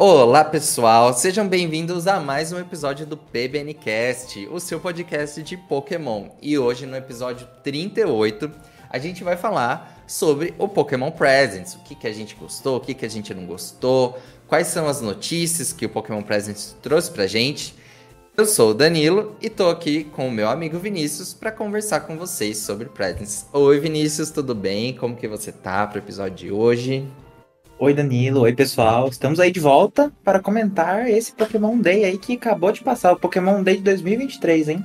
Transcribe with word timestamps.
Olá 0.00 0.44
pessoal, 0.44 1.12
sejam 1.12 1.48
bem-vindos 1.48 2.06
a 2.06 2.20
mais 2.20 2.52
um 2.52 2.58
episódio 2.60 3.04
do 3.04 3.16
PBNcast, 3.16 4.46
o 4.46 4.60
seu 4.60 4.78
podcast 4.78 5.42
de 5.42 5.56
Pokémon. 5.56 6.28
E 6.40 6.56
hoje 6.56 6.86
no 6.86 6.94
episódio 6.94 7.48
38 7.64 8.48
a 8.88 8.96
gente 9.00 9.24
vai 9.24 9.36
falar 9.36 10.00
sobre 10.06 10.54
o 10.56 10.68
Pokémon 10.68 11.10
Presents, 11.10 11.74
o 11.74 11.80
que, 11.80 11.96
que 11.96 12.06
a 12.06 12.12
gente 12.12 12.36
gostou, 12.36 12.76
o 12.76 12.80
que, 12.80 12.94
que 12.94 13.04
a 13.04 13.10
gente 13.10 13.34
não 13.34 13.44
gostou, 13.44 14.16
quais 14.46 14.68
são 14.68 14.86
as 14.86 15.00
notícias 15.00 15.72
que 15.72 15.86
o 15.86 15.90
Pokémon 15.90 16.22
Presents 16.22 16.76
trouxe 16.80 17.10
pra 17.10 17.26
gente. 17.26 17.74
Eu 18.36 18.46
sou 18.46 18.70
o 18.70 18.74
Danilo 18.74 19.34
e 19.42 19.50
tô 19.50 19.68
aqui 19.68 20.04
com 20.04 20.28
o 20.28 20.30
meu 20.30 20.48
amigo 20.48 20.78
Vinícius 20.78 21.34
para 21.34 21.50
conversar 21.50 22.02
com 22.02 22.16
vocês 22.16 22.58
sobre 22.58 22.88
Presents. 22.88 23.46
Oi 23.52 23.80
Vinícius, 23.80 24.30
tudo 24.30 24.54
bem? 24.54 24.94
Como 24.96 25.16
que 25.16 25.26
você 25.26 25.50
tá 25.50 25.84
pro 25.88 25.98
episódio 25.98 26.36
de 26.36 26.52
hoje? 26.52 27.04
Oi 27.80 27.94
Danilo, 27.94 28.40
oi 28.40 28.52
pessoal, 28.52 29.08
estamos 29.08 29.38
aí 29.38 29.52
de 29.52 29.60
volta 29.60 30.10
para 30.24 30.40
comentar 30.40 31.08
esse 31.08 31.30
Pokémon 31.30 31.78
Day 31.78 32.04
aí 32.04 32.18
que 32.18 32.32
acabou 32.32 32.72
de 32.72 32.82
passar, 32.82 33.12
o 33.12 33.16
Pokémon 33.16 33.62
Day 33.62 33.76
de 33.76 33.82
2023, 33.82 34.70
hein? 34.70 34.84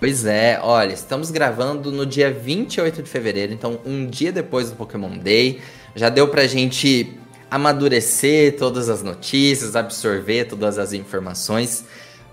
Pois 0.00 0.24
é, 0.24 0.58
olha, 0.62 0.94
estamos 0.94 1.30
gravando 1.30 1.92
no 1.92 2.06
dia 2.06 2.32
28 2.32 3.02
de 3.02 3.10
fevereiro, 3.10 3.52
então 3.52 3.78
um 3.84 4.06
dia 4.06 4.32
depois 4.32 4.70
do 4.70 4.76
Pokémon 4.76 5.18
Day. 5.18 5.60
Já 5.94 6.08
deu 6.08 6.28
pra 6.28 6.46
gente 6.46 7.12
amadurecer 7.50 8.56
todas 8.56 8.88
as 8.88 9.02
notícias, 9.02 9.76
absorver 9.76 10.46
todas 10.46 10.78
as 10.78 10.94
informações. 10.94 11.84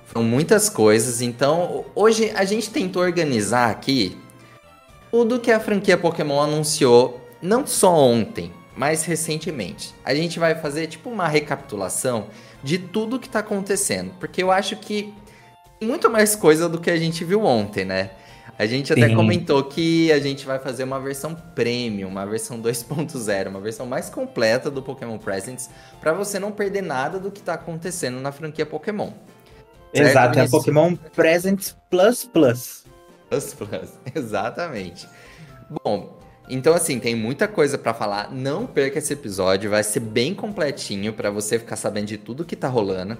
Foram 0.05 0.25
muitas 0.25 0.69
coisas, 0.69 1.21
então 1.21 1.83
hoje 1.93 2.31
a 2.33 2.45
gente 2.45 2.69
tentou 2.69 3.01
organizar 3.01 3.69
aqui 3.69 4.17
tudo 5.11 5.37
que 5.37 5.51
a 5.51 5.59
franquia 5.59 5.97
Pokémon 5.97 6.39
anunciou, 6.39 7.19
não 7.41 7.67
só 7.67 7.93
ontem, 7.93 8.49
mais 8.75 9.03
recentemente. 9.05 9.93
A 10.03 10.13
gente 10.15 10.39
vai 10.39 10.55
fazer 10.55 10.87
tipo 10.87 11.09
uma 11.09 11.27
recapitulação 11.27 12.27
de 12.63 12.77
tudo 12.77 13.19
que 13.19 13.29
tá 13.29 13.39
acontecendo, 13.39 14.13
porque 14.19 14.41
eu 14.41 14.51
acho 14.51 14.75
que 14.77 15.13
tem 15.79 15.87
muito 15.87 16.09
mais 16.09 16.35
coisa 16.35 16.69
do 16.69 16.79
que 16.79 16.89
a 16.89 16.97
gente 16.97 17.23
viu 17.23 17.43
ontem, 17.43 17.85
né? 17.85 18.11
A 18.57 18.65
gente 18.65 18.93
até 18.93 19.07
Sim. 19.07 19.15
comentou 19.15 19.63
que 19.63 20.11
a 20.11 20.19
gente 20.19 20.45
vai 20.45 20.59
fazer 20.59 20.83
uma 20.83 20.99
versão 20.99 21.33
premium, 21.33 22.07
uma 22.07 22.25
versão 22.25 22.59
2.0, 22.61 23.47
uma 23.47 23.59
versão 23.59 23.85
mais 23.85 24.09
completa 24.09 24.69
do 24.69 24.81
Pokémon 24.81 25.17
Presents, 25.17 25.69
para 25.99 26.13
você 26.13 26.39
não 26.39 26.51
perder 26.51 26.81
nada 26.81 27.19
do 27.19 27.31
que 27.31 27.41
tá 27.41 27.55
acontecendo 27.55 28.19
na 28.19 28.31
franquia 28.31 28.65
Pokémon. 28.65 29.11
Certo? 29.93 30.07
Exato, 30.07 30.39
é 30.39 30.47
Pokémon 30.47 30.95
Presents 30.95 31.75
Plus 31.89 32.23
Plus. 32.25 32.85
Plus 33.29 33.53
Plus, 33.53 33.89
exatamente. 34.15 35.07
Bom, 35.83 36.19
então, 36.49 36.73
assim, 36.73 36.99
tem 36.99 37.15
muita 37.15 37.47
coisa 37.47 37.77
para 37.77 37.93
falar. 37.93 38.31
Não 38.31 38.65
perca 38.65 38.99
esse 38.99 39.13
episódio, 39.13 39.69
vai 39.69 39.83
ser 39.83 40.01
bem 40.01 40.35
completinho 40.35 41.13
para 41.13 41.29
você 41.29 41.57
ficar 41.57 41.75
sabendo 41.75 42.07
de 42.07 42.17
tudo 42.17 42.45
que 42.45 42.55
tá 42.55 42.67
rolando. 42.67 43.17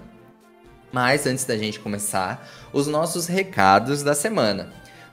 Mas 0.92 1.26
antes 1.26 1.46
da 1.46 1.58
gente 1.58 1.80
começar, 1.80 2.48
os 2.72 2.86
nossos 2.86 3.26
recados 3.28 4.04
da 4.04 4.14
semana. 4.14 4.72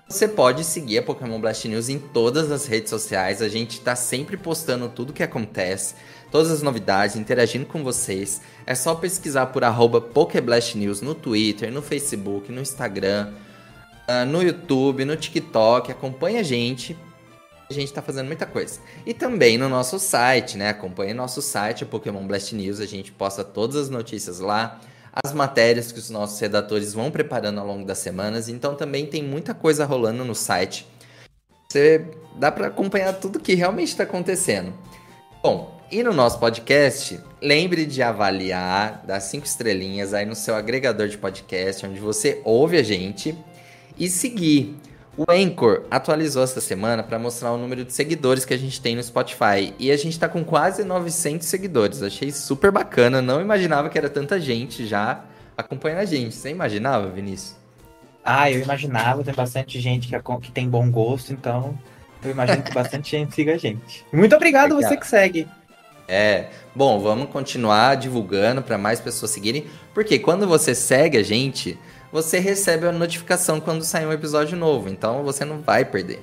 Você 0.08 0.27
pode 0.27 0.64
seguir 0.64 0.98
a 0.98 1.02
Pokémon 1.02 1.41
Blast 1.41 1.69
News 1.69 1.89
em 1.89 1.98
todas 1.98 2.50
as 2.50 2.67
redes 2.67 2.91
sociais. 2.91 3.41
A 3.41 3.48
gente 3.48 3.78
está 3.78 3.94
sempre 3.94 4.36
postando 4.36 4.89
tudo 4.89 5.12
que 5.12 5.22
acontece, 5.22 5.95
todas 6.33 6.50
as 6.50 6.62
novidades, 6.62 7.14
interagindo 7.14 7.64
com 7.64 7.84
vocês. 7.84 8.42
É 8.67 8.74
só 8.74 8.97
pesquisar 8.97 9.47
por 9.47 9.62
arroba 9.62 10.05
News 10.74 11.00
no 11.00 11.14
Twitter, 11.14 11.70
no 11.70 11.80
Facebook, 11.80 12.50
no 12.50 12.61
Instagram, 12.61 13.33
ah, 14.08 14.24
no 14.24 14.42
YouTube, 14.42 15.05
no 15.05 15.17
TikTok. 15.17 15.92
Acompanhe 15.92 16.39
a 16.39 16.42
gente 16.42 16.98
a 17.70 17.74
gente 17.74 17.86
está 17.86 18.02
fazendo 18.02 18.26
muita 18.26 18.46
coisa. 18.46 18.80
E 19.06 19.14
também 19.14 19.56
no 19.56 19.68
nosso 19.68 19.98
site, 19.98 20.58
né? 20.58 20.70
Acompanhe 20.70 21.14
nosso 21.14 21.40
site, 21.40 21.84
o 21.84 21.86
Pokémon 21.86 22.27
Blast 22.27 22.52
News. 22.54 22.80
A 22.80 22.86
gente 22.86 23.12
posta 23.12 23.45
todas 23.45 23.77
as 23.77 23.89
notícias 23.89 24.40
lá, 24.40 24.80
as 25.24 25.33
matérias 25.33 25.92
que 25.92 25.98
os 26.00 26.11
nossos 26.11 26.39
redatores 26.40 26.92
vão 26.92 27.12
preparando 27.12 27.61
ao 27.61 27.67
longo 27.67 27.86
das 27.86 27.98
semanas. 27.98 28.48
Então 28.48 28.74
também 28.74 29.06
tem 29.06 29.22
muita 29.22 29.55
coisa 29.55 29.84
rolando 29.84 30.24
no 30.24 30.34
site. 30.34 30.84
Você 31.70 32.05
dá 32.36 32.50
para 32.50 32.67
acompanhar 32.67 33.12
tudo 33.12 33.39
que 33.39 33.55
realmente 33.55 33.90
está 33.90 34.02
acontecendo. 34.02 34.74
Bom, 35.40 35.80
e 35.92 36.02
no 36.02 36.12
nosso 36.12 36.40
podcast, 36.40 37.20
lembre 37.40 37.86
de 37.86 38.02
avaliar, 38.02 39.05
dar 39.06 39.20
cinco 39.20 39.46
estrelinhas 39.46 40.12
aí 40.12 40.27
no 40.27 40.34
seu 40.34 40.56
agregador 40.56 41.06
de 41.06 41.16
podcast, 41.16 41.86
onde 41.86 42.00
você 42.00 42.40
ouve 42.45 42.77
a 42.77 42.83
gente, 42.83 43.36
e 43.96 44.08
seguir. 44.08 44.77
O 45.20 45.31
Anchor 45.31 45.83
atualizou 45.91 46.42
essa 46.42 46.63
semana 46.63 47.03
para 47.03 47.19
mostrar 47.19 47.53
o 47.53 47.58
número 47.58 47.85
de 47.85 47.92
seguidores 47.92 48.47
que 48.47 48.55
a 48.55 48.57
gente 48.57 48.81
tem 48.81 48.97
no 48.97 49.03
Spotify. 49.03 49.75
E 49.79 49.91
a 49.91 49.97
gente 49.98 50.13
está 50.13 50.27
com 50.27 50.42
quase 50.42 50.83
900 50.83 51.47
seguidores. 51.47 52.03
Achei 52.03 52.33
super 52.33 52.70
bacana. 52.70 53.20
Não 53.20 53.39
imaginava 53.39 53.91
que 53.91 53.98
era 53.98 54.08
tanta 54.08 54.41
gente 54.41 54.86
já 54.86 55.23
acompanhando 55.55 55.98
a 55.98 56.05
gente. 56.07 56.35
Você 56.35 56.48
imaginava, 56.48 57.07
Vinícius? 57.11 57.55
Ah, 58.25 58.51
eu 58.51 58.63
imaginava. 58.63 59.23
Tem 59.23 59.35
bastante 59.35 59.79
gente 59.79 60.08
que, 60.08 60.19
que 60.41 60.53
tem 60.53 60.67
bom 60.67 60.91
gosto, 60.91 61.35
então 61.35 61.79
eu 62.25 62.31
imagino 62.31 62.63
que 62.63 62.73
bastante 62.73 63.11
gente 63.14 63.35
siga 63.35 63.57
a 63.57 63.58
gente. 63.58 64.07
Muito 64.11 64.35
obrigado 64.35 64.75
Legal. 64.75 64.89
você 64.91 64.97
que 64.97 65.07
segue. 65.07 65.47
É, 66.08 66.47
bom, 66.75 66.98
vamos 66.98 67.29
continuar 67.29 67.95
divulgando 67.97 68.63
para 68.63 68.79
mais 68.79 68.98
pessoas 68.98 69.31
seguirem, 69.33 69.67
porque 69.92 70.19
quando 70.19 70.48
você 70.48 70.75
segue 70.75 71.19
a 71.19 71.23
gente, 71.23 71.79
você 72.12 72.38
recebe 72.38 72.86
a 72.86 72.92
notificação 72.92 73.60
quando 73.60 73.84
sair 73.84 74.06
um 74.06 74.12
episódio 74.12 74.56
novo, 74.56 74.88
então 74.88 75.22
você 75.22 75.44
não 75.44 75.60
vai 75.60 75.84
perder. 75.84 76.20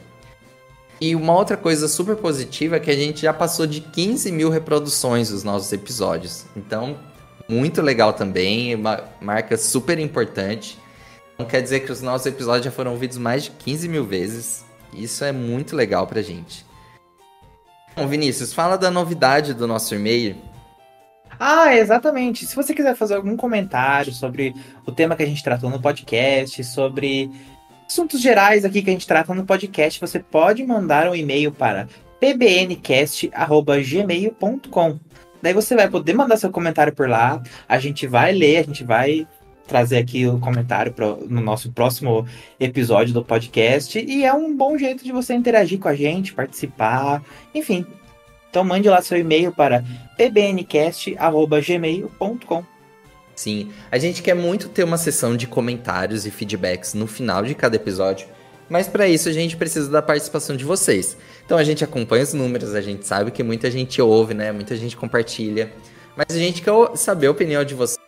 E 0.99 1.15
uma 1.15 1.33
outra 1.33 1.55
coisa 1.55 1.87
super 1.87 2.15
positiva 2.15 2.77
é 2.77 2.79
que 2.79 2.89
a 2.89 2.95
gente 2.95 3.21
já 3.21 3.33
passou 3.33 3.67
de 3.67 3.81
15 3.81 4.31
mil 4.31 4.49
reproduções 4.49 5.29
dos 5.29 5.43
nossos 5.43 5.71
episódios. 5.71 6.45
Então, 6.55 6.97
muito 7.47 7.81
legal 7.81 8.13
também, 8.13 8.73
uma 8.73 9.03
marca 9.21 9.55
super 9.57 9.99
importante. 9.99 10.77
Então, 11.33 11.45
quer 11.45 11.61
dizer 11.61 11.81
que 11.81 11.91
os 11.91 12.01
nossos 12.01 12.25
episódios 12.25 12.65
já 12.65 12.71
foram 12.71 12.91
ouvidos 12.91 13.17
mais 13.17 13.43
de 13.43 13.51
15 13.51 13.87
mil 13.87 14.05
vezes. 14.05 14.65
Isso 14.91 15.23
é 15.23 15.31
muito 15.31 15.75
legal 15.75 16.07
pra 16.07 16.21
gente. 16.23 16.65
Bom, 17.95 18.07
Vinícius, 18.07 18.51
fala 18.51 18.75
da 18.75 18.89
novidade 18.89 19.53
do 19.53 19.67
nosso 19.67 19.93
e-mail 19.93 20.35
ah, 21.39 21.75
exatamente. 21.75 22.45
Se 22.45 22.55
você 22.55 22.73
quiser 22.73 22.95
fazer 22.95 23.15
algum 23.15 23.35
comentário 23.37 24.13
sobre 24.13 24.53
o 24.85 24.91
tema 24.91 25.15
que 25.15 25.23
a 25.23 25.27
gente 25.27 25.43
tratou 25.43 25.69
no 25.69 25.81
podcast, 25.81 26.63
sobre 26.63 27.29
assuntos 27.87 28.21
gerais 28.21 28.65
aqui 28.65 28.81
que 28.81 28.89
a 28.89 28.93
gente 28.93 29.07
trata 29.07 29.33
no 29.33 29.45
podcast, 29.45 29.99
você 29.99 30.19
pode 30.19 30.65
mandar 30.65 31.09
um 31.09 31.15
e-mail 31.15 31.51
para 31.51 31.87
pbncast@gmail.com. 32.19 34.99
Daí 35.41 35.53
você 35.53 35.75
vai 35.75 35.89
poder 35.89 36.13
mandar 36.13 36.37
seu 36.37 36.49
comentário 36.49 36.93
por 36.93 37.07
lá, 37.07 37.41
a 37.69 37.79
gente 37.79 38.07
vai 38.07 38.31
ler, 38.31 38.57
a 38.57 38.63
gente 38.63 38.83
vai 38.83 39.27
trazer 39.67 39.97
aqui 39.97 40.25
o 40.25 40.39
comentário 40.39 40.93
pro, 40.93 41.27
no 41.29 41.41
nosso 41.41 41.71
próximo 41.71 42.25
episódio 42.59 43.13
do 43.13 43.23
podcast 43.23 43.99
e 43.99 44.23
é 44.23 44.33
um 44.33 44.55
bom 44.55 44.77
jeito 44.77 45.03
de 45.03 45.11
você 45.11 45.33
interagir 45.33 45.77
com 45.77 45.89
a 45.89 45.95
gente, 45.95 46.33
participar, 46.33 47.21
enfim, 47.53 47.85
então 48.49 48.63
mande 48.63 48.89
lá 48.89 49.01
seu 49.01 49.17
e-mail 49.17 49.51
para 49.51 49.83
pbncast.gmail.com. 50.17 52.63
Sim, 53.35 53.71
a 53.91 53.97
gente 53.97 54.21
quer 54.23 54.33
muito 54.33 54.69
ter 54.69 54.83
uma 54.83 54.97
sessão 54.97 55.37
de 55.37 55.45
comentários 55.45 56.25
e 56.25 56.31
feedbacks 56.31 56.95
no 56.95 57.05
final 57.05 57.43
de 57.43 57.53
cada 57.53 57.75
episódio, 57.75 58.27
mas 58.67 58.87
para 58.87 59.07
isso 59.07 59.29
a 59.29 59.31
gente 59.31 59.55
precisa 59.55 59.91
da 59.91 60.01
participação 60.01 60.55
de 60.55 60.65
vocês. 60.65 61.15
Então 61.45 61.55
a 61.57 61.63
gente 61.63 61.83
acompanha 61.83 62.23
os 62.23 62.33
números, 62.33 62.73
a 62.73 62.81
gente 62.81 63.05
sabe 63.05 63.29
que 63.29 63.43
muita 63.43 63.69
gente 63.69 64.01
ouve, 64.01 64.33
né? 64.33 64.51
Muita 64.51 64.75
gente 64.75 64.97
compartilha, 64.97 65.71
mas 66.15 66.35
a 66.35 66.39
gente 66.39 66.63
quer 66.63 66.71
saber 66.95 67.27
a 67.27 67.31
opinião 67.31 67.63
de 67.63 67.75
vocês 67.75 68.06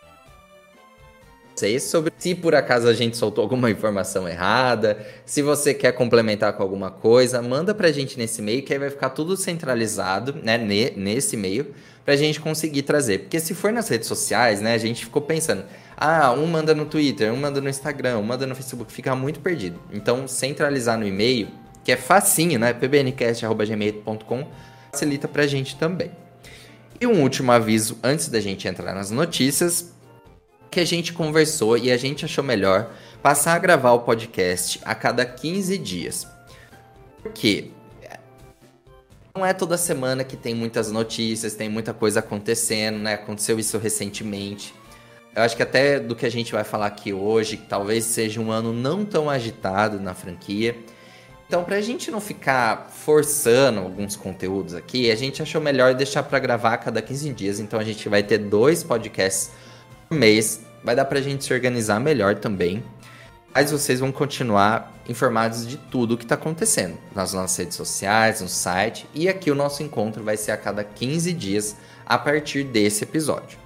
vocês 1.59 1.83
sobre 1.83 2.11
se 2.17 2.33
por 2.33 2.55
acaso 2.55 2.87
a 2.87 2.93
gente 2.93 3.17
soltou 3.17 3.41
alguma 3.41 3.69
informação 3.71 4.27
errada, 4.27 5.05
se 5.25 5.41
você 5.41 5.73
quer 5.73 5.91
complementar 5.91 6.53
com 6.53 6.63
alguma 6.63 6.89
coisa, 6.89 7.41
manda 7.41 7.75
pra 7.75 7.91
gente 7.91 8.17
nesse 8.17 8.41
e-mail 8.41 8.63
que 8.63 8.71
aí 8.71 8.79
vai 8.79 8.89
ficar 8.89 9.09
tudo 9.09 9.35
centralizado, 9.35 10.35
né, 10.41 10.57
nesse 10.57 11.35
e-mail, 11.35 11.73
pra 12.05 12.15
gente 12.15 12.39
conseguir 12.39 12.83
trazer. 12.83 13.19
Porque 13.19 13.39
se 13.39 13.53
for 13.53 13.71
nas 13.71 13.89
redes 13.89 14.07
sociais, 14.07 14.61
né, 14.61 14.73
a 14.73 14.77
gente 14.77 15.05
ficou 15.05 15.21
pensando, 15.21 15.63
ah, 15.97 16.31
um 16.31 16.47
manda 16.47 16.73
no 16.73 16.85
Twitter, 16.85 17.31
um 17.33 17.37
manda 17.37 17.59
no 17.59 17.69
Instagram, 17.69 18.17
um 18.17 18.23
manda 18.23 18.47
no 18.47 18.55
Facebook, 18.55 18.91
fica 18.91 19.15
muito 19.15 19.39
perdido. 19.41 19.79
Então, 19.91 20.27
centralizar 20.27 20.97
no 20.97 21.05
e-mail, 21.05 21.49
que 21.83 21.91
é 21.91 21.97
facinho, 21.97 22.57
né, 22.57 22.73
pbncast.gmail.com, 22.73 24.47
facilita 24.91 25.27
pra 25.27 25.45
gente 25.45 25.75
também. 25.75 26.11
E 27.01 27.07
um 27.07 27.21
último 27.21 27.51
aviso 27.51 27.97
antes 28.03 28.27
da 28.27 28.41
gente 28.41 28.67
entrar 28.67 28.93
nas 28.93 29.11
notícias, 29.11 29.93
que 30.69 30.79
a 30.79 30.85
gente 30.85 31.13
conversou 31.13 31.77
e 31.77 31.91
a 31.91 31.97
gente 31.97 32.25
achou 32.25 32.43
melhor 32.43 32.91
passar 33.21 33.55
a 33.55 33.59
gravar 33.59 33.91
o 33.93 33.99
podcast 33.99 34.79
a 34.83 34.93
cada 34.93 35.25
15 35.25 35.77
dias. 35.77 36.27
Por 37.21 37.31
quê? 37.33 37.71
Não 39.35 39.45
é 39.45 39.53
toda 39.53 39.77
semana 39.77 40.23
que 40.23 40.35
tem 40.35 40.53
muitas 40.53 40.91
notícias, 40.91 41.53
tem 41.53 41.69
muita 41.69 41.93
coisa 41.93 42.19
acontecendo, 42.19 42.99
né? 42.99 43.13
Aconteceu 43.13 43.59
isso 43.59 43.77
recentemente. 43.77 44.73
Eu 45.35 45.43
acho 45.43 45.55
que 45.55 45.63
até 45.63 45.99
do 45.99 46.15
que 46.15 46.25
a 46.25 46.31
gente 46.31 46.51
vai 46.51 46.63
falar 46.63 46.87
aqui 46.87 47.13
hoje, 47.13 47.57
que 47.57 47.65
talvez 47.65 48.03
seja 48.03 48.41
um 48.41 48.51
ano 48.51 48.73
não 48.73 49.05
tão 49.05 49.29
agitado 49.29 49.99
na 49.99 50.13
franquia. 50.13 50.75
Então, 51.47 51.63
pra 51.63 51.79
gente 51.81 52.11
não 52.11 52.19
ficar 52.19 52.89
forçando 52.91 53.79
alguns 53.79 54.15
conteúdos 54.15 54.75
aqui, 54.75 55.09
a 55.09 55.15
gente 55.15 55.41
achou 55.41 55.61
melhor 55.61 55.95
deixar 55.95 56.23
para 56.23 56.37
gravar 56.39 56.73
a 56.73 56.77
cada 56.77 57.01
15 57.01 57.33
dias. 57.33 57.59
Então, 57.59 57.79
a 57.79 57.83
gente 57.83 58.07
vai 58.09 58.21
ter 58.21 58.37
dois 58.37 58.83
podcasts 58.83 59.51
mês. 60.15 60.61
Vai 60.83 60.95
dar 60.95 61.05
pra 61.05 61.21
gente 61.21 61.43
se 61.43 61.53
organizar 61.53 61.99
melhor 61.99 62.35
também. 62.35 62.83
Mas 63.53 63.71
vocês 63.71 63.99
vão 63.99 64.11
continuar 64.11 64.93
informados 65.07 65.67
de 65.67 65.77
tudo 65.77 66.13
o 66.13 66.17
que 66.17 66.23
está 66.23 66.35
acontecendo 66.35 66.97
nas 67.15 67.33
nossas 67.33 67.57
redes 67.57 67.75
sociais, 67.75 68.41
no 68.41 68.47
site. 68.47 69.07
E 69.13 69.27
aqui 69.27 69.49
o 69.49 69.55
nosso 69.55 69.81
encontro 69.81 70.23
vai 70.23 70.37
ser 70.37 70.51
a 70.51 70.57
cada 70.57 70.83
15 70.83 71.33
dias 71.33 71.75
a 72.05 72.17
partir 72.17 72.63
desse 72.63 73.03
episódio. 73.03 73.57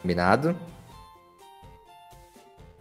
Combinado? 0.00 0.56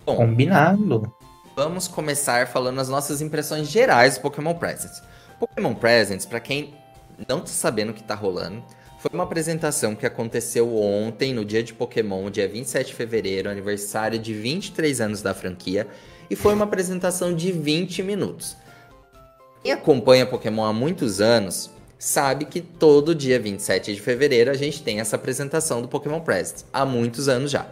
Bom, 0.06 0.16
Combinado. 0.16 1.14
Vamos 1.56 1.88
começar 1.88 2.48
falando 2.48 2.80
as 2.80 2.90
nossas 2.90 3.22
impressões 3.22 3.70
gerais 3.70 4.16
do 4.16 4.22
Pokémon 4.22 4.54
Presents. 4.54 5.02
Pokémon 5.40 5.74
Presents, 5.74 6.26
para 6.26 6.40
quem 6.40 6.76
não 7.28 7.40
tá 7.40 7.48
sabendo 7.48 7.92
o 7.92 7.94
que 7.94 8.04
tá 8.04 8.14
rolando, 8.14 8.64
foi 9.06 9.12
uma 9.14 9.24
apresentação 9.24 9.96
que 9.96 10.06
aconteceu 10.06 10.76
ontem, 10.76 11.32
no 11.32 11.46
dia 11.46 11.62
de 11.62 11.74
Pokémon, 11.74 12.28
dia 12.32 12.48
27 12.48 12.88
de 12.88 12.94
fevereiro, 12.96 13.48
aniversário 13.48 14.18
de 14.18 14.34
23 14.34 15.00
anos 15.00 15.22
da 15.22 15.32
franquia, 15.32 15.88
e 16.28 16.36
foi 16.36 16.56
uma 16.56 16.66
apresentação 16.66 17.36
de 17.36 17.52
20 17.52 18.02
minutos. 18.02 18.58
Quem 19.62 19.72
acompanha 19.72 20.26
Pokémon 20.26 20.66
há 20.66 20.74
muitos 20.74 21.22
anos 21.22 21.70
sabe 22.00 22.46
que 22.46 22.62
todo 22.62 23.14
dia 23.14 23.40
27 23.40 23.94
de 23.94 24.02
fevereiro 24.02 24.50
a 24.50 24.56
gente 24.56 24.82
tem 24.82 25.00
essa 25.00 25.16
apresentação 25.16 25.84
do 25.84 25.88
Pokémon 25.88 26.20
Presents, 26.22 26.66
há 26.74 26.84
muitos 26.84 27.30
anos 27.30 27.52
já. 27.52 27.68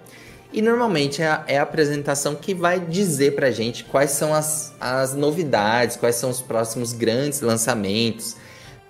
E 0.52 0.62
normalmente 0.62 1.24
é 1.24 1.28
a, 1.28 1.44
é 1.48 1.58
a, 1.58 1.64
apresentação 1.64 2.36
que 2.36 2.54
vai 2.54 2.80
dizer 2.80 3.34
pra 3.34 3.50
gente 3.50 3.86
quais 3.86 4.12
são 4.12 4.36
as, 4.36 4.72
as 4.80 5.16
novidades, 5.16 5.98
quais 5.98 6.16
são 6.16 6.30
os 6.30 6.42
próximos 6.42 6.94
grandes 6.94 7.42
lançamentos. 7.42 8.36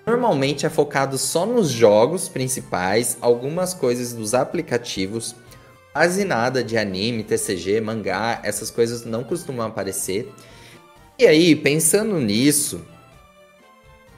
Normalmente 0.05 0.65
é 0.65 0.69
focado 0.69 1.17
só 1.17 1.45
nos 1.45 1.69
jogos 1.69 2.27
principais, 2.27 3.17
algumas 3.21 3.73
coisas 3.73 4.13
dos 4.13 4.33
aplicativos, 4.33 5.35
quase 5.93 6.25
nada 6.25 6.63
de 6.63 6.77
anime, 6.77 7.23
TCG, 7.23 7.79
mangá, 7.79 8.41
essas 8.43 8.69
coisas 8.69 9.05
não 9.05 9.23
costumam 9.23 9.65
aparecer. 9.65 10.31
E 11.17 11.25
aí, 11.25 11.55
pensando 11.55 12.19
nisso, 12.19 12.85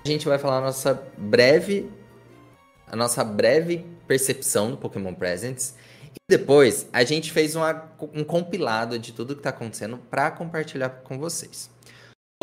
a 0.04 0.08
gente 0.08 0.28
vai 0.28 0.40
falar 0.40 0.58
a 0.58 0.62
nossa 0.62 1.04
breve 1.18 1.90
a 2.88 2.96
nossa 2.96 3.24
breve 3.24 3.86
percepção 4.08 4.72
do 4.72 4.78
Pokémon 4.78 5.14
Presents 5.14 5.76
depois, 6.28 6.88
a 6.92 7.04
gente 7.04 7.32
fez 7.32 7.56
uma, 7.56 7.92
um 8.14 8.24
compilado 8.24 8.98
de 8.98 9.14
tudo 9.14 9.36
que 9.36 9.42
está 9.42 9.52
acontecendo 9.52 9.98
para 9.98 10.32
compartilhar 10.32 10.90
com 11.04 11.20
vocês. 11.20 11.70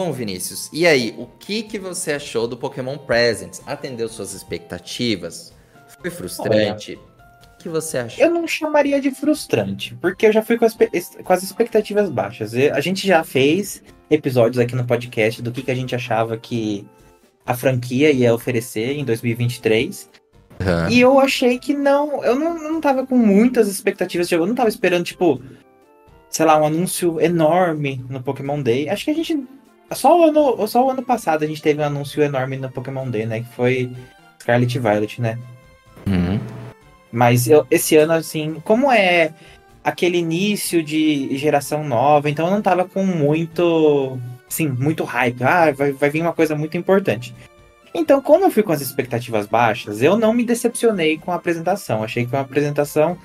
Bom, 0.00 0.10
Vinícius, 0.10 0.70
e 0.72 0.86
aí, 0.86 1.14
o 1.18 1.26
que, 1.26 1.62
que 1.62 1.78
você 1.78 2.12
achou 2.12 2.48
do 2.48 2.56
Pokémon 2.56 2.96
Presents? 2.96 3.60
Atendeu 3.66 4.08
suas 4.08 4.32
expectativas? 4.32 5.52
Foi 6.00 6.10
frustrante? 6.10 6.98
Olha, 6.98 7.52
o 7.54 7.58
que 7.58 7.68
você 7.68 7.98
achou? 7.98 8.24
Eu 8.24 8.30
não 8.30 8.48
chamaria 8.48 8.98
de 9.02 9.10
frustrante, 9.10 9.94
porque 10.00 10.26
eu 10.26 10.32
já 10.32 10.40
fui 10.40 10.56
com 10.56 10.64
as, 10.64 10.74
com 10.74 11.32
as 11.34 11.42
expectativas 11.42 12.08
baixas. 12.08 12.54
A 12.54 12.80
gente 12.80 13.06
já 13.06 13.22
fez 13.22 13.82
episódios 14.08 14.58
aqui 14.58 14.74
no 14.74 14.86
podcast 14.86 15.42
do 15.42 15.52
que, 15.52 15.62
que 15.62 15.70
a 15.70 15.74
gente 15.74 15.94
achava 15.94 16.38
que 16.38 16.86
a 17.44 17.54
franquia 17.54 18.10
ia 18.10 18.34
oferecer 18.34 18.96
em 18.96 19.04
2023. 19.04 20.08
Uhum. 20.58 20.88
E 20.88 21.00
eu 21.02 21.20
achei 21.20 21.58
que 21.58 21.74
não. 21.74 22.24
Eu 22.24 22.34
não, 22.34 22.58
não 22.58 22.80
tava 22.80 23.06
com 23.06 23.18
muitas 23.18 23.68
expectativas. 23.68 24.26
Tipo, 24.26 24.44
eu 24.44 24.46
não 24.46 24.54
tava 24.54 24.70
esperando, 24.70 25.04
tipo, 25.04 25.38
sei 26.30 26.46
lá, 26.46 26.58
um 26.58 26.64
anúncio 26.64 27.20
enorme 27.20 28.02
no 28.08 28.22
Pokémon 28.22 28.62
Day. 28.62 28.88
Acho 28.88 29.04
que 29.04 29.10
a 29.10 29.14
gente. 29.14 29.46
Só 29.94 30.20
o 30.20 30.24
ano, 30.24 30.66
só 30.66 30.86
o 30.86 30.90
ano 30.90 31.02
passado 31.02 31.44
a 31.44 31.46
gente 31.46 31.62
teve 31.62 31.80
um 31.80 31.84
anúncio 31.84 32.22
enorme 32.22 32.56
no 32.56 32.70
Pokémon 32.70 33.08
Day, 33.08 33.26
né? 33.26 33.40
Que 33.40 33.54
foi 33.54 33.92
Scarlet 34.40 34.78
Violet, 34.78 35.20
né? 35.20 35.38
Uhum. 36.06 36.40
Mas 37.10 37.46
eu, 37.46 37.66
esse 37.70 37.96
ano, 37.96 38.12
assim, 38.12 38.60
como 38.64 38.90
é 38.90 39.32
aquele 39.84 40.18
início 40.18 40.82
de 40.82 41.36
geração 41.36 41.84
nova, 41.84 42.30
então 42.30 42.46
eu 42.46 42.52
não 42.52 42.62
tava 42.62 42.84
com 42.84 43.04
muito. 43.04 44.18
Sim, 44.48 44.68
muito 44.68 45.04
hype. 45.04 45.42
Ah, 45.42 45.72
vai, 45.72 45.92
vai 45.92 46.10
vir 46.10 46.22
uma 46.22 46.32
coisa 46.32 46.54
muito 46.54 46.76
importante. 46.76 47.34
Então, 47.94 48.22
como 48.22 48.44
eu 48.44 48.50
fui 48.50 48.62
com 48.62 48.72
as 48.72 48.80
expectativas 48.80 49.46
baixas, 49.46 50.00
eu 50.02 50.16
não 50.16 50.32
me 50.32 50.44
decepcionei 50.44 51.18
com 51.18 51.30
a 51.30 51.34
apresentação. 51.34 52.02
Achei 52.02 52.24
que 52.24 52.30
foi 52.30 52.38
uma 52.38 52.44
apresentação 52.44 53.18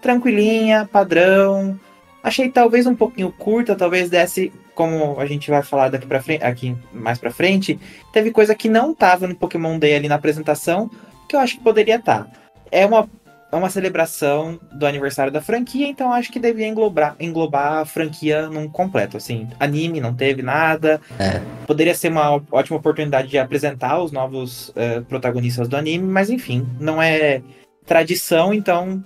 tranquilinha, 0.00 0.88
padrão. 0.90 1.78
Achei 2.24 2.48
talvez 2.48 2.86
um 2.86 2.94
pouquinho 2.94 3.30
curta, 3.30 3.76
talvez 3.76 4.08
desse, 4.08 4.50
como 4.74 5.20
a 5.20 5.26
gente 5.26 5.50
vai 5.50 5.62
falar 5.62 5.90
daqui 5.90 6.06
para 6.06 6.22
frente, 6.22 6.42
aqui 6.42 6.74
mais 6.90 7.18
para 7.18 7.30
frente, 7.30 7.78
teve 8.14 8.30
coisa 8.30 8.54
que 8.54 8.66
não 8.66 8.94
tava 8.94 9.28
no 9.28 9.34
Pokémon 9.34 9.78
Day 9.78 9.94
ali 9.94 10.08
na 10.08 10.14
apresentação, 10.14 10.90
que 11.28 11.36
eu 11.36 11.40
acho 11.40 11.58
que 11.58 11.62
poderia 11.62 11.96
estar. 11.96 12.24
Tá. 12.24 12.30
É 12.72 12.86
uma 12.86 13.06
é 13.52 13.56
uma 13.56 13.70
celebração 13.70 14.58
do 14.72 14.84
aniversário 14.84 15.32
da 15.32 15.40
franquia, 15.40 15.86
então 15.86 16.12
acho 16.12 16.32
que 16.32 16.40
devia 16.40 16.66
englobar, 16.66 17.14
englobar 17.20 17.74
a 17.74 17.84
franquia 17.84 18.48
num 18.48 18.68
completo. 18.68 19.16
Assim, 19.16 19.46
anime 19.60 20.00
não 20.00 20.12
teve 20.12 20.42
nada. 20.42 21.00
É. 21.20 21.40
Poderia 21.64 21.94
ser 21.94 22.08
uma 22.08 22.42
ótima 22.50 22.78
oportunidade 22.78 23.28
de 23.28 23.38
apresentar 23.38 24.02
os 24.02 24.10
novos 24.10 24.70
uh, 24.70 25.04
protagonistas 25.08 25.68
do 25.68 25.76
anime, 25.76 26.04
mas 26.04 26.30
enfim, 26.30 26.66
não 26.80 27.00
é 27.00 27.42
tradição, 27.86 28.52
então 28.52 29.04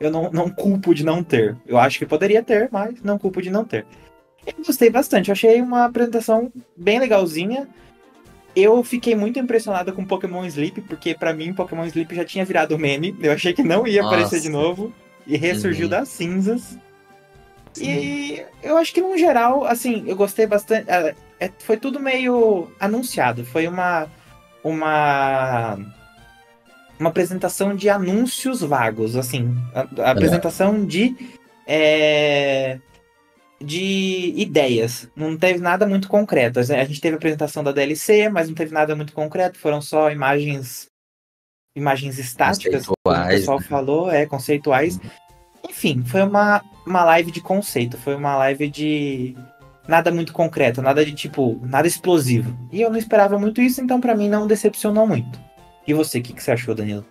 eu 0.00 0.10
não, 0.10 0.30
não 0.32 0.48
culpo 0.48 0.94
de 0.94 1.04
não 1.04 1.22
ter. 1.22 1.56
Eu 1.66 1.78
acho 1.78 1.98
que 1.98 2.06
poderia 2.06 2.42
ter, 2.42 2.68
mas 2.72 3.02
não 3.02 3.18
culpo 3.18 3.42
de 3.42 3.50
não 3.50 3.64
ter. 3.64 3.86
Eu 4.46 4.64
gostei 4.64 4.88
bastante, 4.88 5.28
eu 5.28 5.32
achei 5.32 5.60
uma 5.60 5.84
apresentação 5.84 6.50
bem 6.74 6.98
legalzinha. 6.98 7.68
Eu 8.56 8.82
fiquei 8.82 9.14
muito 9.14 9.38
impressionado 9.38 9.92
com 9.92 10.04
Pokémon 10.04 10.44
Sleep, 10.46 10.80
porque 10.80 11.14
para 11.14 11.34
mim 11.34 11.52
Pokémon 11.52 11.84
Sleep 11.84 12.14
já 12.14 12.24
tinha 12.24 12.44
virado 12.44 12.78
meme. 12.78 13.14
Eu 13.20 13.30
achei 13.30 13.52
que 13.52 13.62
não 13.62 13.86
ia 13.86 14.02
Nossa. 14.02 14.14
aparecer 14.14 14.40
de 14.40 14.48
novo. 14.48 14.92
E 15.26 15.36
ressurgiu 15.36 15.84
uhum. 15.84 15.90
das 15.90 16.08
cinzas. 16.08 16.76
Sim. 17.72 17.84
E 17.84 18.46
eu 18.62 18.76
acho 18.76 18.92
que, 18.92 19.00
no 19.00 19.16
geral, 19.16 19.64
assim, 19.64 20.02
eu 20.06 20.16
gostei 20.16 20.46
bastante. 20.46 20.90
É, 20.90 21.14
é, 21.38 21.50
foi 21.60 21.76
tudo 21.76 22.00
meio 22.00 22.68
anunciado. 22.80 23.44
Foi 23.44 23.68
uma. 23.68 24.08
Uma. 24.64 25.78
Uma 27.00 27.08
apresentação 27.08 27.74
de 27.74 27.88
anúncios 27.88 28.60
vagos, 28.60 29.16
assim. 29.16 29.56
A, 29.74 30.04
a 30.04 30.10
apresentação 30.12 30.84
de. 30.84 31.16
É, 31.66 32.78
de 33.62 34.32
ideias. 34.36 35.08
Não 35.16 35.36
teve 35.36 35.58
nada 35.60 35.86
muito 35.86 36.08
concreto. 36.08 36.60
A 36.60 36.62
gente 36.62 37.00
teve 37.00 37.14
a 37.14 37.16
apresentação 37.16 37.64
da 37.64 37.72
DLC, 37.72 38.28
mas 38.28 38.48
não 38.48 38.54
teve 38.54 38.72
nada 38.72 38.94
muito 38.94 39.12
concreto. 39.12 39.58
Foram 39.58 39.80
só 39.80 40.10
imagens 40.10 40.90
imagens 41.76 42.18
estáticas, 42.18 42.86
como 42.86 42.96
o 43.04 43.28
pessoal 43.28 43.60
né? 43.60 43.66
falou, 43.66 44.10
é, 44.10 44.26
conceituais. 44.26 44.98
Enfim, 45.68 46.02
foi 46.04 46.22
uma, 46.22 46.62
uma 46.86 47.04
live 47.04 47.30
de 47.30 47.40
conceito, 47.40 47.96
foi 47.96 48.14
uma 48.14 48.36
live 48.36 48.68
de 48.68 49.36
nada 49.86 50.10
muito 50.10 50.32
concreto, 50.32 50.82
nada 50.82 51.04
de 51.04 51.12
tipo, 51.12 51.60
nada 51.62 51.86
explosivo. 51.86 52.56
E 52.72 52.80
eu 52.80 52.90
não 52.90 52.98
esperava 52.98 53.38
muito 53.38 53.60
isso, 53.60 53.80
então 53.80 54.00
para 54.00 54.14
mim 54.14 54.28
não 54.28 54.46
decepcionou 54.46 55.06
muito. 55.06 55.38
E 55.86 55.94
você, 55.94 56.18
o 56.18 56.22
que, 56.22 56.32
que 56.32 56.42
você 56.42 56.52
achou, 56.52 56.74
Danilo? 56.74 57.04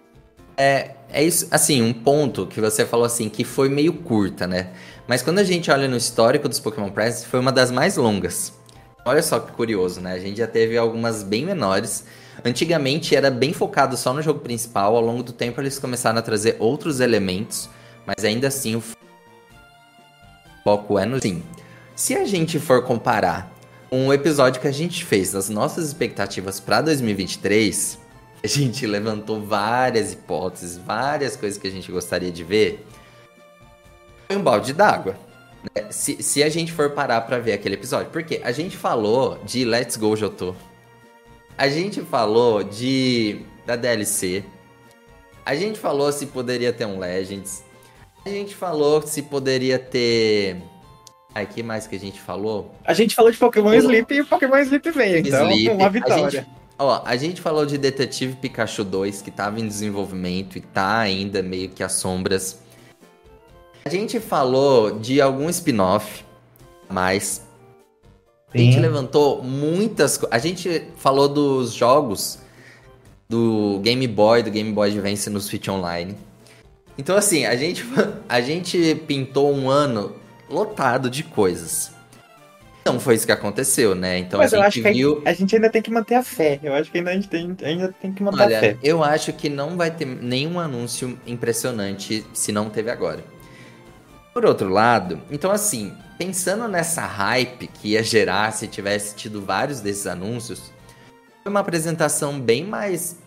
É, 0.55 0.91
é 1.11 1.23
isso, 1.23 1.47
assim, 1.51 1.81
um 1.81 1.93
ponto 1.93 2.45
que 2.45 2.59
você 2.59 2.85
falou 2.85 3.05
assim, 3.05 3.29
que 3.29 3.43
foi 3.43 3.69
meio 3.69 3.93
curta, 3.93 4.45
né? 4.45 4.71
Mas 5.07 5.21
quando 5.21 5.39
a 5.39 5.43
gente 5.43 5.71
olha 5.71 5.87
no 5.87 5.97
histórico 5.97 6.49
dos 6.49 6.59
Pokémon 6.59 6.89
Press, 6.89 7.23
foi 7.23 7.39
uma 7.39 7.51
das 7.51 7.71
mais 7.71 7.95
longas. 7.95 8.53
Olha 9.05 9.23
só 9.23 9.39
que 9.39 9.51
curioso, 9.53 10.01
né? 10.01 10.13
A 10.13 10.19
gente 10.19 10.37
já 10.37 10.47
teve 10.47 10.77
algumas 10.77 11.23
bem 11.23 11.45
menores. 11.45 12.05
Antigamente 12.43 13.15
era 13.15 13.31
bem 13.31 13.53
focado 13.53 13.97
só 13.97 14.13
no 14.13 14.21
jogo 14.21 14.41
principal, 14.41 14.95
ao 14.95 15.01
longo 15.01 15.23
do 15.23 15.33
tempo 15.33 15.59
eles 15.59 15.79
começaram 15.79 16.19
a 16.19 16.21
trazer 16.21 16.57
outros 16.59 16.99
elementos, 16.99 17.69
mas 18.05 18.23
ainda 18.23 18.47
assim 18.49 18.75
o 18.75 18.83
foco 20.63 20.99
é 20.99 21.05
no 21.05 21.21
sim. 21.21 21.41
Se 21.95 22.15
a 22.15 22.25
gente 22.25 22.59
for 22.59 22.83
comparar 22.83 23.51
um 23.91 24.13
episódio 24.13 24.61
que 24.61 24.67
a 24.67 24.71
gente 24.71 25.03
fez 25.03 25.31
das 25.31 25.49
nossas 25.49 25.87
expectativas 25.87 26.59
para 26.59 26.81
2023, 26.81 27.97
a 28.43 28.47
gente 28.47 28.85
levantou 28.85 29.41
várias 29.41 30.13
hipóteses, 30.13 30.77
várias 30.77 31.35
coisas 31.35 31.59
que 31.59 31.67
a 31.67 31.71
gente 31.71 31.91
gostaria 31.91 32.31
de 32.31 32.43
ver 32.43 32.85
foi 34.29 34.37
um 34.37 34.43
balde 34.43 34.73
d'água. 34.73 35.17
Né? 35.75 35.87
Se, 35.89 36.21
se 36.21 36.43
a 36.43 36.49
gente 36.49 36.71
for 36.71 36.91
parar 36.91 37.21
pra 37.21 37.39
ver 37.39 37.53
aquele 37.53 37.73
episódio. 37.73 38.11
Porque 38.11 38.39
a 38.43 38.51
gente 38.51 38.77
falou 38.77 39.39
de 39.43 39.65
Let's 39.65 39.97
Go 39.97 40.15
Jotô. 40.15 40.55
A 41.57 41.67
gente 41.67 42.01
falou 42.01 42.63
de 42.63 43.41
da 43.65 43.75
DLC. 43.75 44.43
A 45.43 45.55
gente 45.55 45.79
falou 45.79 46.11
se 46.11 46.27
poderia 46.27 46.71
ter 46.71 46.85
um 46.85 46.99
Legends. 46.99 47.63
A 48.23 48.29
gente 48.29 48.55
falou 48.55 49.01
se 49.01 49.23
poderia 49.23 49.79
ter. 49.79 50.57
Ai, 51.33 51.47
que 51.47 51.63
mais 51.63 51.87
que 51.87 51.95
a 51.95 51.99
gente 51.99 52.21
falou? 52.21 52.75
A 52.85 52.93
gente 52.93 53.15
falou 53.15 53.31
de 53.31 53.37
Pokémon 53.37 53.73
Sleep 53.73 54.13
e 54.13 54.23
Pokémon 54.23 54.57
Sleep 54.59 54.91
veio, 54.91 55.17
então 55.17 55.49
Sleep. 55.49 55.69
uma 55.75 55.89
vitória. 55.89 56.45
A 56.79 56.83
gente, 56.83 56.91
ó, 56.91 57.01
a 57.05 57.15
gente 57.17 57.41
falou 57.41 57.65
de 57.65 57.77
Detetive 57.77 58.35
Pikachu 58.37 58.83
2, 58.83 59.21
que 59.21 59.29
tava 59.29 59.59
em 59.59 59.67
desenvolvimento 59.67 60.57
e 60.57 60.61
tá 60.61 60.99
ainda 60.99 61.43
meio 61.43 61.69
que 61.69 61.83
às 61.83 61.93
sombras. 61.93 62.59
A 63.83 63.89
gente 63.89 64.19
falou 64.19 64.97
de 64.99 65.21
algum 65.21 65.49
spin-off, 65.49 66.23
mas 66.89 67.45
A 68.53 68.57
gente 68.57 68.79
levantou 68.79 69.43
muitas 69.43 70.19
A 70.31 70.39
gente 70.39 70.83
falou 70.97 71.27
dos 71.27 71.73
jogos 71.73 72.39
do 73.27 73.79
Game 73.83 74.07
Boy, 74.07 74.41
do 74.41 74.49
Game 74.49 74.71
Boy 74.71 74.89
Advance 74.89 75.29
no 75.29 75.39
Switch 75.39 75.67
Online. 75.67 76.15
Então, 76.97 77.15
assim, 77.15 77.45
a 77.45 77.55
gente, 77.55 77.85
a 78.27 78.41
gente 78.41 78.95
pintou 79.07 79.53
um 79.53 79.69
ano 79.69 80.15
lotado 80.49 81.09
de 81.09 81.23
coisas. 81.23 81.91
Não 82.85 82.99
foi 82.99 83.15
isso 83.15 83.25
que 83.25 83.31
aconteceu, 83.31 83.93
né? 83.93 84.17
Então 84.17 84.39
Mas 84.39 84.53
a 84.53 84.69
gente 84.69 84.81
viu. 84.81 85.21
A 85.25 85.33
gente 85.33 85.55
ainda 85.55 85.69
tem 85.69 85.81
que 85.81 85.91
manter 85.91 86.15
a 86.15 86.23
fé. 86.23 86.59
Eu 86.63 86.73
acho 86.73 86.91
que 86.91 86.97
ainda 86.97 87.11
a 87.11 87.13
gente 87.13 87.27
tem, 87.27 87.55
ainda 87.63 87.93
tem 88.01 88.13
que 88.13 88.23
manter 88.23 88.43
Olha, 88.43 88.57
a 88.57 88.61
fé. 88.61 88.77
Eu 88.81 89.03
acho 89.03 89.33
que 89.33 89.49
não 89.49 89.77
vai 89.77 89.91
ter 89.91 90.05
nenhum 90.05 90.59
anúncio 90.59 91.19
impressionante 91.27 92.25
se 92.33 92.51
não 92.51 92.69
teve 92.69 92.89
agora. 92.89 93.23
Por 94.33 94.45
outro 94.45 94.69
lado, 94.69 95.21
então 95.29 95.51
assim, 95.51 95.93
pensando 96.17 96.67
nessa 96.67 97.01
hype 97.05 97.67
que 97.67 97.89
ia 97.89 98.03
gerar 98.03 98.53
se 98.53 98.67
tivesse 98.67 99.15
tido 99.15 99.41
vários 99.41 99.81
desses 99.81 100.07
anúncios, 100.07 100.71
foi 101.43 101.49
uma 101.49 101.59
apresentação 101.59 102.39
bem 102.39 102.63
mais 102.63 103.17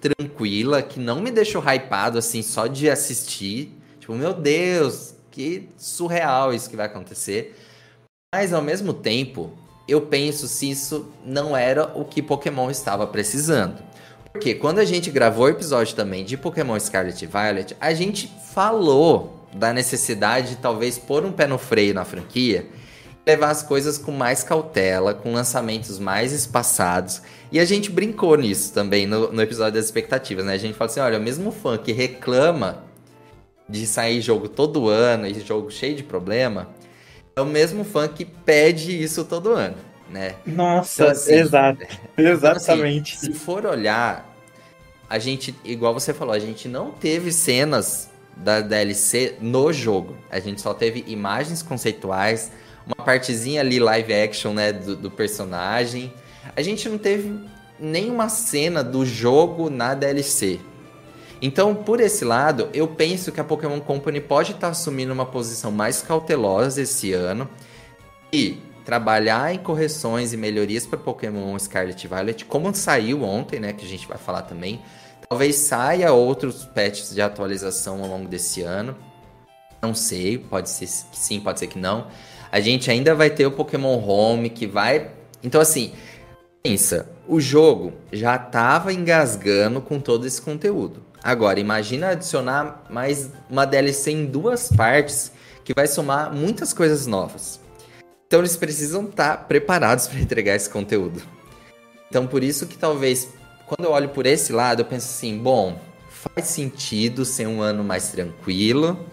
tranquila, 0.00 0.82
que 0.82 1.00
não 1.00 1.20
me 1.20 1.30
deixou 1.30 1.62
hypado 1.62 2.18
assim 2.18 2.42
só 2.42 2.66
de 2.66 2.90
assistir. 2.90 3.76
Tipo, 3.98 4.14
meu 4.14 4.34
Deus, 4.34 5.14
que 5.30 5.68
surreal 5.76 6.52
isso 6.52 6.68
que 6.68 6.76
vai 6.76 6.86
acontecer. 6.86 7.56
Mas 8.36 8.52
ao 8.52 8.60
mesmo 8.60 8.92
tempo, 8.92 9.52
eu 9.86 10.00
penso 10.00 10.48
se 10.48 10.68
isso 10.68 11.06
não 11.24 11.56
era 11.56 11.92
o 11.94 12.04
que 12.04 12.20
Pokémon 12.20 12.68
estava 12.68 13.06
precisando. 13.06 13.80
Porque 14.32 14.56
quando 14.56 14.80
a 14.80 14.84
gente 14.84 15.08
gravou 15.08 15.44
o 15.44 15.50
episódio 15.50 15.94
também 15.94 16.24
de 16.24 16.36
Pokémon 16.36 16.76
Scarlet 16.80 17.22
e 17.22 17.28
Violet, 17.28 17.76
a 17.80 17.94
gente 17.94 18.28
falou 18.52 19.46
da 19.54 19.72
necessidade 19.72 20.48
de 20.48 20.56
talvez 20.56 20.98
pôr 20.98 21.24
um 21.24 21.30
pé 21.30 21.46
no 21.46 21.58
freio 21.58 21.94
na 21.94 22.04
franquia 22.04 22.66
levar 23.24 23.50
as 23.50 23.62
coisas 23.62 23.98
com 23.98 24.10
mais 24.10 24.42
cautela, 24.42 25.14
com 25.14 25.32
lançamentos 25.32 26.00
mais 26.00 26.32
espaçados. 26.32 27.22
E 27.52 27.60
a 27.60 27.64
gente 27.64 27.88
brincou 27.88 28.36
nisso 28.36 28.72
também 28.72 29.06
no, 29.06 29.30
no 29.30 29.42
episódio 29.42 29.74
das 29.74 29.84
expectativas, 29.84 30.44
né? 30.44 30.54
A 30.54 30.58
gente 30.58 30.74
fala 30.74 30.90
assim: 30.90 30.98
olha, 30.98 31.20
o 31.20 31.22
mesmo 31.22 31.52
fã 31.52 31.78
que 31.78 31.92
reclama 31.92 32.82
de 33.68 33.86
sair 33.86 34.20
jogo 34.20 34.48
todo 34.48 34.88
ano 34.88 35.24
e 35.24 35.34
jogo 35.38 35.70
cheio 35.70 35.94
de 35.94 36.02
problema, 36.02 36.68
é 37.36 37.40
o 37.40 37.46
mesmo 37.46 37.84
fã 37.84 38.06
que 38.06 38.24
pede 38.24 39.02
isso 39.02 39.24
todo 39.24 39.52
ano, 39.52 39.76
né? 40.08 40.36
Nossa, 40.46 41.02
então, 41.02 41.12
assim, 41.12 41.34
exato. 41.34 41.86
Exatamente. 42.16 43.16
Então, 43.16 43.28
assim, 43.28 43.32
se 43.32 43.38
for 43.38 43.66
olhar, 43.66 44.32
a 45.10 45.18
gente, 45.18 45.54
igual 45.64 45.92
você 45.92 46.14
falou, 46.14 46.32
a 46.32 46.38
gente 46.38 46.68
não 46.68 46.92
teve 46.92 47.32
cenas 47.32 48.08
da 48.36 48.60
DLC 48.60 49.36
no 49.40 49.72
jogo. 49.72 50.16
A 50.30 50.38
gente 50.38 50.60
só 50.60 50.72
teve 50.72 51.04
imagens 51.08 51.62
conceituais, 51.62 52.52
uma 52.86 53.04
partezinha 53.04 53.60
ali 53.60 53.80
live 53.80 54.12
action, 54.12 54.52
né, 54.52 54.72
do, 54.72 54.94
do 54.94 55.10
personagem. 55.10 56.12
A 56.54 56.62
gente 56.62 56.88
não 56.88 56.98
teve 56.98 57.36
nenhuma 57.78 58.28
cena 58.28 58.84
do 58.84 59.04
jogo 59.04 59.68
na 59.68 59.94
DLC. 59.94 60.60
Então, 61.46 61.74
por 61.74 62.00
esse 62.00 62.24
lado, 62.24 62.70
eu 62.72 62.88
penso 62.88 63.30
que 63.30 63.38
a 63.38 63.44
Pokémon 63.44 63.78
Company 63.78 64.18
pode 64.18 64.52
estar 64.52 64.68
tá 64.68 64.68
assumindo 64.70 65.12
uma 65.12 65.26
posição 65.26 65.70
mais 65.70 66.00
cautelosa 66.00 66.80
esse 66.80 67.12
ano 67.12 67.46
e 68.32 68.62
trabalhar 68.82 69.54
em 69.54 69.58
correções 69.58 70.32
e 70.32 70.38
melhorias 70.38 70.86
para 70.86 70.98
Pokémon 70.98 71.58
Scarlet 71.58 72.02
e 72.02 72.08
Violet, 72.08 72.46
como 72.46 72.74
saiu 72.74 73.24
ontem, 73.24 73.60
né, 73.60 73.74
que 73.74 73.84
a 73.84 73.88
gente 73.88 74.08
vai 74.08 74.16
falar 74.16 74.40
também. 74.40 74.80
Talvez 75.28 75.56
saia 75.56 76.14
outros 76.14 76.64
patches 76.64 77.14
de 77.14 77.20
atualização 77.20 78.02
ao 78.02 78.08
longo 78.08 78.26
desse 78.26 78.62
ano. 78.62 78.96
Não 79.82 79.94
sei, 79.94 80.38
pode 80.38 80.70
ser 80.70 80.86
que 80.86 81.18
sim, 81.18 81.40
pode 81.40 81.58
ser 81.58 81.66
que 81.66 81.78
não. 81.78 82.06
A 82.50 82.58
gente 82.58 82.90
ainda 82.90 83.14
vai 83.14 83.28
ter 83.28 83.44
o 83.44 83.52
Pokémon 83.52 83.98
Home 83.98 84.48
que 84.48 84.66
vai. 84.66 85.10
Então, 85.42 85.60
assim, 85.60 85.92
pensa, 86.62 87.06
o 87.28 87.38
jogo 87.38 87.92
já 88.10 88.34
estava 88.36 88.94
engasgando 88.94 89.82
com 89.82 90.00
todo 90.00 90.26
esse 90.26 90.40
conteúdo. 90.40 91.12
Agora, 91.24 91.58
imagina 91.58 92.10
adicionar 92.10 92.84
mais 92.90 93.30
uma 93.48 93.64
DLC 93.64 94.10
em 94.10 94.26
duas 94.26 94.68
partes 94.68 95.32
que 95.64 95.72
vai 95.72 95.86
somar 95.86 96.30
muitas 96.30 96.74
coisas 96.74 97.06
novas. 97.06 97.58
Então 98.26 98.40
eles 98.40 98.58
precisam 98.58 99.06
estar 99.06 99.38
tá 99.38 99.42
preparados 99.42 100.06
para 100.06 100.20
entregar 100.20 100.54
esse 100.54 100.68
conteúdo. 100.68 101.22
Então 102.10 102.26
por 102.26 102.44
isso 102.44 102.66
que 102.66 102.76
talvez 102.76 103.30
quando 103.66 103.86
eu 103.86 103.92
olho 103.92 104.10
por 104.10 104.26
esse 104.26 104.52
lado, 104.52 104.82
eu 104.82 104.84
penso 104.84 105.06
assim, 105.06 105.38
bom, 105.38 105.80
faz 106.10 106.48
sentido 106.48 107.24
ser 107.24 107.46
um 107.46 107.62
ano 107.62 107.82
mais 107.82 108.10
tranquilo, 108.10 109.06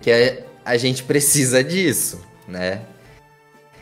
que 0.00 0.10
é, 0.10 0.46
a 0.64 0.78
gente 0.78 1.02
precisa 1.04 1.62
disso, 1.62 2.18
né? 2.48 2.80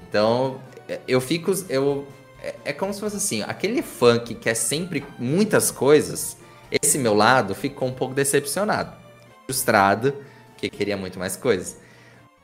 Então, 0.09 0.61
eu 1.07 1.21
fico 1.21 1.53
eu 1.69 2.05
é, 2.43 2.55
é 2.65 2.73
como 2.73 2.93
se 2.93 2.99
fosse 2.99 3.15
assim, 3.15 3.43
aquele 3.43 3.81
fã 3.81 4.19
que 4.19 4.35
quer 4.35 4.55
sempre 4.55 5.05
muitas 5.21 5.71
coisas, 5.71 6.37
esse 6.83 6.99
meu 6.99 7.15
lado 7.15 7.55
ficou 7.55 7.89
um 7.89 7.93
pouco 7.93 8.15
decepcionado, 8.15 8.93
frustrado, 9.47 10.15
que 10.57 10.69
queria 10.69 10.97
muito 10.97 11.19
mais 11.19 11.37
coisas. 11.37 11.79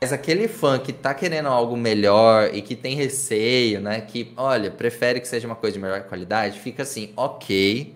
Mas 0.01 0.11
aquele 0.11 0.47
fã 0.47 0.79
que 0.79 0.91
tá 0.91 1.13
querendo 1.13 1.47
algo 1.47 1.77
melhor 1.77 2.49
e 2.53 2.61
que 2.61 2.75
tem 2.75 2.95
receio, 2.95 3.79
né? 3.79 4.01
Que, 4.01 4.33
olha, 4.35 4.71
prefere 4.71 5.21
que 5.21 5.27
seja 5.27 5.45
uma 5.45 5.55
coisa 5.55 5.75
de 5.75 5.79
melhor 5.79 6.01
qualidade, 6.03 6.59
fica 6.59 6.81
assim, 6.81 7.13
ok, 7.15 7.95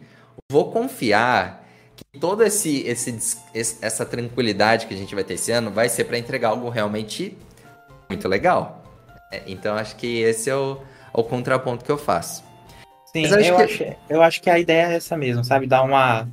vou 0.51 0.71
confiar 0.71 1.65
que 1.95 2.19
toda 2.19 2.45
esse, 2.45 2.85
esse, 2.85 3.39
essa 3.53 4.05
tranquilidade 4.05 4.85
que 4.85 4.93
a 4.93 4.97
gente 4.97 5.15
vai 5.15 5.23
ter 5.23 5.33
esse 5.33 5.51
ano 5.51 5.71
vai 5.71 5.89
ser 5.89 6.03
para 6.03 6.17
entregar 6.17 6.49
algo 6.49 6.69
realmente 6.69 7.35
muito 8.07 8.27
legal. 8.27 8.83
É, 9.31 9.41
então 9.47 9.75
acho 9.75 9.95
que 9.95 10.21
esse 10.21 10.49
é 10.49 10.55
o, 10.55 10.77
o 11.11 11.23
contraponto 11.23 11.83
que 11.83 11.91
eu 11.91 11.97
faço. 11.97 12.44
Sim, 13.15 13.25
eu, 13.27 13.57
acho, 13.57 13.77
que... 13.77 13.83
acho, 13.83 13.95
eu 14.09 14.21
acho 14.21 14.41
que 14.41 14.49
a 14.49 14.59
ideia 14.59 14.87
é 14.87 14.95
essa 14.95 15.15
mesmo, 15.15 15.43
sabe? 15.43 15.65
Dar 15.65 15.83
uma, 15.83 16.27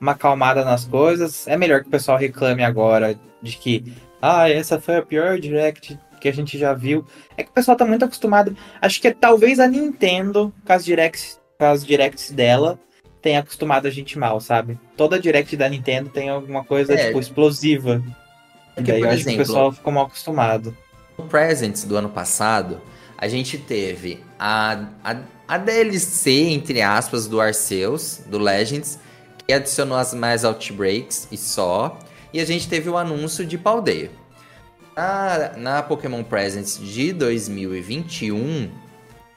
uma 0.00 0.12
acalmada 0.12 0.64
nas 0.64 0.86
coisas. 0.86 1.46
É 1.46 1.56
melhor 1.56 1.82
que 1.82 1.88
o 1.88 1.90
pessoal 1.90 2.16
reclame 2.16 2.64
agora 2.64 3.18
de 3.42 3.56
que, 3.56 3.92
ah, 4.20 4.48
essa 4.48 4.80
foi 4.80 4.96
a 4.96 5.02
pior 5.02 5.38
direct 5.38 5.98
que 6.20 6.28
a 6.28 6.32
gente 6.32 6.56
já 6.56 6.72
viu. 6.72 7.04
É 7.36 7.42
que 7.42 7.50
o 7.50 7.52
pessoal 7.52 7.76
tá 7.76 7.84
muito 7.84 8.04
acostumado. 8.04 8.56
Acho 8.80 9.00
que 9.00 9.08
é, 9.08 9.12
talvez 9.12 9.60
a 9.60 9.66
Nintendo, 9.66 10.54
com 10.64 10.72
as 10.72 10.84
directs, 10.84 11.38
com 11.58 11.66
as 11.66 11.84
directs 11.84 12.30
dela, 12.30 12.78
tenha 13.20 13.40
acostumado 13.40 13.86
a 13.86 13.90
gente 13.90 14.18
mal, 14.18 14.40
sabe? 14.40 14.78
Toda 14.96 15.20
direct 15.20 15.56
da 15.56 15.68
Nintendo 15.68 16.08
tem 16.08 16.28
alguma 16.28 16.64
coisa, 16.64 16.94
é. 16.94 17.08
tipo, 17.08 17.20
explosiva. 17.20 18.02
Porque, 18.74 18.90
daí 18.90 19.00
eu 19.00 19.08
acho 19.08 19.20
exemplo, 19.20 19.36
que 19.36 19.42
o 19.42 19.46
pessoal 19.46 19.72
ficou 19.72 19.92
mal 19.92 20.06
acostumado. 20.06 20.76
No 21.18 21.26
Presents 21.26 21.84
do 21.84 21.96
ano 21.96 22.08
passado, 22.08 22.80
a 23.18 23.28
gente 23.28 23.58
teve 23.58 24.20
a, 24.38 24.86
a, 25.04 25.16
a 25.52 25.58
DLC, 25.58 26.30
entre 26.48 26.80
aspas, 26.80 27.26
do 27.26 27.38
Arceus, 27.38 28.22
do 28.24 28.38
Legends, 28.38 28.98
que 29.46 29.52
adicionou 29.52 29.98
as 29.98 30.14
mais 30.14 30.46
Outbreaks 30.46 31.28
e 31.30 31.36
só. 31.36 31.98
E 32.32 32.40
a 32.40 32.44
gente 32.46 32.66
teve 32.66 32.88
o 32.88 32.96
anúncio 32.96 33.44
de 33.44 33.58
Paldeia. 33.58 34.10
Na, 34.96 35.52
na 35.58 35.82
Pokémon 35.82 36.24
Presents 36.24 36.78
de 36.80 37.12
2021, 37.12 38.70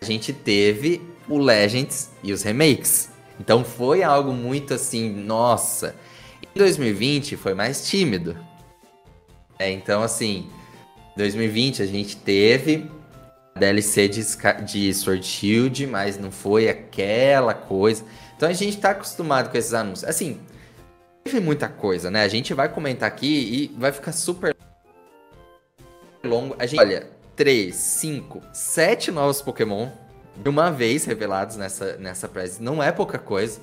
a 0.02 0.06
gente 0.06 0.32
teve 0.32 1.02
o 1.28 1.38
Legends 1.38 2.12
e 2.24 2.32
os 2.32 2.44
remakes. 2.44 3.10
Então 3.38 3.66
foi 3.66 4.02
algo 4.02 4.32
muito 4.32 4.74
assim, 4.74 5.10
nossa. 5.10 5.98
Em 6.42 6.58
2020 6.58 7.36
foi 7.36 7.54
mais 7.54 7.90
tímido. 7.90 8.38
É, 9.60 9.70
então, 9.70 10.02
assim, 10.02 10.48
2020 11.18 11.82
a 11.82 11.86
gente 11.86 12.16
teve 12.16 12.90
DLC 13.58 14.10
de, 14.10 14.22
de 14.66 14.94
Sword 14.94 15.26
Shield, 15.26 15.88
mas 15.88 16.20
não 16.20 16.30
foi 16.30 16.68
aquela 16.68 17.54
coisa. 17.54 18.04
Então 18.36 18.50
a 18.50 18.54
gente 18.54 18.78
tá 18.78 18.90
acostumado 18.90 19.50
com 19.50 19.58
esses 19.58 19.74
anúncios. 19.74 20.04
Assim, 20.10 20.42
teve 21.24 21.40
muita 21.40 21.70
coisa, 21.70 22.12
né? 22.12 22.24
A 22.24 22.28
gente 22.28 22.54
vai 22.54 22.68
comentar 22.68 23.08
aqui 23.08 23.26
e 23.74 23.80
vai 23.80 23.94
ficar 23.94 24.12
super 24.12 24.54
longo. 26.22 26.54
A 26.60 26.66
gente, 26.66 26.82
olha, 26.82 27.08
3, 27.38 27.74
5, 27.74 28.42
7 28.52 29.12
novos 29.12 29.42
Pokémon 29.42 29.90
de 30.36 30.50
uma 30.50 30.70
vez 30.70 31.06
revelados 31.06 31.56
nessa, 31.56 31.96
nessa 31.96 32.28
press. 32.28 32.60
Não 32.60 32.84
é 32.84 32.92
pouca 32.92 33.18
coisa. 33.18 33.62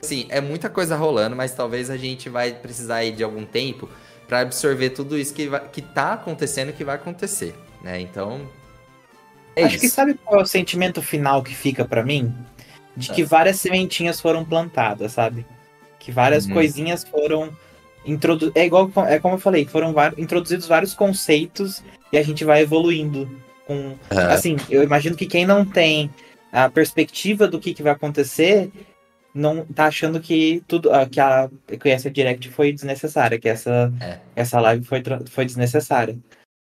Assim, 0.00 0.24
é 0.28 0.40
muita 0.40 0.70
coisa 0.70 0.94
rolando, 0.94 1.34
mas 1.34 1.52
talvez 1.52 1.90
a 1.90 1.96
gente 1.96 2.28
vai 2.28 2.52
precisar 2.52 2.96
aí 2.96 3.10
de 3.10 3.24
algum 3.24 3.44
tempo 3.44 3.88
para 4.28 4.38
absorver 4.38 4.90
tudo 4.90 5.18
isso 5.18 5.34
que, 5.34 5.48
vai, 5.48 5.68
que 5.68 5.82
tá 5.82 6.12
acontecendo 6.12 6.68
e 6.68 6.72
que 6.72 6.84
vai 6.84 6.94
acontecer, 6.94 7.56
né? 7.82 8.00
Então. 8.00 8.48
É 9.54 9.64
Acho 9.64 9.76
isso. 9.76 9.84
que 9.84 9.88
sabe 9.88 10.14
qual 10.14 10.40
é 10.40 10.42
o 10.42 10.46
sentimento 10.46 11.02
final 11.02 11.42
que 11.42 11.54
fica 11.54 11.84
para 11.84 12.04
mim? 12.04 12.32
De 12.96 13.10
que 13.10 13.22
ah. 13.22 13.26
várias 13.26 13.56
sementinhas 13.60 14.20
foram 14.20 14.44
plantadas, 14.44 15.12
sabe? 15.12 15.46
Que 15.98 16.10
várias 16.10 16.46
uhum. 16.46 16.54
coisinhas 16.54 17.04
foram 17.04 17.50
introduzidas. 18.04 18.60
É 18.60 18.66
igual 18.66 18.90
é 19.08 19.18
como 19.18 19.34
eu 19.34 19.38
falei, 19.38 19.64
foram 19.66 19.94
introduzidos 20.16 20.66
vários 20.66 20.94
conceitos 20.94 21.82
e 22.12 22.18
a 22.18 22.22
gente 22.22 22.44
vai 22.44 22.62
evoluindo. 22.62 23.28
Com... 23.66 23.74
Uhum. 23.74 23.96
Assim, 24.10 24.56
eu 24.68 24.82
imagino 24.82 25.16
que 25.16 25.26
quem 25.26 25.46
não 25.46 25.64
tem 25.64 26.10
a 26.50 26.68
perspectiva 26.68 27.48
do 27.48 27.58
que, 27.58 27.72
que 27.72 27.82
vai 27.82 27.92
acontecer 27.92 28.70
não 29.34 29.64
tá 29.64 29.86
achando 29.86 30.20
que 30.20 30.62
tudo 30.68 30.92
ah, 30.92 31.06
que 31.06 31.18
a 31.18 31.48
que 31.80 31.88
essa 31.88 32.10
direct 32.10 32.50
foi 32.50 32.72
desnecessária, 32.72 33.38
que 33.38 33.48
essa 33.48 33.92
é. 34.00 34.18
essa 34.36 34.60
live 34.60 34.84
foi 34.84 35.02
foi 35.30 35.46
desnecessária. 35.46 36.18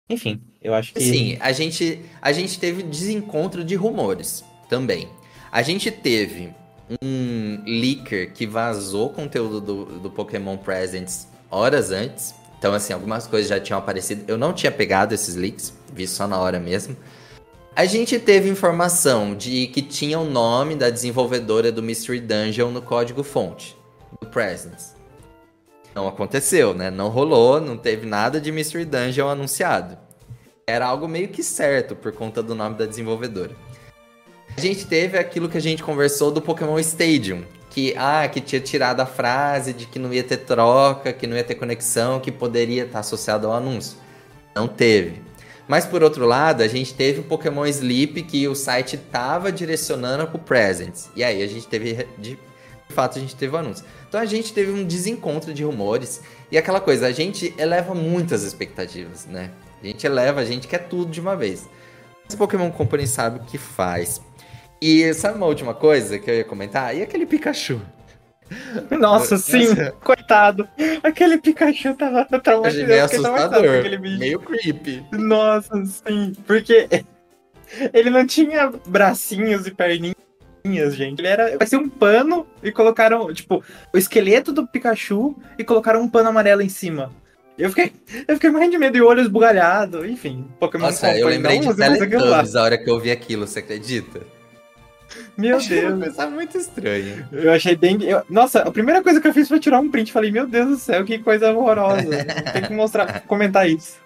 Enfim, 0.10 0.42
eu 0.62 0.74
acho 0.74 0.94
que. 0.94 1.01
Sim, 1.01 1.38
a 1.39 1.51
gente, 1.51 2.01
a 2.22 2.32
gente 2.32 2.60
teve 2.60 2.82
desencontro 2.82 3.63
de 3.63 3.75
rumores 3.75 4.44
também. 4.68 5.08
A 5.51 5.62
gente 5.62 5.92
teve 5.92 6.54
um 7.01 7.62
leaker 7.66 8.34
que 8.34 8.48
vazou 8.48 9.10
conteúdo 9.10 9.62
do, 9.62 9.86
do 10.00 10.10
Pokémon 10.10 10.58
Presents 10.58 11.28
horas 11.51 11.92
antes. 11.92 12.34
Então, 12.58 12.74
assim, 12.74 12.92
algumas 12.92 13.28
coisas 13.28 13.50
já 13.50 13.60
tinham 13.60 13.80
aparecido. 13.80 14.24
Eu 14.28 14.38
não 14.38 14.51
tinha 14.51 14.72
pegado 14.72 15.13
esses 15.13 15.36
leaks, 15.36 15.74
vi 15.94 16.08
só 16.08 16.28
na 16.28 16.38
hora 16.39 16.60
mesmo. 16.60 16.98
A 17.75 17.86
gente 17.86 18.20
teve 18.20 18.50
informação 18.50 19.36
de 19.36 19.68
que 19.68 19.82
tinha 19.82 20.20
o 20.20 20.25
nome 20.25 20.75
da 20.75 20.89
desenvolvedora 20.89 21.72
do 21.72 21.82
Mystery 21.82 22.20
Dungeon 22.20 22.72
no 22.72 22.82
código-fonte 22.82 23.78
do 24.20 24.28
Presents. 24.28 24.99
Não 26.00 26.08
aconteceu, 26.08 26.74
né? 26.74 26.89
Não 26.89 27.10
rolou, 27.10 27.60
não 27.60 27.75
teve 27.75 28.08
nada 28.08 28.39
de 28.39 28.53
Mystery 28.53 28.86
Dungeon 28.86 29.27
anunciado. 29.27 29.98
Era 30.65 30.88
algo 30.88 31.10
meio 31.10 31.27
que 31.27 31.44
certo 31.44 31.94
por 31.94 32.13
conta 32.13 32.41
do 32.41 32.56
nome 32.56 32.77
da 32.77 32.86
desenvolvedora. 32.86 33.51
A 34.56 34.62
gente 34.62 34.88
teve 34.88 35.18
aquilo 35.18 35.50
que 35.50 35.58
a 35.58 35.62
gente 35.62 35.84
conversou 35.84 36.32
do 36.32 36.41
Pokémon 36.41 36.79
Stadium, 36.79 37.44
que 37.70 37.94
ah, 37.98 38.25
que 38.29 38.39
tinha 38.39 38.62
tirado 38.62 39.01
a 39.01 39.06
frase 39.06 39.74
de 39.74 39.86
que 39.88 40.00
não 40.00 40.13
ia 40.13 40.24
ter 40.24 40.38
troca, 40.38 41.12
que 41.12 41.27
não 41.27 41.36
ia 41.36 41.44
ter 41.44 41.56
conexão, 41.56 42.22
que 42.22 42.32
poderia 42.32 42.86
estar 42.86 43.00
associado 43.00 43.48
ao 43.48 43.53
anúncio. 43.53 43.98
Não 44.56 44.70
teve. 44.70 45.22
Mas 45.68 45.86
por 45.86 46.01
outro 46.01 46.25
lado, 46.25 46.63
a 46.63 46.68
gente 46.70 46.94
teve 46.94 47.20
o 47.20 47.24
Pokémon 47.24 47.65
Sleep 47.65 48.24
que 48.24 48.48
o 48.48 48.56
site 48.56 48.96
tava 48.96 49.51
direcionando 49.51 50.25
pro 50.27 50.39
Presents. 50.39 51.10
E 51.13 51.25
aí 51.25 51.44
a 51.44 51.48
gente 51.48 51.68
teve 51.68 52.08
de 52.18 52.39
fato 52.88 53.18
a 53.18 53.22
gente 53.22 53.36
teve 53.36 53.53
o 53.53 53.58
anúncio. 53.58 53.84
Então 54.10 54.20
a 54.20 54.25
gente 54.25 54.51
teve 54.51 54.72
um 54.72 54.84
desencontro 54.84 55.54
de 55.54 55.63
rumores 55.63 56.22
e 56.51 56.58
aquela 56.58 56.82
coisa, 56.82 57.06
a 57.06 57.12
gente 57.12 57.54
eleva 57.60 57.94
muitas 57.94 58.44
expectativas, 58.44 59.28
né? 59.28 59.51
A 59.82 59.86
gente 59.86 60.06
eleva, 60.06 60.42
a 60.42 60.46
gente 60.46 60.68
quer 60.68 60.89
tudo 60.89 61.12
de 61.12 61.22
uma 61.22 61.36
vez. 61.36 61.70
Mas 62.25 62.34
o 62.34 62.38
Pokémon 62.38 62.72
Company 62.72 63.06
sabe 63.06 63.39
o 63.39 63.44
que 63.44 63.60
faz. 63.60 64.20
E 64.82 65.13
sabe 65.13 65.38
uma 65.38 65.46
última 65.46 65.75
coisa 65.75 66.18
que 66.18 66.30
eu 66.30 66.36
ia 66.36 66.44
comentar? 66.44 66.96
E 66.96 67.04
aquele 67.04 67.28
Pikachu? 67.28 67.80
Nossa, 69.00 69.38
sim, 69.38 69.68
coitado. 70.04 70.68
Aquele 71.04 71.38
Pikachu 71.38 71.94
tava 71.94 72.25
traumatizado. 72.25 72.88
Meio 72.88 73.06
assustador, 73.06 74.00
meio 74.18 74.39
creepy. 74.39 75.06
Nossa, 75.12 75.86
sim, 75.86 76.34
porque 76.48 76.88
ele 77.94 78.10
não 78.10 78.25
tinha 78.25 78.72
bracinhos 78.88 79.68
e 79.68 79.72
perninhas, 79.72 80.16
gente. 80.92 81.20
Ele 81.20 81.28
era. 81.28 81.58
Vai 81.58 81.68
ser 81.68 81.78
um 81.78 81.89
pano 81.89 82.46
e 82.62 82.72
colocaram, 82.72 83.34
tipo, 83.34 83.63
o 83.94 83.98
esqueleto 83.98 84.51
do 84.51 84.68
Pikachu 84.68 85.36
e 85.58 85.63
colocaram 85.63 86.01
um 86.01 86.10
pano 86.10 86.30
amarelo 86.30 86.62
em 86.62 86.70
cima. 86.70 87.12
Eu 87.58 87.70
fiquei, 87.70 87.92
eu 88.25 88.36
fiquei 88.36 88.50
morrendo 88.50 88.72
de 88.72 88.78
medo 88.78 88.98
e 88.98 89.01
olho 89.01 89.22
esbugalhado. 89.22 90.06
Enfim, 90.06 90.48
Pokémon 90.60 90.86
Nossa, 90.86 91.18
eu 91.18 91.28
lembrei 91.28 91.60
de 91.60 91.75
Teletubbies 91.75 92.56
a 92.56 92.63
hora 92.63 92.78
que 92.78 92.89
eu 92.89 93.00
vi 93.00 93.12
aquilo, 93.12 93.46
você 93.46 93.60
acredita? 93.60 94.22
Meu 95.38 95.58
Achei 95.58 95.82
Deus. 95.82 95.94
Uma 95.94 96.06
coisa 96.06 96.30
muito 96.30 96.58
estranha. 96.58 97.28
Eu 97.32 97.51
achei 97.51 97.75
bem. 97.75 98.01
Eu... 98.04 98.24
Nossa, 98.30 98.62
a 98.62 98.72
primeira 98.72 99.01
coisa 99.01 99.20
que 99.20 99.28
eu 99.28 99.34
fiz 99.34 99.48
foi 99.48 99.60
tirar 99.60 99.80
um 99.80 99.89
print. 99.89 100.12
Falei, 100.12 100.32
meu 100.32 100.48
Deus 100.48 100.70
do 100.70 100.78
céu, 100.78 101.04
que 101.04 101.20
coisa 101.20 101.51
horrorosa. 101.51 102.25
Tem 102.54 102.62
que 102.62 102.74
mostrar, 102.74 103.22
comentar 103.22 103.68
isso. 103.70 103.98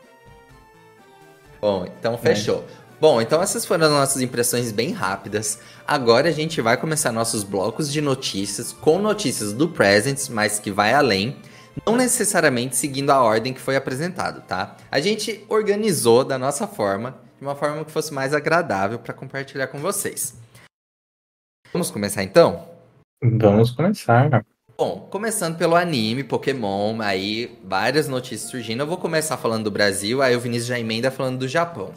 Bom, 1.59 1.85
então 1.99 2.17
fechou. 2.17 2.65
É. 2.79 2.82
Bom, 3.03 3.19
então 3.19 3.41
essas 3.41 3.65
foram 3.65 3.87
as 3.87 3.91
nossas 3.91 4.21
impressões 4.21 4.71
bem 4.71 4.93
rápidas. 4.93 5.59
Agora 5.85 6.29
a 6.29 6.31
gente 6.31 6.61
vai 6.61 6.77
começar 6.77 7.11
nossos 7.11 7.43
blocos 7.43 7.91
de 7.91 7.99
notícias 7.99 8.71
com 8.71 8.97
notícias 8.97 9.51
do 9.51 9.67
Presents, 9.67 10.29
mas 10.29 10.57
que 10.57 10.71
vai 10.71 10.93
além. 10.93 11.35
Não 11.85 11.97
necessariamente 11.97 12.77
seguindo 12.77 13.09
a 13.09 13.21
ordem 13.21 13.53
que 13.53 13.59
foi 13.59 13.75
apresentado, 13.75 14.41
tá? 14.47 14.77
A 14.89 15.01
gente 15.01 15.43
organizou 15.49 16.23
da 16.23 16.37
nossa 16.37 16.65
forma, 16.65 17.19
de 17.37 17.45
uma 17.45 17.55
forma 17.55 17.83
que 17.83 17.91
fosse 17.91 18.13
mais 18.13 18.33
agradável 18.33 18.97
para 18.97 19.13
compartilhar 19.13 19.67
com 19.67 19.79
vocês. 19.79 20.39
Vamos 21.73 21.91
começar 21.91 22.23
então? 22.23 22.69
Vamos 23.21 23.71
começar. 23.71 24.45
Bom, 24.77 25.09
começando 25.11 25.57
pelo 25.57 25.75
anime, 25.75 26.23
Pokémon, 26.23 27.01
aí 27.01 27.59
várias 27.65 28.07
notícias 28.07 28.49
surgindo. 28.49 28.83
Eu 28.83 28.87
vou 28.87 28.95
começar 28.95 29.35
falando 29.35 29.65
do 29.65 29.71
Brasil, 29.71 30.21
aí 30.21 30.37
o 30.37 30.39
Vinícius 30.39 30.67
já 30.67 30.79
emenda 30.79 31.11
falando 31.11 31.39
do 31.39 31.49
Japão. 31.49 31.91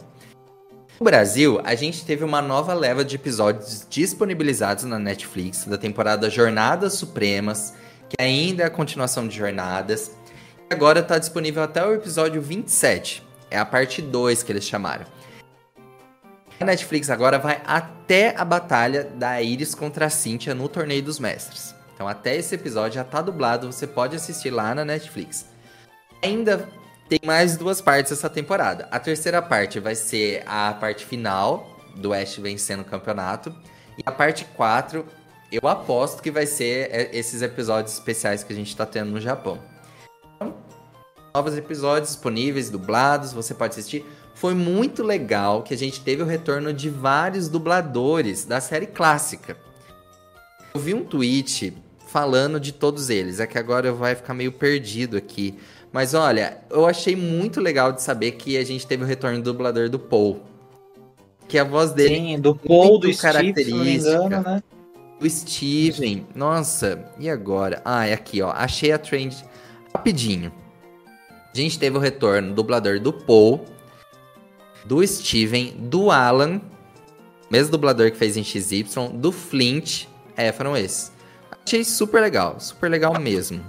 No 0.99 1.03
Brasil, 1.03 1.61
a 1.63 1.75
gente 1.75 2.03
teve 2.03 2.23
uma 2.23 2.41
nova 2.41 2.73
leva 2.73 3.05
de 3.05 3.15
episódios 3.15 3.85
disponibilizados 3.87 4.83
na 4.83 4.97
Netflix 4.97 5.63
da 5.65 5.77
temporada 5.77 6.27
Jornadas 6.27 6.93
Supremas, 6.95 7.75
que 8.09 8.15
ainda 8.19 8.63
é 8.63 8.65
a 8.65 8.69
continuação 8.71 9.27
de 9.27 9.37
Jornadas. 9.37 10.11
E 10.67 10.73
agora 10.73 11.01
está 11.01 11.19
disponível 11.19 11.61
até 11.61 11.85
o 11.85 11.93
episódio 11.93 12.41
27. 12.41 13.23
É 13.51 13.59
a 13.59 13.65
parte 13.65 14.01
2 14.01 14.41
que 14.41 14.51
eles 14.51 14.63
chamaram. 14.63 15.05
A 16.59 16.65
Netflix 16.65 17.11
agora 17.11 17.37
vai 17.37 17.61
até 17.67 18.33
a 18.35 18.43
batalha 18.43 19.03
da 19.03 19.39
Iris 19.39 19.75
contra 19.75 20.07
a 20.07 20.09
Cynthia 20.09 20.55
no 20.55 20.67
Torneio 20.67 21.03
dos 21.03 21.19
Mestres. 21.19 21.75
Então 21.93 22.07
até 22.07 22.35
esse 22.35 22.55
episódio 22.55 22.95
já 22.95 23.03
tá 23.03 23.21
dublado, 23.21 23.71
você 23.71 23.85
pode 23.85 24.15
assistir 24.15 24.49
lá 24.49 24.73
na 24.73 24.83
Netflix. 24.83 25.45
Ainda 26.23 26.67
tem 27.09 27.19
mais 27.25 27.57
duas 27.57 27.81
partes 27.81 28.11
essa 28.11 28.29
temporada. 28.29 28.87
A 28.91 28.99
terceira 28.99 29.41
parte 29.41 29.79
vai 29.79 29.95
ser 29.95 30.43
a 30.45 30.73
parte 30.73 31.05
final 31.05 31.79
do 31.95 32.13
Ash 32.13 32.37
vencendo 32.37 32.81
o 32.81 32.85
campeonato. 32.85 33.55
E 33.97 34.03
a 34.05 34.11
parte 34.11 34.45
4, 34.45 35.05
eu 35.51 35.67
aposto 35.67 36.21
que 36.21 36.29
vai 36.29 36.45
ser 36.45 36.89
é, 36.91 37.09
esses 37.17 37.41
episódios 37.41 37.93
especiais 37.93 38.43
que 38.43 38.53
a 38.53 38.55
gente 38.55 38.75
tá 38.75 38.85
tendo 38.85 39.11
no 39.11 39.19
Japão. 39.19 39.59
Então, 40.35 40.55
novos 41.33 41.57
episódios 41.57 42.11
disponíveis, 42.11 42.69
dublados, 42.69 43.33
você 43.33 43.53
pode 43.53 43.71
assistir 43.71 44.05
foi 44.37 44.53
muito 44.53 45.01
legal 45.01 45.63
que 45.63 45.73
a 45.73 45.77
gente 45.77 45.99
teve 45.99 46.21
o 46.21 46.25
retorno 46.25 46.71
de 46.71 46.91
vários 46.91 47.49
dubladores 47.49 48.45
da 48.45 48.61
série 48.61 48.85
clássica. 48.85 49.57
Eu 50.75 50.79
vi 50.79 50.93
um 50.93 51.03
tweet 51.03 51.75
falando 52.07 52.59
de 52.59 52.71
todos 52.71 53.09
eles, 53.09 53.39
é 53.39 53.47
que 53.47 53.57
agora 53.57 53.91
vai 53.91 54.13
ficar 54.13 54.35
meio 54.35 54.51
perdido 54.51 55.17
aqui. 55.17 55.57
Mas 55.91 56.13
olha, 56.13 56.59
eu 56.69 56.85
achei 56.85 57.15
muito 57.15 57.59
legal 57.59 57.91
de 57.91 58.01
saber 58.01 58.31
que 58.33 58.57
a 58.57 58.63
gente 58.63 58.85
teve 58.85 59.03
o 59.03 59.07
retorno 59.07 59.37
do 59.41 59.51
dublador 59.51 59.89
do 59.89 59.97
Paul. 59.97 60.41
Que 61.47 61.57
a 61.57 61.63
voz 61.63 61.91
dele 61.91 62.15
Sim, 62.15 62.39
do 62.39 62.55
Paul, 62.55 62.99
do 62.99 63.15
característica. 63.15 63.79
Steve, 63.79 63.95
engano, 63.95 64.41
né? 64.41 64.63
Do 65.19 65.29
Steven. 65.29 66.27
Nossa, 66.35 67.05
e 67.17 67.29
agora? 67.29 67.81
Ah, 67.85 68.05
é 68.05 68.13
aqui, 68.13 68.41
ó. 68.41 68.51
Achei 68.51 68.91
a 68.91 68.97
trend 68.97 69.35
rapidinho. 69.93 70.51
A 71.53 71.57
gente 71.57 71.79
teve 71.79 71.97
o 71.97 71.99
retorno 71.99 72.49
do 72.49 72.55
dublador 72.55 72.99
do 72.99 73.13
Paul 73.13 73.65
do 74.87 75.05
Steven, 75.05 75.73
do 75.77 76.09
Alan, 76.09 76.61
mesmo 77.51 77.71
dublador 77.71 78.09
que 78.09 78.17
fez 78.17 78.37
em 78.37 78.43
XY, 78.43 78.85
do 79.13 79.31
Flint. 79.31 80.05
É, 80.35 80.51
foram 80.51 80.77
esses. 80.77 81.11
Achei 81.65 81.83
super 81.83 82.21
legal, 82.21 82.59
super 82.59 82.89
legal 82.89 83.19
mesmo. 83.19 83.61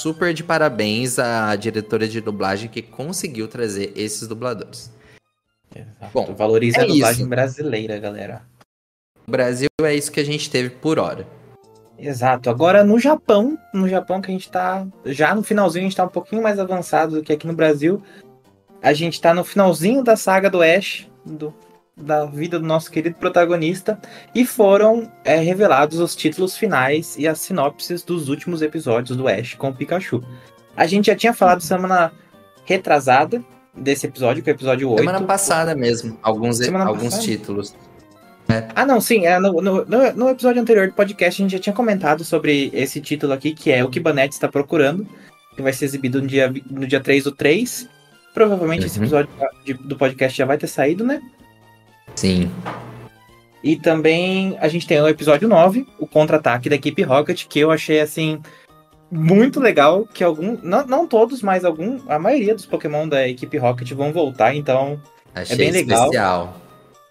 Super 0.00 0.32
de 0.32 0.42
parabéns 0.42 1.18
à 1.18 1.54
diretora 1.56 2.08
de 2.08 2.22
dublagem 2.22 2.70
que 2.70 2.80
conseguiu 2.80 3.46
trazer 3.46 3.92
esses 3.94 4.26
dubladores. 4.26 4.90
Exato. 5.76 6.10
Bom, 6.14 6.34
valoriza 6.34 6.78
é 6.78 6.84
a 6.84 6.86
dublagem 6.86 7.20
isso. 7.20 7.28
brasileira, 7.28 7.98
galera. 7.98 8.42
O 9.28 9.30
Brasil 9.30 9.68
é 9.82 9.94
isso 9.94 10.10
que 10.10 10.18
a 10.18 10.24
gente 10.24 10.48
teve 10.48 10.70
por 10.70 10.98
hora. 10.98 11.26
Exato. 11.98 12.48
Agora 12.48 12.82
no 12.82 12.98
Japão, 12.98 13.58
no 13.74 13.86
Japão 13.86 14.22
que 14.22 14.30
a 14.30 14.32
gente 14.32 14.50
tá 14.50 14.86
já 15.04 15.34
no 15.34 15.42
finalzinho, 15.42 15.84
a 15.84 15.88
gente 15.88 15.96
tá 15.96 16.04
um 16.04 16.08
pouquinho 16.08 16.42
mais 16.42 16.58
avançado 16.58 17.16
do 17.16 17.22
que 17.22 17.34
aqui 17.34 17.46
no 17.46 17.52
Brasil 17.52 18.02
a 18.82 18.94
gente 18.94 19.20
tá 19.20 19.34
no 19.34 19.44
finalzinho 19.44 20.02
da 20.02 20.16
saga 20.16 20.48
do 20.48 20.62
Ash, 20.62 21.06
do, 21.26 21.54
da 22.02 22.24
vida 22.26 22.58
do 22.58 22.66
nosso 22.66 22.90
querido 22.90 23.16
protagonista, 23.16 23.98
e 24.34 24.44
foram 24.44 25.10
é, 25.24 25.36
revelados 25.36 25.98
os 25.98 26.16
títulos 26.16 26.56
finais 26.56 27.16
e 27.18 27.26
as 27.26 27.38
sinopses 27.40 28.02
dos 28.02 28.28
últimos 28.28 28.62
episódios 28.62 29.16
do 29.16 29.28
Ash 29.28 29.54
com 29.54 29.68
o 29.68 29.74
Pikachu. 29.74 30.22
A 30.76 30.86
gente 30.86 31.06
já 31.06 31.16
tinha 31.16 31.32
falado 31.32 31.60
semana 31.60 32.12
retrasada 32.64 33.42
desse 33.74 34.06
episódio, 34.06 34.42
que 34.42 34.50
é 34.50 34.52
o 34.52 34.56
episódio 34.56 34.90
8. 34.90 34.98
Semana 35.00 35.22
passada 35.22 35.74
mesmo, 35.74 36.18
alguns, 36.22 36.56
semana 36.58 36.86
alguns 36.86 37.04
passada? 37.04 37.22
títulos. 37.22 37.74
É. 38.48 38.66
Ah, 38.74 38.84
não, 38.84 39.00
sim. 39.00 39.26
É, 39.26 39.38
no, 39.38 39.60
no, 39.60 39.84
no, 39.84 40.28
episódio 40.28 40.60
anterior 40.60 40.88
do 40.88 40.94
podcast, 40.94 41.40
a 41.40 41.44
gente 41.44 41.52
já 41.52 41.58
tinha 41.58 41.72
comentado 41.72 42.24
sobre 42.24 42.70
esse 42.72 43.00
título 43.00 43.32
aqui, 43.32 43.54
que 43.54 43.70
é 43.70 43.84
O 43.84 43.88
que 43.88 44.00
Banete 44.00 44.34
está 44.34 44.48
procurando, 44.48 45.06
que 45.54 45.62
vai 45.62 45.72
ser 45.72 45.84
exibido 45.84 46.20
no 46.20 46.26
dia, 46.26 46.52
no 46.68 46.86
dia 46.86 47.00
3 47.00 47.24
do 47.24 47.32
3. 47.32 47.88
Provavelmente 48.34 48.80
uhum. 48.80 48.86
esse 48.86 48.98
episódio 48.98 49.30
de, 49.64 49.74
do 49.74 49.96
podcast 49.96 50.36
já 50.36 50.44
vai 50.44 50.58
ter 50.58 50.66
saído, 50.66 51.04
né? 51.04 51.20
Sim. 52.14 52.50
E 53.62 53.76
também 53.76 54.56
a 54.60 54.68
gente 54.68 54.86
tem 54.86 55.00
o 55.00 55.08
episódio 55.08 55.48
9, 55.48 55.86
o 55.98 56.06
contra-ataque 56.06 56.68
da 56.68 56.76
equipe 56.76 57.02
Rocket, 57.02 57.46
que 57.46 57.60
eu 57.60 57.70
achei 57.70 58.00
assim 58.00 58.40
muito 59.10 59.58
legal 59.58 60.06
que 60.06 60.22
algum, 60.22 60.56
não, 60.62 60.86
não 60.86 61.06
todos, 61.06 61.42
mas 61.42 61.64
algum, 61.64 62.00
a 62.08 62.18
maioria 62.18 62.54
dos 62.54 62.64
Pokémon 62.64 63.08
da 63.08 63.28
equipe 63.28 63.58
Rocket 63.58 63.90
vão 63.92 64.12
voltar, 64.12 64.54
então 64.54 65.00
achei 65.34 65.54
é 65.54 65.58
bem 65.58 65.70
legal. 65.72 66.04
Especial. 66.04 66.56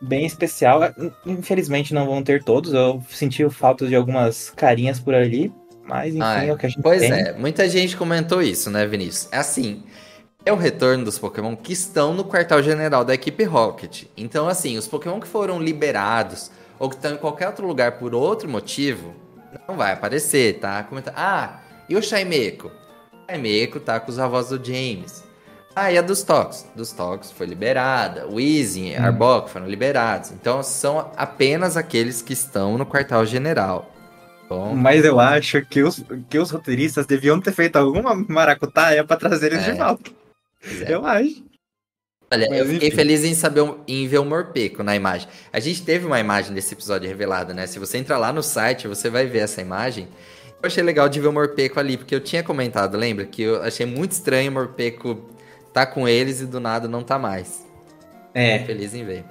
Bem 0.01 0.25
especial. 0.25 0.81
Infelizmente 1.25 1.93
não 1.93 2.05
vão 2.05 2.23
ter 2.23 2.43
todos, 2.43 2.73
eu 2.73 3.03
senti 3.09 3.47
falta 3.49 3.85
de 3.85 3.95
algumas 3.95 4.49
carinhas 4.49 4.99
por 4.99 5.13
ali, 5.13 5.51
mas 5.83 6.15
enfim, 6.15 6.21
Ai, 6.23 6.49
é 6.49 6.53
o 6.53 6.57
que 6.57 6.65
a 6.65 6.69
gente 6.69 6.81
pois 6.81 7.01
tem. 7.01 7.09
Pois 7.09 7.21
é, 7.21 7.33
muita 7.33 7.67
gente 7.67 7.97
comentou 7.97 8.41
isso, 8.41 8.69
né, 8.71 8.87
Vinícius? 8.87 9.27
É 9.31 9.37
assim, 9.37 9.83
é 10.45 10.53
o 10.53 10.55
retorno 10.55 11.05
dos 11.05 11.19
Pokémon 11.19 11.55
que 11.55 11.73
estão 11.73 12.13
no 12.13 12.23
quartel 12.23 12.63
general 12.63 13.03
da 13.03 13.13
equipe 13.13 13.43
Rocket. 13.43 14.05
Então, 14.15 14.47
assim, 14.47 14.77
os 14.77 14.87
Pokémon 14.87 15.19
que 15.19 15.27
foram 15.27 15.61
liberados 15.61 16.49
ou 16.79 16.89
que 16.89 16.95
estão 16.95 17.13
em 17.13 17.17
qualquer 17.17 17.47
outro 17.47 17.67
lugar 17.67 17.93
por 17.93 18.15
outro 18.15 18.49
motivo, 18.49 19.13
não 19.67 19.75
vai 19.75 19.91
aparecer, 19.91 20.59
tá? 20.59 20.81
Comenta... 20.83 21.13
Ah, 21.15 21.59
e 21.87 21.95
o 21.95 22.01
Shaimeko? 22.01 22.67
O 22.67 23.31
Shaimeko 23.31 23.79
tá 23.79 23.99
com 23.99 24.09
os 24.09 24.17
avós 24.17 24.49
do 24.49 24.63
James. 24.63 25.23
Ah, 25.75 25.91
e 25.91 25.97
a 25.97 26.01
dos 26.01 26.23
Tox? 26.23 26.65
Dos 26.75 26.91
Tox 26.91 27.31
foi 27.31 27.45
liberada. 27.45 28.27
O 28.27 28.39
Easy, 28.39 28.95
hum. 28.97 29.03
Arbok 29.03 29.49
foram 29.49 29.67
liberados. 29.67 30.31
Então, 30.31 30.63
são 30.63 31.11
apenas 31.15 31.77
aqueles 31.77 32.21
que 32.21 32.33
estão 32.33 32.77
no 32.77 32.85
quartel 32.85 33.25
general. 33.25 33.91
Bom. 34.49 34.73
Mas 34.73 35.05
eu 35.05 35.19
acho 35.19 35.63
que 35.63 35.83
os, 35.83 36.03
que 36.27 36.39
os 36.39 36.49
roteiristas 36.49 37.05
deviam 37.05 37.39
ter 37.39 37.51
feito 37.51 37.75
alguma 37.75 38.15
maracutaia 38.15 39.03
para 39.03 39.15
trazer 39.15 39.53
eles 39.53 39.67
é. 39.67 39.71
de 39.71 39.77
volta. 39.77 40.18
É. 40.63 40.93
Eu 40.93 41.05
acho. 41.05 41.43
Olha, 42.31 42.47
Mas, 42.49 42.59
eu 42.59 42.65
fiquei 42.67 42.91
feliz 42.91 43.23
em 43.23 43.33
saber 43.33 43.63
em 43.87 44.07
ver 44.07 44.19
o 44.19 44.25
Morpeco 44.25 44.83
na 44.83 44.95
imagem. 44.95 45.27
A 45.51 45.59
gente 45.59 45.81
teve 45.81 46.05
uma 46.05 46.19
imagem 46.19 46.53
desse 46.53 46.73
episódio 46.73 47.07
revelada, 47.07 47.53
né? 47.53 47.65
Se 47.65 47.79
você 47.79 47.97
entrar 47.97 48.19
lá 48.19 48.31
no 48.31 48.43
site, 48.43 48.87
você 48.87 49.09
vai 49.09 49.25
ver 49.25 49.39
essa 49.39 49.61
imagem. 49.61 50.07
Eu 50.61 50.67
achei 50.67 50.83
legal 50.83 51.09
de 51.09 51.19
ver 51.19 51.27
o 51.27 51.33
Morpeco 51.33 51.79
ali, 51.79 51.97
porque 51.97 52.13
eu 52.13 52.19
tinha 52.19 52.43
comentado, 52.43 52.95
lembra? 52.97 53.25
Que 53.25 53.43
eu 53.43 53.63
achei 53.63 53.85
muito 53.85 54.11
estranho 54.11 54.51
o 54.51 54.53
Morpeco 54.53 55.27
tá 55.73 55.85
com 55.85 56.07
eles 56.07 56.41
e 56.41 56.45
do 56.45 56.59
nada 56.59 56.87
não 56.87 57.01
tá 57.01 57.17
mais. 57.17 57.65
É. 58.33 58.59
Fiquei 58.59 58.75
feliz 58.75 58.93
em 58.93 59.05
ver. 59.05 59.25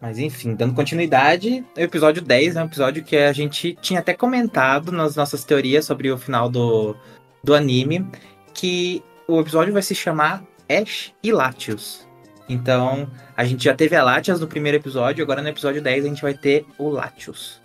Mas 0.00 0.18
enfim, 0.18 0.54
dando 0.54 0.74
continuidade, 0.74 1.64
o 1.76 1.80
episódio 1.80 2.22
10 2.22 2.54
é 2.54 2.62
um 2.62 2.66
episódio 2.66 3.02
que 3.02 3.16
a 3.16 3.32
gente 3.32 3.76
tinha 3.80 3.98
até 3.98 4.14
comentado 4.14 4.92
nas 4.92 5.16
nossas 5.16 5.42
teorias 5.42 5.84
sobre 5.84 6.08
o 6.10 6.16
final 6.16 6.48
do, 6.48 6.94
do 7.42 7.52
anime, 7.52 8.06
que 8.54 9.02
o 9.28 9.38
episódio 9.40 9.74
vai 9.74 9.82
se 9.82 9.94
chamar 9.94 10.42
Ash 10.68 11.12
e 11.22 11.30
Latios. 11.30 12.08
Então, 12.48 13.10
a 13.36 13.44
gente 13.44 13.62
já 13.62 13.74
teve 13.74 13.94
a 13.94 14.02
Latias 14.02 14.40
no 14.40 14.46
primeiro 14.46 14.78
episódio, 14.78 15.22
agora 15.22 15.42
no 15.42 15.48
episódio 15.48 15.82
10 15.82 16.06
a 16.06 16.08
gente 16.08 16.22
vai 16.22 16.32
ter 16.32 16.64
o 16.78 16.88
Latios. 16.88 17.60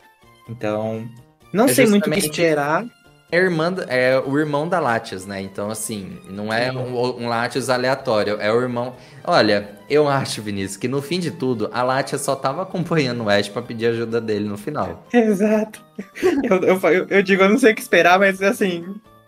Então, 0.50 1.10
não 1.54 1.66
é 1.66 1.68
sei 1.70 1.88
muito 1.88 2.10
o 2.10 2.12
que 2.12 2.20
esperar. 2.20 2.86
É, 3.32 3.38
irmã, 3.38 3.74
é 3.88 4.20
o 4.20 4.38
irmão 4.38 4.68
da 4.68 4.80
Latias, 4.80 5.26
né? 5.26 5.42
Então, 5.42 5.72
assim, 5.72 6.20
não 6.30 6.54
é 6.54 6.70
um, 6.70 7.24
um 7.24 7.30
Latios 7.30 7.70
aleatório, 7.70 8.38
é 8.42 8.52
o 8.52 8.62
irmão. 8.62 8.96
Olha, 9.24 9.70
eu 9.90 10.10
acho, 10.10 10.42
Vinícius, 10.42 10.76
que 10.76 10.90
no 10.90 11.02
fim 11.02 11.20
de 11.20 11.32
tudo, 11.32 11.70
a 11.74 11.82
Latias 11.82 12.20
só 12.22 12.36
tava 12.36 12.62
acompanhando 12.64 13.24
o 13.24 13.30
Ash 13.30 13.48
pra 13.48 13.62
pedir 13.62 13.88
ajuda 13.88 14.20
dele 14.20 14.50
no 14.50 14.58
final. 14.58 15.08
Exato. 15.14 15.84
eu, 16.44 16.62
eu, 16.62 16.80
eu, 16.92 17.08
eu 17.10 17.24
digo, 17.24 17.42
eu 17.42 17.50
não 17.50 17.58
sei 17.58 17.72
o 17.72 17.76
que 17.76 17.82
esperar, 17.82 18.20
mas 18.20 18.42
assim, 18.42 18.86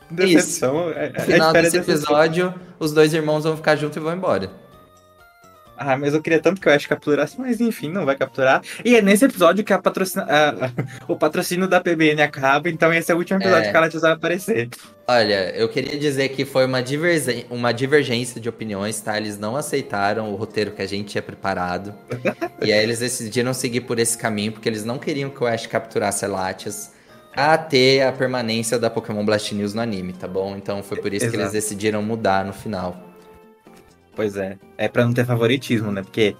Decepção. 0.09 0.89
Isso. 0.89 0.99
É, 0.99 1.09
no 1.09 1.21
final 1.21 1.53
desse 1.53 1.77
episódio, 1.77 2.53
os 2.79 2.91
dois 2.91 3.13
irmãos 3.13 3.43
vão 3.43 3.55
ficar 3.55 3.75
juntos 3.75 3.97
e 3.97 3.99
vão 3.99 4.13
embora. 4.13 4.65
Ah, 5.77 5.97
mas 5.97 6.13
eu 6.13 6.21
queria 6.21 6.39
tanto 6.39 6.61
que 6.61 6.69
o 6.69 6.71
Ash 6.71 6.85
capturasse, 6.85 7.39
mas 7.39 7.59
enfim, 7.59 7.89
não 7.89 8.05
vai 8.05 8.15
capturar. 8.15 8.61
E 8.83 8.95
é 8.95 9.01
nesse 9.01 9.25
episódio 9.25 9.63
que 9.63 9.73
a 9.73 9.79
patrocina, 9.79 10.23
a, 10.23 10.49
a, 10.49 10.71
o 11.07 11.17
patrocínio 11.17 11.67
da 11.67 11.81
PBN 11.81 12.21
acaba, 12.21 12.69
então 12.69 12.93
esse 12.93 13.11
é 13.11 13.15
o 13.15 13.17
último 13.17 13.39
episódio 13.39 13.67
é. 13.67 13.71
que 13.71 13.77
ela 13.77 13.89
vai 13.89 14.11
aparecer. 14.13 14.69
Olha, 15.07 15.51
eu 15.55 15.67
queria 15.67 15.99
dizer 15.99 16.29
que 16.29 16.45
foi 16.45 16.65
uma, 16.65 16.81
divergência, 16.81 17.45
uma 17.49 17.73
divergência 17.73 18.39
de 18.39 18.47
opiniões, 18.47 18.99
tá? 19.01 19.17
Eles 19.17 19.37
não 19.37 19.55
aceitaram 19.55 20.31
o 20.31 20.35
roteiro 20.35 20.71
que 20.71 20.81
a 20.81 20.87
gente 20.87 21.09
tinha 21.09 21.21
preparado. 21.21 21.93
e 22.63 22.71
aí 22.71 22.81
eles 22.81 22.99
decidiram 22.99 23.53
seguir 23.53 23.81
por 23.81 23.99
esse 23.99 24.17
caminho, 24.17 24.53
porque 24.53 24.69
eles 24.69 24.85
não 24.85 24.97
queriam 24.97 25.29
que 25.29 25.43
o 25.43 25.47
Ash 25.47 25.67
capturasse 25.67 26.23
a 26.23 26.27
Latias 26.27 26.94
a 27.35 27.57
ter 27.57 28.01
a 28.01 28.13
permanência 28.13 28.79
da 28.79 28.89
Pokémon 28.89 29.25
Blast 29.25 29.53
News 29.53 29.73
no 29.73 29.81
anime, 29.81 30.13
tá 30.13 30.27
bom? 30.27 30.55
Então 30.55 30.81
foi 30.81 31.01
por 31.01 31.13
isso 31.13 31.25
Exato. 31.25 31.37
que 31.37 31.43
eles 31.43 31.51
decidiram 31.51 32.01
mudar 32.01 32.45
no 32.45 32.53
final. 32.53 32.97
Pois 34.15 34.37
é. 34.37 34.57
É 34.77 34.87
pra 34.87 35.03
não 35.03 35.13
ter 35.13 35.25
favoritismo, 35.25 35.91
né? 35.91 36.01
Porque, 36.01 36.35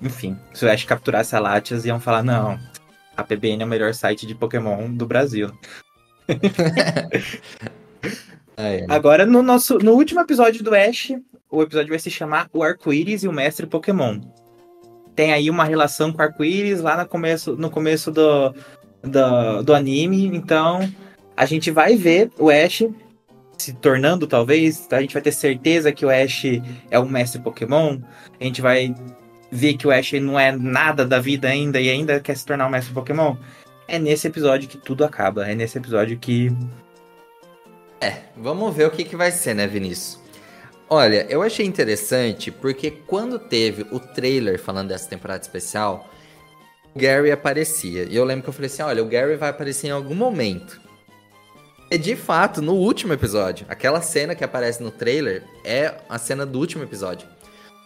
enfim, 0.00 0.38
se 0.54 0.64
o 0.64 0.70
Ash 0.70 0.84
capturasse 0.84 1.34
a 1.34 1.40
Latias, 1.40 1.84
iam 1.84 1.98
falar, 1.98 2.22
não, 2.22 2.56
a 3.16 3.24
PBN 3.24 3.62
é 3.62 3.66
o 3.66 3.68
melhor 3.68 3.92
site 3.92 4.24
de 4.24 4.36
Pokémon 4.36 4.92
do 4.92 5.06
Brasil. 5.06 5.50
é. 8.56 8.86
Agora, 8.88 9.26
no, 9.26 9.42
nosso, 9.42 9.78
no 9.78 9.92
último 9.92 10.20
episódio 10.20 10.62
do 10.62 10.72
Ash, 10.72 11.12
o 11.50 11.62
episódio 11.62 11.90
vai 11.90 11.98
se 11.98 12.10
chamar 12.10 12.48
O 12.52 12.62
Arco-Íris 12.62 13.24
e 13.24 13.28
o 13.28 13.32
Mestre 13.32 13.66
Pokémon. 13.66 14.20
Tem 15.16 15.32
aí 15.32 15.50
uma 15.50 15.64
relação 15.64 16.12
com 16.12 16.18
o 16.18 16.22
Arco-Íris 16.22 16.80
lá 16.80 16.96
no 16.96 17.08
começo, 17.08 17.56
no 17.56 17.68
começo 17.68 18.12
do, 18.12 18.54
do, 19.02 19.62
do 19.62 19.74
anime. 19.74 20.26
Então, 20.26 20.88
a 21.36 21.44
gente 21.46 21.70
vai 21.70 21.96
ver 21.96 22.30
o 22.38 22.50
Ash 22.50 22.84
se 23.58 23.72
tornando, 23.74 24.26
talvez. 24.26 24.88
A 24.90 25.00
gente 25.00 25.12
vai 25.12 25.22
ter 25.22 25.32
certeza 25.32 25.92
que 25.92 26.04
o 26.04 26.10
Ash 26.10 26.44
é 26.90 26.98
um 26.98 27.08
mestre 27.08 27.40
Pokémon. 27.40 27.98
A 28.40 28.44
gente 28.44 28.60
vai 28.60 28.94
ver 29.50 29.74
que 29.74 29.86
o 29.86 29.90
Ash 29.90 30.12
não 30.14 30.38
é 30.38 30.52
nada 30.52 31.04
da 31.04 31.20
vida 31.20 31.48
ainda 31.48 31.80
e 31.80 31.90
ainda 31.90 32.20
quer 32.20 32.36
se 32.36 32.44
tornar 32.46 32.66
um 32.66 32.70
mestre 32.70 32.92
Pokémon. 32.92 33.36
É 33.86 33.98
nesse 33.98 34.26
episódio 34.26 34.68
que 34.68 34.78
tudo 34.78 35.04
acaba. 35.04 35.48
É 35.48 35.54
nesse 35.54 35.78
episódio 35.78 36.18
que. 36.18 36.50
É, 38.00 38.22
vamos 38.36 38.74
ver 38.74 38.86
o 38.86 38.90
que, 38.90 39.04
que 39.04 39.14
vai 39.14 39.30
ser, 39.30 39.54
né, 39.54 39.66
Vinícius? 39.66 40.20
Olha, 40.88 41.26
eu 41.30 41.42
achei 41.42 41.64
interessante 41.64 42.50
porque 42.50 42.90
quando 42.90 43.38
teve 43.38 43.86
o 43.90 43.98
trailer 43.98 44.60
falando 44.60 44.88
dessa 44.88 45.08
temporada 45.08 45.40
especial, 45.40 46.11
Gary 46.94 47.30
aparecia. 47.30 48.04
E 48.08 48.14
eu 48.14 48.24
lembro 48.24 48.44
que 48.44 48.48
eu 48.48 48.52
falei 48.52 48.66
assim: 48.66 48.82
olha, 48.82 49.02
o 49.02 49.06
Gary 49.06 49.36
vai 49.36 49.50
aparecer 49.50 49.88
em 49.88 49.90
algum 49.90 50.14
momento. 50.14 50.80
E 51.90 51.98
de 51.98 52.16
fato, 52.16 52.62
no 52.62 52.74
último 52.74 53.12
episódio, 53.12 53.66
aquela 53.68 54.00
cena 54.00 54.34
que 54.34 54.42
aparece 54.42 54.82
no 54.82 54.90
trailer 54.90 55.44
é 55.64 55.94
a 56.08 56.18
cena 56.18 56.46
do 56.46 56.58
último 56.58 56.82
episódio. 56.82 57.28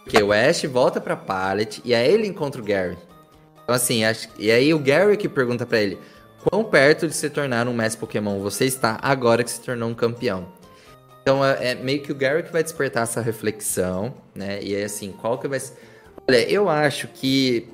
Porque 0.03 0.21
o 0.23 0.31
Ash 0.31 0.63
volta 0.63 1.01
pra 1.01 1.17
Pallet 1.17 1.81
e 1.83 1.93
aí 1.93 2.13
ele 2.13 2.27
encontra 2.27 2.61
o 2.61 2.63
Gary. 2.63 2.97
Então, 3.63 3.75
assim, 3.75 4.05
acho... 4.05 4.29
e 4.39 4.49
aí 4.49 4.73
o 4.73 4.79
Gary 4.79 5.17
que 5.17 5.27
pergunta 5.27 5.65
para 5.65 5.79
ele: 5.79 5.97
quão 6.43 6.63
perto 6.63 7.07
de 7.07 7.13
se 7.13 7.29
tornar 7.29 7.67
um 7.67 7.73
mestre 7.73 7.99
Pokémon 7.99 8.39
você 8.39 8.65
está 8.65 8.97
agora 9.01 9.43
que 9.43 9.51
se 9.51 9.59
tornou 9.59 9.89
um 9.89 9.93
campeão? 9.93 10.47
Então 11.21 11.43
é, 11.43 11.71
é 11.71 11.75
meio 11.75 12.01
que 12.01 12.11
o 12.11 12.15
Gary 12.15 12.43
que 12.43 12.53
vai 12.53 12.63
despertar 12.63 13.03
essa 13.03 13.19
reflexão, 13.19 14.13
né? 14.33 14.59
E 14.61 14.73
aí, 14.73 14.83
assim, 14.83 15.11
qual 15.11 15.37
que 15.37 15.49
vai. 15.49 15.59
Olha, 16.25 16.49
eu 16.49 16.69
acho 16.69 17.09
que 17.09 17.67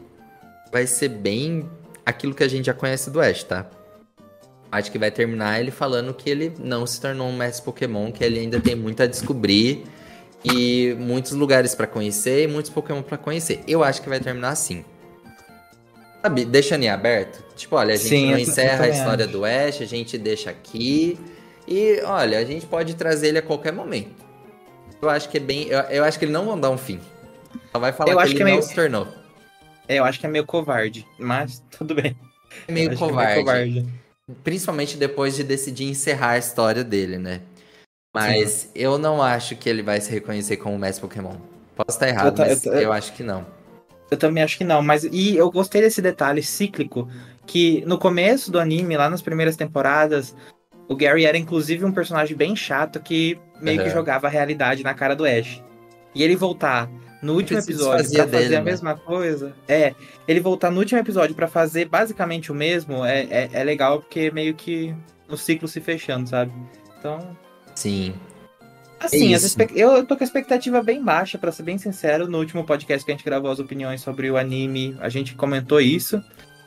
vai 0.73 0.87
ser 0.87 1.09
bem 1.09 1.69
aquilo 2.03 2.33
que 2.33 2.43
a 2.43 2.47
gente 2.47 2.65
já 2.65 2.73
conhece 2.73 3.11
do 3.11 3.21
Ash, 3.21 3.43
tá? 3.43 3.67
Acho 4.71 4.91
que 4.91 4.97
vai 4.97 5.11
terminar 5.11 5.59
ele 5.59 5.69
falando 5.69 6.11
que 6.15 6.27
ele 6.27 6.51
não 6.59 6.87
se 6.87 6.99
tornou 6.99 7.27
um 7.27 7.37
mestre 7.37 7.63
Pokémon, 7.63 8.11
que 8.11 8.23
ele 8.23 8.39
ainda 8.39 8.59
tem 8.59 8.73
muito 8.73 9.03
a 9.03 9.05
descobrir 9.05 9.83
e 10.43 10.95
muitos 10.99 11.33
lugares 11.33 11.75
para 11.75 11.85
conhecer 11.85 12.45
e 12.45 12.47
muitos 12.47 12.71
Pokémon 12.71 13.03
para 13.03 13.19
conhecer. 13.19 13.61
Eu 13.67 13.83
acho 13.83 14.01
que 14.01 14.09
vai 14.09 14.19
terminar 14.19 14.49
assim. 14.49 14.83
Sabe, 16.23 16.43
deixando 16.43 16.83
em 16.83 16.89
aberto. 16.89 17.43
Tipo, 17.55 17.75
olha, 17.75 17.93
a 17.93 17.97
gente 17.97 18.09
Sim, 18.09 18.31
não 18.31 18.39
encerra 18.39 18.85
a 18.85 18.89
história 18.89 19.25
acho. 19.25 19.31
do 19.31 19.45
Ash, 19.45 19.79
a 19.79 19.85
gente 19.85 20.17
deixa 20.17 20.49
aqui. 20.49 21.19
E, 21.67 22.01
olha, 22.03 22.39
a 22.39 22.43
gente 22.43 22.65
pode 22.65 22.95
trazer 22.95 23.27
ele 23.27 23.37
a 23.37 23.43
qualquer 23.43 23.71
momento. 23.71 24.23
Eu 24.99 25.09
acho 25.09 25.29
que 25.29 25.37
é 25.37 25.39
bem. 25.39 25.67
Eu, 25.67 25.79
eu 25.81 26.03
acho 26.03 26.17
que 26.17 26.25
ele 26.25 26.31
não 26.31 26.47
vai 26.47 26.59
dar 26.59 26.71
um 26.71 26.77
fim. 26.79 26.99
Só 27.71 27.77
vai 27.77 27.91
falar 27.93 28.11
eu 28.11 28.17
que 28.17 28.23
ele 28.23 28.35
que 28.35 28.41
é 28.41 28.45
não 28.45 28.51
meio... 28.53 28.63
se 28.63 28.73
tornou. 28.73 29.22
É, 29.87 29.99
eu 29.99 30.05
acho 30.05 30.19
que 30.19 30.25
é 30.25 30.29
meio 30.29 30.45
covarde, 30.45 31.07
mas 31.17 31.63
tudo 31.77 31.95
bem. 31.95 32.15
É 32.67 32.71
meio, 32.71 32.97
covarde, 32.97 33.31
é 33.31 33.33
meio 33.35 33.45
covarde. 33.45 33.85
Principalmente 34.43 34.97
depois 34.97 35.35
de 35.35 35.43
decidir 35.43 35.85
encerrar 35.85 36.31
a 36.31 36.37
história 36.37 36.83
dele, 36.83 37.17
né? 37.17 37.41
Mas 38.15 38.51
Sim. 38.51 38.69
eu 38.75 38.97
não 38.97 39.21
acho 39.21 39.55
que 39.55 39.67
ele 39.67 39.81
vai 39.81 39.99
se 39.99 40.11
reconhecer 40.11 40.57
como 40.57 40.77
mestre 40.77 41.01
Pokémon. 41.01 41.35
Posso 41.75 41.97
estar 41.97 42.07
errado, 42.07 42.39
eu 42.39 42.47
mas 42.47 42.65
eu, 42.65 42.73
eu 42.73 42.93
acho 42.93 43.13
que 43.13 43.23
não. 43.23 43.45
Eu 44.11 44.17
também 44.17 44.43
acho 44.43 44.57
que 44.57 44.63
não, 44.63 44.81
mas 44.83 45.03
e 45.03 45.35
eu 45.35 45.49
gostei 45.49 45.81
desse 45.81 46.01
detalhe 46.01 46.43
cíclico 46.43 47.09
que 47.47 47.83
no 47.85 47.97
começo 47.97 48.51
do 48.51 48.59
anime, 48.59 48.95
lá 48.95 49.09
nas 49.09 49.23
primeiras 49.23 49.55
temporadas, 49.55 50.35
o 50.87 50.95
Gary 50.95 51.25
era 51.25 51.37
inclusive 51.37 51.83
um 51.83 51.91
personagem 51.91 52.37
bem 52.37 52.55
chato 52.55 52.99
que 52.99 53.39
meio 53.59 53.79
uhum. 53.79 53.85
que 53.85 53.91
jogava 53.91 54.27
a 54.27 54.29
realidade 54.29 54.83
na 54.83 54.93
cara 54.93 55.15
do 55.15 55.25
Ash. 55.25 55.63
E 56.13 56.21
ele 56.21 56.35
voltar 56.35 56.89
no 57.23 57.33
último 57.33 57.57
episódio 57.57 58.11
pra 58.11 58.23
fazer 58.25 58.43
dele, 58.43 58.55
a 58.57 58.61
mesma 58.61 58.95
coisa. 58.95 59.53
É, 59.67 59.95
ele 60.27 60.39
voltar 60.39 60.69
no 60.69 60.79
último 60.79 60.99
episódio 60.99 61.33
para 61.33 61.47
fazer 61.47 61.85
basicamente 61.85 62.51
o 62.51 62.55
mesmo 62.55 63.05
é, 63.05 63.21
é, 63.23 63.49
é, 63.53 63.63
legal 63.63 64.01
porque 64.01 64.29
meio 64.29 64.53
que 64.53 64.93
o 65.29 65.37
ciclo 65.37 65.67
se 65.67 65.79
fechando, 65.79 66.29
sabe? 66.29 66.51
Então. 66.99 67.35
Sim. 67.73 68.13
Assim, 68.99 69.33
é 69.33 69.37
eu, 69.73 69.91
eu 69.91 70.05
tô 70.05 70.15
com 70.15 70.23
a 70.23 70.27
expectativa 70.27 70.81
bem 70.81 71.03
baixa, 71.03 71.37
para 71.37 71.51
ser 71.51 71.63
bem 71.63 71.77
sincero. 71.77 72.27
No 72.27 72.37
último 72.39 72.63
podcast 72.63 73.05
que 73.05 73.11
a 73.11 73.15
gente 73.15 73.25
gravou 73.25 73.51
as 73.51 73.59
opiniões 73.59 74.01
sobre 74.01 74.29
o 74.29 74.37
anime, 74.37 74.95
a 74.99 75.09
gente 75.09 75.35
comentou 75.35 75.81
isso. 75.81 76.21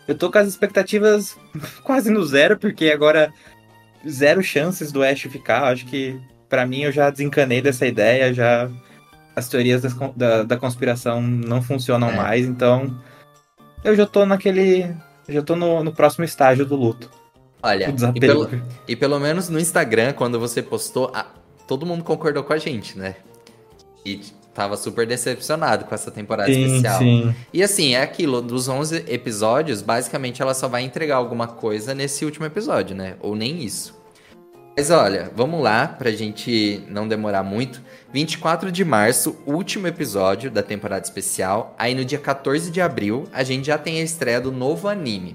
Eu 0.09 0.15
tô 0.15 0.31
com 0.31 0.39
as 0.39 0.49
expectativas 0.49 1.37
quase 1.85 2.11
no 2.11 2.25
zero, 2.25 2.59
porque 2.59 2.91
agora 2.91 3.33
zero 4.09 4.43
chances 4.43 4.91
do 4.91 5.03
Ash 5.03 5.21
ficar. 5.23 5.65
Acho 5.65 5.87
que 5.87 6.19
para 6.49 6.67
mim 6.67 6.83
eu 6.83 6.93
já 6.93 7.11
desencanei 7.11 7.61
dessa 7.61 7.87
ideia, 7.87 8.33
já 8.33 8.71
as 9.37 9.49
teorias 9.49 9.83
das, 9.83 9.95
da, 10.17 10.43
da 10.43 10.57
conspiração 10.57 11.21
não 11.21 11.61
funcionam 11.61 12.09
é. 12.11 12.17
mais, 12.17 12.47
então 12.47 12.99
eu 13.85 13.95
já 13.95 14.07
tô 14.07 14.25
naquele. 14.25 14.93
Já 15.29 15.43
tô 15.43 15.55
no, 15.55 15.85
no 15.85 15.93
próximo 15.93 16.25
estágio 16.25 16.65
do 16.65 16.75
luto. 16.75 17.11
Olha, 17.63 17.93
e 18.15 18.21
pelo, 18.21 18.49
e 18.89 18.97
pelo, 18.97 19.19
menos 19.19 19.49
no 19.49 19.59
Instagram, 19.59 20.13
quando 20.13 20.39
você 20.39 20.63
postou, 20.63 21.11
a, 21.13 21.27
todo 21.67 21.85
mundo 21.85 22.05
concordou 22.05 22.45
com 22.45 22.53
a 22.53 22.59
gente, 22.59 22.97
né? 22.97 23.17
E 24.05 24.21
tava 24.55 24.77
super 24.77 25.07
decepcionado 25.07 25.85
com 25.85 25.95
essa 25.95 26.11
temporada 26.11 26.53
Sim, 26.53 26.65
especial. 26.65 26.99
sim. 26.99 27.35
E 27.53 27.63
assim, 27.63 27.95
é 27.95 28.03
aquilo, 28.03 28.41
dos 28.41 28.69
11 28.69 29.05
episódios, 29.09 29.83
basicamente 29.83 30.41
ela 30.41 30.55
só 30.55 30.69
vai 30.69 30.83
entregar 30.83 31.17
alguma 31.17 31.47
coisa 31.47 31.93
nesse 31.95 32.25
último 32.25 32.47
episódio, 32.47 32.97
né? 32.97 33.17
Ou 33.21 33.35
nem 33.35 33.63
isso. 33.63 33.96
Mas 34.79 34.91
olha, 34.91 35.33
vamos 35.35 35.63
lá, 35.63 35.89
pra 35.89 36.11
gente 36.11 36.85
não 36.87 37.09
demorar 37.09 37.43
muito. 37.43 37.81
24 38.13 38.71
de 38.71 38.85
março, 38.85 39.35
último 39.47 39.87
episódio 39.87 40.51
da 40.51 40.63
temporada 40.63 41.03
especial. 41.03 41.75
Aí 41.79 41.95
no 41.95 42.05
dia 42.05 42.19
14 42.19 42.71
de 42.71 42.79
abril, 42.79 43.27
a 43.33 43.43
gente 43.43 43.69
já 43.69 43.79
tem 43.79 44.01
a 44.01 44.03
estreia 44.03 44.39
do 44.39 44.53
novo 44.53 44.87
anime. 44.87 45.35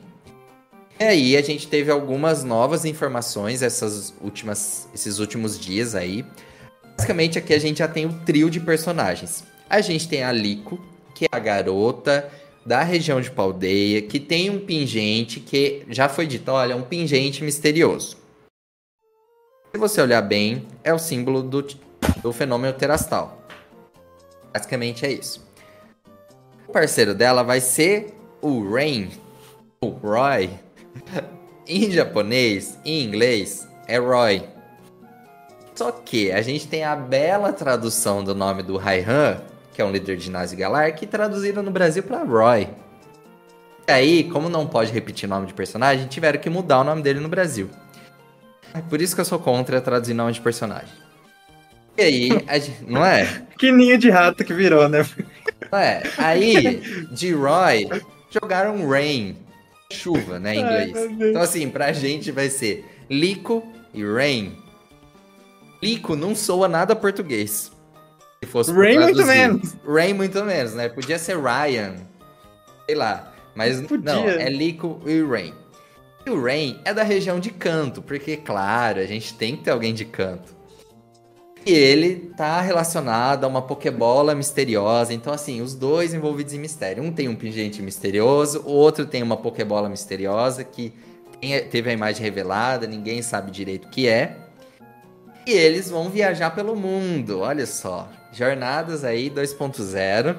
E 0.99 1.03
aí 1.03 1.35
a 1.35 1.41
gente 1.41 1.67
teve 1.67 1.89
algumas 1.89 2.43
novas 2.43 2.85
informações 2.85 3.63
essas 3.63 4.13
últimas, 4.21 4.87
esses 4.93 5.17
últimos 5.17 5.59
dias 5.59 5.95
aí. 5.95 6.23
Basicamente 6.95 7.39
aqui 7.39 7.55
a 7.55 7.59
gente 7.59 7.79
já 7.79 7.87
tem 7.87 8.05
o 8.05 8.13
trio 8.23 8.47
de 8.47 8.59
personagens. 8.59 9.43
A 9.67 9.81
gente 9.81 10.07
tem 10.07 10.21
a 10.21 10.31
Liko, 10.31 10.79
que 11.15 11.25
é 11.25 11.29
a 11.31 11.39
garota 11.39 12.29
da 12.63 12.83
região 12.83 13.19
de 13.19 13.31
Paldeia, 13.31 14.03
que 14.03 14.19
tem 14.19 14.51
um 14.51 14.59
pingente 14.59 15.39
que 15.39 15.81
já 15.89 16.07
foi 16.07 16.27
dito, 16.27 16.51
olha, 16.51 16.75
um 16.75 16.83
pingente 16.83 17.43
misterioso. 17.43 18.20
Se 19.71 19.77
você 19.77 20.01
olhar 20.01 20.21
bem, 20.21 20.67
é 20.83 20.93
o 20.93 20.99
símbolo 20.99 21.41
do, 21.41 21.65
do 22.21 22.33
fenômeno 22.33 22.73
terastal. 22.73 23.41
Basicamente 24.53 25.05
é 25.05 25.11
isso. 25.13 25.47
O 26.67 26.73
parceiro 26.73 27.15
dela 27.15 27.41
vai 27.41 27.61
ser 27.61 28.13
o 28.41 28.69
Rain, 28.69 29.09
o 29.79 29.87
Roy. 29.87 30.49
em 31.65 31.89
japonês, 31.89 32.77
em 32.83 33.01
inglês, 33.01 33.65
é 33.87 33.97
Roy. 33.97 34.43
Só 35.73 35.89
que 35.89 36.33
a 36.33 36.41
gente 36.41 36.67
tem 36.67 36.83
a 36.83 36.95
bela 36.95 37.53
tradução 37.53 38.21
do 38.25 38.35
nome 38.35 38.61
do 38.63 38.75
Raihan, 38.75 39.41
que 39.73 39.81
é 39.81 39.85
um 39.85 39.91
líder 39.91 40.17
de 40.17 40.25
ginásio 40.25 40.57
galar, 40.57 40.91
que 40.91 41.07
traduziram 41.07 41.63
no 41.63 41.71
Brasil 41.71 42.03
para 42.03 42.23
Roy. 42.25 42.67
E 43.87 43.91
aí, 43.91 44.23
como 44.25 44.49
não 44.49 44.67
pode 44.67 44.91
repetir 44.91 45.29
nome 45.29 45.47
de 45.47 45.53
personagem, 45.53 46.07
tiveram 46.07 46.39
que 46.39 46.49
mudar 46.49 46.81
o 46.81 46.83
nome 46.83 47.01
dele 47.01 47.21
no 47.21 47.29
Brasil. 47.29 47.69
É 48.73 48.81
por 48.81 49.01
isso 49.01 49.15
que 49.15 49.21
eu 49.21 49.25
sou 49.25 49.39
contra 49.39 49.81
traduzir 49.81 50.13
nome 50.13 50.31
de 50.31 50.41
personagem. 50.41 50.93
E 51.97 52.01
aí, 52.01 52.29
gente, 52.59 52.85
não 52.87 53.05
é? 53.05 53.43
Que 53.57 53.71
ninho 53.71 53.97
de 53.97 54.09
rato 54.09 54.43
que 54.43 54.53
virou, 54.53 54.89
né? 54.89 55.05
É? 55.71 56.01
Aí, 56.17 56.81
de 57.11 57.31
Roy, 57.31 57.87
jogaram 58.31 58.89
Rain, 58.89 59.37
chuva, 59.91 60.39
né, 60.39 60.55
em 60.55 60.63
Ai, 60.63 60.83
inglês. 60.89 61.09
Deus. 61.17 61.29
Então, 61.29 61.41
assim, 61.41 61.69
pra 61.69 61.93
gente 61.93 62.31
vai 62.31 62.49
ser 62.49 62.85
Lico 63.09 63.63
e 63.93 64.03
Rain. 64.03 64.57
Lico 65.81 66.15
não 66.15 66.33
soa 66.33 66.67
nada 66.67 66.95
português. 66.95 67.71
Se 68.43 68.49
fosse 68.49 68.71
Rain 68.71 68.97
muito 68.97 69.25
menos. 69.25 69.75
Rain 69.85 70.13
muito 70.13 70.43
menos, 70.43 70.73
né? 70.73 70.89
Podia 70.89 71.19
ser 71.19 71.37
Ryan. 71.37 71.95
Sei 72.87 72.95
lá. 72.95 73.31
Mas 73.55 73.79
Podia. 73.81 74.15
não, 74.15 74.27
é 74.27 74.49
Lico 74.49 75.01
e 75.05 75.21
Rain. 75.21 75.53
E 76.25 76.29
o 76.29 76.41
Rain 76.41 76.79
é 76.85 76.93
da 76.93 77.03
região 77.03 77.39
de 77.39 77.49
canto, 77.49 78.01
porque, 78.01 78.37
claro, 78.37 78.99
a 78.99 79.05
gente 79.05 79.33
tem 79.33 79.55
que 79.55 79.63
ter 79.63 79.71
alguém 79.71 79.93
de 79.93 80.05
canto. 80.05 80.55
E 81.65 81.71
ele 81.71 82.31
tá 82.35 82.59
relacionado 82.59 83.43
a 83.43 83.47
uma 83.47 83.61
Pokébola 83.61 84.33
misteriosa. 84.33 85.13
Então, 85.13 85.31
assim, 85.31 85.61
os 85.61 85.75
dois 85.75 86.13
envolvidos 86.13 86.53
em 86.53 86.59
mistério. 86.59 87.03
Um 87.03 87.11
tem 87.11 87.27
um 87.27 87.35
pingente 87.35 87.81
misterioso, 87.81 88.63
o 88.65 88.71
outro 88.71 89.05
tem 89.05 89.21
uma 89.21 89.37
Pokébola 89.37 89.87
misteriosa 89.87 90.63
que 90.63 90.91
tem- 91.39 91.63
teve 91.67 91.89
a 91.89 91.93
imagem 91.93 92.23
revelada, 92.23 92.87
ninguém 92.87 93.21
sabe 93.21 93.51
direito 93.51 93.85
o 93.85 93.89
que 93.89 94.07
é. 94.07 94.37
E 95.45 95.51
eles 95.51 95.89
vão 95.89 96.09
viajar 96.09 96.51
pelo 96.51 96.75
mundo, 96.75 97.39
olha 97.39 97.65
só. 97.65 98.07
Jornadas 98.31 99.03
aí 99.03 99.29
2.0. 99.29 100.37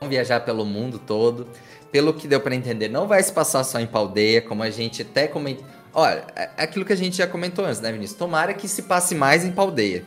Vão 0.00 0.08
viajar 0.08 0.40
pelo 0.40 0.64
mundo 0.64 0.98
todo. 0.98 1.46
Pelo 1.94 2.12
que 2.12 2.26
deu 2.26 2.40
pra 2.40 2.56
entender, 2.56 2.88
não 2.88 3.06
vai 3.06 3.22
se 3.22 3.32
passar 3.32 3.62
só 3.62 3.78
em 3.78 3.86
Paldeia, 3.86 4.42
como 4.42 4.64
a 4.64 4.70
gente 4.70 5.02
até 5.02 5.28
comentou. 5.28 5.64
Olha, 5.92 6.24
é 6.34 6.50
aquilo 6.64 6.84
que 6.84 6.92
a 6.92 6.96
gente 6.96 7.16
já 7.16 7.24
comentou 7.24 7.64
antes, 7.64 7.80
né, 7.80 7.92
Vinícius? 7.92 8.18
Tomara 8.18 8.52
que 8.52 8.66
se 8.66 8.82
passe 8.82 9.14
mais 9.14 9.44
em 9.44 9.52
Paldeia. 9.52 10.04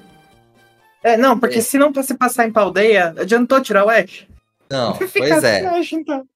É, 1.02 1.16
não, 1.16 1.40
porque 1.40 1.60
É. 1.60 1.62
se 1.62 1.78
não 1.78 1.94
se 2.04 2.14
passar 2.16 2.46
em 2.46 2.52
paldeia, 2.52 3.16
adiantou 3.18 3.62
tirar 3.62 3.86
o 3.86 3.90
Ash? 3.90 4.28
Não, 4.70 4.98
pois 5.16 5.44
é. 5.46 5.66
Ash, 5.66 5.94
então. 5.94 6.28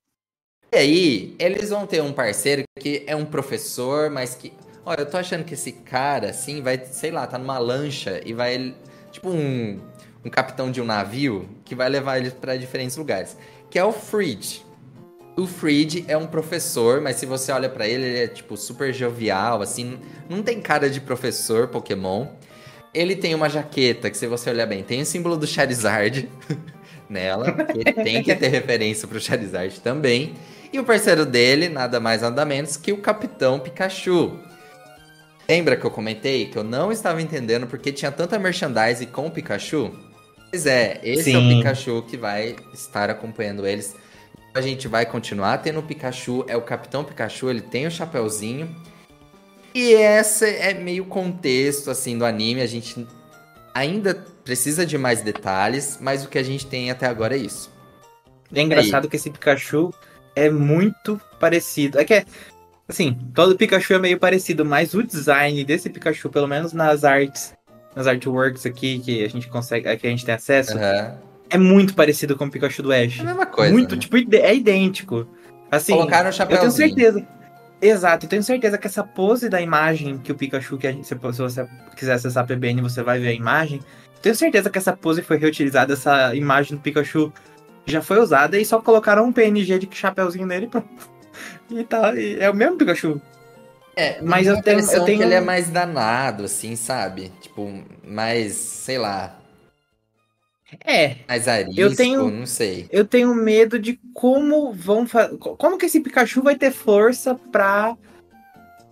E 0.72 0.78
aí, 0.78 1.36
eles 1.38 1.70
vão 1.70 1.86
ter 1.86 2.02
um 2.02 2.14
parceiro 2.14 2.64
que 2.80 3.04
é 3.06 3.14
um 3.14 3.26
professor, 3.26 4.10
mas 4.10 4.34
que. 4.34 4.54
Olha, 4.86 5.02
eu 5.02 5.06
tô 5.06 5.18
achando 5.18 5.44
que 5.44 5.56
esse 5.56 5.74
cara, 5.74 6.30
assim, 6.30 6.62
vai, 6.62 6.82
sei 6.86 7.12
lá, 7.12 7.28
tá 7.28 7.38
numa 7.38 7.58
lancha 7.60 8.22
e 8.26 8.32
vai. 8.32 8.74
Tipo 9.12 9.32
um, 9.32 9.82
um 10.24 10.30
capitão 10.30 10.72
de 10.72 10.82
um 10.82 10.86
navio 10.86 11.50
que 11.66 11.76
vai 11.76 11.90
levar 11.90 12.20
eles 12.20 12.32
pra 12.32 12.56
diferentes 12.56 12.96
lugares. 12.96 13.36
Que 13.70 13.78
é 13.78 13.84
o 13.84 13.92
Fridge. 13.92 14.71
O 15.36 15.48
Fridge 15.48 16.06
é 16.08 16.18
um 16.18 16.28
professor, 16.28 17.00
mas 17.02 17.16
se 17.16 17.26
você 17.26 17.52
olha 17.52 17.70
pra 17.70 17.88
ele, 17.88 18.06
ele 18.06 18.20
é, 18.20 18.28
tipo, 18.28 18.58
super 18.58 18.94
jovial, 18.94 19.62
assim. 19.62 19.98
Não 20.30 20.44
tem 20.44 20.60
cara 20.60 20.90
de 20.90 21.00
professor 21.00 21.68
Pokémon. 21.68 22.28
Ele 22.94 23.16
tem 23.16 23.34
uma 23.34 23.48
jaqueta 23.48 24.10
que, 24.10 24.18
se 24.18 24.28
você 24.28 24.50
olhar 24.50 24.66
bem, 24.66 24.84
tem 24.84 25.02
o 25.02 25.06
símbolo 25.06 25.38
do 25.38 25.48
Charizard 25.48 26.30
nela. 27.10 27.52
Que 27.52 27.94
tem 27.94 28.22
que 28.22 28.36
ter 28.36 28.50
referência 28.50 29.08
pro 29.08 29.20
Charizard 29.22 29.80
também. 29.80 30.34
E 30.74 30.80
o 30.80 30.84
parceiro 30.84 31.26
dele, 31.26 31.70
nada 31.70 32.00
mais 32.00 32.22
nada 32.22 32.46
menos 32.46 32.78
que 32.78 32.92
o 32.92 32.98
Capitão 32.98 33.60
Pikachu. 33.60 34.40
Lembra 35.48 35.76
que 35.76 35.86
eu 35.86 35.92
comentei 35.92 36.46
que 36.46 36.58
eu 36.58 36.64
não 36.64 36.92
estava 36.92 37.22
entendendo 37.22 37.68
porque 37.68 37.92
tinha 37.92 38.12
tanta 38.12 38.40
merchandise 38.40 39.06
com 39.06 39.28
o 39.28 39.32
Pikachu? 39.32 39.92
Pois 40.50 40.66
é, 40.66 41.00
esse 41.04 41.34
é 41.34 41.38
o 41.38 41.42
Sim. 41.42 41.58
Pikachu 41.58 42.02
que 42.04 42.16
vai 42.16 42.56
estar 42.74 43.10
acompanhando 43.10 43.68
eles. 43.68 43.96
A 44.54 44.62
gente 44.62 44.88
vai 44.88 45.06
continuar 45.06 45.58
tendo 45.60 45.80
o 45.80 45.84
Pikachu, 45.84 46.44
é 46.48 46.58
o 46.58 46.62
Capitão 46.62 47.04
Pikachu, 47.04 47.50
ele 47.50 47.62
tem 47.62 47.88
o 47.88 47.92
chapéuzinho. 47.92 48.76
E 49.74 49.94
esse 49.94 50.46
é 50.46 50.74
meio 50.74 51.06
contexto 51.06 51.90
assim 51.90 52.18
do 52.18 52.26
anime, 52.26 52.62
a 52.62 52.68
gente 52.68 53.08
ainda 53.74 54.14
precisa 54.44 54.86
de 54.86 54.98
mais 54.98 55.22
detalhes, 55.22 55.98
mas 56.02 56.26
o 56.26 56.30
que 56.30 56.38
a 56.38 56.44
gente 56.44 56.68
tem 56.68 56.92
até 56.92 57.08
agora 57.08 57.36
é 57.36 57.40
isso. 57.40 57.72
É 58.54 58.62
engraçado 58.62 59.08
que 59.08 59.16
esse 59.16 59.30
Pikachu 59.30 59.94
é 60.36 60.50
muito 60.50 61.20
parecido. 61.40 62.00
É 62.00 62.04
que 62.04 62.14
é. 62.14 62.26
Assim, 62.88 63.18
todo 63.34 63.56
Pikachu 63.56 63.94
é 63.94 64.00
meio 64.00 64.20
parecido, 64.20 64.66
mas 64.66 64.94
o 64.94 65.02
design 65.02 65.64
desse 65.64 65.90
Pikachu, 65.90 66.30
pelo 66.30 66.48
menos 66.48 66.74
nas 66.74 67.06
artes, 67.06 67.54
nas 67.96 68.06
artworks 68.06 68.66
aqui 68.66 69.00
que 69.00 69.24
a 69.24 69.30
gente 69.30 69.48
consegue, 69.48 69.96
que 69.96 70.08
a 70.08 70.10
gente 70.10 70.26
tem 70.26 70.36
acesso, 70.36 70.78
Aham. 70.78 71.31
É 71.52 71.58
muito 71.58 71.94
parecido 71.94 72.36
com 72.36 72.46
o 72.46 72.50
Pikachu 72.50 72.82
do 72.82 72.92
Ash. 72.92 73.20
É 73.20 73.22
a 73.22 73.26
mesma 73.26 73.46
coisa. 73.46 73.72
muito, 73.72 73.96
né? 73.96 74.02
tipo, 74.02 74.18
é 74.18 74.56
idêntico. 74.56 75.28
Assim, 75.70 75.94
Colocaram 75.94 76.30
o 76.30 76.34
eu 76.44 76.48
tenho 76.60 76.72
certeza. 76.72 77.28
Exato, 77.82 78.26
eu 78.26 78.30
tenho 78.30 78.44
certeza 78.44 78.78
que 78.78 78.88
essa 78.88 79.04
pose 79.04 79.50
da 79.50 79.60
imagem 79.60 80.18
que 80.20 80.32
o 80.32 80.36
Pikachu, 80.36 80.78
que 80.78 80.92
gente, 80.92 81.08
se 81.08 81.16
você 81.16 81.68
quiser 81.96 82.14
acessar 82.14 82.44
a 82.44 82.48
PBN, 82.48 82.82
você 82.82 83.02
vai 83.02 83.20
ver 83.20 83.30
a 83.30 83.34
imagem. 83.34 83.80
Tenho 84.22 84.36
certeza 84.36 84.70
que 84.70 84.78
essa 84.78 84.96
pose 84.96 85.22
foi 85.24 85.38
reutilizada, 85.38 85.94
essa 85.94 86.36
imagem 86.36 86.78
do 86.78 86.82
Pikachu 86.82 87.34
já 87.86 88.02
foi 88.02 88.20
usada 88.20 88.60
e 88.60 88.64
só 88.64 88.80
colocaram 88.80 89.26
um 89.26 89.34
PNG 89.34 89.80
de 89.80 89.90
chapéuzinho 89.92 90.46
nele 90.46 90.66
e 90.66 90.70
pronto. 90.70 90.88
E 91.72 91.84
tá, 91.86 92.14
e 92.14 92.38
é 92.38 92.50
o 92.50 92.54
mesmo 92.54 92.78
Pikachu. 92.78 93.20
É, 93.96 94.22
Mas 94.22 94.46
eu 94.46 94.62
tenho- 94.62 94.78
tenho, 94.86 94.92
eu 94.92 95.06
tenho- 95.06 95.18
que 95.20 95.24
ele 95.24 95.34
é 95.34 95.40
mais 95.42 95.70
danado, 95.70 96.44
assim, 96.44 96.76
sabe? 96.76 97.32
Tipo, 97.42 97.84
mais, 98.06 98.54
sei 98.54 98.98
lá, 98.98 99.38
É, 100.86 101.18
mais 101.28 101.48
arisco, 101.48 101.80
Eu 101.82 101.96
tenho- 101.96 102.30
não 102.32 102.46
sei. 102.46 102.88
eu 102.92 103.04
tenho 103.06 103.34
medo 103.36 103.78
de 103.78 104.00
como 104.14 104.72
vão 104.72 105.06
fazer. 105.06 105.38
Como 105.38 105.78
que 105.78 105.86
esse 105.86 106.00
Pikachu 106.00 106.42
vai 106.42 106.56
ter 106.56 106.72
força 106.72 107.36
pra 107.52 107.96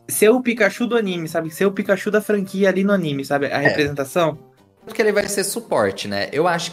ser 0.08 0.30
o 0.30 0.42
Pikachu 0.42 0.88
do 0.88 0.98
anime, 0.98 1.28
sabe? 1.30 1.50
Ser 1.52 1.66
o 1.66 1.72
Pikachu 1.72 2.12
da 2.12 2.22
franquia 2.22 2.68
ali 2.70 2.84
no 2.84 2.92
anime, 2.92 3.24
sabe? 3.24 3.46
A 3.48 3.58
representação. 3.60 4.38
Porque 4.86 5.02
ele 5.02 5.12
vai 5.12 5.28
ser 5.28 5.44
suporte, 5.44 6.08
né? 6.08 6.28
Eu 6.32 6.48
acho 6.48 6.72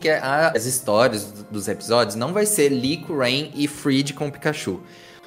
que 0.00 0.08
as 0.10 0.64
histórias 0.66 1.24
do- 1.30 1.44
dos 1.44 1.68
episódios 1.68 2.14
não 2.16 2.32
vai 2.32 2.44
ser 2.44 2.68
Lico, 2.68 3.16
Rain 3.16 3.52
e 3.54 3.66
Freed 3.68 4.12
com 4.12 4.26
o 4.28 4.32
Pikachu. 4.32 4.80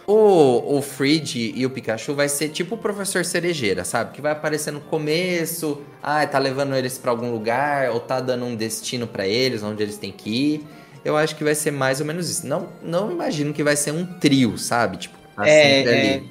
O, 0.08 0.78
o 0.78 0.82
Freed 0.82 1.36
e 1.36 1.65
o 1.65 1.70
Pikachu 1.70 2.13
vai 2.13 2.30
ser 2.30 2.50
tipo 2.50 2.76
o 2.76 2.78
professor 2.78 3.26
cerejeira, 3.26 3.84
sabe? 3.84 4.12
Que 4.12 4.22
vai 4.22 4.32
aparecer 4.34 4.72
no 4.72 4.80
começo, 4.80 5.82
ah, 6.02 6.26
tá 6.28 6.38
levando 6.38 6.76
eles 6.76 6.98
pra 6.98 7.10
algum 7.10 7.32
lugar, 7.32 7.89
ou 7.89 8.00
tá 8.00 8.20
dando 8.20 8.46
um 8.46 8.56
destino 8.56 9.08
pra 9.08 9.28
eles, 9.28 9.63
onde 9.63 9.82
eles 9.82 9.98
têm 9.98 10.12
que 10.12 10.30
ir. 10.30 10.68
Eu 11.04 11.18
acho 11.18 11.36
que 11.36 11.44
vai 11.44 11.56
ser 11.56 11.72
mais 11.72 12.00
ou 12.00 12.06
menos 12.06 12.30
isso. 12.30 12.46
Não, 12.46 12.70
não 12.84 13.12
imagino 13.12 13.54
que 13.54 13.63
vai 13.63 13.76
ser 13.76 13.91
um 13.91 14.06
trio, 14.06 14.58
sabe? 14.58 14.98
Tipo, 14.98 15.18
tá 15.36 15.48
É, 15.48 15.82
é. 15.82 16.24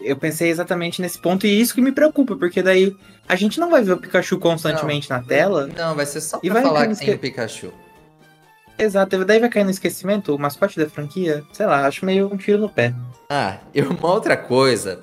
Eu 0.00 0.16
pensei 0.16 0.48
exatamente 0.48 1.02
nesse 1.02 1.20
ponto 1.20 1.44
e 1.44 1.60
isso 1.60 1.74
que 1.74 1.80
me 1.80 1.90
preocupa, 1.90 2.36
porque 2.36 2.62
daí 2.62 2.96
a 3.28 3.34
gente 3.34 3.58
não 3.58 3.68
vai 3.68 3.82
ver 3.82 3.92
o 3.92 3.96
Pikachu 3.96 4.38
constantemente 4.38 5.10
na 5.10 5.20
tela. 5.20 5.68
Não, 5.76 5.94
vai 5.94 6.06
ser 6.06 6.20
só 6.20 6.38
E 6.40 6.48
pra 6.48 6.54
vai 6.54 6.62
falar 6.62 6.86
ter 6.86 6.94
que 6.94 7.04
tem 7.04 7.14
o 7.14 7.18
Pikachu. 7.18 7.72
Exato, 8.78 9.24
daí 9.24 9.40
vai 9.40 9.48
cair 9.48 9.64
no 9.64 9.70
esquecimento 9.70 10.34
o 10.34 10.38
mascote 10.38 10.78
da 10.78 10.88
franquia. 10.88 11.42
Sei 11.52 11.66
lá, 11.66 11.86
acho 11.86 12.04
meio 12.06 12.32
um 12.32 12.36
tiro 12.36 12.58
no 12.58 12.68
pé. 12.68 12.94
Ah, 13.28 13.58
e 13.74 13.82
uma 13.82 14.12
outra 14.12 14.36
coisa. 14.36 15.02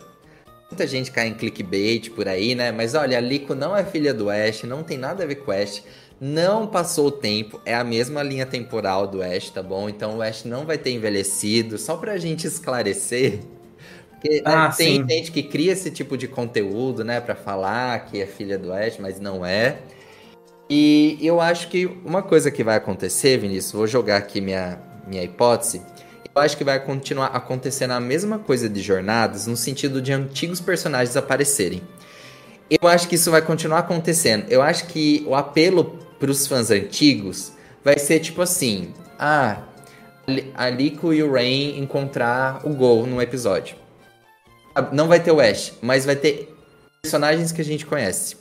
muita 0.72 0.88
gente 0.88 1.12
cai 1.12 1.28
em 1.28 1.34
clickbait 1.34 2.10
por 2.12 2.28
aí, 2.28 2.56
né? 2.56 2.72
Mas 2.72 2.96
olha, 2.96 3.18
a 3.18 3.22
Lico 3.22 3.54
não 3.54 3.76
é 3.76 3.84
filha 3.84 4.14
do 4.14 4.30
Ash, 4.30 4.64
não 4.64 4.82
tem 4.82 4.98
nada 4.98 5.24
a 5.24 5.28
ver 5.28 5.36
com 5.36 5.52
o 5.52 5.54
Ash. 5.54 5.84
Não 6.20 6.66
passou 6.66 7.08
o 7.08 7.12
tempo, 7.12 7.60
é 7.66 7.76
a 7.76 7.84
mesma 7.84 8.24
linha 8.24 8.46
temporal 8.46 9.06
do 9.06 9.22
Ash, 9.22 9.50
tá 9.50 9.62
bom? 9.62 9.90
Então 9.90 10.18
o 10.18 10.22
Ash 10.22 10.46
não 10.46 10.66
vai 10.66 10.78
ter 10.78 10.92
envelhecido, 10.92 11.78
só 11.78 11.98
pra 11.98 12.18
gente 12.18 12.48
esclarecer. 12.48 13.42
Porque 14.12 14.38
né, 14.38 14.42
ah, 14.46 14.74
tem 14.76 15.02
sim. 15.02 15.08
gente 15.08 15.32
que 15.32 15.44
cria 15.44 15.74
esse 15.74 15.92
tipo 15.92 16.18
de 16.18 16.28
conteúdo, 16.28 17.04
né, 17.04 17.20
pra 17.20 17.36
falar 17.36 18.06
que 18.06 18.22
é 18.22 18.26
filha 18.26 18.58
do 18.58 18.72
Ash, 18.72 18.98
mas 18.98 19.20
não 19.20 19.46
é. 19.46 19.80
E 20.70 21.18
eu 21.22 21.40
acho 21.40 21.68
que 21.68 21.86
uma 22.04 22.24
coisa 22.24 22.50
que 22.50 22.64
vai 22.64 22.76
acontecer, 22.76 23.38
Vinícius, 23.38 23.72
vou 23.72 23.88
jogar 23.88 24.18
aqui 24.18 24.42
minha, 24.42 24.80
minha 25.08 25.24
hipótese. 25.24 25.82
Eu 26.34 26.42
acho 26.42 26.58
que 26.58 26.64
vai 26.64 26.84
continuar 26.84 27.28
acontecendo 27.28 27.92
a 27.92 28.00
mesma 28.00 28.40
coisa 28.40 28.68
de 28.68 28.82
jornadas, 28.82 29.48
no 29.48 29.56
sentido 29.56 30.02
de 30.02 30.12
antigos 30.12 30.60
personagens 30.60 31.16
aparecerem. 31.16 31.82
Eu 32.70 32.88
acho 32.90 33.08
que 33.08 33.16
isso 33.16 33.30
vai 33.30 33.42
continuar 33.42 33.80
acontecendo. 33.80 34.46
Eu 34.50 34.62
acho 34.62 34.88
que 34.88 35.24
o 35.28 35.36
apelo 35.36 36.00
para 36.20 36.32
os 36.32 36.48
fãs 36.48 36.72
antigos 36.72 37.54
vai 37.84 38.00
ser 38.00 38.20
tipo 38.20 38.42
assim: 38.42 38.92
ah, 39.20 39.62
a 40.56 40.70
Lico 40.70 41.14
e 41.14 41.22
o 41.22 41.32
Rain 41.32 41.80
encontrar 41.80 42.66
o 42.66 42.74
Gol 42.74 43.06
no 43.06 43.22
episódio. 43.22 43.78
Não 44.92 45.08
vai 45.08 45.20
ter 45.22 45.32
o 45.32 45.40
Ash, 45.40 45.74
mas 45.82 46.06
vai 46.06 46.16
ter 46.16 46.54
personagens 47.02 47.52
que 47.52 47.62
a 47.62 47.66
gente 47.66 47.86
conhece. 47.86 48.36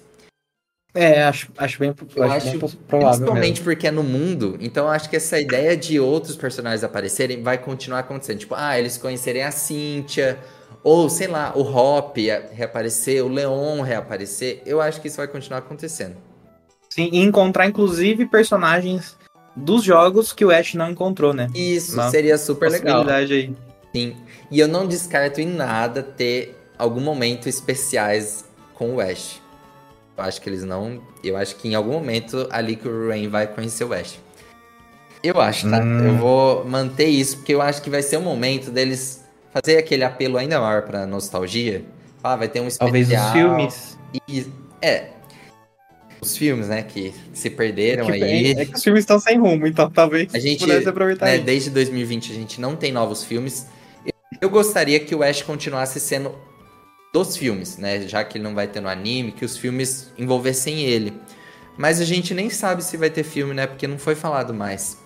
É, 0.94 1.24
acho, 1.24 1.48
acho 1.58 1.80
bem, 1.80 1.90
acho, 1.90 2.22
acho 2.22 2.50
bem 2.50 2.70
provável. 2.86 3.10
Principalmente 3.10 3.50
mesmo. 3.50 3.64
porque 3.64 3.88
é 3.88 3.90
no 3.90 4.04
mundo, 4.04 4.56
então 4.60 4.88
acho 4.88 5.10
que 5.10 5.16
essa 5.16 5.40
ideia 5.40 5.76
de 5.76 5.98
outros 5.98 6.36
personagens 6.36 6.84
aparecerem 6.84 7.42
vai 7.42 7.58
continuar 7.58 7.98
acontecendo. 8.00 8.38
Tipo, 8.38 8.54
ah, 8.56 8.78
eles 8.78 8.96
conhecerem 8.96 9.42
a 9.42 9.50
Cynthia, 9.50 10.38
ou 10.84 11.10
sei 11.10 11.26
lá, 11.26 11.52
o 11.56 11.62
Hop 11.62 12.16
reaparecer, 12.52 13.24
o 13.24 13.28
Leon 13.28 13.80
reaparecer. 13.80 14.62
Eu 14.64 14.80
acho 14.80 15.00
que 15.00 15.08
isso 15.08 15.16
vai 15.16 15.26
continuar 15.26 15.58
acontecendo. 15.58 16.16
Sim, 16.88 17.08
e 17.12 17.18
encontrar 17.18 17.66
inclusive 17.66 18.26
personagens 18.26 19.16
dos 19.56 19.82
jogos 19.82 20.32
que 20.32 20.44
o 20.44 20.50
Ash 20.52 20.74
não 20.74 20.90
encontrou, 20.90 21.32
né? 21.32 21.48
Isso, 21.54 21.94
Uma 21.94 22.08
seria 22.08 22.38
super 22.38 22.70
legal. 22.70 23.04
Aí. 23.08 23.52
Sim. 23.92 24.16
E 24.48 24.60
eu 24.60 24.68
não 24.68 24.86
descarto 24.86 25.40
em 25.40 25.46
nada 25.46 26.04
ter 26.04 26.56
algum 26.78 27.00
momento 27.00 27.48
especiais 27.48 28.44
com 28.74 28.94
o 28.94 29.00
Ash. 29.00 29.40
Eu 30.16 30.24
acho 30.24 30.40
que 30.40 30.48
eles 30.48 30.64
não. 30.64 31.02
Eu 31.22 31.36
acho 31.36 31.56
que 31.56 31.68
em 31.68 31.74
algum 31.74 31.92
momento 31.92 32.46
ali 32.50 32.76
que 32.76 32.86
o 32.86 33.08
Rain 33.08 33.28
vai 33.28 33.46
conhecer 33.46 33.84
o 33.84 33.92
Ash. 33.92 34.18
Eu 35.22 35.40
acho, 35.40 35.68
tá? 35.70 35.80
Hum. 35.80 36.06
Eu 36.06 36.16
vou 36.16 36.64
manter 36.64 37.06
isso, 37.06 37.38
porque 37.38 37.54
eu 37.54 37.62
acho 37.62 37.82
que 37.82 37.90
vai 37.90 38.02
ser 38.02 38.18
o 38.18 38.20
momento 38.20 38.70
deles 38.70 39.24
fazer 39.52 39.78
aquele 39.78 40.04
apelo 40.04 40.36
ainda 40.36 40.60
maior 40.60 40.82
pra 40.82 41.06
nostalgia. 41.06 41.84
Ah, 42.22 42.36
vai 42.36 42.48
ter 42.48 42.60
um 42.60 42.68
especial. 42.68 42.90
Talvez 42.90 43.10
os 43.10 43.32
filmes. 43.32 43.98
E, 44.28 44.46
é, 44.80 45.08
os 46.24 46.36
filmes, 46.36 46.68
né, 46.68 46.82
que 46.82 47.14
se 47.32 47.50
perderam 47.50 48.08
é 48.08 48.18
que, 48.18 48.24
aí. 48.24 48.50
É, 48.52 48.64
que 48.64 48.74
os 48.74 48.82
filmes 48.82 49.02
estão 49.02 49.18
sem 49.18 49.38
rumo, 49.38 49.66
então 49.66 49.90
talvez 49.90 50.34
a 50.34 50.38
gente 50.38 50.60
pudesse 50.60 50.88
aproveitar 50.88 51.26
né, 51.26 51.38
Desde 51.38 51.70
2020 51.70 52.32
a 52.32 52.34
gente 52.34 52.60
não 52.60 52.74
tem 52.76 52.90
novos 52.92 53.24
filmes. 53.24 53.66
Eu 54.40 54.50
gostaria 54.50 54.98
que 55.00 55.14
o 55.14 55.22
Ash 55.22 55.42
continuasse 55.42 56.00
sendo 56.00 56.34
dos 57.14 57.36
filmes, 57.36 57.78
né, 57.78 58.08
já 58.08 58.24
que 58.24 58.38
ele 58.38 58.42
não 58.42 58.56
vai 58.56 58.66
ter 58.66 58.80
no 58.80 58.88
anime, 58.88 59.30
que 59.30 59.44
os 59.44 59.56
filmes 59.56 60.12
envolvessem 60.18 60.82
ele. 60.82 61.14
Mas 61.78 62.00
a 62.00 62.04
gente 62.04 62.34
nem 62.34 62.50
sabe 62.50 62.82
se 62.82 62.96
vai 62.96 63.08
ter 63.08 63.22
filme, 63.22 63.54
né, 63.54 63.68
porque 63.68 63.86
não 63.86 63.96
foi 63.96 64.16
falado 64.16 64.52
mais. 64.52 64.98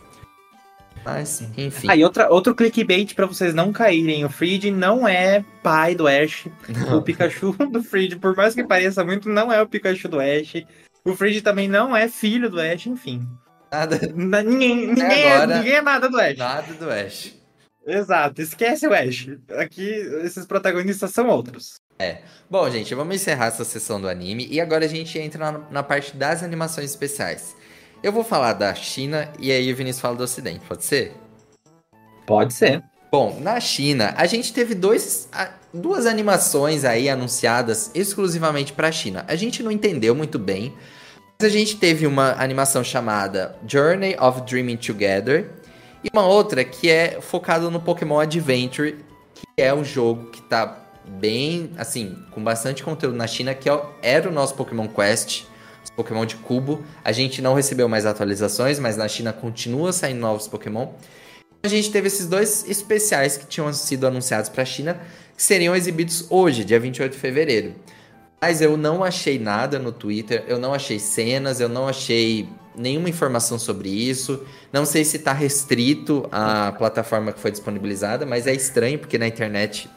Mas, 1.04 1.42
enfim. 1.56 1.86
Aí, 1.90 2.02
ah, 2.02 2.06
outra, 2.06 2.30
outro 2.30 2.54
clickbait 2.54 3.14
para 3.14 3.26
vocês 3.26 3.54
não 3.54 3.72
caírem. 3.72 4.24
O 4.24 4.30
Freed 4.30 4.64
não 4.70 5.06
é 5.06 5.44
pai 5.62 5.94
do 5.94 6.06
Ash. 6.06 6.46
Não. 6.68 6.96
O 6.98 7.02
Pikachu 7.02 7.52
do 7.70 7.82
Freed, 7.82 8.16
por 8.16 8.34
mais 8.34 8.54
que 8.54 8.64
pareça 8.64 9.04
muito, 9.04 9.28
não 9.28 9.52
é 9.52 9.60
o 9.60 9.68
Pikachu 9.68 10.08
do 10.08 10.18
Ash. 10.18 10.64
O 11.04 11.14
Fred 11.14 11.40
também 11.42 11.68
não 11.68 11.96
é 11.96 12.08
filho 12.08 12.50
do 12.50 12.60
Ash, 12.60 12.86
enfim. 12.86 13.26
Nada. 13.70 13.98
ninguém, 14.14 14.88
ninguém, 14.88 15.04
é, 15.04 15.28
é, 15.28 15.46
ninguém 15.46 15.74
é 15.74 15.82
nada 15.82 16.08
do 16.08 16.18
Ash. 16.18 16.36
Nada 16.36 16.72
do 16.74 16.90
Ash. 16.90 17.34
Exato, 17.88 18.42
esquece 18.42 18.86
o 18.86 18.92
Ash. 18.92 19.30
Aqui, 19.56 19.88
esses 20.22 20.44
protagonistas 20.44 21.10
são 21.10 21.26
outros. 21.28 21.80
É. 21.98 22.18
Bom, 22.48 22.68
gente, 22.70 22.94
vamos 22.94 23.16
encerrar 23.16 23.46
essa 23.46 23.64
sessão 23.64 23.98
do 23.98 24.08
anime 24.08 24.46
e 24.50 24.60
agora 24.60 24.84
a 24.84 24.88
gente 24.88 25.18
entra 25.18 25.52
na, 25.52 25.58
na 25.70 25.82
parte 25.82 26.14
das 26.14 26.42
animações 26.42 26.90
especiais. 26.90 27.56
Eu 28.02 28.12
vou 28.12 28.22
falar 28.22 28.52
da 28.52 28.74
China 28.74 29.32
e 29.38 29.50
aí 29.50 29.72
o 29.72 29.74
Vinícius 29.74 30.02
fala 30.02 30.16
do 30.16 30.22
Ocidente, 30.22 30.60
pode 30.68 30.84
ser? 30.84 31.14
Pode 32.26 32.52
ser. 32.52 32.84
Bom, 33.10 33.40
na 33.40 33.58
China, 33.58 34.14
a 34.18 34.26
gente 34.26 34.52
teve 34.52 34.74
dois, 34.74 35.30
duas 35.72 36.04
animações 36.04 36.84
aí 36.84 37.08
anunciadas 37.08 37.90
exclusivamente 37.94 38.74
para 38.74 38.88
a 38.88 38.92
China. 38.92 39.24
A 39.26 39.34
gente 39.34 39.62
não 39.62 39.72
entendeu 39.72 40.14
muito 40.14 40.38
bem, 40.38 40.74
mas 41.40 41.50
a 41.50 41.52
gente 41.52 41.78
teve 41.78 42.06
uma 42.06 42.32
animação 42.32 42.84
chamada 42.84 43.56
Journey 43.66 44.14
of 44.20 44.42
Dreaming 44.42 44.76
Together 44.76 45.57
e 46.02 46.08
uma 46.12 46.26
outra 46.26 46.64
que 46.64 46.90
é 46.90 47.20
focada 47.20 47.68
no 47.70 47.80
Pokémon 47.80 48.20
Adventure, 48.20 48.96
que 49.34 49.46
é 49.56 49.72
um 49.74 49.84
jogo 49.84 50.30
que 50.30 50.42
tá 50.42 50.84
bem, 51.06 51.70
assim, 51.76 52.16
com 52.30 52.42
bastante 52.42 52.82
conteúdo 52.82 53.16
na 53.16 53.26
China, 53.26 53.54
que 53.54 53.68
é 53.68 53.82
era 54.02 54.28
o 54.28 54.32
nosso 54.32 54.54
Pokémon 54.54 54.88
Quest, 54.88 55.44
Pokémon 55.96 56.24
de 56.24 56.36
cubo. 56.36 56.84
A 57.04 57.12
gente 57.12 57.42
não 57.42 57.54
recebeu 57.54 57.88
mais 57.88 58.06
atualizações, 58.06 58.78
mas 58.78 58.96
na 58.96 59.08
China 59.08 59.32
continua 59.32 59.92
saindo 59.92 60.20
novos 60.20 60.46
Pokémon 60.46 60.88
a 61.62 61.68
gente 61.68 61.90
teve 61.90 62.06
esses 62.06 62.26
dois 62.26 62.64
especiais 62.68 63.36
que 63.36 63.46
tinham 63.46 63.72
sido 63.72 64.06
anunciados 64.06 64.48
para 64.48 64.62
a 64.62 64.66
China, 64.66 65.00
que 65.36 65.42
seriam 65.42 65.74
exibidos 65.74 66.26
hoje, 66.30 66.64
dia 66.64 66.78
28 66.78 67.12
de 67.12 67.18
fevereiro. 67.18 67.74
Mas 68.40 68.60
eu 68.60 68.76
não 68.76 69.02
achei 69.02 69.38
nada 69.38 69.78
no 69.78 69.90
Twitter, 69.90 70.44
eu 70.46 70.58
não 70.58 70.72
achei 70.72 71.00
cenas, 71.00 71.60
eu 71.60 71.68
não 71.68 71.88
achei 71.88 72.48
nenhuma 72.78 73.08
informação 73.08 73.58
sobre 73.58 73.88
isso. 73.88 74.42
Não 74.72 74.86
sei 74.86 75.04
se 75.04 75.16
está 75.16 75.32
restrito 75.32 76.28
à 76.30 76.72
plataforma 76.72 77.32
que 77.32 77.40
foi 77.40 77.50
disponibilizada, 77.50 78.24
mas 78.24 78.46
é 78.46 78.54
estranho 78.54 78.98
porque 78.98 79.18
na 79.18 79.26
internet 79.26 79.90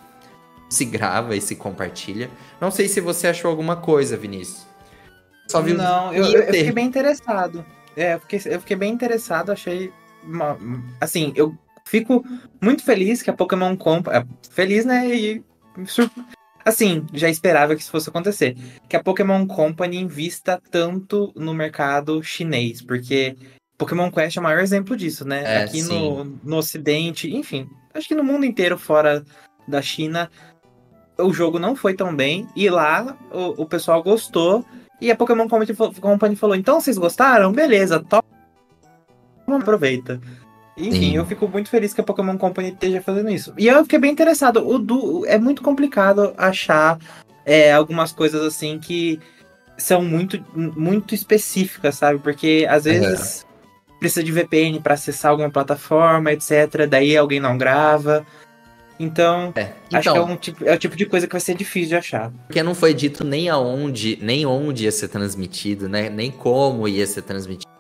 se 0.70 0.86
grava 0.86 1.36
e 1.36 1.42
se 1.42 1.56
compartilha. 1.56 2.30
Não 2.60 2.72
sei 2.72 2.88
se 2.88 3.02
você 3.02 3.28
achou 3.28 3.50
alguma 3.50 3.76
coisa, 3.76 4.18
Vinícius. 4.18 4.66
Só 5.48 5.62
viu 5.62 5.76
Não, 5.76 6.14
eu, 6.14 6.26
eu, 6.26 6.46
fiquei 6.46 6.72
bem 6.72 6.88
interessado. 6.88 7.66
É, 7.96 8.14
eu 8.14 8.20
fiquei, 8.22 8.42
eu 8.46 8.60
fiquei 8.62 8.78
bem 8.78 8.94
interessado, 8.94 9.52
achei 9.52 9.92
uma, 10.24 10.58
assim, 11.00 11.34
eu 11.36 11.58
fico 11.86 12.24
muito 12.62 12.84
feliz 12.84 13.22
que 13.22 13.30
a 13.30 13.34
Pokémon 13.34 13.76
Comp. 13.76 14.08
É, 14.08 14.26
feliz, 14.50 14.86
né? 14.86 15.08
E. 15.14 15.44
Assim, 16.64 17.06
já 17.14 17.30
esperava 17.30 17.76
que 17.76 17.82
isso 17.82 17.92
fosse 17.92 18.10
acontecer. 18.10 18.56
Que 18.88 18.96
a 18.96 19.04
Pokémon 19.04 19.46
Company 19.48 19.98
invista 19.98 20.62
tanto 20.70 21.32
no 21.36 21.54
mercado 21.54 22.22
chinês, 22.24 22.82
porque 22.82 23.36
Pokémon 23.78 24.12
Quest 24.12 24.38
é 24.38 24.40
o 24.40 24.44
maior 24.44 24.62
exemplo 24.62 24.96
disso, 24.96 25.26
né? 25.26 25.44
É, 25.44 25.64
Aqui 25.64 25.82
no, 25.84 26.26
no 26.44 26.58
Ocidente, 26.58 27.34
enfim, 27.36 27.68
acho 27.94 28.08
que 28.08 28.16
no 28.16 28.24
mundo 28.24 28.46
inteiro 28.46 28.78
fora 28.78 29.24
da 29.68 29.82
China, 29.82 30.30
o 31.18 31.34
jogo 31.34 31.60
não 31.60 31.76
foi 31.76 31.94
tão 31.94 32.16
bem. 32.16 32.48
E 32.56 32.70
lá 32.70 33.18
o, 33.32 33.64
o 33.64 33.66
pessoal 33.66 34.04
gostou. 34.04 34.66
E 35.00 35.10
a 35.10 35.16
Pokémon 35.16 35.48
Company 35.48 36.36
falou: 36.36 36.56
então 36.56 36.80
vocês 36.80 36.98
gostaram? 36.98 37.52
Beleza, 37.52 38.00
top 38.00 38.28
aproveita. 39.58 40.22
Enfim, 40.88 41.12
Sim. 41.12 41.16
eu 41.16 41.26
fico 41.26 41.48
muito 41.48 41.70
feliz 41.70 41.94
que 41.94 42.02
a 42.02 42.04
Pokémon 42.04 42.38
Company 42.38 42.70
esteja 42.70 43.02
fazendo 43.02 43.30
isso. 43.30 43.54
E 43.58 43.68
eu 43.68 43.84
fiquei 43.84 44.00
bem 44.00 44.12
interessado. 44.12 44.68
O 44.68 44.78
do, 44.80 45.26
é 45.26 45.38
muito 45.38 45.62
complicado 45.62 46.34
achar 46.38 46.98
é, 47.46 47.72
algumas 47.72 48.12
coisas 48.12 48.42
assim 48.44 48.80
que 48.80 49.20
são 49.78 50.04
muito, 50.04 50.44
muito 50.56 51.16
específicas, 51.16 51.96
sabe? 51.96 52.20
Porque 52.20 52.66
às 52.70 52.84
vezes 52.84 53.42
é. 53.42 53.98
precisa 54.00 54.24
de 54.24 54.32
VPN 54.32 54.80
para 54.80 54.94
acessar 54.94 55.32
alguma 55.32 55.50
plataforma, 55.50 56.32
etc. 56.32 56.88
Daí 56.90 57.18
alguém 57.18 57.40
não 57.40 57.58
grava. 57.58 58.26
Então, 59.00 59.52
é. 59.56 59.74
então, 59.88 60.00
acho 60.00 60.12
que 60.12 60.18
é, 60.18 60.22
então 60.22 60.32
um 60.32 60.36
tipo, 60.36 60.66
é 60.66 60.76
o 60.76 60.78
tipo 60.78 60.96
de 60.96 61.08
coisa 61.08 61.26
que 61.26 61.32
vai 61.32 61.42
ser 61.42 61.56
difícil 61.56 61.90
de 61.90 61.96
achar. 61.96 62.32
Porque 62.46 62.62
não 62.62 62.76
foi 62.76 62.94
dito 62.94 63.24
nem 63.24 63.50
aonde, 63.50 64.20
nem 64.22 64.46
onde 64.46 64.84
ia 64.84 64.92
ser 64.92 65.08
transmitido, 65.08 65.90
né? 65.90 66.08
Nem 66.10 66.30
como 66.30 66.88
ia 66.88 67.08
ser 67.08 67.24
transmitido. 67.24 67.72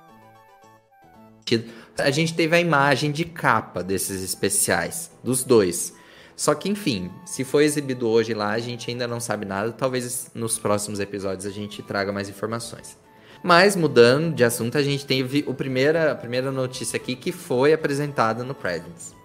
A 1.97 2.09
gente 2.09 2.33
teve 2.33 2.55
a 2.55 2.59
imagem 2.59 3.11
de 3.11 3.25
capa 3.25 3.83
desses 3.83 4.23
especiais, 4.23 5.11
dos 5.23 5.43
dois. 5.43 5.93
Só 6.35 6.55
que, 6.55 6.69
enfim, 6.69 7.11
se 7.25 7.43
foi 7.43 7.65
exibido 7.65 8.07
hoje 8.07 8.33
lá, 8.33 8.51
a 8.51 8.59
gente 8.59 8.89
ainda 8.89 9.07
não 9.07 9.19
sabe 9.19 9.45
nada. 9.45 9.71
Talvez 9.71 10.31
nos 10.33 10.57
próximos 10.57 10.99
episódios 10.99 11.45
a 11.45 11.51
gente 11.51 11.83
traga 11.83 12.11
mais 12.11 12.29
informações. 12.29 12.97
Mas, 13.43 13.75
mudando 13.75 14.33
de 14.35 14.43
assunto, 14.43 14.77
a 14.77 14.83
gente 14.83 15.05
teve 15.05 15.43
o 15.47 15.53
primeira, 15.53 16.11
a 16.11 16.15
primeira 16.15 16.51
notícia 16.51 16.97
aqui 16.97 17.15
que 17.15 17.31
foi 17.31 17.73
apresentada 17.73 18.43
no 18.43 18.53
Presents. 18.53 19.15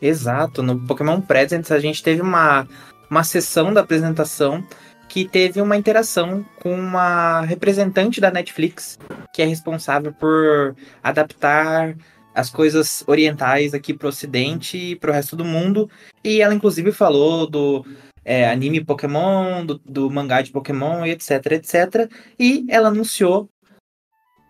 Exato, 0.00 0.62
no 0.62 0.86
Pokémon 0.86 1.20
Presents 1.20 1.70
a 1.70 1.78
gente 1.78 2.02
teve 2.02 2.20
uma, 2.20 2.66
uma 3.10 3.24
sessão 3.24 3.72
da 3.72 3.80
apresentação 3.80 4.62
que 5.08 5.26
teve 5.26 5.60
uma 5.60 5.76
interação 5.76 6.44
com 6.60 6.74
uma 6.74 7.40
representante 7.42 8.20
da 8.20 8.30
Netflix, 8.30 8.98
que 9.32 9.40
é 9.40 9.46
responsável 9.46 10.12
por 10.12 10.74
adaptar 11.02 11.94
as 12.36 12.50
coisas 12.50 13.02
orientais 13.06 13.72
aqui 13.72 13.94
para 13.94 14.04
o 14.04 14.08
Ocidente 14.10 14.76
e 14.76 14.94
para 14.94 15.10
o 15.10 15.14
resto 15.14 15.34
do 15.34 15.44
mundo. 15.44 15.90
E 16.22 16.42
ela, 16.42 16.54
inclusive, 16.54 16.92
falou 16.92 17.46
do 17.46 17.84
é, 18.22 18.46
anime 18.46 18.84
Pokémon, 18.84 19.64
do, 19.64 19.78
do 19.78 20.10
mangá 20.10 20.42
de 20.42 20.52
Pokémon, 20.52 21.06
etc, 21.06 21.52
etc. 21.52 22.12
E 22.38 22.66
ela 22.68 22.88
anunciou 22.88 23.48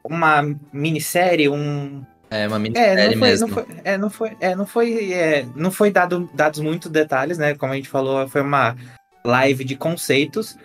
uma 0.04 0.42
minissérie, 0.72 1.48
um. 1.48 2.04
É, 2.28 2.48
uma 2.48 2.58
minissérie 2.58 3.04
é, 3.04 3.06
não 3.06 3.18
foi, 3.18 3.28
mesmo. 3.28 3.46
Não 3.46 3.54
foi, 3.54 3.66
é, 3.84 3.96
não 3.96 4.10
foi, 4.10 4.36
é, 4.40 4.56
não 4.56 4.66
foi, 4.66 5.12
é, 5.12 5.46
não 5.54 5.70
foi 5.70 5.90
dado, 5.92 6.28
dados 6.34 6.58
muitos 6.58 6.90
detalhes, 6.90 7.38
né? 7.38 7.54
Como 7.54 7.72
a 7.72 7.76
gente 7.76 7.88
falou, 7.88 8.26
foi 8.28 8.40
uma 8.40 8.76
live 9.24 9.62
de 9.62 9.76
conceitos. 9.76 10.58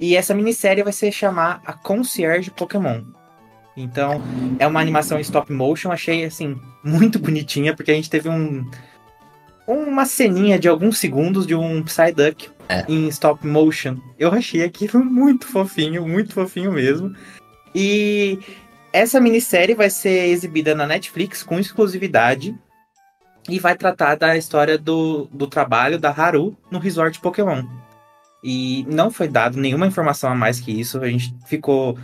E 0.00 0.16
essa 0.16 0.34
minissérie 0.34 0.82
vai 0.82 0.92
se 0.92 1.12
chamar 1.12 1.62
A 1.64 1.72
Concierge 1.72 2.50
Pokémon. 2.50 3.02
Então, 3.80 4.20
é 4.58 4.66
uma 4.66 4.80
animação 4.80 5.18
em 5.18 5.22
stop 5.22 5.52
motion, 5.52 5.92
achei 5.92 6.24
assim 6.24 6.60
muito 6.82 7.18
bonitinha, 7.18 7.74
porque 7.74 7.90
a 7.90 7.94
gente 7.94 8.10
teve 8.10 8.28
um 8.28 8.68
uma 9.66 10.06
ceninha 10.06 10.58
de 10.58 10.66
alguns 10.66 10.96
segundos 10.96 11.46
de 11.46 11.54
um 11.54 11.82
Psyduck 11.82 12.48
É. 12.70 12.84
em 12.88 13.06
stop 13.08 13.46
motion. 13.46 13.98
Eu 14.18 14.32
achei 14.32 14.64
aquilo 14.64 15.04
muito 15.04 15.46
fofinho, 15.46 16.08
muito 16.08 16.32
fofinho 16.32 16.72
mesmo. 16.72 17.14
E 17.74 18.38
essa 18.92 19.20
minissérie 19.20 19.74
vai 19.74 19.90
ser 19.90 20.28
exibida 20.28 20.74
na 20.74 20.86
Netflix 20.86 21.42
com 21.42 21.58
exclusividade 21.58 22.56
e 23.48 23.58
vai 23.58 23.76
tratar 23.76 24.14
da 24.16 24.36
história 24.36 24.78
do, 24.78 25.28
do 25.32 25.46
trabalho 25.46 25.98
da 25.98 26.10
Haru 26.10 26.56
no 26.70 26.78
resort 26.78 27.20
Pokémon. 27.20 27.62
E 28.42 28.86
não 28.88 29.10
foi 29.10 29.28
dado 29.28 29.58
nenhuma 29.58 29.86
informação 29.86 30.30
a 30.30 30.34
mais 30.34 30.60
que 30.60 30.72
isso, 30.72 31.00
a 31.00 31.08
gente 31.08 31.34
ficou 31.46 31.98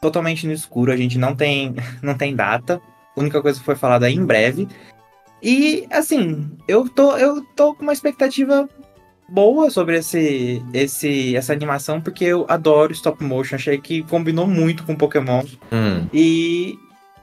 totalmente 0.00 0.46
no 0.46 0.52
escuro, 0.52 0.92
a 0.92 0.96
gente 0.96 1.18
não 1.18 1.34
tem, 1.34 1.74
não 2.02 2.14
tem 2.14 2.34
data. 2.34 2.80
A 3.16 3.20
única 3.20 3.40
coisa 3.42 3.58
que 3.58 3.64
foi 3.64 3.74
falada 3.74 4.08
é 4.08 4.12
em 4.12 4.24
breve. 4.24 4.68
E 5.42 5.86
assim, 5.90 6.50
eu 6.68 6.88
tô, 6.88 7.16
eu 7.16 7.42
tô 7.56 7.74
com 7.74 7.82
uma 7.82 7.92
expectativa 7.92 8.68
boa 9.28 9.70
sobre 9.70 9.98
esse, 9.98 10.62
esse, 10.74 11.36
essa 11.36 11.52
animação, 11.52 12.00
porque 12.00 12.24
eu 12.24 12.44
adoro 12.48 12.92
stop 12.92 13.22
motion. 13.24 13.56
Achei 13.56 13.78
que 13.78 14.02
combinou 14.02 14.46
muito 14.46 14.84
com 14.84 14.96
Pokémon. 14.96 15.44
Hum, 15.72 16.06
E 16.12 16.78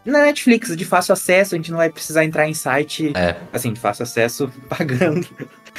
na 0.05 0.21
Netflix, 0.21 0.75
de 0.75 0.85
fácil 0.85 1.13
acesso, 1.13 1.53
a 1.53 1.57
gente 1.57 1.69
não 1.69 1.77
vai 1.77 1.89
precisar 1.89 2.23
entrar 2.23 2.47
em 2.47 2.53
site, 2.53 3.11
é. 3.13 3.35
assim, 3.51 3.73
de 3.73 3.79
fácil 3.79 4.03
acesso, 4.03 4.49
pagando, 4.69 5.27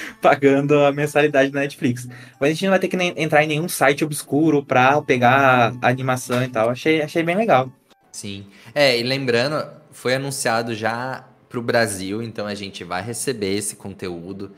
pagando 0.22 0.74
a 0.84 0.92
mensalidade 0.92 1.51
da 1.51 1.61
Netflix. 1.61 2.09
Mas 2.40 2.51
a 2.51 2.53
gente 2.53 2.64
não 2.64 2.70
vai 2.70 2.78
ter 2.78 2.88
que 2.88 2.96
entrar 2.96 3.44
em 3.44 3.49
nenhum 3.49 3.68
site 3.68 4.05
obscuro 4.05 4.64
pra 4.64 5.01
pegar 5.03 5.74
a 5.80 5.88
animação 5.88 6.42
e 6.42 6.49
tal. 6.49 6.70
Achei, 6.70 7.03
achei 7.03 7.22
bem 7.22 7.36
legal. 7.36 7.70
Sim. 8.12 8.46
É, 8.74 8.99
e 8.99 9.03
lembrando, 9.03 9.64
foi 9.92 10.14
anunciado 10.14 10.74
já 10.74 11.24
pro 11.49 11.62
Brasil, 11.62 12.22
então 12.22 12.46
a 12.46 12.55
gente 12.55 12.84
vai 12.84 13.03
receber 13.03 13.57
esse 13.57 13.76
conteúdo. 13.76 14.53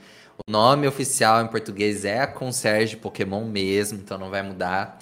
O 0.47 0.51
nome 0.51 0.86
oficial 0.86 1.43
em 1.43 1.47
português 1.47 2.05
é 2.05 2.20
a 2.20 2.26
Concierge 2.26 2.97
Pokémon 2.97 3.45
mesmo, 3.45 3.99
então 3.99 4.18
não 4.18 4.30
vai 4.30 4.43
mudar. 4.43 4.99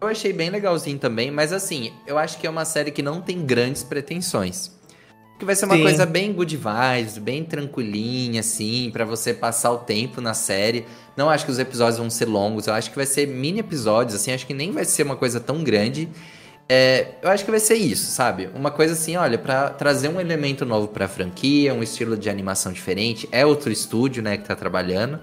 Eu 0.00 0.08
achei 0.08 0.32
bem 0.32 0.48
legalzinho 0.48 0.98
também, 0.98 1.30
mas 1.30 1.52
assim, 1.52 1.92
eu 2.06 2.16
acho 2.16 2.38
que 2.38 2.46
é 2.46 2.50
uma 2.50 2.64
série 2.64 2.90
que 2.90 3.02
não 3.02 3.20
tem 3.20 3.44
grandes 3.44 3.84
pretensões. 3.84 4.79
Que 5.40 5.46
vai 5.46 5.56
ser 5.56 5.64
uma 5.64 5.76
Sim. 5.76 5.82
coisa 5.84 6.04
bem 6.04 6.34
good 6.34 6.54
vibes, 6.54 7.16
bem 7.16 7.42
tranquilinha, 7.42 8.40
assim, 8.40 8.90
pra 8.92 9.06
você 9.06 9.32
passar 9.32 9.72
o 9.72 9.78
tempo 9.78 10.20
na 10.20 10.34
série. 10.34 10.84
Não 11.16 11.30
acho 11.30 11.46
que 11.46 11.50
os 11.50 11.58
episódios 11.58 11.96
vão 11.96 12.10
ser 12.10 12.26
longos, 12.26 12.66
eu 12.66 12.74
acho 12.74 12.90
que 12.90 12.96
vai 12.96 13.06
ser 13.06 13.26
mini 13.26 13.60
episódios, 13.60 14.14
assim, 14.14 14.32
acho 14.32 14.46
que 14.46 14.52
nem 14.52 14.70
vai 14.70 14.84
ser 14.84 15.02
uma 15.02 15.16
coisa 15.16 15.40
tão 15.40 15.64
grande. 15.64 16.10
É, 16.68 17.14
eu 17.22 17.30
acho 17.30 17.42
que 17.42 17.50
vai 17.50 17.58
ser 17.58 17.76
isso, 17.76 18.10
sabe? 18.10 18.50
Uma 18.54 18.70
coisa 18.70 18.92
assim, 18.92 19.16
olha, 19.16 19.38
pra 19.38 19.70
trazer 19.70 20.08
um 20.08 20.20
elemento 20.20 20.66
novo 20.66 20.88
pra 20.88 21.08
franquia, 21.08 21.72
um 21.72 21.82
estilo 21.82 22.18
de 22.18 22.28
animação 22.28 22.70
diferente. 22.70 23.26
É 23.32 23.46
outro 23.46 23.72
estúdio, 23.72 24.22
né, 24.22 24.36
que 24.36 24.44
tá 24.44 24.54
trabalhando. 24.54 25.20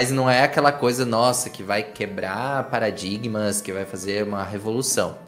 Mas 0.00 0.10
não 0.10 0.30
é 0.30 0.42
aquela 0.44 0.72
coisa, 0.72 1.04
nossa, 1.04 1.50
que 1.50 1.62
vai 1.62 1.82
quebrar 1.82 2.70
paradigmas, 2.70 3.60
que 3.60 3.70
vai 3.70 3.84
fazer 3.84 4.24
uma 4.24 4.42
revolução. 4.44 5.18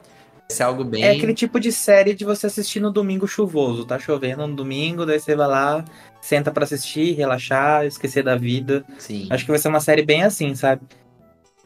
Vai 0.48 0.56
ser 0.56 0.62
algo 0.62 0.84
bem. 0.84 1.02
É 1.02 1.12
aquele 1.12 1.34
tipo 1.34 1.58
de 1.58 1.72
série 1.72 2.14
de 2.14 2.24
você 2.24 2.46
assistir 2.46 2.80
no 2.80 2.90
domingo 2.92 3.26
chuvoso. 3.26 3.84
Tá 3.84 3.98
chovendo 3.98 4.46
no 4.46 4.54
domingo, 4.54 5.06
daí 5.06 5.18
você 5.18 5.34
vai 5.34 5.48
lá, 5.48 5.84
senta 6.20 6.50
pra 6.50 6.64
assistir, 6.64 7.14
relaxar, 7.14 7.86
esquecer 7.86 8.22
da 8.22 8.36
vida. 8.36 8.84
Sim. 8.98 9.26
Acho 9.30 9.44
que 9.44 9.50
vai 9.50 9.58
ser 9.58 9.68
uma 9.68 9.80
série 9.80 10.02
bem 10.04 10.22
assim, 10.22 10.54
sabe? 10.54 10.82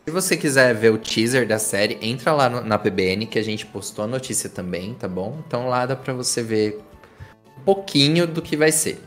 Se 0.05 0.13
você 0.13 0.37
quiser 0.39 0.75
ver 0.75 0.91
o 0.91 0.97
teaser 0.97 1.47
da 1.47 1.59
série, 1.59 1.99
entra 2.01 2.33
lá 2.33 2.49
no- 2.49 2.63
na 2.65 2.79
PBN 2.79 3.27
que 3.27 3.39
a 3.39 3.43
gente 3.43 3.67
postou 3.67 4.05
a 4.05 4.09
notícia 4.09 4.49
também, 4.49 4.95
tá 4.95 5.07
bom? 5.07 5.43
Então 5.47 5.69
lá 5.69 5.85
dá 5.85 5.95
pra 5.95 6.15
você 6.15 6.43
ver 6.43 6.81
um 7.59 7.63
pouquinho 7.63 8.27
do 8.27 8.41
que 8.41 8.57
vai 8.57 8.73
ser. 8.73 9.03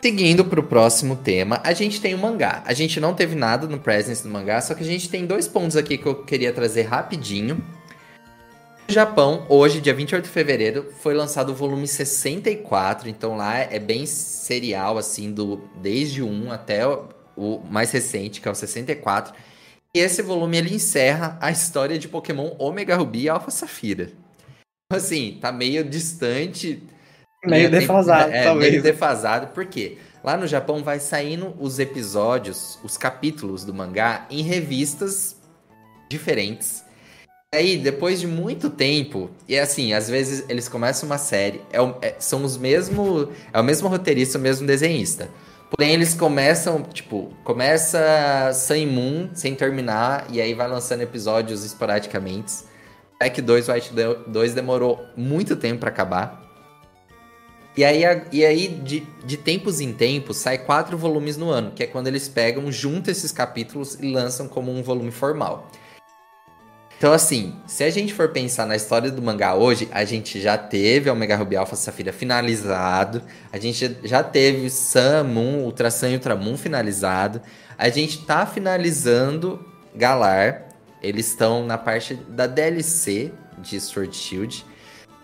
Seguindo 0.00 0.44
pro 0.44 0.62
próximo 0.62 1.14
tema, 1.14 1.60
a 1.62 1.72
gente 1.72 2.00
tem 2.00 2.14
o 2.14 2.18
mangá. 2.18 2.62
A 2.66 2.72
gente 2.72 2.98
não 2.98 3.14
teve 3.14 3.36
nada 3.36 3.68
no 3.68 3.78
Presence 3.78 4.22
do 4.22 4.28
mangá, 4.30 4.60
só 4.60 4.74
que 4.74 4.82
a 4.82 4.86
gente 4.86 5.08
tem 5.08 5.26
dois 5.26 5.46
pontos 5.46 5.76
aqui 5.76 5.96
que 5.98 6.06
eu 6.06 6.14
queria 6.24 6.52
trazer 6.52 6.82
rapidinho. 6.82 7.62
No 8.88 8.94
Japão, 8.94 9.46
hoje, 9.48 9.80
dia 9.80 9.94
28 9.94 10.24
de 10.24 10.30
fevereiro, 10.30 10.92
foi 11.00 11.14
lançado 11.14 11.50
o 11.50 11.54
volume 11.54 11.86
64, 11.86 13.08
então 13.08 13.36
lá 13.36 13.58
é 13.58 13.78
bem 13.78 14.04
serial, 14.06 14.98
assim, 14.98 15.32
do 15.32 15.62
desde 15.80 16.22
o 16.22 16.26
1 16.28 16.52
até 16.52 16.86
o, 16.86 17.08
o 17.36 17.60
mais 17.70 17.90
recente, 17.90 18.40
que 18.40 18.48
é 18.48 18.50
o 18.50 18.54
64. 18.54 19.32
E 19.94 19.98
esse 19.98 20.20
volume, 20.22 20.56
ele 20.58 20.74
encerra 20.74 21.38
a 21.40 21.50
história 21.50 21.98
de 21.98 22.08
Pokémon 22.08 22.54
Omega 22.58 22.96
Ruby 22.96 23.22
e 23.22 23.28
Alpha 23.28 23.50
Safira. 23.50 24.04
Então, 24.86 24.98
Assim, 24.98 25.38
tá 25.40 25.50
meio 25.52 25.84
distante 25.84 26.82
Meio 27.44 27.70
tem- 27.70 27.80
defasado, 27.80 28.32
é, 28.32 28.42
talvez. 28.44 28.70
Meio 28.70 28.82
defasado, 28.82 29.46
por 29.48 29.64
quê? 29.66 29.98
Lá 30.22 30.36
no 30.36 30.46
Japão 30.46 30.84
vai 30.84 31.00
saindo 31.00 31.54
os 31.58 31.78
episódios, 31.78 32.78
os 32.84 32.96
capítulos 32.96 33.64
do 33.64 33.72
mangá 33.74 34.26
em 34.30 34.42
revistas 34.42 35.36
diferentes. 36.08 36.81
Aí, 37.54 37.76
depois 37.76 38.18
de 38.18 38.26
muito 38.26 38.70
tempo, 38.70 39.30
e 39.46 39.58
assim, 39.58 39.92
às 39.92 40.08
vezes 40.08 40.42
eles 40.48 40.68
começam 40.70 41.06
uma 41.06 41.18
série, 41.18 41.60
é 41.70 42.08
é- 42.08 42.16
são 42.18 42.42
os 42.44 42.56
mesmos. 42.56 43.28
É 43.52 43.60
o 43.60 43.62
mesmo 43.62 43.88
roteirista, 43.88 44.38
o 44.38 44.40
mesmo 44.40 44.66
desenhista. 44.66 45.28
Porém, 45.70 45.92
eles 45.92 46.14
começam, 46.14 46.82
tipo, 46.82 47.30
começa 47.44 48.50
Sun 48.54 48.86
Moon 48.86 49.28
sem 49.34 49.54
terminar, 49.54 50.26
e 50.30 50.40
aí 50.40 50.54
vai 50.54 50.66
lançando 50.66 51.02
episódios 51.02 51.62
esporadicamente. 51.62 52.52
Pack 53.18 53.42
2, 53.42 53.68
White 53.68 53.92
2 54.26 54.54
demorou 54.54 54.98
muito 55.14 55.54
tempo 55.54 55.80
pra 55.80 55.90
acabar. 55.90 56.42
E 57.76 57.84
aí, 57.84 58.02
e 58.32 58.44
aí 58.46 58.68
de, 58.68 59.06
de 59.24 59.36
tempos 59.36 59.78
em 59.80 59.92
tempos, 59.92 60.38
sai 60.38 60.56
quatro 60.58 60.96
volumes 60.96 61.36
no 61.36 61.50
ano, 61.50 61.70
que 61.72 61.82
é 61.82 61.86
quando 61.86 62.06
eles 62.06 62.28
pegam, 62.28 62.72
juntam 62.72 63.12
esses 63.12 63.30
capítulos 63.30 63.98
e 64.00 64.10
lançam 64.10 64.48
como 64.48 64.70
um 64.72 64.82
volume 64.82 65.10
formal. 65.10 65.70
Então, 67.02 67.12
assim, 67.12 67.52
se 67.66 67.82
a 67.82 67.90
gente 67.90 68.14
for 68.14 68.28
pensar 68.28 68.64
na 68.64 68.76
história 68.76 69.10
do 69.10 69.20
mangá 69.20 69.56
hoje, 69.56 69.88
a 69.90 70.04
gente 70.04 70.40
já 70.40 70.56
teve 70.56 71.10
Omega 71.10 71.34
Ruby 71.34 71.56
Alpha 71.56 71.74
Safira 71.74 72.12
finalizado, 72.12 73.20
a 73.52 73.58
gente 73.58 73.96
já 74.04 74.22
teve 74.22 74.70
Sun, 74.70 75.24
Moon, 75.24 75.64
Ultra 75.64 75.90
Sun 75.90 76.10
e 76.10 76.14
Ultra 76.14 76.36
Moon 76.36 76.56
finalizado, 76.56 77.42
a 77.76 77.88
gente 77.88 78.24
tá 78.24 78.46
finalizando 78.46 79.68
Galar, 79.96 80.68
eles 81.02 81.26
estão 81.26 81.66
na 81.66 81.76
parte 81.76 82.14
da 82.14 82.46
DLC 82.46 83.32
de 83.58 83.80
Sword 83.80 84.16
Shield, 84.16 84.64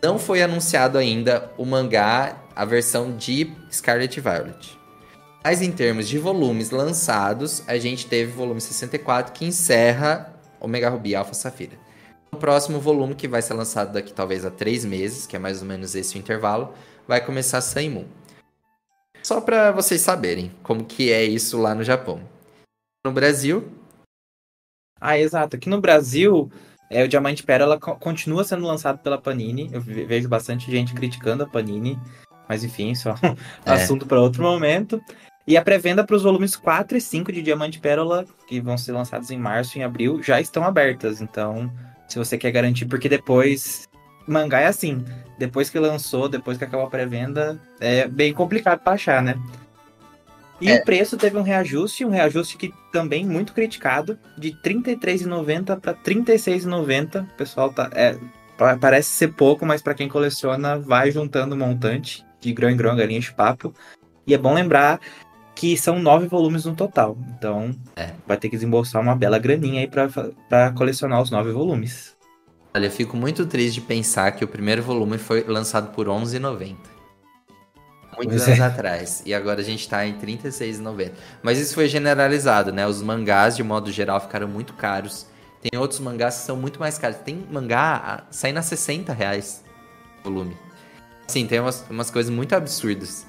não 0.03 0.19
foi 0.19 0.43
anunciado 0.43 0.99
ainda 0.99 1.49
o 1.57 1.65
mangá, 1.65 2.43
a 2.57 2.65
versão 2.65 3.17
de 3.17 3.53
Scarlet 3.71 4.21
Violet. 4.21 4.77
Mas 5.45 5.63
em 5.63 5.71
termos 5.71 6.09
de 6.09 6.19
volumes 6.19 6.73
lançados, 6.73 7.63
a 7.69 7.79
gente 7.79 8.09
teve 8.09 8.33
o 8.33 8.35
volume 8.35 8.61
64 8.61 9.33
que 9.33 9.45
encerra 9.45 10.38
Omega 10.61 10.89
Ruby 10.89 11.15
Alpha 11.15 11.35
Safira. 11.35 11.77
O 12.33 12.37
próximo 12.37 12.79
volume, 12.79 13.15
que 13.15 13.27
vai 13.27 13.41
ser 13.41 13.55
lançado 13.55 13.93
daqui 13.93 14.13
talvez 14.13 14.45
a 14.45 14.51
três 14.51 14.85
meses, 14.85 15.27
que 15.27 15.35
é 15.37 15.39
mais 15.39 15.63
ou 15.63 15.67
menos 15.69 15.95
esse 15.95 16.17
o 16.17 16.19
intervalo, 16.19 16.75
vai 17.07 17.25
começar 17.25 17.61
Sun 17.61 17.91
Moon. 17.91 18.05
Só 19.23 19.41
para 19.41 19.73
vocês 19.73 20.01
saberem 20.01 20.53
como 20.63 20.85
que 20.85 21.11
é 21.11 21.25
isso 21.25 21.59
lá 21.61 21.75
no 21.75 21.83
Japão. 21.83 22.21
No 23.05 23.13
Brasil, 23.13 23.73
Ah, 25.01 25.17
exato. 25.17 25.55
Aqui 25.57 25.69
no 25.69 25.81
Brasil, 25.81 26.51
é, 26.91 27.05
o 27.05 27.09
Diamante 27.09 27.45
Pérola 27.45 27.79
co- 27.79 27.95
continua 27.97 28.43
sendo 28.43 28.67
lançado 28.67 28.99
pela 28.99 29.17
Panini. 29.17 29.71
Eu 29.73 29.81
ve- 29.81 30.05
vejo 30.05 30.29
bastante 30.29 30.69
gente 30.71 30.93
criticando 30.93 31.45
a 31.45 31.47
Panini. 31.47 31.97
Mas 32.49 32.65
enfim, 32.65 32.91
isso 32.91 33.09
é 33.09 33.13
um 33.13 33.37
É. 33.65 33.73
assunto 33.75 34.07
para 34.07 34.21
outro 34.21 34.43
momento. 34.43 35.01
E 35.49 35.57
a 35.57 35.63
pré-venda 35.63 36.05
para 36.05 36.15
os 36.15 36.25
volumes 36.25 36.55
4 36.55 36.99
e 36.99 37.01
5 37.01 37.33
de 37.33 37.41
Diamante 37.41 37.81
Pérola, 37.81 38.27
que 38.47 38.61
vão 38.61 38.77
ser 38.77 38.93
lançados 38.93 39.31
em 39.31 39.39
março 39.39 39.79
e 39.79 39.81
em 39.81 39.83
abril, 39.85 40.23
já 40.23 40.39
estão 40.39 40.63
abertas. 40.63 41.23
Então, 41.23 41.73
se 42.07 42.19
você 42.19 42.37
quer 42.37 42.51
garantir, 42.51 42.85
porque 42.85 43.09
depois. 43.09 43.89
Mangá 44.27 44.61
é 44.61 44.67
assim. 44.67 45.03
Depois 45.39 45.71
que 45.71 45.79
lançou, 45.79 46.29
depois 46.29 46.59
que 46.59 46.65
acabou 46.65 46.87
a 46.87 46.91
pré-venda, 46.91 47.59
é 47.81 48.07
bem 48.07 48.35
complicado 48.35 48.81
para 48.81 48.93
achar, 48.93 49.23
né? 49.23 49.39
E 50.61 50.69
É. 50.69 50.77
o 50.77 50.85
preço 50.85 51.17
teve 51.17 51.39
um 51.39 51.43
reajuste, 51.43 52.05
um 52.05 52.11
reajuste 52.11 52.59
que 52.59 52.71
também 52.93 53.25
muito 53.25 53.55
criticado, 53.55 54.19
de 54.37 54.51
R$ 54.51 54.57
33,90 54.63 55.81
para 55.81 55.93
R$ 55.93 55.99
36,90. 56.05 57.23
O 57.23 57.37
pessoal 57.39 57.73
tá. 57.73 57.89
É, 57.95 58.19
pa- 58.59 58.77
parece 58.77 59.09
ser 59.09 59.29
pouco, 59.29 59.65
mas 59.65 59.81
para 59.81 59.95
quem 59.95 60.11
coleciona, 60.11 60.79
vai 60.79 61.11
juntando 61.11 61.55
um 61.55 61.59
montante 61.59 62.23
de 62.39 62.53
grão 62.53 62.69
em 62.69 62.77
grão, 62.77 62.95
galinha 62.95 63.21
de 63.21 63.33
papo. 63.33 63.73
E 64.27 64.35
é 64.35 64.39
bom 64.39 64.53
lembrar 64.53 65.01
que 65.59 65.77
são 65.77 65.99
nove 65.99 66.29
volumes 66.29 66.65
no 66.65 66.73
total. 66.77 67.19
Então, 67.37 67.75
É. 67.97 68.13
vai 68.25 68.37
ter 68.37 68.49
que 68.49 68.55
desembolsar 68.55 69.03
uma 69.03 69.17
bela 69.17 69.41
graninha 69.41 69.81
aí 69.81 69.89
pra 69.89 70.71
colecionar 70.71 71.21
os 71.21 71.33
nove 71.33 71.51
volumes. 71.51 72.17
Olha, 72.73 72.87
eu 72.87 72.91
fico 72.93 73.17
muito 73.17 73.45
triste 73.45 73.75
de 73.75 73.81
pensar 73.81 74.31
que 74.31 74.45
o 74.45 74.47
primeiro 74.47 74.85
volume 74.85 75.19
foi 75.19 75.43
lançado 75.43 75.91
por 75.93 76.07
R$ 76.07 76.13
11,90. 76.13 76.77
Muitos 78.17 78.37
Pois 78.37 78.47
anos 78.47 78.61
é. 78.61 78.63
atrás. 78.63 79.23
E 79.27 79.35
agora 79.35 79.61
a 79.61 79.65
gente 79.65 79.89
tá 79.89 80.07
em 80.07 80.13
R$ 80.13 80.19
36,90. 80.21 81.15
Mas 81.43 81.59
isso 81.59 81.75
foi 81.75 81.89
generalizado, 81.89 82.73
né? 82.73 82.87
Os 82.87 83.03
mangás, 83.03 83.57
de 83.57 83.65
modo 83.65 83.91
geral, 83.91 84.21
ficaram 84.21 84.47
muito 84.47 84.75
caros. 84.75 85.27
Tem 85.61 85.77
outros 85.77 85.99
mangás 85.99 86.37
que 86.37 86.43
são 86.43 86.57
muito 86.57 86.79
mais 86.79 86.99
caros. 86.99 87.19
Tem 87.19 87.45
mangá 87.51 88.25
saindo 88.31 88.59
a 88.59 88.63
60 88.63 89.13
reais 89.13 89.65
o 90.21 90.31
volume. 90.31 90.57
Sim, 91.27 91.47
tem 91.49 91.59
umas, 91.59 91.85
umas 91.91 92.13
coisas 92.13 92.33
muito 92.33 92.55
absurdas. 92.55 93.27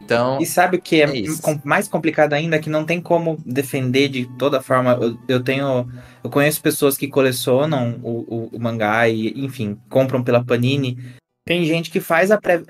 Então, 0.00 0.38
E 0.40 0.44
sabe 0.46 0.76
o 0.76 0.80
que 0.82 1.00
é, 1.00 1.04
é 1.06 1.60
mais 1.64 1.88
complicado 1.88 2.34
ainda? 2.34 2.58
Que 2.58 2.68
não 2.68 2.84
tem 2.84 3.00
como 3.00 3.38
defender 3.46 4.08
de 4.08 4.26
toda 4.38 4.60
forma. 4.60 4.98
Eu, 5.00 5.18
eu 5.26 5.42
tenho. 5.42 5.88
Eu 6.22 6.28
conheço 6.30 6.60
pessoas 6.60 6.96
que 6.96 7.08
colecionam 7.08 7.98
o, 8.02 8.10
o- 8.10 8.50
o 8.52 8.60
mangá 8.60 9.08
e, 9.08 9.32
enfim, 9.44 9.78
compram 9.88 10.22
pela 10.22 10.44
Panini. 10.44 10.98
Tem 11.46 11.64
gente 11.64 11.90
que 11.90 12.00
faz 12.00 12.30
a 12.30 12.38
pré- 12.40 12.62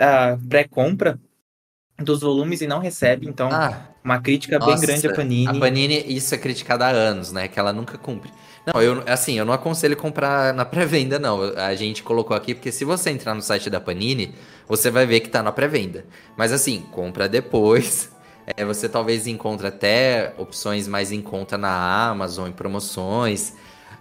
pré-compra 0.49 1.19
dos 2.01 2.21
volumes 2.21 2.61
e 2.61 2.67
não 2.67 2.79
recebe. 2.79 3.27
Então, 3.29 3.49
ah, 3.53 3.89
uma 4.03 4.21
crítica 4.21 4.59
bem 4.59 4.69
Nossa, 4.71 4.87
grande 4.87 5.07
à 5.07 5.13
Panini. 5.15 5.49
A 5.49 5.61
Panini, 5.61 6.05
isso 6.15 6.35
é 6.35 6.39
criticado 6.39 6.85
há 6.85 6.89
anos, 6.89 7.33
né? 7.33 7.49
Que 7.49 7.59
ela 7.59 7.73
nunca 7.73 7.97
cumpre. 7.97 8.31
Não, 8.67 8.81
eu, 8.81 9.03
assim, 9.07 9.39
eu 9.39 9.45
não 9.45 9.53
aconselho 9.53 9.97
comprar 9.97 10.55
na 10.55 10.65
pré-venda, 10.67 11.19
não. 11.19 11.43
A 11.57 11.75
gente 11.75 12.03
colocou 12.03 12.37
aqui, 12.37 12.55
porque 12.55 12.73
se 12.73 12.85
você 12.85 13.11
entrar 13.11 13.35
no 13.35 13.43
site 13.43 13.69
da 13.71 13.81
Panini, 13.81 14.35
você 14.69 14.91
vai 14.91 15.07
ver 15.07 15.21
que 15.21 15.29
tá 15.29 15.43
na 15.43 15.53
pré-venda. 15.53 16.05
Mas 16.37 16.53
assim, 16.53 16.81
compra 16.91 17.29
depois. 17.29 18.13
É, 18.59 18.63
você 18.63 18.91
talvez 18.91 19.27
encontre 19.27 19.67
até 19.67 20.35
opções 20.37 20.87
mais 20.87 21.11
em 21.11 21.23
conta 21.23 21.57
na 21.57 22.11
Amazon, 22.11 22.47
em 22.47 22.53
promoções. 22.53 23.55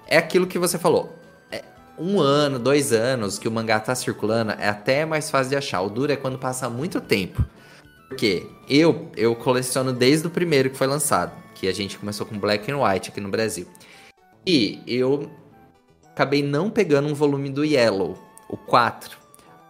É 0.06 0.18
aquilo 0.18 0.48
que 0.48 0.60
você 0.60 0.78
falou. 0.78 1.18
É 1.50 1.64
um 1.98 2.20
ano, 2.20 2.60
dois 2.60 2.92
anos 2.92 3.40
que 3.40 3.48
o 3.48 3.52
mangá 3.52 3.80
tá 3.80 3.96
circulando, 3.96 4.52
é 4.52 4.68
até 4.68 5.06
mais 5.06 5.32
fácil 5.32 5.52
de 5.52 5.56
achar. 5.56 5.80
O 5.80 5.90
duro 5.90 6.12
é 6.12 6.18
quando 6.18 6.38
passa 6.38 6.70
muito 6.70 7.00
tempo. 7.00 7.42
Porque 8.10 8.46
eu, 8.70 9.10
eu 9.16 9.34
coleciono 9.34 9.94
desde 9.94 10.28
o 10.28 10.30
primeiro 10.30 10.70
que 10.70 10.78
foi 10.78 10.88
lançado, 10.88 11.32
que 11.56 11.68
a 11.68 11.74
gente 11.74 11.98
começou 11.98 12.26
com 12.26 12.38
Black 12.38 12.70
and 12.70 12.78
White 12.84 13.12
aqui 13.12 13.22
no 13.22 13.30
Brasil. 13.30 13.66
E 14.46 14.84
eu 14.86 15.32
acabei 16.06 16.44
não 16.44 16.70
pegando 16.70 17.08
um 17.08 17.14
volume 17.14 17.50
do 17.50 17.64
Yellow, 17.64 18.18
o 18.50 18.58
4. 18.58 19.23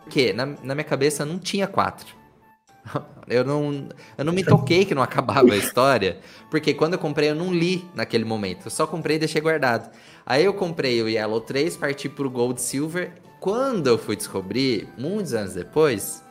Porque 0.03 0.33
na, 0.33 0.45
na 0.45 0.75
minha 0.75 0.83
cabeça 0.83 1.25
não 1.25 1.39
tinha 1.39 1.67
4. 1.67 2.23
Eu 3.27 3.45
não, 3.45 3.87
eu 4.17 4.25
não 4.25 4.33
me 4.33 4.43
toquei 4.43 4.83
que 4.83 4.93
não 4.93 5.01
acabava 5.01 5.53
a 5.53 5.55
história, 5.55 6.19
porque 6.51 6.73
quando 6.73 6.93
eu 6.93 6.99
comprei 6.99 7.29
eu 7.29 7.35
não 7.35 7.53
li 7.53 7.87
naquele 7.95 8.25
momento, 8.25 8.65
eu 8.65 8.69
só 8.69 8.85
comprei 8.85 9.15
e 9.15 9.19
deixei 9.19 9.41
guardado. 9.41 9.89
Aí 10.25 10.43
eu 10.43 10.53
comprei 10.53 11.01
o 11.01 11.07
Yellow 11.07 11.39
3, 11.39 11.77
parti 11.77 12.09
pro 12.09 12.29
Gold 12.29 12.61
Silver. 12.61 13.13
Quando 13.39 13.87
eu 13.87 13.97
fui 13.97 14.17
descobrir, 14.17 14.89
muitos 14.97 15.33
anos 15.33 15.53
depois, 15.53 16.21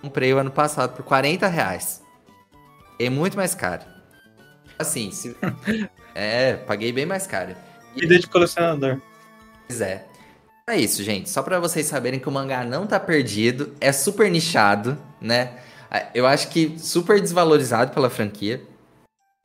comprei 0.00 0.32
o 0.32 0.38
ano 0.38 0.50
passado 0.50 0.96
por 0.96 1.04
40 1.04 1.46
reais. 1.46 2.02
É 2.98 3.10
muito 3.10 3.36
mais 3.36 3.54
caro. 3.54 3.84
Assim, 4.78 5.10
se... 5.10 5.36
é, 6.14 6.54
paguei 6.54 6.92
bem 6.92 7.04
mais 7.04 7.26
caro. 7.26 7.54
Vida 7.94 8.18
de 8.18 8.26
colecionador. 8.26 9.00
Pois 9.66 9.80
é. 9.80 10.06
É 10.72 10.80
isso, 10.80 11.04
gente. 11.04 11.28
Só 11.28 11.42
pra 11.42 11.60
vocês 11.60 11.84
saberem 11.84 12.18
que 12.18 12.26
o 12.26 12.32
mangá 12.32 12.64
não 12.64 12.86
tá 12.86 12.98
perdido, 12.98 13.74
é 13.78 13.92
super 13.92 14.30
nichado, 14.30 14.96
né? 15.20 15.58
Eu 16.14 16.26
acho 16.26 16.48
que 16.48 16.78
super 16.78 17.20
desvalorizado 17.20 17.92
pela 17.92 18.08
franquia. 18.08 18.62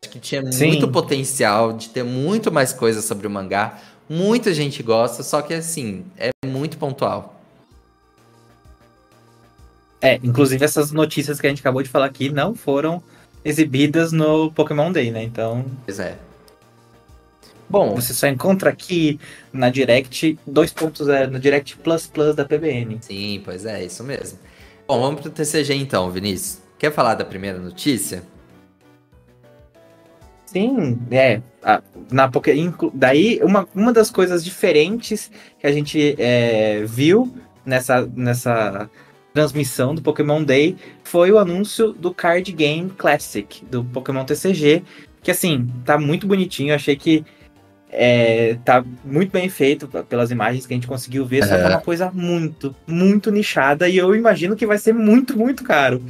Acho 0.01 0.09
que 0.09 0.21
tinha 0.21 0.49
Sim. 0.53 0.67
muito 0.67 0.87
potencial 0.87 1.73
de 1.73 1.89
ter 1.89 2.03
muito 2.03 2.49
mais 2.49 2.71
coisa 2.71 3.01
sobre 3.01 3.27
o 3.27 3.29
mangá. 3.29 3.77
Muita 4.09 4.53
gente 4.53 4.81
gosta, 4.81 5.21
só 5.21 5.41
que 5.41 5.53
assim, 5.53 6.05
é 6.17 6.29
muito 6.45 6.77
pontual. 6.77 7.37
É, 9.99 10.15
inclusive 10.23 10.63
essas 10.63 10.93
notícias 10.93 11.41
que 11.41 11.47
a 11.47 11.49
gente 11.49 11.59
acabou 11.59 11.83
de 11.83 11.89
falar 11.89 12.05
aqui 12.05 12.29
não 12.29 12.55
foram 12.55 13.03
exibidas 13.43 14.13
no 14.13 14.49
Pokémon 14.53 14.93
Day, 14.93 15.11
né? 15.11 15.23
Então, 15.23 15.65
Pois 15.83 15.99
é. 15.99 16.17
Bom, 17.69 17.95
você 17.95 18.13
só 18.13 18.27
encontra 18.27 18.69
aqui 18.69 19.19
na 19.51 19.69
Direct 19.69 20.39
2.0, 20.49 21.27
no 21.27 21.39
Direct 21.39 21.77
Plus 21.77 22.07
Plus 22.07 22.35
da 22.35 22.45
PBN. 22.45 22.97
sim, 23.01 23.41
pois 23.43 23.65
é, 23.65 23.83
isso 23.83 24.03
mesmo. 24.03 24.39
Bom, 24.87 25.01
vamos 25.01 25.21
pro 25.21 25.29
TCG 25.29 25.73
então, 25.73 26.09
Vinícius. 26.09 26.61
Quer 26.79 26.93
falar 26.93 27.15
da 27.15 27.25
primeira 27.25 27.57
notícia? 27.57 28.23
Sim, 30.45 30.97
é. 31.11 31.41
na 32.09 32.31
daí, 32.93 33.39
uma, 33.43 33.67
uma 33.75 33.91
das 33.91 34.09
coisas 34.09 34.45
diferentes 34.45 35.29
que 35.59 35.67
a 35.67 35.71
gente 35.71 36.15
é, 36.17 36.85
viu 36.85 37.35
nessa, 37.65 38.09
nessa 38.15 38.89
transmissão 39.33 39.93
do 39.93 40.01
Pokémon 40.01 40.41
Day 40.41 40.77
foi 41.03 41.31
o 41.33 41.37
anúncio 41.37 41.91
do 41.91 42.13
Card 42.13 42.49
Game 42.53 42.89
Classic, 42.91 43.65
do 43.65 43.83
Pokémon 43.83 44.23
TCG, 44.23 44.83
que 45.21 45.31
assim, 45.31 45.67
tá 45.83 45.97
muito 45.97 46.25
bonitinho, 46.25 46.73
achei 46.73 46.95
que 46.95 47.25
é, 47.89 48.57
tá 48.65 48.83
muito 49.03 49.31
bem 49.31 49.47
feito 49.49 49.87
pelas 49.87 50.29
imagens 50.29 50.65
que 50.65 50.73
a 50.73 50.77
gente 50.77 50.87
conseguiu 50.87 51.25
ver, 51.25 51.43
só 51.43 51.55
que 51.55 51.61
é 51.61 51.65
Aham. 51.65 51.69
uma 51.75 51.81
coisa 51.81 52.11
muito, 52.11 52.75
muito 52.85 53.31
nichada 53.31 53.87
e 53.87 53.97
eu 53.97 54.15
imagino 54.15 54.55
que 54.55 54.65
vai 54.65 54.77
ser 54.77 54.93
muito, 54.93 55.37
muito 55.37 55.63
caro. 55.63 56.03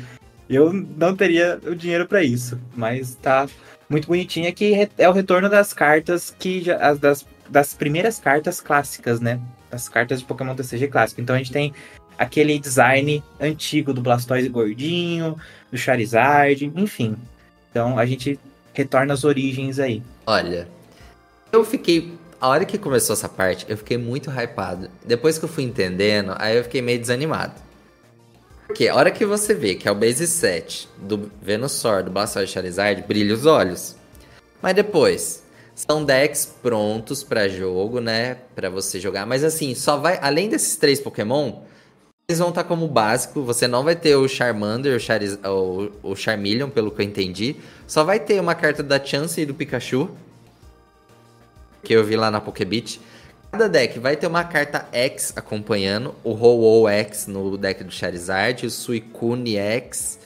Eu 0.49 0.73
não 0.73 1.15
teria 1.15 1.59
o 1.65 1.75
dinheiro 1.75 2.07
pra 2.07 2.23
isso, 2.23 2.59
mas 2.75 3.15
tá 3.15 3.47
muito 3.89 4.07
bonitinha 4.07 4.51
que 4.51 4.89
é 4.97 5.09
o 5.09 5.13
retorno 5.13 5.49
das 5.49 5.73
cartas 5.73 6.33
que 6.37 6.61
já, 6.61 6.77
as 6.77 6.99
das, 6.99 7.25
das 7.49 7.73
primeiras 7.73 8.19
cartas 8.19 8.59
clássicas, 8.59 9.19
né? 9.19 9.39
Das 9.69 9.87
cartas 9.87 10.19
de 10.19 10.25
Pokémon 10.25 10.55
TCG 10.55 10.87
clássico. 10.87 11.21
Então 11.21 11.35
a 11.35 11.37
gente 11.37 11.51
tem 11.51 11.73
aquele 12.17 12.57
design 12.57 13.23
antigo 13.39 13.93
do 13.93 14.01
Blastoise 14.01 14.49
gordinho, 14.49 15.37
do 15.71 15.77
Charizard, 15.77 16.71
enfim. 16.75 17.15
Então 17.69 17.99
a 17.99 18.05
gente 18.05 18.39
retorna 18.73 19.13
às 19.13 19.23
origens 19.23 19.79
aí. 19.79 20.01
Olha, 20.25 20.67
eu 21.51 21.63
fiquei. 21.65 22.13
A 22.39 22.49
hora 22.49 22.65
que 22.65 22.77
começou 22.77 23.13
essa 23.13 23.27
parte, 23.27 23.65
eu 23.67 23.75
fiquei 23.77 23.97
muito 23.97 24.29
hypado. 24.29 24.89
Depois 25.03 25.39
que 25.39 25.45
eu 25.45 25.49
fui 25.49 25.63
entendendo, 25.63 26.35
aí 26.37 26.55
eu 26.55 26.63
fiquei 26.63 26.81
meio 26.81 26.99
desanimado. 26.99 27.53
Porque 28.67 28.87
a 28.87 28.95
hora 28.95 29.09
que 29.09 29.25
você 29.25 29.53
vê 29.53 29.75
que 29.75 29.87
é 29.87 29.91
o 29.91 29.95
base 29.95 30.27
set 30.27 30.89
do 30.97 31.31
Venusaur, 31.41 32.03
do 32.03 32.11
Blastoise 32.11 32.51
Charizard, 32.51 33.01
brilha 33.07 33.33
os 33.33 33.45
olhos. 33.45 33.95
Mas 34.61 34.75
depois, 34.75 35.43
são 35.73 36.03
decks 36.03 36.53
prontos 36.61 37.23
pra 37.23 37.47
jogo, 37.47 38.01
né? 38.01 38.37
Pra 38.55 38.69
você 38.69 38.99
jogar. 38.99 39.25
Mas 39.25 39.43
assim, 39.43 39.73
só 39.73 39.97
vai. 39.97 40.19
Além 40.21 40.49
desses 40.49 40.75
três 40.75 40.99
Pokémon, 40.99 41.61
eles 42.27 42.39
vão 42.39 42.49
estar 42.49 42.65
como 42.65 42.87
básico. 42.87 43.41
Você 43.43 43.67
não 43.67 43.83
vai 43.83 43.95
ter 43.95 44.15
o 44.15 44.27
Charmander, 44.27 44.95
o, 44.95 44.99
Chariz, 44.99 45.39
o 46.03 46.15
Charmeleon, 46.15 46.69
pelo 46.69 46.91
que 46.91 47.01
eu 47.01 47.05
entendi. 47.05 47.55
Só 47.87 48.03
vai 48.03 48.19
ter 48.19 48.39
uma 48.41 48.53
carta 48.53 48.83
da 48.83 49.03
Chance 49.03 49.39
e 49.39 49.45
do 49.45 49.53
Pikachu. 49.53 50.09
Que 51.87 51.93
eu 51.93 52.03
vi 52.03 52.17
lá 52.17 52.29
na 52.29 52.41
Pokébit. 52.41 52.99
Cada 53.49 53.69
deck 53.69 53.97
vai 53.97 54.17
ter 54.17 54.27
uma 54.27 54.43
carta 54.43 54.85
X 54.91 55.31
acompanhando. 55.37 56.13
O 56.21 56.31
Ho-Oh 56.33 56.89
X 56.89 57.27
no 57.27 57.57
deck 57.57 57.81
do 57.81 57.89
Charizard. 57.91 58.65
O 58.65 58.69
Suicune 58.69 59.55
X 59.55 60.19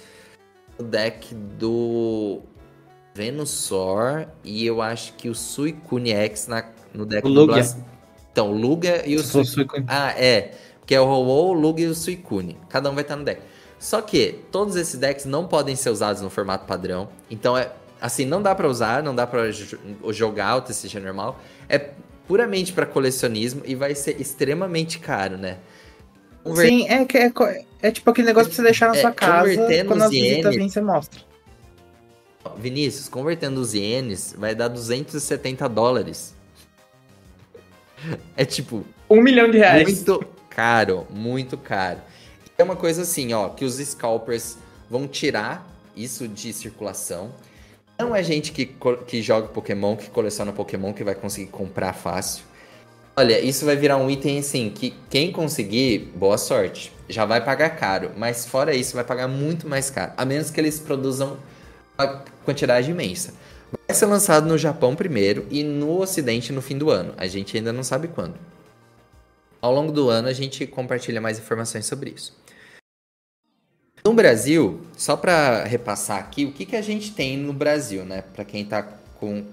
no 0.79 0.85
deck 0.85 1.35
do 1.35 2.41
Venusaur. 3.13 4.25
E 4.43 4.65
eu 4.65 4.81
acho 4.81 5.13
que 5.13 5.29
o 5.29 5.35
Suicune 5.35 6.11
X 6.11 6.47
na, 6.47 6.63
no 6.95 7.05
deck 7.05 7.27
O 7.27 7.29
do 7.29 7.41
Lugia. 7.41 7.53
Blast... 7.57 7.77
Então, 8.31 8.51
o 8.51 8.57
Lugia 8.57 9.07
e 9.07 9.15
o 9.15 9.19
Suicune. 9.23 9.83
o- 9.83 9.87
Ah, 9.87 10.13
é. 10.17 10.53
Que 10.87 10.95
é 10.95 10.99
o 10.99 11.05
Ho-Oh, 11.05 11.49
o 11.49 11.53
Lugia 11.53 11.85
e 11.85 11.89
o 11.89 11.95
Suicune. 11.95 12.57
Cada 12.69 12.89
um 12.89 12.95
vai 12.95 13.03
estar 13.03 13.15
no 13.15 13.23
deck. 13.23 13.39
Só 13.77 14.01
que 14.01 14.39
todos 14.51 14.75
esses 14.75 14.99
decks 14.99 15.25
não 15.25 15.45
podem 15.47 15.75
ser 15.75 15.91
usados 15.91 16.21
no 16.23 16.29
formato 16.31 16.65
padrão. 16.65 17.07
Então 17.29 17.55
é 17.57 17.71
assim, 18.01 18.25
não 18.25 18.41
dá 18.41 18.53
pra 18.55 18.67
usar, 18.67 19.01
não 19.03 19.13
dá 19.15 19.25
pra 19.27 19.49
jo- 19.51 19.77
jogar 20.09 20.55
o 20.57 20.61
TCG 20.61 20.99
normal. 20.99 21.39
É 21.69 21.91
puramente 22.27 22.73
pra 22.73 22.85
colecionismo 22.85 23.61
e 23.65 23.75
vai 23.75 23.93
ser 23.95 24.19
extremamente 24.19 24.99
caro, 24.99 25.37
né? 25.37 25.57
Conver- 26.43 26.67
Sim, 26.67 26.87
é, 26.89 27.05
que 27.05 27.17
é, 27.17 27.31
é 27.81 27.91
tipo 27.91 28.09
aquele 28.09 28.27
negócio 28.27 28.49
pra 28.49 28.55
você 28.55 28.63
deixar 28.63 28.87
na 28.89 28.95
É, 28.97 29.01
sua 29.01 29.11
casa 29.11 29.49
convertendo 29.55 29.87
quando 29.89 30.09
visitas 30.09 30.37
ienes. 30.43 30.55
vêm, 30.57 30.69
você 30.69 30.81
mostra. 30.81 31.21
Vinícius, 32.57 33.07
convertendo 33.07 33.61
os 33.61 33.73
ienes, 33.75 34.33
vai 34.37 34.55
dar 34.55 34.67
270 34.67 35.69
dólares. 35.69 36.33
É 38.35 38.43
tipo, 38.43 38.83
Um 39.09 39.21
milhão 39.21 39.49
de 39.51 39.59
reais. 39.59 39.83
Muito 39.83 40.25
caro, 40.49 41.05
muito 41.11 41.55
caro. 41.57 41.99
É 42.57 42.63
uma 42.63 42.75
coisa 42.75 43.03
assim, 43.03 43.31
ó, 43.33 43.49
que 43.49 43.63
os 43.63 43.75
scalpers 43.75 44.57
vão 44.89 45.07
tirar 45.07 45.67
isso 45.95 46.27
de 46.27 46.51
circulação. 46.53 47.31
Não 48.01 48.15
é 48.15 48.23
gente 48.23 48.51
que, 48.51 48.65
que 49.05 49.21
joga 49.21 49.47
Pokémon, 49.47 49.95
que 49.95 50.09
coleciona 50.09 50.51
Pokémon, 50.51 50.91
que 50.91 51.03
vai 51.03 51.13
conseguir 51.13 51.51
comprar 51.51 51.93
fácil. 51.93 52.43
Olha, 53.15 53.39
isso 53.39 53.63
vai 53.63 53.75
virar 53.75 53.97
um 53.97 54.09
item 54.09 54.39
assim, 54.39 54.71
que 54.71 54.95
quem 55.07 55.31
conseguir, 55.31 56.11
boa 56.15 56.37
sorte. 56.37 56.91
Já 57.07 57.25
vai 57.25 57.43
pagar 57.43 57.69
caro, 57.71 58.11
mas 58.17 58.45
fora 58.47 58.73
isso, 58.73 58.95
vai 58.95 59.03
pagar 59.03 59.27
muito 59.27 59.67
mais 59.67 59.91
caro. 59.91 60.13
A 60.17 60.25
menos 60.25 60.49
que 60.49 60.59
eles 60.59 60.79
produzam 60.79 61.37
uma 61.95 62.23
quantidade 62.43 62.89
imensa. 62.89 63.35
Vai 63.87 63.95
ser 63.95 64.07
lançado 64.07 64.47
no 64.47 64.57
Japão 64.57 64.95
primeiro 64.95 65.45
e 65.51 65.63
no 65.63 66.01
Ocidente 66.01 66.51
no 66.51 66.61
fim 66.61 66.77
do 66.77 66.89
ano. 66.89 67.13
A 67.17 67.27
gente 67.27 67.55
ainda 67.55 67.71
não 67.71 67.83
sabe 67.83 68.07
quando. 68.07 68.33
Ao 69.61 69.71
longo 69.71 69.91
do 69.91 70.09
ano 70.09 70.27
a 70.27 70.33
gente 70.33 70.65
compartilha 70.65 71.21
mais 71.21 71.37
informações 71.37 71.85
sobre 71.85 72.09
isso. 72.09 72.35
No 74.03 74.13
Brasil, 74.13 74.81
só 74.97 75.15
para 75.15 75.63
repassar 75.63 76.17
aqui, 76.17 76.45
o 76.45 76.51
que, 76.51 76.65
que 76.65 76.75
a 76.75 76.81
gente 76.81 77.11
tem 77.11 77.37
no 77.37 77.53
Brasil, 77.53 78.03
né? 78.03 78.23
Para 78.33 78.43
quem 78.43 78.65
tá 78.65 78.81
com 79.19 79.43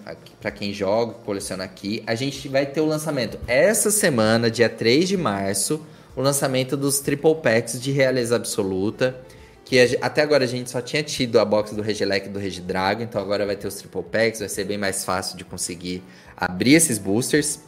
para 0.40 0.50
quem 0.50 0.72
joga, 0.72 1.12
coleciona 1.12 1.64
aqui, 1.64 2.02
a 2.06 2.14
gente 2.14 2.48
vai 2.48 2.64
ter 2.64 2.80
o 2.80 2.86
lançamento 2.86 3.38
essa 3.46 3.90
semana, 3.90 4.50
dia 4.50 4.70
3 4.70 5.06
de 5.06 5.16
março, 5.18 5.84
o 6.16 6.22
lançamento 6.22 6.74
dos 6.74 7.00
Triple 7.00 7.34
Packs 7.34 7.78
de 7.78 7.92
Realeza 7.92 8.36
Absoluta, 8.36 9.20
que 9.66 9.78
a, 9.78 10.06
até 10.06 10.22
agora 10.22 10.44
a 10.44 10.46
gente 10.46 10.70
só 10.70 10.80
tinha 10.80 11.02
tido 11.02 11.38
a 11.38 11.44
box 11.44 11.74
do 11.74 11.82
Regelec 11.82 12.28
e 12.28 12.30
do 12.30 12.38
Regidrago, 12.38 13.02
então 13.02 13.20
agora 13.20 13.44
vai 13.44 13.56
ter 13.56 13.68
os 13.68 13.74
Triple 13.74 14.02
Packs, 14.02 14.40
vai 14.40 14.48
ser 14.48 14.64
bem 14.64 14.78
mais 14.78 15.04
fácil 15.04 15.36
de 15.36 15.44
conseguir 15.44 16.02
abrir 16.34 16.72
esses 16.72 16.96
boosters. 16.96 17.60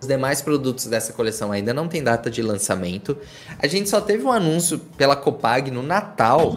Os 0.00 0.06
demais 0.06 0.40
produtos 0.40 0.86
dessa 0.86 1.12
coleção 1.12 1.52
ainda 1.52 1.74
não 1.74 1.86
tem 1.86 2.02
data 2.02 2.30
de 2.30 2.40
lançamento. 2.40 3.18
A 3.58 3.66
gente 3.66 3.88
só 3.88 4.00
teve 4.00 4.24
um 4.24 4.32
anúncio 4.32 4.78
pela 4.96 5.14
Copag 5.14 5.70
no 5.70 5.82
Natal 5.82 6.56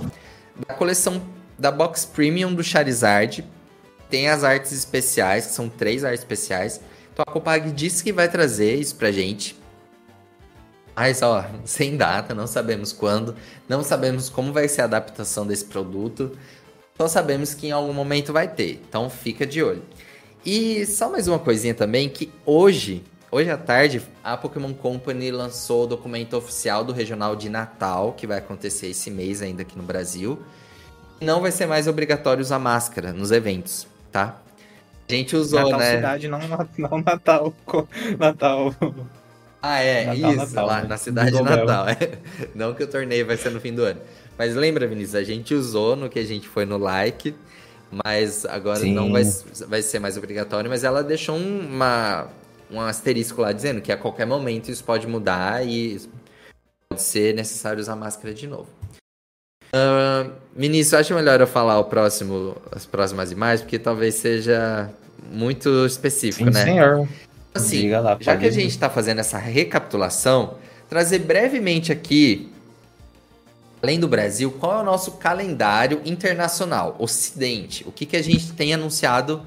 da 0.67 0.73
coleção 0.73 1.21
da 1.59 1.69
box 1.69 2.05
premium 2.05 2.53
do 2.53 2.63
Charizard. 2.63 3.43
Tem 4.09 4.29
as 4.29 4.43
artes 4.43 4.71
especiais, 4.71 5.47
que 5.47 5.53
são 5.53 5.67
três 5.67 6.05
artes 6.05 6.19
especiais. 6.19 6.79
Então 7.11 7.25
a 7.27 7.31
Copag 7.31 7.69
disse 7.71 8.01
que 8.01 8.13
vai 8.13 8.29
trazer 8.29 8.75
isso 8.75 8.95
pra 8.95 9.11
gente. 9.11 9.61
Mas, 10.95 11.21
ó, 11.21 11.45
sem 11.65 11.97
data, 11.97 12.33
não 12.33 12.47
sabemos 12.47 12.93
quando, 12.93 13.35
não 13.67 13.83
sabemos 13.83 14.29
como 14.29 14.53
vai 14.53 14.69
ser 14.69 14.83
a 14.83 14.85
adaptação 14.85 15.45
desse 15.45 15.65
produto. 15.65 16.37
Só 16.97 17.09
sabemos 17.09 17.53
que 17.53 17.67
em 17.67 17.71
algum 17.71 17.93
momento 17.93 18.31
vai 18.31 18.47
ter. 18.47 18.81
Então 18.87 19.09
fica 19.09 19.45
de 19.45 19.61
olho. 19.61 19.83
E 20.45 20.85
só 20.85 21.09
mais 21.09 21.27
uma 21.27 21.39
coisinha 21.39 21.73
também 21.73 22.09
que 22.09 22.31
hoje 22.45 23.03
Hoje 23.33 23.49
à 23.49 23.57
tarde, 23.57 23.99
a 24.23 24.37
Pokémon 24.37 24.75
Company 24.75 25.31
lançou 25.31 25.85
o 25.85 25.87
documento 25.87 26.37
oficial 26.37 26.83
do 26.83 26.93
Regional 26.93 27.35
de 27.35 27.49
Natal, 27.49 28.13
que 28.13 28.27
vai 28.27 28.37
acontecer 28.37 28.89
esse 28.89 29.09
mês 29.09 29.41
ainda 29.41 29.63
aqui 29.63 29.75
no 29.75 29.81
Brasil. 29.81 30.39
Não 31.19 31.41
vai 31.41 31.49
ser 31.49 31.65
mais 31.65 31.87
obrigatório 31.87 32.43
usar 32.43 32.59
máscara 32.59 33.11
nos 33.11 33.31
eventos, 33.31 33.87
tá? 34.11 34.39
A 35.09 35.11
gente 35.11 35.35
usou, 35.35 35.63
Natal 35.63 35.79
né? 35.79 35.95
cidade, 35.95 36.27
não, 36.27 36.39
não 36.77 37.01
Natal. 37.01 37.51
Natal. 38.19 38.75
Ah, 39.59 39.79
é, 39.79 40.05
Natal, 40.05 40.31
isso, 40.31 40.53
Natal, 40.53 40.67
lá 40.67 40.81
né? 40.83 40.87
na 40.89 40.97
cidade 40.97 41.31
de 41.31 41.41
Natal. 41.41 41.89
é. 41.89 41.95
Não 42.53 42.75
que 42.75 42.83
o 42.83 42.87
torneio 42.87 43.25
vai 43.25 43.35
ser 43.35 43.49
no 43.49 43.59
fim 43.59 43.73
do 43.73 43.81
ano. 43.81 43.99
Mas 44.37 44.53
lembra, 44.53 44.85
Vinícius, 44.85 45.15
a 45.15 45.23
gente 45.23 45.55
usou 45.55 45.95
no 45.95 46.07
que 46.07 46.19
a 46.19 46.25
gente 46.25 46.47
foi 46.47 46.65
no 46.65 46.77
like, 46.77 47.33
mas 47.89 48.45
agora 48.45 48.81
Sim. 48.81 48.93
não 48.93 49.11
vai, 49.11 49.23
vai 49.67 49.81
ser 49.81 49.97
mais 49.97 50.17
obrigatório, 50.17 50.69
mas 50.69 50.83
ela 50.83 51.03
deixou 51.03 51.35
uma, 51.35 52.27
um 52.73 52.81
asterisco 52.81 53.41
lá 53.41 53.51
dizendo 53.51 53.81
que 53.81 53.91
a 53.91 53.97
qualquer 53.97 54.25
momento 54.25 54.69
isso 54.69 54.83
pode 54.83 55.07
mudar 55.07 55.65
e 55.65 56.01
pode 56.89 57.01
ser 57.01 57.33
necessário 57.35 57.79
usar 57.79 57.95
máscara 57.95 58.33
de 58.33 58.47
novo. 58.47 58.67
Uh, 59.73 60.31
Vinícius, 60.55 60.93
acho 60.93 61.13
melhor 61.15 61.41
eu 61.41 61.47
falar 61.47 61.79
o 61.79 61.85
próximo, 61.85 62.55
as 62.71 62.85
próximas 62.85 63.31
imagens, 63.31 63.61
porque 63.61 63.79
talvez 63.79 64.15
seja 64.15 64.89
muito 65.31 65.85
específico, 65.85 66.45
Sim, 66.45 66.51
né? 66.51 66.63
senhor. 66.63 67.07
Assim, 67.55 67.81
Diga 67.81 67.99
lá, 67.99 68.17
já 68.19 68.35
que 68.35 68.45
a 68.45 68.51
gente 68.51 68.69
está 68.69 68.89
fazendo 68.89 69.19
essa 69.19 69.37
recapitulação, 69.37 70.57
trazer 70.89 71.19
brevemente 71.19 71.91
aqui, 71.91 72.51
além 73.81 73.99
do 73.99 74.07
Brasil, 74.07 74.51
qual 74.51 74.79
é 74.79 74.81
o 74.81 74.83
nosso 74.83 75.13
calendário 75.13 76.01
internacional, 76.05 76.95
Ocidente? 76.99 77.83
O 77.87 77.91
que, 77.91 78.05
que 78.05 78.15
a 78.15 78.23
gente 78.23 78.53
tem 78.53 78.73
anunciado 78.73 79.45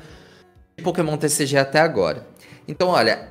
de 0.76 0.84
Pokémon 0.84 1.16
TCG 1.16 1.56
até 1.56 1.80
agora? 1.80 2.26
Então, 2.68 2.88
olha, 2.88 3.28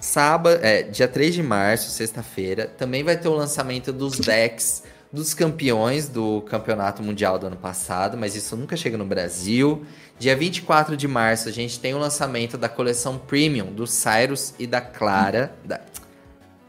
sábado, 0.00 0.58
é, 0.62 0.82
dia 0.82 1.08
3 1.08 1.34
de 1.34 1.42
março, 1.42 1.90
sexta-feira, 1.90 2.66
também 2.66 3.02
vai 3.02 3.16
ter 3.16 3.28
o 3.28 3.34
lançamento 3.34 3.92
dos 3.92 4.18
decks 4.18 4.82
dos 5.12 5.34
campeões 5.34 6.08
do 6.08 6.40
Campeonato 6.42 7.02
Mundial 7.02 7.38
do 7.38 7.46
ano 7.46 7.56
passado, 7.56 8.16
mas 8.16 8.34
isso 8.34 8.56
nunca 8.56 8.76
chega 8.76 8.96
no 8.96 9.04
Brasil. 9.04 9.84
Dia 10.18 10.34
24 10.34 10.96
de 10.96 11.06
março, 11.06 11.48
a 11.48 11.52
gente 11.52 11.78
tem 11.78 11.94
o 11.94 11.98
lançamento 11.98 12.56
da 12.56 12.68
coleção 12.68 13.18
Premium 13.18 13.66
do 13.66 13.86
Cyrus 13.86 14.54
e 14.58 14.66
da 14.66 14.80
Clara. 14.80 15.54
Da, 15.64 15.80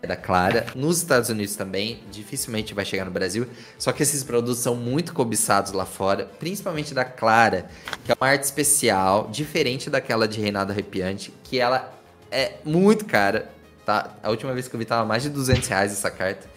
é 0.02 0.08
da 0.08 0.18
Clara. 0.18 0.66
Nos 0.76 0.98
Estados 0.98 1.30
Unidos 1.30 1.56
também, 1.56 2.04
dificilmente 2.12 2.74
vai 2.74 2.84
chegar 2.84 3.06
no 3.06 3.12
Brasil. 3.12 3.48
Só 3.78 3.94
que 3.94 4.04
esses 4.04 4.22
produtos 4.22 4.60
são 4.60 4.76
muito 4.76 5.14
cobiçados 5.14 5.72
lá 5.72 5.86
fora, 5.86 6.30
principalmente 6.38 6.94
da 6.94 7.06
Clara, 7.06 7.68
que 8.04 8.12
é 8.12 8.16
uma 8.20 8.28
arte 8.28 8.44
especial, 8.44 9.30
diferente 9.32 9.90
daquela 9.90 10.28
de 10.28 10.42
Reinado 10.42 10.74
Arrepiante, 10.74 11.34
que 11.46 11.58
ela 11.58 11.94
é 12.34 12.58
muito 12.66 13.06
cara. 13.06 13.50
Tá? 13.86 14.12
A 14.24 14.30
última 14.30 14.54
vez 14.54 14.68
que 14.68 14.76
eu 14.76 14.80
vi 14.80 14.86
tava 14.86 15.06
mais 15.06 15.24
de 15.24 15.30
200 15.30 15.68
reais 15.68 15.92
essa 15.92 16.10
carta. 16.10 16.48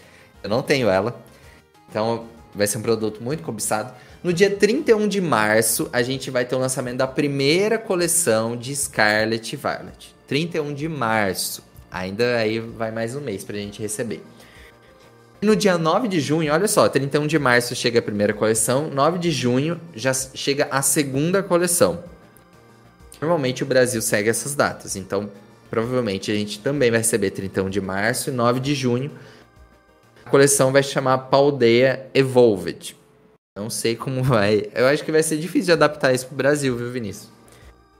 Eu 0.43 0.49
não 0.49 0.62
tenho 0.62 0.89
ela. 0.89 1.20
Então 1.89 2.27
vai 2.55 2.66
ser 2.66 2.79
um 2.79 2.83
produto 2.83 3.22
muito 3.22 3.43
cobiçado. 3.43 3.93
No 4.22 4.33
dia 4.33 4.51
31 4.51 5.07
de 5.07 5.20
março, 5.20 5.89
a 5.93 6.03
gente 6.03 6.31
vai 6.31 6.45
ter 6.45 6.57
o 6.57 6.59
lançamento 6.59 6.97
da 6.97 7.07
primeira 7.07 7.79
coleção 7.79 8.57
de 8.57 8.74
Scarlet 8.74 9.53
e 9.53 9.57
Violet. 9.57 10.14
31 10.27 10.74
de 10.74 10.89
março. 10.89 11.62
Ainda 11.91 12.37
aí 12.37 12.59
vai 12.59 12.91
mais 12.91 13.14
um 13.14 13.20
mês 13.20 13.45
pra 13.45 13.57
gente 13.57 13.81
receber. 13.81 14.22
No 15.41 15.55
dia 15.55 15.77
9 15.77 16.09
de 16.09 16.18
junho, 16.18 16.53
olha 16.53 16.66
só, 16.66 16.89
31 16.89 17.27
de 17.27 17.39
março 17.39 17.74
chega 17.74 17.99
a 17.99 18.03
primeira 18.03 18.33
coleção, 18.33 18.89
9 18.91 19.18
de 19.18 19.31
junho 19.31 19.81
já 19.95 20.12
chega 20.12 20.66
a 20.70 20.81
segunda 20.81 21.43
coleção. 21.43 22.03
Normalmente 23.20 23.62
o 23.62 23.66
Brasil 23.66 24.01
segue 24.01 24.29
essas 24.29 24.55
datas, 24.55 24.97
então 24.97 25.31
provavelmente 25.71 26.31
a 26.31 26.35
gente 26.35 26.59
também 26.61 26.91
vai 26.91 27.01
receber 27.01 27.31
31 27.31 27.69
de 27.71 27.81
março 27.81 28.31
e 28.31 28.33
9 28.33 28.61
de 28.61 28.75
junho. 28.75 29.11
A 30.25 30.31
coleção 30.31 30.73
vai 30.73 30.83
chamar 30.83 31.19
Paldeia 31.19 32.07
Evolved. 32.12 32.97
Não 33.57 33.71
sei 33.71 33.97
como 33.97 34.23
vai. 34.23 34.67
Eu 34.75 34.87
acho 34.87 35.05
que 35.05 35.12
vai 35.12 35.23
ser 35.23 35.39
difícil 35.39 35.67
de 35.67 35.73
adaptar 35.73 36.12
isso 36.12 36.27
pro 36.27 36.37
Brasil, 36.37 36.77
viu, 36.77 36.91
Vinícius? 36.91 37.31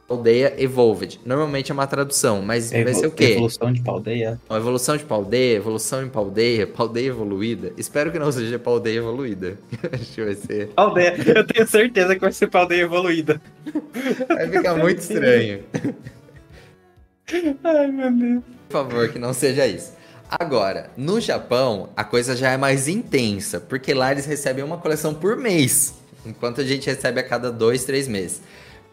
Paldeia 0.07 0.55
Evolved. 0.59 1.21
Normalmente 1.25 1.73
é 1.73 1.75
uma 1.75 1.87
tradução, 1.87 2.41
mas 2.41 2.71
vai 2.71 2.95
ser 2.95 3.07
o 3.07 3.11
quê? 3.11 3.33
Evolução 3.33 3.73
de 3.73 3.81
paldeia. 3.81 4.41
Uma 4.49 4.59
evolução 4.59 4.97
de 4.97 5.05
paldeia, 5.05 5.57
evolução 5.57 6.05
em 6.05 6.09
paldeia, 6.09 6.67
paldeia 6.67 7.09
evoluída. 7.09 7.73
Espero 7.77 8.12
que 8.12 8.19
não 8.19 8.31
seja 8.31 8.59
paldeia 8.59 8.99
evoluída. 8.99 9.59
Acho 9.93 10.12
que 10.12 10.25
vai 10.25 10.35
ser. 10.35 10.69
Paldeia. 10.69 11.17
Eu 11.35 11.45
tenho 11.45 11.67
certeza 11.67 12.14
que 12.14 12.21
vai 12.21 12.33
ser 12.33 12.47
paldeia 12.47 12.83
evoluída. 12.83 13.41
Vai 14.29 14.49
ficar 14.49 14.77
muito 14.77 14.99
estranho. 15.01 15.64
Ai, 17.64 17.91
meu 17.91 18.12
Deus. 18.12 18.45
Por 18.68 18.72
favor, 18.72 19.09
que 19.09 19.18
não 19.18 19.33
seja 19.33 19.66
isso. 19.66 19.93
Agora, 20.29 20.91
no 20.97 21.20
Japão, 21.20 21.91
a 21.97 22.03
coisa 22.03 22.37
já 22.37 22.51
é 22.51 22.57
mais 22.57 22.89
intensa, 22.89 23.61
porque 23.61 23.95
lá 23.95 24.11
eles 24.11 24.27
recebem 24.27 24.64
uma 24.64 24.79
coleção 24.79 25.14
por 25.14 25.37
mês, 25.37 25.95
enquanto 26.24 26.61
a 26.61 26.64
gente 26.64 26.87
recebe 26.91 27.20
a 27.20 27.22
cada 27.22 27.51
dois, 27.51 27.85
três 27.85 28.09
meses. 28.09 28.43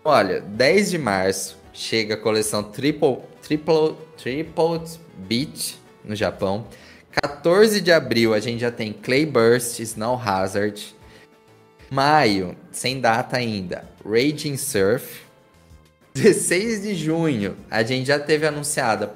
Olha, 0.06 0.42
10 0.42 0.92
de 0.92 0.98
março 0.98 1.58
chega 1.74 2.14
a 2.14 2.18
coleção 2.18 2.62
Triple, 2.62 3.20
Triple, 3.42 3.96
Triple 4.18 4.82
Beat 5.18 5.76
no 6.04 6.16
Japão. 6.16 6.68
14 7.12 7.82
de 7.82 7.92
abril 7.92 8.34
a 8.34 8.40
gente 8.40 8.60
já 8.62 8.72
tem 8.72 8.94
Clay 8.94 9.26
Burst, 9.26 9.80
Snow 9.80 10.20
Hazard. 10.24 10.96
Maio, 11.90 12.56
sem 12.72 13.00
data 13.00 13.38
ainda, 13.38 13.86
Raging 14.06 14.58
Surf. 14.58 15.23
16 16.14 16.84
de 16.84 16.96
junho, 16.96 17.58
a 17.72 17.82
gente 17.82 18.08
já 18.08 18.20
teve 18.20 18.46
anunciada 18.46 19.14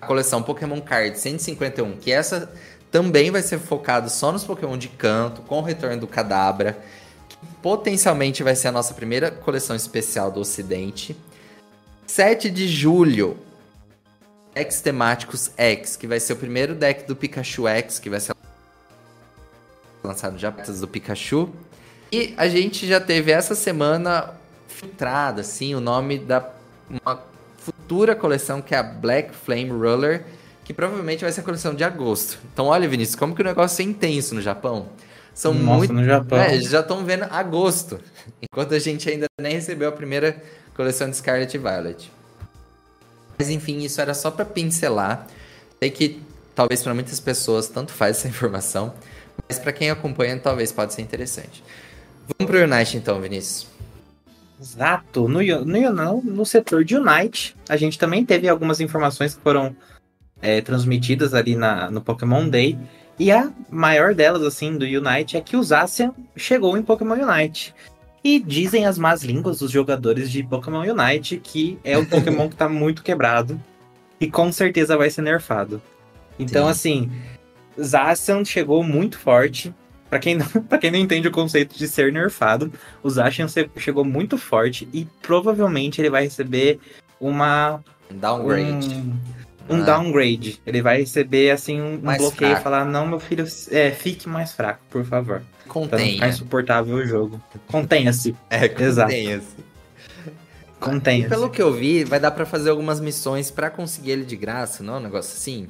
a 0.00 0.06
coleção 0.06 0.42
Pokémon 0.42 0.80
Card 0.80 1.18
151, 1.18 1.96
que 1.96 2.12
essa 2.12 2.52
também 2.90 3.30
vai 3.30 3.42
ser 3.42 3.58
focada 3.58 4.08
só 4.08 4.30
nos 4.30 4.44
Pokémon 4.44 4.76
de 4.76 4.88
canto, 4.88 5.40
com 5.42 5.58
o 5.58 5.62
retorno 5.62 6.00
do 6.00 6.06
Kadabra, 6.06 6.78
que 7.28 7.36
potencialmente 7.62 8.42
vai 8.42 8.54
ser 8.54 8.68
a 8.68 8.72
nossa 8.72 8.92
primeira 8.92 9.30
coleção 9.30 9.74
especial 9.74 10.30
do 10.30 10.40
Ocidente. 10.40 11.16
7 12.06 12.50
de 12.50 12.68
julho, 12.68 13.38
decks 14.54 14.80
temáticos 14.80 15.50
X, 15.56 15.96
que 15.96 16.06
vai 16.06 16.20
ser 16.20 16.34
o 16.34 16.36
primeiro 16.36 16.74
deck 16.74 17.06
do 17.06 17.16
Pikachu 17.16 17.66
X, 17.66 17.98
que 17.98 18.10
vai 18.10 18.20
ser 18.20 18.34
lançado 20.04 20.38
já 20.38 20.50
do 20.50 20.86
Pikachu. 20.88 21.50
E 22.12 22.34
a 22.36 22.46
gente 22.46 22.86
já 22.86 23.00
teve 23.00 23.32
essa 23.32 23.54
semana 23.54 24.34
filtrada, 24.76 25.40
assim, 25.40 25.74
o 25.74 25.80
nome 25.80 26.18
da 26.18 26.50
uma 26.88 27.20
futura 27.58 28.14
coleção 28.14 28.60
que 28.62 28.74
é 28.74 28.78
a 28.78 28.82
Black 28.82 29.34
Flame 29.34 29.70
Roller, 29.70 30.24
que 30.64 30.72
provavelmente 30.74 31.22
vai 31.22 31.32
ser 31.32 31.40
a 31.40 31.44
coleção 31.44 31.74
de 31.74 31.82
agosto. 31.82 32.38
Então, 32.52 32.66
olha, 32.66 32.88
Vinícius, 32.88 33.16
como 33.16 33.34
que 33.34 33.40
o 33.40 33.44
negócio 33.44 33.82
é 33.82 33.84
intenso 33.84 34.34
no 34.34 34.42
Japão. 34.42 34.88
São 35.34 35.52
Nossa, 35.52 35.78
muito. 35.78 35.92
no 35.92 36.04
Japão. 36.04 36.38
É, 36.38 36.58
já 36.60 36.80
estão 36.80 37.04
vendo 37.04 37.24
agosto, 37.24 37.98
enquanto 38.42 38.74
a 38.74 38.78
gente 38.78 39.08
ainda 39.08 39.26
nem 39.40 39.54
recebeu 39.54 39.88
a 39.88 39.92
primeira 39.92 40.40
coleção 40.74 41.08
de 41.08 41.16
Scarlet 41.16 41.54
e 41.54 41.58
Violet. 41.58 42.12
Mas 43.38 43.50
enfim, 43.50 43.80
isso 43.80 44.00
era 44.00 44.14
só 44.14 44.30
para 44.30 44.44
pincelar. 44.44 45.26
Sei 45.78 45.90
que 45.90 46.22
talvez 46.54 46.82
para 46.82 46.94
muitas 46.94 47.20
pessoas 47.20 47.68
tanto 47.68 47.92
faz 47.92 48.18
essa 48.18 48.28
informação, 48.28 48.94
mas 49.48 49.58
para 49.58 49.72
quem 49.72 49.90
acompanha 49.90 50.38
talvez 50.38 50.70
pode 50.72 50.94
ser 50.94 51.02
interessante. 51.02 51.62
Vamos 52.38 52.50
pro 52.50 52.62
Unite 52.62 52.96
então, 52.96 53.20
Vinícius. 53.20 53.75
Exato. 54.60 55.28
No, 55.28 55.42
no, 55.42 55.92
no, 55.92 56.22
no 56.22 56.46
setor 56.46 56.84
de 56.84 56.96
Unite, 56.96 57.54
a 57.68 57.76
gente 57.76 57.98
também 57.98 58.24
teve 58.24 58.48
algumas 58.48 58.80
informações 58.80 59.34
que 59.34 59.42
foram 59.42 59.76
é, 60.40 60.60
transmitidas 60.60 61.34
ali 61.34 61.54
na, 61.54 61.90
no 61.90 62.00
Pokémon 62.00 62.48
Day. 62.48 62.78
E 63.18 63.30
a 63.30 63.50
maior 63.70 64.14
delas, 64.14 64.42
assim, 64.42 64.76
do 64.76 64.84
Unite 64.84 65.36
é 65.36 65.40
que 65.40 65.56
o 65.56 65.62
Zacian 65.62 66.12
chegou 66.36 66.76
em 66.76 66.82
Pokémon 66.82 67.14
Unite. 67.14 67.74
E 68.22 68.40
dizem 68.40 68.86
as 68.86 68.98
más 68.98 69.22
línguas 69.22 69.60
dos 69.60 69.70
jogadores 69.70 70.30
de 70.30 70.42
Pokémon 70.42 70.82
Unite 70.82 71.36
que 71.36 71.78
é 71.84 71.96
um 71.96 72.04
Pokémon 72.04 72.48
que 72.48 72.56
tá 72.56 72.68
muito 72.68 73.02
quebrado 73.02 73.60
e 74.20 74.28
com 74.28 74.50
certeza 74.50 74.96
vai 74.96 75.10
ser 75.10 75.22
nerfado. 75.22 75.80
Então, 76.38 76.64
Sim. 76.64 76.70
assim, 76.70 77.10
Zacian 77.82 78.44
chegou 78.44 78.82
muito 78.82 79.18
forte. 79.18 79.72
Para 80.08 80.18
quem, 80.18 80.36
não, 80.36 80.46
pra 80.68 80.78
quem 80.78 80.90
não 80.90 80.98
entende 80.98 81.28
o 81.28 81.32
conceito 81.32 81.76
de 81.76 81.88
ser 81.88 82.12
nerfado, 82.12 82.72
o 83.02 83.10
Zacian 83.10 83.46
chegou 83.76 84.04
muito 84.04 84.38
forte 84.38 84.88
e 84.92 85.06
provavelmente 85.22 86.00
ele 86.00 86.10
vai 86.10 86.24
receber 86.24 86.78
uma. 87.20 87.82
Downgrade. 88.10 88.88
Um, 88.88 89.18
um 89.68 89.82
ah. 89.82 89.84
downgrade. 89.84 90.60
Ele 90.64 90.80
vai 90.80 90.98
receber, 90.98 91.50
assim, 91.50 91.80
um, 91.80 91.94
um 91.94 92.16
bloqueio 92.16 92.52
e 92.52 92.60
falar: 92.60 92.84
Não, 92.84 93.06
meu 93.06 93.18
filho, 93.18 93.44
é, 93.70 93.90
fique 93.90 94.28
mais 94.28 94.52
fraco, 94.52 94.80
por 94.90 95.04
favor. 95.04 95.42
Contenha. 95.66 96.12
Ficar 96.12 96.28
insuportável 96.28 96.96
o 96.96 97.06
jogo. 97.06 97.40
Contenha-se. 97.66 98.34
É, 98.48 98.68
contenha-se. 98.68 99.56
Contenha-se. 100.78 101.28
Pelo 101.28 101.50
que 101.50 101.60
eu 101.60 101.72
vi, 101.72 102.04
vai 102.04 102.20
dar 102.20 102.30
para 102.30 102.46
fazer 102.46 102.70
algumas 102.70 103.00
missões 103.00 103.50
para 103.50 103.70
conseguir 103.70 104.12
ele 104.12 104.24
de 104.24 104.36
graça, 104.36 104.84
não 104.84 104.94
é 104.94 104.98
um 104.98 105.02
negócio 105.02 105.36
assim? 105.36 105.68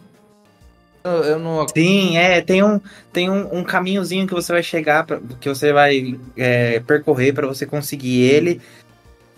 Eu, 1.06 1.38
não... 1.38 1.66
Sim, 1.68 2.16
é, 2.16 2.40
tem 2.40 2.62
um, 2.62 2.80
tem 3.12 3.30
um, 3.30 3.58
um, 3.58 3.64
caminhozinho 3.64 4.26
que 4.26 4.34
você 4.34 4.52
vai 4.52 4.62
chegar, 4.62 5.04
pra, 5.04 5.20
que 5.40 5.48
você 5.48 5.72
vai 5.72 6.18
é, 6.36 6.80
percorrer 6.80 7.32
para 7.32 7.46
você 7.46 7.64
conseguir 7.66 8.22
ele. 8.22 8.60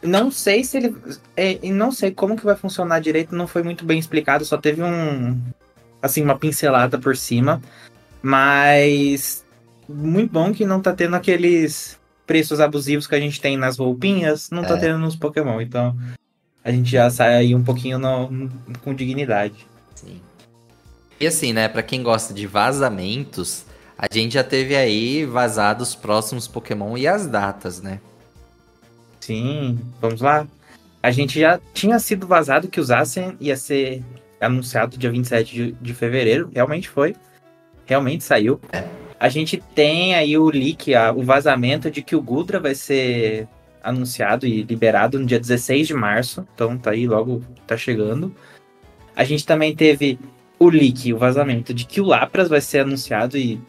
Não 0.03 0.31
sei 0.31 0.63
se 0.63 0.77
ele. 0.77 0.97
É, 1.37 1.59
não 1.71 1.91
sei 1.91 2.13
como 2.13 2.37
que 2.37 2.45
vai 2.45 2.55
funcionar 2.55 3.01
direito, 3.01 3.35
não 3.35 3.47
foi 3.47 3.63
muito 3.63 3.85
bem 3.85 3.99
explicado, 3.99 4.45
só 4.45 4.57
teve 4.57 4.83
um. 4.83 5.41
Assim, 6.01 6.23
uma 6.23 6.39
pincelada 6.39 6.99
por 6.99 7.17
cima. 7.17 7.61
Mas. 8.23 9.45
Muito 9.89 10.31
bom 10.31 10.53
que 10.53 10.67
não 10.67 10.81
tá 10.81 10.93
tendo 10.93 11.17
aqueles 11.17 11.99
preços 12.27 12.61
abusivos 12.61 13.07
que 13.07 13.15
a 13.15 13.21
gente 13.21 13.41
tem 13.41 13.57
nas 13.57 13.79
roupinhas, 13.79 14.51
não 14.51 14.63
tá 14.63 14.69
é. 14.69 14.75
tá 14.75 14.81
tendo 14.81 14.99
nos 14.99 15.17
Pokémon. 15.17 15.61
Então, 15.63 15.97
a 16.63 16.71
gente 16.71 16.91
já 16.91 17.09
sai 17.09 17.35
aí 17.35 17.55
um 17.55 17.65
pouquinho 17.65 17.99
no, 17.99 18.51
com 18.83 18.95
dignidade. 18.95 19.67
Sim. 19.95 20.21
E 21.21 21.27
assim, 21.27 21.53
né, 21.53 21.69
para 21.69 21.83
quem 21.83 22.03
gosta 22.03 22.33
de 22.33 22.47
vazamentos, 22.47 23.65
a 23.99 24.07
gente 24.13 24.35
já 24.35 24.45
teve 24.45 24.77
aí 24.77 25.25
vazados 25.25 25.95
próximos 25.95 26.47
Pokémon 26.47 26.97
e 26.97 27.09
as 27.09 27.27
datas, 27.27 27.83
né? 27.83 28.01
Sim, 29.21 29.79
vamos 30.01 30.21
lá. 30.21 30.47
A 31.03 31.11
gente 31.11 31.41
já 31.41 31.61
tinha 31.75 31.99
sido 31.99 32.27
vazado 32.27 32.69
que 32.69 32.81
o 32.81 32.85
Zacian 32.85 33.35
ia 33.41 33.57
ser 33.57 34.03
anunciado 34.41 34.97
dia 34.97 35.11
27 35.11 35.55
de, 35.55 35.73
de 35.73 35.95
fevereiro. 35.95 36.51
Realmente 36.55 36.89
foi. 36.89 37.17
Realmente 37.85 38.25
saiu. 38.25 38.61
É. 38.73 38.85
A 39.19 39.29
gente 39.29 39.63
tem 39.75 40.15
aí 40.15 40.39
o 40.39 40.49
leak, 40.49 40.95
a, 40.95 41.13
o 41.13 41.23
vazamento 41.23 41.91
de 41.91 42.03
que 42.03 42.15
o 42.15 42.23
Gudra 42.23 42.61
vai 42.61 42.75
ser 42.75 43.49
anunciado 43.83 44.47
e 44.47 44.63
liberado 44.63 45.19
no 45.19 45.27
dia 45.27 45.41
16 45.41 45.89
de 45.89 45.95
março. 45.95 46.47
Então 46.55 46.79
tá 46.79 46.93
aí, 46.93 47.07
logo 47.07 47.43
tá 47.67 47.77
chegando. 47.77 48.35
A 49.17 49.25
gente 49.25 49.45
também 49.45 49.75
teve 49.75 50.19
o 50.59 50.69
leak, 50.69 51.13
o 51.13 51.19
vazamento 51.19 51.73
de 51.73 51.85
que 51.85 52.01
o 52.01 52.05
Lapras 52.05 52.49
vai 52.49 52.61
ser 52.61 52.81
anunciado 52.81 53.37
e, 53.37 53.61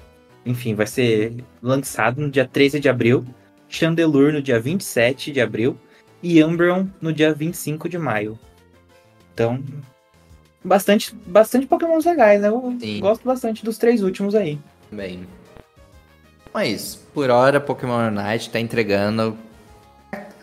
enfim, 0.45 0.73
vai 0.73 0.87
ser 0.87 1.43
lançado 1.61 2.21
no 2.21 2.29
dia 2.29 2.47
13 2.47 2.79
de 2.79 2.89
abril. 2.89 3.25
Chandelure 3.67 4.33
no 4.33 4.41
dia 4.41 4.59
27 4.59 5.31
de 5.31 5.39
abril 5.39 5.77
e 6.23 6.43
Umbreon 6.43 6.87
no 6.99 7.13
dia 7.13 7.33
25 7.33 7.87
de 7.87 7.97
maio. 7.99 8.37
Então, 9.33 9.63
bastante, 10.63 11.15
bastante 11.27 11.67
Pokémons 11.67 12.03
legais, 12.03 12.41
né? 12.41 12.47
Eu 12.47 12.75
Sim. 12.79 12.99
gosto 12.99 13.23
bastante 13.23 13.63
dos 13.63 13.77
três 13.77 14.01
últimos 14.01 14.33
aí. 14.33 14.59
Bem. 14.91 15.27
Mas, 16.53 16.95
por 17.13 17.29
hora, 17.29 17.59
Pokémon 17.59 18.07
Unite 18.07 18.49
tá 18.49 18.59
entregando 18.59 19.37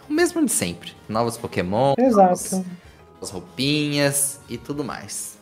o 0.09 0.13
mesmo 0.13 0.45
de 0.45 0.53
sempre. 0.53 0.93
Novos 1.09 1.37
Pokémon, 1.37 1.95
Exato. 1.99 2.65
as 3.21 3.31
roupinhas 3.31 4.41
e 4.49 4.57
tudo 4.57 4.85
mais. 4.85 5.36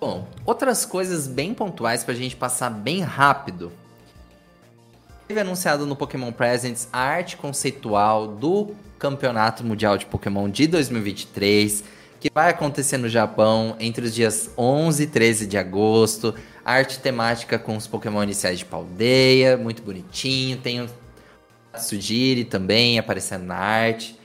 Bom, 0.00 0.28
outras 0.46 0.84
coisas 0.84 1.26
bem 1.26 1.52
pontuais 1.52 2.04
pra 2.04 2.14
gente 2.14 2.36
passar 2.36 2.70
bem 2.70 3.00
rápido 3.00 3.72
Teve 5.28 5.40
anunciado 5.40 5.84
no 5.84 5.94
Pokémon 5.94 6.32
Presents 6.32 6.88
a 6.90 7.00
arte 7.00 7.36
conceitual 7.36 8.26
do 8.26 8.74
Campeonato 8.98 9.62
Mundial 9.62 9.98
de 9.98 10.06
Pokémon 10.06 10.48
de 10.48 10.66
2023, 10.66 11.84
que 12.18 12.30
vai 12.34 12.48
acontecer 12.48 12.96
no 12.96 13.10
Japão 13.10 13.76
entre 13.78 14.06
os 14.06 14.14
dias 14.14 14.50
11 14.56 15.02
e 15.02 15.06
13 15.06 15.46
de 15.46 15.58
agosto. 15.58 16.34
Arte 16.64 16.98
temática 17.00 17.58
com 17.58 17.76
os 17.76 17.86
Pokémon 17.86 18.22
iniciais 18.22 18.58
de 18.58 18.64
Paldeia, 18.64 19.58
muito 19.58 19.82
bonitinho. 19.82 20.56
Tem 20.56 20.80
o 20.80 20.88
Sujiri 21.76 22.46
também 22.46 22.98
aparecendo 22.98 23.44
na 23.44 23.56
arte. 23.56 24.18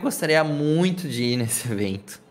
Eu 0.00 0.04
gostaria 0.04 0.42
muito 0.42 1.06
de 1.06 1.24
ir 1.24 1.36
nesse 1.36 1.70
evento. 1.70 2.22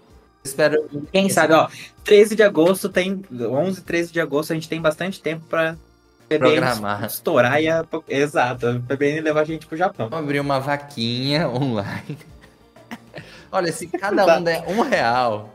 Espero. 0.47 0.89
Quem 1.11 1.29
sabe, 1.29 1.53
ó, 1.53 1.67
13 2.03 2.35
de 2.35 2.43
agosto 2.43 2.89
tem. 2.89 3.23
11 3.31 3.79
e 3.79 3.83
13 3.83 4.11
de 4.11 4.21
agosto 4.21 4.51
a 4.51 4.55
gente 4.55 4.69
tem 4.69 4.81
bastante 4.81 5.21
tempo 5.21 5.45
para 5.49 5.77
programar. 6.27 7.05
Estourar 7.05 7.61
e 7.61 7.69
a... 7.69 7.85
Exato, 8.07 8.67
a 8.67 8.79
PBN 8.79 9.21
levar 9.21 9.41
a 9.41 9.45
gente 9.45 9.65
pro 9.65 9.77
Japão. 9.77 10.09
Vamos 10.09 10.25
abrir 10.25 10.39
uma 10.39 10.59
vaquinha 10.59 11.47
online. 11.47 12.17
Olha, 13.51 13.71
se 13.71 13.87
cada 13.87 14.37
um 14.37 14.43
der 14.43 14.63
um 14.67 14.81
real, 14.81 15.53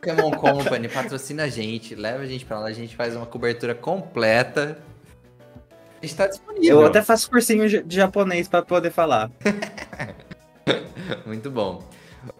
Pokémon 0.00 0.30
Company 0.30 0.88
patrocina 0.88 1.44
a 1.44 1.48
gente, 1.48 1.94
leva 1.94 2.22
a 2.22 2.26
gente 2.26 2.44
pra 2.44 2.58
lá, 2.60 2.66
a 2.66 2.72
gente 2.72 2.94
faz 2.94 3.16
uma 3.16 3.26
cobertura 3.26 3.74
completa. 3.74 4.78
A 6.02 6.06
gente 6.06 6.16
tá 6.16 6.26
disponível. 6.26 6.80
Eu 6.80 6.86
até 6.86 7.02
faço 7.02 7.30
cursinho 7.30 7.68
de 7.68 7.96
japonês 7.96 8.46
para 8.46 8.62
poder 8.62 8.90
falar. 8.90 9.30
Muito 11.24 11.50
bom. 11.50 11.82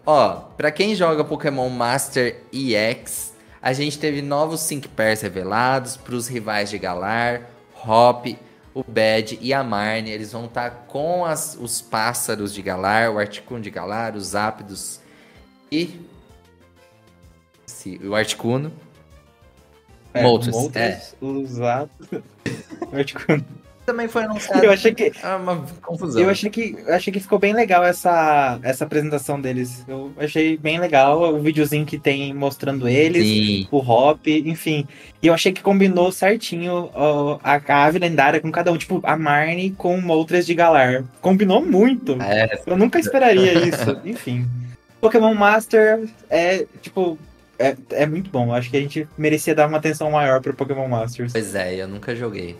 Ó, 0.05 0.35
pra 0.57 0.71
quem 0.71 0.95
joga 0.95 1.23
Pokémon 1.23 1.69
Master 1.69 2.41
EX, 2.51 3.33
a 3.61 3.73
gente 3.73 3.97
teve 3.97 4.21
novos 4.21 4.61
Sync 4.61 4.87
Pairs 4.89 5.21
revelados 5.21 5.97
para 5.97 6.15
os 6.15 6.27
rivais 6.27 6.69
de 6.69 6.77
Galar, 6.77 7.49
Hop, 7.85 8.27
o 8.73 8.83
Bad 8.83 9.39
e 9.41 9.53
a 9.53 9.63
Marne. 9.63 10.11
Eles 10.11 10.31
vão 10.31 10.45
estar 10.45 10.69
tá 10.69 10.75
com 10.87 11.25
as, 11.25 11.57
os 11.59 11.81
pássaros 11.81 12.53
de 12.53 12.61
Galar, 12.61 13.11
o 13.11 13.19
Articuno 13.19 13.61
de 13.61 13.69
Galar, 13.69 14.15
os 14.15 14.35
Ápidos 14.35 14.99
e 15.71 15.99
o 18.03 18.15
Articuno. 18.15 18.71
É, 20.13 20.21
Moltres, 20.21 20.55
é. 20.75 21.01
os 21.21 21.59
Ápidos, 21.59 22.23
o 22.91 22.95
Articuno 22.95 23.45
também 23.85 24.07
foi 24.07 24.23
anunciado. 24.23 24.65
Eu 24.65 24.71
achei 24.71 24.93
que. 24.93 25.11
É 25.21 25.35
uma 25.35 25.65
confusão. 25.81 26.21
Eu 26.21 26.29
achei 26.29 26.49
que, 26.49 26.75
achei 26.87 27.13
que 27.13 27.19
ficou 27.19 27.37
bem 27.37 27.53
legal 27.53 27.83
essa, 27.83 28.59
essa 28.63 28.83
apresentação 28.83 29.39
deles. 29.39 29.85
Eu 29.87 30.11
achei 30.17 30.57
bem 30.57 30.79
legal 30.79 31.35
o 31.35 31.39
videozinho 31.39 31.85
que 31.85 31.97
tem 31.97 32.33
mostrando 32.33 32.87
eles, 32.87 33.25
Sim. 33.25 33.67
o 33.71 33.77
Hop, 33.77 34.27
enfim. 34.27 34.87
E 35.21 35.27
eu 35.27 35.33
achei 35.33 35.51
que 35.51 35.61
combinou 35.61 36.11
certinho 36.11 36.89
ó, 36.93 37.39
a 37.43 37.85
ave 37.85 37.99
lendária 37.99 38.39
com 38.39 38.51
cada 38.51 38.71
um. 38.71 38.77
Tipo, 38.77 38.99
a 39.03 39.15
Marnie 39.15 39.71
com 39.71 39.99
Moltres 40.01 40.45
de 40.45 40.55
Galar. 40.55 41.03
Combinou 41.21 41.63
muito. 41.63 42.21
É. 42.21 42.61
Eu 42.65 42.77
nunca 42.77 42.99
esperaria 42.99 43.53
isso. 43.67 43.99
enfim. 44.03 44.47
Pokémon 44.99 45.35
Master 45.35 46.07
é, 46.29 46.65
tipo, 46.81 47.17
é, 47.59 47.75
é 47.91 48.05
muito 48.05 48.29
bom. 48.29 48.53
Acho 48.53 48.69
que 48.69 48.77
a 48.77 48.81
gente 48.81 49.07
merecia 49.17 49.53
dar 49.53 49.67
uma 49.67 49.77
atenção 49.77 50.09
maior 50.11 50.41
pro 50.41 50.53
Pokémon 50.53 50.87
Masters. 50.87 51.31
Pois 51.31 51.53
é, 51.53 51.75
eu 51.75 51.87
nunca 51.87 52.15
joguei. 52.15 52.55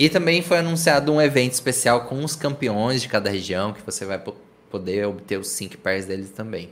E 0.00 0.08
também 0.08 0.40
foi 0.40 0.56
anunciado 0.56 1.12
um 1.12 1.20
evento 1.20 1.52
especial 1.52 2.06
com 2.06 2.24
os 2.24 2.34
campeões 2.34 3.02
de 3.02 3.08
cada 3.08 3.28
região, 3.28 3.74
que 3.74 3.82
você 3.82 4.06
vai 4.06 4.18
poder 4.70 5.06
obter 5.06 5.38
os 5.38 5.48
5 5.48 5.76
pairs 5.76 6.06
deles 6.06 6.30
também. 6.30 6.70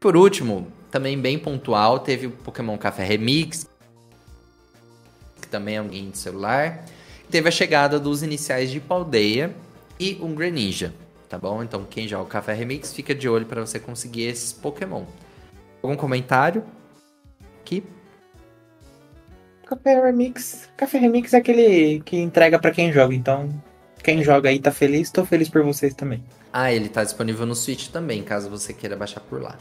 Por 0.00 0.16
último, 0.16 0.66
também 0.90 1.20
bem 1.20 1.38
pontual, 1.38 1.98
teve 1.98 2.26
o 2.26 2.30
Pokémon 2.30 2.78
Café 2.78 3.04
Remix, 3.04 3.68
que 5.42 5.48
também 5.48 5.76
é 5.76 5.82
um 5.82 5.88
game 5.88 6.10
de 6.10 6.16
celular. 6.16 6.86
Teve 7.30 7.50
a 7.50 7.52
chegada 7.52 8.00
dos 8.00 8.22
iniciais 8.22 8.70
de 8.70 8.80
Paldeia 8.80 9.54
e 10.00 10.16
um 10.22 10.34
Greninja, 10.34 10.94
tá 11.28 11.36
bom? 11.36 11.62
Então 11.62 11.84
quem 11.84 12.08
joga 12.08 12.22
o 12.22 12.28
Café 12.28 12.54
Remix, 12.54 12.94
fica 12.94 13.14
de 13.14 13.28
olho 13.28 13.44
para 13.44 13.60
você 13.60 13.78
conseguir 13.78 14.22
esses 14.22 14.54
Pokémon. 14.54 15.04
Algum 15.82 15.96
comentário? 15.98 16.64
Aqui? 17.60 17.84
Café 19.68 20.00
Remix. 20.00 20.68
Café 20.76 20.98
Remix 20.98 21.34
é 21.34 21.36
aquele 21.36 22.00
que 22.00 22.16
entrega 22.16 22.58
para 22.58 22.70
quem 22.70 22.90
joga, 22.90 23.14
então 23.14 23.48
quem 24.02 24.22
joga 24.22 24.48
aí 24.48 24.58
tá 24.58 24.70
feliz, 24.70 25.10
tô 25.10 25.24
feliz 25.24 25.48
por 25.48 25.62
vocês 25.62 25.92
também. 25.92 26.24
Ah, 26.52 26.72
ele 26.72 26.88
tá 26.88 27.04
disponível 27.04 27.44
no 27.44 27.54
Switch 27.54 27.88
também, 27.88 28.22
caso 28.22 28.48
você 28.48 28.72
queira 28.72 28.96
baixar 28.96 29.20
por 29.20 29.42
lá. 29.42 29.58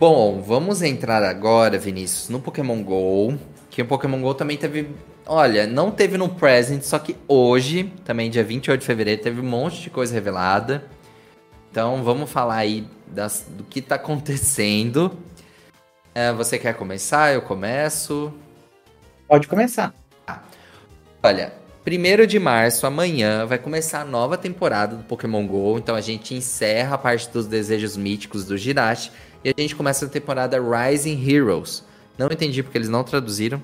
Bom, 0.00 0.40
vamos 0.40 0.80
entrar 0.80 1.22
agora, 1.22 1.76
Vinícius, 1.76 2.30
no 2.30 2.40
Pokémon 2.40 2.82
GO. 2.82 3.36
Que 3.68 3.82
o 3.82 3.86
Pokémon 3.86 4.20
GO 4.22 4.32
também 4.32 4.56
teve 4.56 4.88
olha, 5.28 5.66
não 5.66 5.90
teve 5.90 6.16
no 6.16 6.30
present, 6.30 6.82
só 6.82 6.98
que 6.98 7.14
hoje, 7.28 7.92
também 8.04 8.30
dia 8.30 8.42
28 8.42 8.80
de 8.80 8.86
fevereiro, 8.86 9.22
teve 9.22 9.40
um 9.40 9.44
monte 9.44 9.82
de 9.82 9.90
coisa 9.90 10.14
revelada. 10.14 10.84
Então 11.70 12.02
vamos 12.02 12.30
falar 12.30 12.56
aí 12.56 12.86
das, 13.06 13.46
do 13.46 13.62
que 13.62 13.82
tá 13.82 13.96
acontecendo. 13.96 15.16
É, 16.14 16.32
você 16.32 16.58
quer 16.58 16.74
começar? 16.74 17.32
Eu 17.32 17.42
começo. 17.42 18.32
Pode 19.26 19.46
começar. 19.46 19.94
Olha, 21.22 21.52
1 21.86 22.26
de 22.26 22.38
março, 22.38 22.86
amanhã, 22.86 23.46
vai 23.46 23.58
começar 23.58 24.02
a 24.02 24.04
nova 24.04 24.36
temporada 24.36 24.96
do 24.96 25.04
Pokémon 25.04 25.46
GO. 25.46 25.78
Então 25.78 25.94
a 25.94 26.00
gente 26.00 26.34
encerra 26.34 26.94
a 26.94 26.98
parte 26.98 27.28
dos 27.30 27.46
desejos 27.46 27.96
míticos 27.96 28.44
do 28.44 28.56
Jirachi 28.56 29.10
e 29.44 29.50
a 29.50 29.60
gente 29.60 29.74
começa 29.74 30.06
a 30.06 30.08
temporada 30.08 30.58
Rising 30.60 31.28
Heroes. 31.28 31.84
Não 32.16 32.26
entendi 32.26 32.62
porque 32.62 32.76
eles 32.76 32.88
não 32.88 33.04
traduziram 33.04 33.62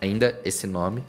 ainda 0.00 0.38
esse 0.44 0.66
nome. 0.66 1.04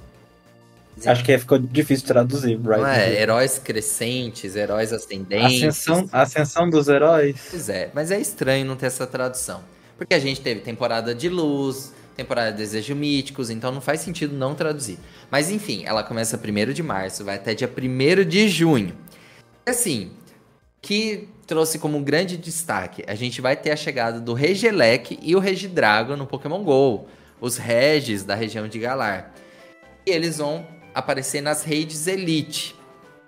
Acho 1.05 1.23
que 1.23 1.37
ficou 1.37 1.59
difícil 1.59 2.07
traduzir. 2.07 2.57
Right? 2.57 2.81
Não 2.81 2.87
é, 2.87 3.21
heróis 3.21 3.59
crescentes, 3.59 4.55
heróis 4.55 4.91
ascendentes. 4.91 5.63
Ascensão, 5.63 6.09
ascensão 6.11 6.69
dos 6.69 6.87
heróis. 6.87 7.35
Pois 7.49 7.69
é, 7.69 7.91
mas 7.93 8.11
é 8.11 8.19
estranho 8.19 8.65
não 8.65 8.75
ter 8.75 8.87
essa 8.87 9.05
tradução. 9.05 9.61
Porque 9.97 10.13
a 10.13 10.19
gente 10.19 10.39
teve 10.41 10.61
temporada 10.61 11.15
de 11.15 11.27
luz, 11.27 11.93
temporada 12.15 12.51
de 12.51 12.57
Desejo 12.57 12.95
Míticos, 12.95 13.49
então 13.49 13.71
não 13.71 13.81
faz 13.81 14.01
sentido 14.01 14.35
não 14.35 14.55
traduzir. 14.55 14.99
Mas 15.29 15.49
enfim, 15.51 15.83
ela 15.85 16.03
começa 16.03 16.37
1 16.37 16.73
de 16.73 16.83
março, 16.83 17.23
vai 17.25 17.35
até 17.35 17.53
dia 17.53 17.69
1 17.69 18.25
de 18.25 18.47
junho. 18.47 18.95
Assim, 19.65 20.11
que 20.81 21.27
trouxe 21.45 21.79
como 21.79 21.99
grande 22.01 22.37
destaque, 22.37 23.03
a 23.07 23.15
gente 23.15 23.41
vai 23.41 23.55
ter 23.55 23.71
a 23.71 23.75
chegada 23.75 24.19
do 24.19 24.33
Regelec 24.33 25.17
e 25.21 25.35
o 25.35 25.39
Regidrago 25.39 26.15
no 26.15 26.27
Pokémon 26.27 26.63
GO, 26.63 27.07
os 27.39 27.57
Regis 27.57 28.23
da 28.23 28.35
região 28.35 28.67
de 28.67 28.79
Galar. 28.79 29.33
E 30.05 30.11
eles 30.11 30.37
vão 30.37 30.65
aparecer 30.93 31.41
nas 31.41 31.63
redes 31.63 32.07
Elite. 32.07 32.75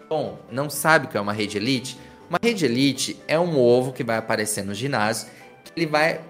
Bom, 0.08 0.40
não 0.52 0.70
sabe 0.70 1.06
o 1.06 1.10
que 1.10 1.18
é 1.18 1.22
uma 1.22 1.34
rede 1.34 1.58
Elite? 1.58 1.98
Uma 2.30 2.40
rede 2.42 2.66
Elite 2.66 3.18
é 3.28 3.40
um 3.40 3.60
ovo 3.60 3.94
que 3.94 4.04
vai 4.04 4.18
aparecer 4.18 4.64
no 4.64 4.74
ginásio, 4.74 5.28
que 5.64 5.72
ele 5.76 5.86
vai 5.86 6.22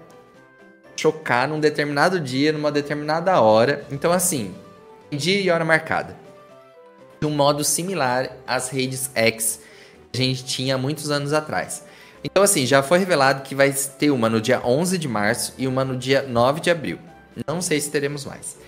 chocar 1.00 1.48
num 1.48 1.58
determinado 1.58 2.20
dia, 2.20 2.52
numa 2.52 2.70
determinada 2.70 3.40
hora. 3.40 3.86
Então, 3.90 4.12
assim, 4.12 4.54
dia 5.10 5.40
e 5.40 5.50
hora 5.50 5.64
marcada. 5.64 6.14
De 7.20 7.26
um 7.26 7.30
modo 7.30 7.64
similar 7.64 8.30
às 8.46 8.68
redes 8.68 9.10
X 9.14 9.60
que 10.12 10.20
a 10.20 10.24
gente 10.24 10.44
tinha 10.44 10.76
muitos 10.76 11.10
anos 11.10 11.32
atrás. 11.32 11.84
Então, 12.22 12.42
assim, 12.42 12.66
já 12.66 12.82
foi 12.82 12.98
revelado 12.98 13.42
que 13.42 13.54
vai 13.54 13.72
ter 13.72 14.10
uma 14.10 14.28
no 14.28 14.40
dia 14.40 14.60
11 14.64 14.98
de 14.98 15.08
março 15.08 15.54
e 15.56 15.66
uma 15.66 15.84
no 15.84 15.96
dia 15.96 16.22
9 16.22 16.60
de 16.60 16.70
abril. 16.70 16.98
Não 17.46 17.62
sei 17.62 17.80
se 17.80 17.90
teremos 17.90 18.26
mais. 18.26 18.58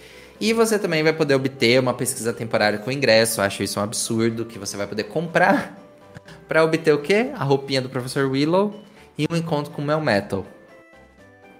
E 0.41 0.53
você 0.53 0.79
também 0.79 1.03
vai 1.03 1.13
poder 1.13 1.35
obter 1.35 1.79
uma 1.79 1.93
pesquisa 1.93 2.33
temporária 2.33 2.79
com 2.79 2.91
ingresso. 2.91 3.43
Acho 3.43 3.63
isso 3.63 3.79
um 3.79 3.83
absurdo 3.83 4.47
que 4.47 4.59
você 4.59 4.77
vai 4.77 4.87
poder 4.87 5.05
comprar 5.05 5.79
para 6.49 6.65
obter 6.65 6.95
o 6.95 6.99
quê? 6.99 7.31
A 7.35 7.45
roupinha 7.45 7.83
do 7.83 7.91
professor 7.91 8.31
Willow 8.31 8.75
e 9.19 9.27
um 9.31 9.37
encontro 9.37 9.71
com 9.73 9.83
o 9.83 9.85
Mel 9.85 10.01
Metal. 10.01 10.47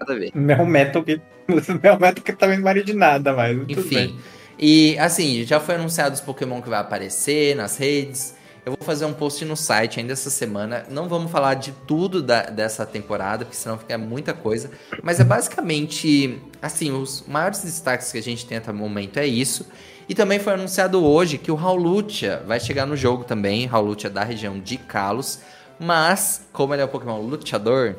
Nada 0.03 0.13
a 0.13 0.15
ver. 0.17 0.31
Mel 0.35 0.65
Metal 0.65 1.03
que 1.03 1.21
Mel 1.81 1.99
Metal 1.99 2.23
que 2.23 2.33
também 2.33 2.57
não 2.57 2.63
vale 2.63 2.83
de 2.83 2.93
nada, 2.93 3.33
mas 3.33 3.57
enfim. 3.69 4.17
E 4.59 4.97
assim, 4.99 5.43
já 5.43 5.59
foi 5.59 5.75
anunciado 5.75 6.13
os 6.13 6.21
Pokémon 6.21 6.61
que 6.61 6.69
vai 6.69 6.79
aparecer 6.79 7.55
nas 7.55 7.77
redes. 7.77 8.35
Eu 8.65 8.73
vou 8.77 8.85
fazer 8.85 9.03
um 9.03 9.11
post 9.11 9.43
no 9.43 9.57
site 9.57 9.99
ainda 9.99 10.13
essa 10.13 10.29
semana. 10.29 10.85
Não 10.89 11.09
vamos 11.09 11.29
falar 11.29 11.55
de 11.55 11.73
tudo 11.85 12.21
da, 12.21 12.43
dessa 12.43 12.85
temporada, 12.85 13.43
porque 13.43 13.57
senão 13.57 13.77
fica 13.77 13.97
muita 13.97 14.33
coisa. 14.33 14.71
Mas 15.01 15.19
é 15.19 15.23
basicamente, 15.25 16.39
assim, 16.61 16.91
os 16.91 17.25
maiores 17.27 17.61
destaques 17.61 18.09
que 18.09 18.17
a 18.17 18.21
gente 18.21 18.45
tem 18.45 18.57
até 18.57 18.71
o 18.71 18.73
momento 18.73 19.17
é 19.17 19.25
isso. 19.25 19.67
E 20.07 20.15
também 20.15 20.39
foi 20.39 20.53
anunciado 20.53 21.03
hoje 21.03 21.37
que 21.37 21.51
o 21.51 21.55
Raulutia 21.55 22.41
vai 22.47 22.57
chegar 22.57 22.85
no 22.85 22.95
jogo 22.95 23.25
também. 23.25 23.65
Raulutia 23.65 24.09
da 24.09 24.23
região 24.23 24.57
de 24.57 24.77
Kalos. 24.77 25.39
Mas, 25.77 26.47
como 26.53 26.73
ele 26.73 26.81
é 26.81 26.85
um 26.85 26.87
Pokémon 26.87 27.19
luteador, 27.19 27.95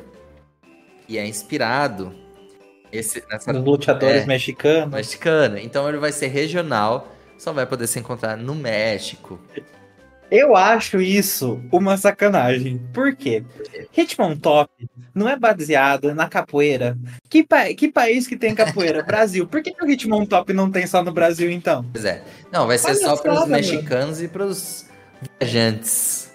e 1.07 1.17
é 1.17 1.25
inspirado 1.25 2.13
esse, 2.91 3.23
nessa, 3.29 3.51
Os 3.51 3.63
luteadores 3.63 4.23
é, 4.23 4.25
mexicanos. 4.25 4.93
Mexicano. 4.93 5.57
Então 5.57 5.87
ele 5.87 5.97
vai 5.97 6.11
ser 6.11 6.27
regional, 6.27 7.13
só 7.37 7.51
vai 7.51 7.65
poder 7.65 7.87
se 7.87 7.99
encontrar 7.99 8.37
no 8.37 8.55
México. 8.55 9.39
Eu 10.31 10.55
acho 10.55 10.99
isso 10.99 11.61
uma 11.71 11.97
sacanagem. 11.97 12.79
Por 12.93 13.15
quê? 13.15 13.43
Hitmontop 13.95 14.69
não 15.13 15.29
é 15.29 15.37
baseado 15.37 16.13
na 16.15 16.27
capoeira. 16.27 16.97
Que, 17.29 17.43
pa 17.43 17.73
que 17.73 17.91
país 17.91 18.25
que 18.25 18.35
tem 18.35 18.55
capoeira? 18.55 19.03
Brasil. 19.05 19.47
Por 19.47 19.61
que, 19.61 19.71
que 19.71 19.83
o 19.83 19.89
Hitmontop 19.89 20.51
não 20.51 20.71
tem 20.71 20.87
só 20.87 21.03
no 21.03 21.11
Brasil, 21.11 21.51
então? 21.51 21.85
Pois 21.91 22.05
é. 22.05 22.23
Não, 22.51 22.65
vai 22.65 22.77
ser 22.77 22.87
Olha 22.87 22.95
só 22.95 23.17
para 23.17 23.33
os 23.33 23.47
mexicanos 23.47 24.21
e 24.21 24.27
para 24.27 24.45
os 24.45 24.87
viajantes. 25.39 26.33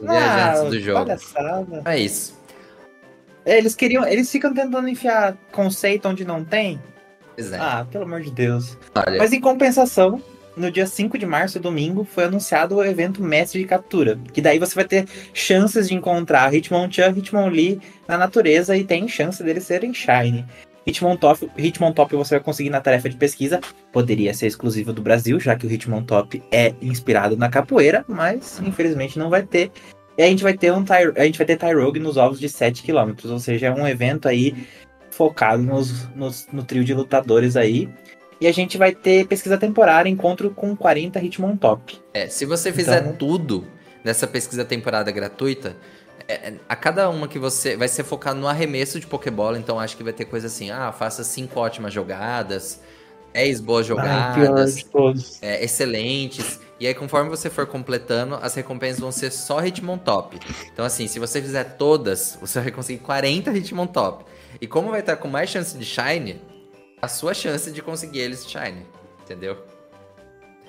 Os 0.00 0.08
ah, 0.08 0.12
viajantes 0.12 0.70
do 0.70 0.80
jogo. 0.80 1.04
Palhaçada. 1.04 1.82
É 1.84 1.98
isso. 1.98 2.37
Eles 3.48 3.74
queriam. 3.74 4.06
Eles 4.06 4.30
ficam 4.30 4.52
tentando 4.52 4.88
enfiar 4.88 5.36
conceito 5.50 6.08
onde 6.08 6.24
não 6.24 6.44
tem. 6.44 6.80
É. 7.36 7.56
Ah, 7.56 7.86
pelo 7.90 8.04
amor 8.04 8.20
de 8.20 8.30
Deus. 8.30 8.76
Olha. 8.94 9.18
Mas 9.18 9.32
em 9.32 9.40
compensação, 9.40 10.20
no 10.56 10.70
dia 10.70 10.86
5 10.86 11.16
de 11.16 11.24
março, 11.24 11.60
domingo, 11.60 12.04
foi 12.04 12.24
anunciado 12.24 12.76
o 12.76 12.84
evento 12.84 13.22
Mestre 13.22 13.60
de 13.60 13.66
Captura. 13.66 14.18
Que 14.32 14.40
daí 14.40 14.58
você 14.58 14.74
vai 14.74 14.84
ter 14.84 15.06
chances 15.32 15.88
de 15.88 15.94
encontrar 15.94 16.52
Hitmonchan, 16.52 17.14
Hitmonlee 17.16 17.80
na 18.06 18.18
natureza 18.18 18.76
e 18.76 18.84
tem 18.84 19.06
chance 19.06 19.42
deles 19.42 19.64
serem 19.64 19.94
Shine. 19.94 20.44
Hitmontop, 20.84 21.50
Hitmontop 21.56 22.16
você 22.16 22.36
vai 22.36 22.44
conseguir 22.44 22.70
na 22.70 22.80
tarefa 22.80 23.08
de 23.08 23.16
pesquisa. 23.16 23.60
Poderia 23.92 24.32
ser 24.34 24.46
exclusivo 24.46 24.92
do 24.92 25.02
Brasil, 25.02 25.38
já 25.38 25.54
que 25.54 25.66
o 25.66 25.70
Hitmontop 25.70 26.42
é 26.50 26.74
inspirado 26.80 27.36
na 27.36 27.48
capoeira, 27.48 28.04
mas 28.08 28.60
infelizmente 28.64 29.18
não 29.18 29.30
vai 29.30 29.42
ter. 29.42 29.70
E 30.18 30.22
a 30.22 30.26
gente 30.26 30.42
vai 30.42 30.52
ter 30.52 30.72
um 30.72 30.84
a 31.16 31.24
gente 31.24 31.38
vai 31.38 31.46
ter 31.46 31.56
Tyrogue 31.56 32.00
nos 32.00 32.16
ovos 32.16 32.40
de 32.40 32.48
7 32.48 32.82
km, 32.82 33.12
ou 33.30 33.38
seja, 33.38 33.68
é 33.68 33.72
um 33.72 33.86
evento 33.86 34.28
aí 34.28 34.66
focado 35.10 35.62
nos, 35.62 36.08
nos, 36.14 36.48
no 36.52 36.64
trio 36.64 36.84
de 36.84 36.92
lutadores 36.92 37.56
aí. 37.56 37.88
E 38.40 38.46
a 38.48 38.52
gente 38.52 38.76
vai 38.76 38.92
ter 38.92 39.26
pesquisa 39.28 39.56
temporária, 39.56 40.08
encontro 40.08 40.50
com 40.50 40.76
40 40.76 41.20
Hitmontop. 41.20 42.00
É, 42.12 42.26
se 42.26 42.44
você 42.44 42.72
fizer 42.72 43.00
então... 43.00 43.12
tudo 43.14 43.66
nessa 44.04 44.26
pesquisa 44.26 44.64
temporada 44.64 45.10
gratuita, 45.12 45.76
é, 46.26 46.34
é, 46.34 46.54
a 46.68 46.76
cada 46.76 47.08
uma 47.08 47.28
que 47.28 47.38
você 47.38 47.76
vai 47.76 47.88
ser 47.88 48.02
focado 48.02 48.40
no 48.40 48.48
arremesso 48.48 48.98
de 48.98 49.06
Pokébola, 49.06 49.58
então 49.58 49.78
acho 49.78 49.96
que 49.96 50.02
vai 50.02 50.12
ter 50.12 50.24
coisa 50.24 50.48
assim, 50.48 50.70
ah, 50.70 50.92
faça 50.92 51.22
cinco 51.22 51.60
ótimas 51.60 51.92
jogadas, 51.92 52.80
10 53.32 53.60
boas 53.60 53.86
jogadas, 53.86 54.84
Ai, 54.94 55.14
é, 55.42 55.64
excelentes. 55.64 56.60
E 56.80 56.86
aí, 56.86 56.94
conforme 56.94 57.28
você 57.28 57.50
for 57.50 57.66
completando, 57.66 58.36
as 58.36 58.54
recompensas 58.54 59.00
vão 59.00 59.10
ser 59.10 59.32
só 59.32 59.64
Hitmontop. 59.64 60.38
Então, 60.72 60.84
assim, 60.84 61.08
se 61.08 61.18
você 61.18 61.42
fizer 61.42 61.64
todas, 61.76 62.38
você 62.40 62.60
vai 62.60 62.70
conseguir 62.70 63.00
40 63.00 63.50
Hitmontop. 63.50 64.24
E 64.60 64.66
como 64.66 64.90
vai 64.90 65.00
estar 65.00 65.16
com 65.16 65.28
mais 65.28 65.50
chance 65.50 65.76
de 65.76 65.84
Shine, 65.84 66.40
a 67.02 67.08
sua 67.08 67.34
chance 67.34 67.70
de 67.70 67.82
conseguir 67.82 68.20
eles 68.20 68.48
Shine, 68.48 68.86
entendeu? 69.22 69.58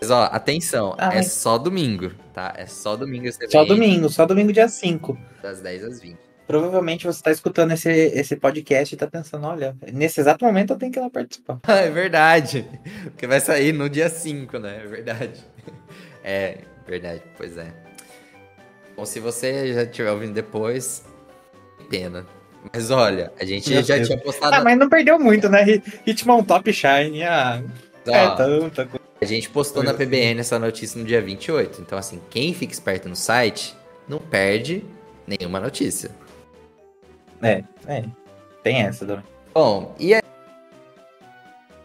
Mas 0.02 0.10
ó, 0.10 0.24
atenção, 0.32 0.96
ah, 0.98 1.14
é 1.14 1.22
só 1.22 1.58
domingo, 1.58 2.12
tá? 2.34 2.54
É 2.56 2.66
só 2.66 2.96
domingo. 2.96 3.28
Só 3.50 3.66
domingo, 3.66 4.10
só 4.10 4.26
domingo 4.26 4.54
dia 4.54 4.70
5. 4.70 5.18
Das 5.42 5.60
10 5.60 5.84
às 5.84 6.00
20. 6.00 6.29
Provavelmente 6.50 7.06
você 7.06 7.20
está 7.20 7.30
escutando 7.30 7.74
esse, 7.74 7.92
esse 7.92 8.36
podcast 8.36 8.92
e 8.92 8.96
está 8.96 9.06
pensando, 9.06 9.46
olha, 9.46 9.78
nesse 9.94 10.20
exato 10.20 10.44
momento 10.44 10.74
eu 10.74 10.78
tenho 10.80 10.92
que 10.92 10.98
ir 10.98 11.02
lá 11.04 11.08
participar. 11.08 11.60
é 11.70 11.92
verdade. 11.92 12.66
Porque 13.04 13.28
vai 13.28 13.40
sair 13.40 13.72
no 13.72 13.88
dia 13.88 14.10
5, 14.10 14.58
né? 14.58 14.82
É 14.84 14.88
verdade. 14.88 15.46
É, 16.24 16.58
verdade, 16.88 17.22
pois 17.38 17.56
é. 17.56 17.72
Bom, 18.98 19.06
se 19.06 19.20
você 19.20 19.76
já 19.76 19.84
estiver 19.84 20.12
ouvindo 20.12 20.34
depois, 20.34 21.06
pena. 21.88 22.26
Mas 22.74 22.90
olha, 22.90 23.32
a 23.40 23.46
gente 23.46 23.70
Meu 23.70 23.84
já 23.84 23.98
Deus. 23.98 24.08
tinha 24.08 24.20
postado. 24.20 24.56
Ah, 24.56 24.64
mas 24.64 24.76
não 24.76 24.90
perdeu 24.90 25.20
muito, 25.20 25.48
né? 25.50 25.64
Hitmon 26.04 26.44
Top 26.44 26.74
Shine. 26.74 27.26
Ah, 27.26 27.62
Ó, 28.08 28.12
é 28.12 28.36
tanta 28.36 28.88
coisa. 28.88 29.06
A 29.22 29.26
gente 29.26 29.52
postou 29.52 29.84
na 29.84 29.94
PBN 29.94 30.40
essa 30.40 30.58
notícia 30.58 31.00
no 31.00 31.06
dia 31.06 31.22
28. 31.22 31.80
Então, 31.80 31.96
assim, 31.96 32.20
quem 32.28 32.56
fica 32.56 32.74
esperto 32.74 33.08
no 33.08 33.16
site 33.16 33.78
não 34.08 34.18
perde 34.18 34.84
nenhuma 35.28 35.60
notícia. 35.60 36.10
É, 37.42 37.64
é. 37.88 38.04
Tem 38.64 38.82
essa 38.82 39.06
também. 39.06 39.24
Bom, 39.54 39.96
e 40.00 40.14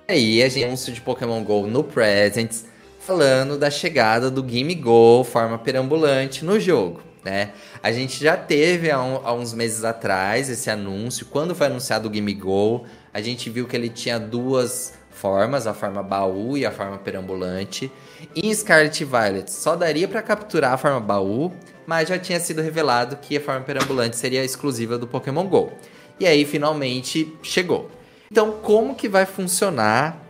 aí 0.09 0.43
a 0.43 0.49
gente 0.49 0.65
anúncio 0.65 0.93
de 0.93 1.01
Pokémon 1.01 1.43
GO 1.43 1.67
no 1.67 1.83
Presents 1.83 2.67
falando 3.01 3.59
da 3.59 3.71
chegada 3.71 4.31
do 4.31 4.43
Game 4.43 4.75
Go 4.75 5.25
forma 5.25 5.59
perambulante 5.59 6.45
no 6.45 6.59
jogo 6.59 7.15
né? 7.25 7.53
A 7.83 7.91
gente 7.91 8.23
já 8.23 8.37
teve 8.37 8.91
há, 8.91 9.03
um, 9.03 9.27
há, 9.27 9.33
uns 9.33 9.55
meses 9.55 9.83
atrás 9.83 10.51
esse 10.51 10.71
anúncio. 10.71 11.27
Quando 11.27 11.55
foi 11.55 11.67
anunciado 11.67 12.07
o 12.07 12.11
Game 12.11 12.33
Go, 12.35 12.85
a 13.13 13.21
gente 13.21 13.49
viu 13.49 13.67
que 13.67 13.75
ele 13.75 13.89
tinha 13.89 14.21
duas 14.21 14.93
formas, 15.11 15.67
a 15.67 15.73
forma 15.73 16.03
baú 16.03 16.57
e 16.57 16.67
a 16.67 16.71
forma 16.71 16.99
perambulante. 16.99 17.91
Em 18.37 18.53
Scarlet 18.55 19.05
Violet 19.05 19.51
só 19.51 19.75
daria 19.75 20.07
para 20.07 20.23
capturar 20.23 20.75
a 20.75 20.77
forma 20.77 21.01
baú, 21.01 21.51
mas 21.87 22.09
já 22.09 22.19
tinha 22.19 22.41
sido 22.41 22.63
revelado 22.63 23.17
que 23.17 23.37
a 23.37 23.41
forma 23.41 23.61
perambulante 23.61 24.17
seria 24.17 24.45
exclusiva 24.45 24.99
do 24.99 25.07
Pokémon 25.07 25.47
Go. 25.47 25.73
E 26.19 26.27
aí 26.27 26.45
finalmente 26.45 27.37
chegou. 27.43 27.91
Então, 28.31 28.53
como 28.63 28.95
que 28.95 29.09
vai 29.09 29.27
funcionar 29.27 30.25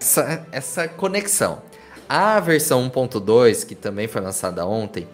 essa, 0.00 0.46
essa 0.52 0.88
conexão. 0.88 1.62
A 2.08 2.38
versão 2.38 2.88
1.2, 2.88 3.66
que 3.66 3.74
também 3.74 4.06
foi 4.06 4.20
lançada 4.20 4.66
ontem, 4.66 5.08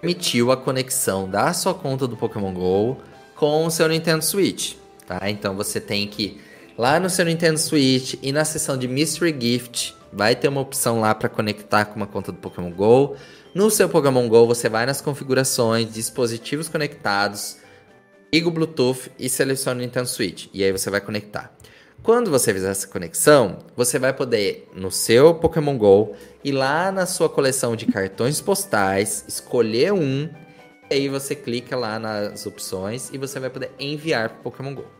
permitiu 0.00 0.50
a 0.50 0.56
conexão 0.56 1.28
da 1.28 1.52
sua 1.52 1.74
conta 1.74 2.06
do 2.06 2.16
Pokémon 2.16 2.52
GO 2.52 2.96
com 3.34 3.66
o 3.66 3.70
seu 3.70 3.88
Nintendo 3.88 4.24
Switch, 4.24 4.76
tá? 5.06 5.28
Então 5.28 5.54
você 5.54 5.80
tem 5.80 6.08
que 6.08 6.40
lá 6.78 7.00
no 7.00 7.10
seu 7.10 7.24
Nintendo 7.24 7.58
Switch 7.58 8.14
e 8.22 8.30
na 8.30 8.44
seção 8.44 8.78
de 8.78 8.86
Mystery 8.86 9.36
Gift 9.38 9.96
vai 10.12 10.36
ter 10.36 10.46
uma 10.46 10.60
opção 10.60 11.00
lá 11.00 11.12
para 11.12 11.28
conectar 11.28 11.86
com 11.86 11.96
uma 11.96 12.06
conta 12.06 12.30
do 12.30 12.38
Pokémon 12.38 12.70
GO. 12.70 13.16
No 13.52 13.68
seu 13.68 13.88
Pokémon 13.88 14.28
GO 14.28 14.46
você 14.46 14.68
vai 14.68 14.86
nas 14.86 15.00
configurações, 15.00 15.92
dispositivos 15.92 16.68
conectados, 16.68 17.56
liga 18.32 18.46
o 18.46 18.52
Bluetooth 18.52 19.10
e 19.18 19.28
seleciona 19.28 19.80
o 19.80 19.82
Nintendo 19.82 20.06
Switch 20.06 20.46
e 20.54 20.62
aí 20.62 20.70
você 20.70 20.88
vai 20.88 21.00
conectar. 21.00 21.52
Quando 22.00 22.30
você 22.30 22.54
fizer 22.54 22.70
essa 22.70 22.86
conexão, 22.86 23.58
você 23.76 23.98
vai 23.98 24.12
poder 24.12 24.68
no 24.72 24.88
seu 24.88 25.34
Pokémon 25.34 25.76
Go 25.76 26.14
ir 26.44 26.52
lá 26.52 26.92
na 26.92 27.06
sua 27.06 27.28
coleção 27.28 27.74
de 27.74 27.86
cartões 27.86 28.40
postais, 28.40 29.24
escolher 29.26 29.92
um, 29.92 30.30
e 30.88 30.94
aí 30.94 31.08
você 31.08 31.34
clica 31.34 31.76
lá 31.76 31.98
nas 31.98 32.46
opções 32.46 33.10
e 33.12 33.18
você 33.18 33.40
vai 33.40 33.50
poder 33.50 33.72
enviar 33.80 34.28
para 34.28 34.38
Pokémon 34.38 34.76
Go. 34.76 34.97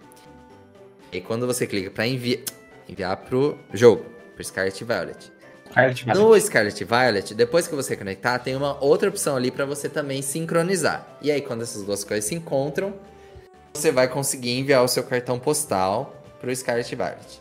E 1.12 1.20
quando 1.20 1.46
você 1.46 1.66
clica 1.66 1.90
para 1.90 2.06
enviar 2.06 2.40
enviar 2.88 3.16
pro 3.16 3.58
jogo, 3.72 4.06
pro 4.34 4.42
Scarlet 4.42 4.82
Violet. 4.82 5.32
Scarlet 5.70 6.04
Violet. 6.04 6.18
No 6.18 6.40
Scarlet 6.40 6.84
Violet, 6.84 7.34
depois 7.34 7.68
que 7.68 7.74
você 7.74 7.96
conectar, 7.96 8.38
tem 8.38 8.56
uma 8.56 8.82
outra 8.82 9.08
opção 9.08 9.36
ali 9.36 9.50
para 9.50 9.66
você 9.66 9.88
também 9.88 10.22
sincronizar. 10.22 11.06
E 11.20 11.30
aí 11.30 11.42
quando 11.42 11.62
essas 11.62 11.82
duas 11.82 12.02
coisas 12.02 12.24
se 12.24 12.34
encontram, 12.34 12.94
você 13.74 13.92
vai 13.92 14.08
conseguir 14.08 14.58
enviar 14.58 14.82
o 14.82 14.88
seu 14.88 15.04
cartão 15.04 15.38
postal 15.38 16.22
para 16.40 16.50
o 16.50 16.56
Scarlet 16.56 16.94
Violet. 16.94 17.40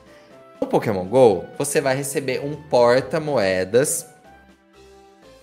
No 0.59 0.68
Pokémon 0.68 1.05
GO, 1.05 1.45
você 1.57 1.80
vai 1.80 1.95
receber 1.95 2.41
um 2.43 2.55
porta-moedas. 2.55 4.05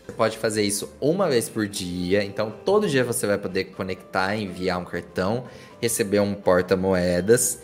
Você 0.04 0.12
pode 0.12 0.36
fazer 0.36 0.62
isso 0.62 0.92
uma 1.00 1.28
vez 1.30 1.48
por 1.48 1.66
dia. 1.66 2.22
Então, 2.22 2.50
todo 2.50 2.86
dia 2.86 3.02
você 3.02 3.26
vai 3.26 3.38
poder 3.38 3.64
conectar, 3.64 4.36
enviar 4.36 4.78
um 4.78 4.84
cartão, 4.84 5.44
receber 5.80 6.20
um 6.20 6.34
porta-moedas. 6.34 7.60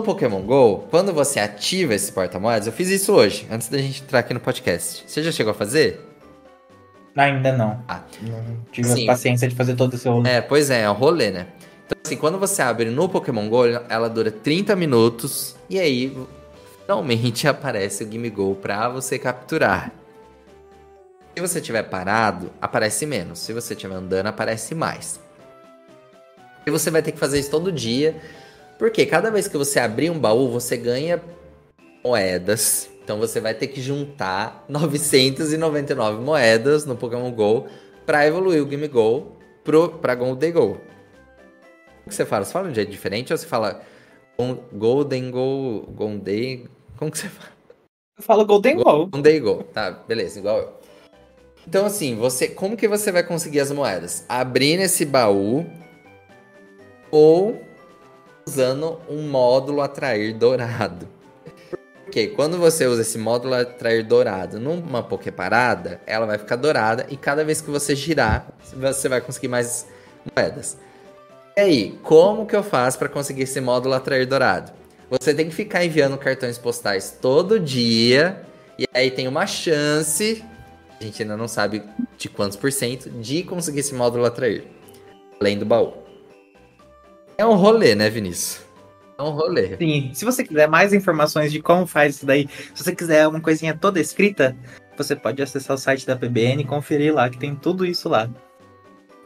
No 0.00 0.04
Pokémon 0.06 0.40
GO, 0.40 0.86
quando 0.90 1.12
você 1.12 1.38
ativa 1.38 1.94
esse 1.94 2.10
porta-moedas, 2.10 2.66
eu 2.66 2.72
fiz 2.72 2.88
isso 2.88 3.12
hoje, 3.12 3.46
antes 3.50 3.68
da 3.68 3.76
gente 3.76 4.02
entrar 4.02 4.20
aqui 4.20 4.32
no 4.32 4.40
podcast. 4.40 5.04
Você 5.06 5.22
já 5.22 5.30
chegou 5.30 5.50
a 5.50 5.54
fazer? 5.54 6.00
Ainda 7.14 7.52
não. 7.52 7.84
Ah. 7.86 8.00
Não 8.22 8.64
tive 8.72 8.88
Sim. 8.88 9.04
a 9.04 9.12
paciência 9.12 9.46
de 9.46 9.54
fazer 9.54 9.74
todo 9.74 9.92
esse 9.92 10.08
rolê. 10.08 10.30
É, 10.30 10.40
pois 10.40 10.70
é, 10.70 10.84
é 10.84 10.90
um 10.90 10.94
rolê, 10.94 11.30
né? 11.30 11.48
Então, 11.84 11.98
assim, 12.02 12.16
quando 12.16 12.38
você 12.38 12.62
abre 12.62 12.88
no 12.88 13.10
Pokémon 13.10 13.46
GO, 13.50 13.66
ela 13.90 14.08
dura 14.08 14.30
30 14.30 14.74
minutos 14.74 15.54
e 15.68 15.78
aí 15.78 16.16
finalmente 16.80 17.44
aparece 17.46 18.02
o 18.02 18.10
Gimme 18.10 18.30
Go 18.30 18.54
pra 18.54 18.88
você 18.88 19.18
capturar. 19.18 19.92
Se 21.36 21.42
você 21.42 21.58
estiver 21.58 21.82
parado, 21.82 22.50
aparece 22.58 23.04
menos. 23.04 23.38
Se 23.40 23.52
você 23.52 23.74
estiver 23.74 23.96
andando, 23.96 24.28
aparece 24.28 24.74
mais. 24.74 25.20
E 26.66 26.70
você 26.70 26.90
vai 26.90 27.02
ter 27.02 27.12
que 27.12 27.18
fazer 27.18 27.38
isso 27.38 27.50
todo 27.50 27.70
dia, 27.70 28.18
porque 28.80 29.06
cada 29.06 29.30
vez 29.30 29.46
que 29.46 29.56
você 29.56 29.78
abrir 29.78 30.10
um 30.10 30.18
baú, 30.18 30.50
você 30.50 30.76
ganha 30.76 31.22
moedas. 32.02 32.90
Então 33.04 33.18
você 33.20 33.38
vai 33.38 33.54
ter 33.54 33.68
que 33.68 33.80
juntar 33.80 34.64
999 34.68 36.20
moedas 36.20 36.84
no 36.84 36.96
Pokémon 36.96 37.30
GO 37.30 37.68
para 38.04 38.26
evoluir 38.26 38.60
o 38.60 38.68
Gimme 38.68 38.88
Go 38.88 39.36
para 40.00 40.16
Golden 40.16 40.50
Go 40.50 40.80
que 42.10 42.14
você 42.14 42.26
fala? 42.26 42.44
Você 42.44 42.52
fala 42.52 42.66
de 42.66 42.72
um 42.72 42.74
jeito 42.74 42.90
diferente 42.90 43.32
ou 43.32 43.38
você 43.38 43.46
fala 43.46 43.80
Golden 44.72 45.30
Go, 45.30 45.86
Golden... 45.92 46.68
Como 46.96 47.10
que 47.10 47.18
você 47.18 47.28
fala? 47.28 47.50
Eu 48.18 48.22
falo 48.22 48.44
Golden 48.44 48.76
Go. 48.76 49.06
Golden 49.06 49.40
Go, 49.40 49.62
tá, 49.64 49.90
beleza, 49.90 50.38
igual 50.38 50.58
eu. 50.58 50.80
Então 51.66 51.86
assim, 51.86 52.16
você, 52.16 52.48
como 52.48 52.76
que 52.76 52.88
você 52.88 53.10
vai 53.10 53.22
conseguir 53.22 53.60
as 53.60 53.70
moedas? 53.70 54.24
Abrindo 54.28 54.80
esse 54.80 55.04
baú 55.04 55.64
ou 57.10 57.58
usando 58.50 58.98
um 59.08 59.28
módulo 59.28 59.80
atrair 59.80 60.34
dourado. 60.34 61.08
Porque 62.02 62.26
quando 62.26 62.58
você 62.58 62.86
usa 62.86 63.02
esse 63.02 63.16
módulo 63.16 63.54
atrair 63.54 64.02
dourado 64.02 64.58
numa 64.58 65.00
Poké 65.00 65.30
parada, 65.30 66.00
ela 66.04 66.26
vai 66.26 66.36
ficar 66.36 66.56
dourada 66.56 67.06
e 67.08 67.16
cada 67.16 67.44
vez 67.44 67.60
que 67.60 67.70
você 67.70 67.94
girar, 67.94 68.48
você 68.74 69.08
vai 69.08 69.20
conseguir 69.20 69.46
mais 69.46 69.86
moedas. 70.34 70.76
E 71.56 71.60
aí, 71.60 71.98
como 72.02 72.46
que 72.46 72.56
eu 72.56 72.64
faço 72.64 72.98
para 72.98 73.08
conseguir 73.08 73.42
esse 73.42 73.60
módulo 73.60 73.94
atrair 73.94 74.26
dourado? 74.26 74.72
Você 75.08 75.32
tem 75.32 75.48
que 75.48 75.54
ficar 75.54 75.84
enviando 75.84 76.18
cartões 76.18 76.58
postais 76.58 77.16
todo 77.20 77.60
dia. 77.60 78.44
E 78.76 78.86
aí 78.92 79.10
tem 79.10 79.28
uma 79.28 79.46
chance, 79.46 80.44
a 81.00 81.04
gente 81.04 81.22
ainda 81.22 81.36
não 81.36 81.46
sabe 81.46 81.82
de 82.16 82.28
quantos 82.28 82.56
por 82.56 82.72
cento, 82.72 83.10
de 83.10 83.44
conseguir 83.44 83.80
esse 83.80 83.94
módulo 83.94 84.24
atrair. 84.24 84.64
Além 85.38 85.58
do 85.58 85.66
baú. 85.66 86.09
É 87.40 87.46
um 87.46 87.54
rolê, 87.54 87.94
né, 87.94 88.10
Vinícius? 88.10 88.60
É 89.16 89.22
um 89.22 89.30
rolê. 89.30 89.74
Sim. 89.78 90.10
Se 90.12 90.26
você 90.26 90.44
quiser 90.44 90.68
mais 90.68 90.92
informações 90.92 91.50
de 91.50 91.62
como 91.62 91.86
faz 91.86 92.16
isso 92.16 92.26
daí, 92.26 92.46
se 92.74 92.84
você 92.84 92.94
quiser 92.94 93.26
uma 93.26 93.40
coisinha 93.40 93.74
toda 93.74 93.98
escrita, 93.98 94.54
você 94.94 95.16
pode 95.16 95.40
acessar 95.42 95.74
o 95.74 95.78
site 95.78 96.06
da 96.06 96.14
PBN 96.14 96.60
e 96.60 96.66
conferir 96.66 97.14
lá, 97.14 97.30
que 97.30 97.38
tem 97.38 97.54
tudo 97.56 97.86
isso 97.86 98.10
lá. 98.10 98.28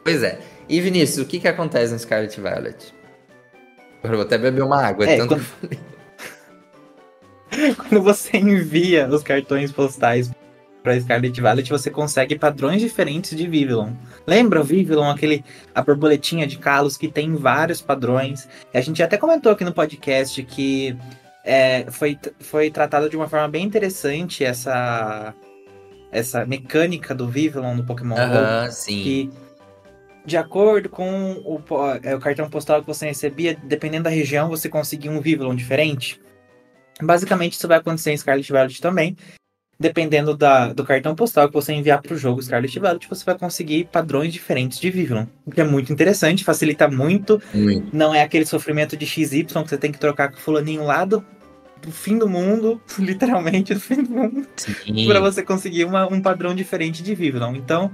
Pois 0.01 0.23
é. 0.23 0.39
E 0.69 0.79
Vinícius, 0.79 1.25
o 1.25 1.27
que 1.27 1.41
que 1.41 1.47
acontece 1.49 1.91
no 1.91 1.99
Scarlet 1.99 2.39
Violet? 2.39 2.93
Eu 4.01 4.11
vou 4.11 4.21
até 4.21 4.37
beber 4.37 4.63
uma 4.63 4.81
água, 4.81 5.05
é, 5.05 5.17
tanto 5.17 5.35
quando... 5.35 5.77
quando 7.75 8.01
você 8.01 8.37
envia 8.37 9.09
os 9.09 9.23
cartões 9.23 9.73
postais 9.73 10.31
para 10.85 10.99
Scarlet 10.99 11.41
Violet, 11.41 11.69
você 11.69 11.89
consegue 11.89 12.37
padrões 12.37 12.79
diferentes 12.79 13.35
de 13.35 13.47
Vivillon. 13.47 13.93
Lembra 14.27 14.61
o 14.61 14.63
Vivillon, 14.63 15.09
aquele 15.09 15.43
a 15.73 15.81
borboletinha 15.81 16.45
de 16.45 16.59
Kalos 16.59 16.95
que 16.95 17.07
tem 17.07 17.33
vários 17.33 17.81
padrões? 17.81 18.47
A 18.71 18.79
gente 18.81 19.01
até 19.01 19.17
comentou 19.17 19.51
aqui 19.51 19.65
no 19.65 19.73
podcast 19.73 20.43
que 20.43 20.95
é, 21.43 21.87
foi, 21.89 22.19
foi 22.39 22.69
tratado 22.69 23.09
de 23.09 23.17
uma 23.17 23.27
forma 23.27 23.47
bem 23.47 23.65
interessante 23.65 24.43
essa 24.43 25.33
essa 26.11 26.45
mecânica 26.45 27.13
do 27.13 27.27
Vivillon 27.27 27.73
no 27.73 27.83
Pokémon 27.83 28.15
Go. 28.15 28.71
Sim. 28.71 29.03
Que 29.03 29.29
de 30.23 30.37
acordo 30.37 30.87
com 30.87 31.33
o, 31.43 31.59
é, 32.03 32.15
o, 32.15 32.19
cartão 32.19 32.49
postal 32.49 32.81
que 32.81 32.87
você 32.87 33.07
recebia, 33.07 33.57
dependendo 33.63 34.05
da 34.05 34.09
região, 34.09 34.49
você 34.49 34.69
conseguia 34.69 35.11
um 35.11 35.19
Vivillon 35.19 35.55
diferente. 35.55 36.21
Basicamente, 37.01 37.53
isso 37.53 37.67
vai 37.67 37.77
acontecer 37.77 38.11
em 38.11 38.17
Scarlet 38.17 38.51
Violet 38.51 38.81
também. 38.81 39.17
Dependendo 39.77 40.37
da, 40.37 40.71
do 40.71 40.85
cartão 40.85 41.13
postal 41.13 41.49
que 41.49 41.53
você 41.53 41.73
enviar 41.73 42.01
para 42.01 42.13
o 42.13 42.17
jogo 42.17 42.41
Scarlet 42.41 42.79
Violet, 42.79 43.09
você 43.09 43.25
vai 43.25 43.37
conseguir 43.37 43.89
padrões 43.91 44.31
diferentes 44.31 44.79
de 44.79 44.89
Vivillon. 44.89 45.25
O 45.45 45.51
que 45.51 45.59
é 45.59 45.65
muito 45.65 45.91
interessante, 45.91 46.45
facilita 46.45 46.87
muito. 46.87 47.41
Não 47.91 48.15
é 48.15 48.21
aquele 48.21 48.45
sofrimento 48.45 48.95
de 48.95 49.05
XY 49.05 49.43
que 49.43 49.53
você 49.53 49.77
tem 49.77 49.91
que 49.91 49.99
trocar 49.99 50.31
com 50.31 50.37
o 50.37 50.39
fulaninho 50.39 50.85
lá 50.85 51.03
do, 51.03 51.25
do 51.81 51.91
fim 51.91 52.17
do 52.17 52.27
mundo, 52.27 52.81
literalmente 52.97 53.73
do 53.73 53.79
fim 53.79 54.01
do 54.01 54.11
mundo, 54.11 54.47
para 55.07 55.19
você 55.19 55.43
conseguir 55.43 55.83
uma, 55.83 56.11
um 56.11 56.21
padrão 56.21 56.55
diferente 56.55 57.03
de 57.03 57.13
Vivillon. 57.13 57.53
Então, 57.55 57.91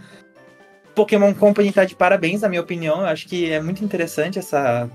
Pokémon 0.94 1.34
Company 1.34 1.72
tá 1.72 1.86
de 1.86 1.96
parabéns, 1.96 2.42
na 2.42 2.50
minha 2.50 2.62
opinião. 2.62 3.02
Eu 3.02 3.08
acho 3.08 3.28
que 3.28 3.50
é 3.50 3.62
muito 3.62 3.84
interessante 3.84 4.40
essa, 4.40 4.90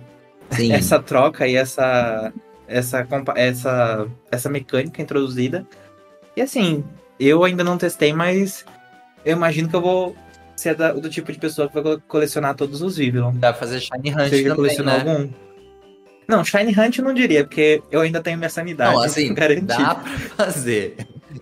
essa 0.70 1.01
troca 1.01 1.47
e 1.49 1.57
essa, 1.57 2.32
essa, 2.68 3.07
essa, 3.34 4.07
essa 4.30 4.49
mecânica 4.49 5.03
introduzida. 5.03 5.66
E 6.37 6.43
assim, 6.43 6.84
eu 7.18 7.43
ainda 7.45 7.64
não 7.64 7.78
testei, 7.78 8.12
mas 8.12 8.64
eu 9.24 9.32
imagino 9.32 9.68
que 9.68 9.74
eu 9.74 9.80
vou 9.80 10.16
ser 10.55 10.74
da, 10.74 10.93
do 10.93 11.09
tipo 11.09 11.32
de 11.32 11.39
pessoa 11.39 11.68
que 11.68 11.80
vai 11.80 11.97
colecionar 12.07 12.55
todos 12.55 12.82
os 12.82 12.97
Vivillon. 12.97 13.32
Dá 13.34 13.53
pra 13.53 13.61
fazer 13.61 13.80
Shiny 13.80 14.11
Hunt 14.11 14.28
Você 14.28 14.43
já 14.43 14.55
colecionou 14.55 14.93
né? 14.93 14.99
algum? 15.01 15.30
Não, 16.28 16.45
Shiny 16.45 16.78
Hunt 16.78 16.99
eu 16.99 17.05
não 17.05 17.14
diria, 17.14 17.45
porque 17.45 17.82
eu 17.91 18.01
ainda 18.01 18.20
tenho 18.20 18.37
minha 18.37 18.51
sanidade. 18.51 18.95
Não, 18.95 19.03
assim, 19.03 19.32
dá 19.32 19.95
pra 19.95 20.05
fazer. 20.37 20.97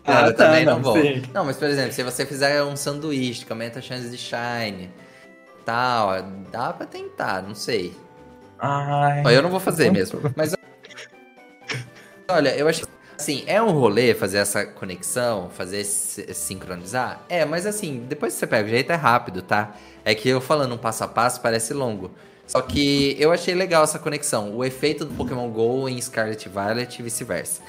Ah, 0.05 0.27
eu 0.27 0.35
tá, 0.35 0.47
também 0.47 0.65
não, 0.65 0.77
não 0.77 0.83
vou. 0.83 1.01
Sim. 1.01 1.23
Não, 1.33 1.45
mas 1.45 1.57
por 1.57 1.69
exemplo, 1.69 1.93
se 1.93 2.03
você 2.03 2.27
fizer 2.27 2.63
um 2.63 2.77
sanduíche 2.77 3.45
que 3.45 3.53
aumenta 3.53 3.79
a 3.79 3.83
chance 3.83 4.09
de 4.09 4.19
shine, 4.19 4.91
tal, 5.65 6.11
dá 6.53 6.73
pra 6.73 6.87
tentar, 6.87 7.43
não 7.43 7.55
sei. 7.55 7.95
Ai, 8.59 9.37
eu 9.37 9.43
não 9.43 9.51
vou 9.51 9.61
fazer 9.61 9.91
mesmo. 9.91 10.21
Mas 10.37 10.55
olha, 12.29 12.55
eu 12.57 12.69
acho 12.69 12.87
assim, 13.25 13.43
é 13.47 13.61
um 13.63 13.71
rolê 13.71 14.15
fazer 14.15 14.39
essa 14.39 14.67
conexão, 14.67 15.49
fazer 15.51 15.83
sincronizar? 15.85 17.25
É, 17.29 17.45
mas 17.45 17.67
assim, 17.67 18.05
depois 18.07 18.35
que 18.35 18.39
você 18.39 18.47
pega 18.47 18.67
o 18.67 18.71
jeito 18.71 18.93
é 18.93 18.95
rápido, 18.95 19.41
tá? 19.41 19.75
É 20.05 20.15
que 20.15 20.29
eu 20.29 20.41
falando 20.41 20.75
um 20.75 20.79
passo 20.79 21.05
a 21.05 21.09
passo 21.09 21.41
parece 21.41 21.73
longo. 21.73 22.11
Só 22.47 22.61
que 22.61 23.17
eu 23.19 23.33
achei 23.33 23.55
legal 23.55 23.83
essa 23.83 23.99
conexão, 23.99 24.55
o 24.55 24.63
efeito 24.63 25.07
do 25.07 25.15
Pokémon 25.15 25.49
GO 25.49 25.89
em 25.89 25.99
Scarlet 26.01 26.47
Violet 26.47 27.01
e 27.01 27.03
vice-versa. 27.03 27.63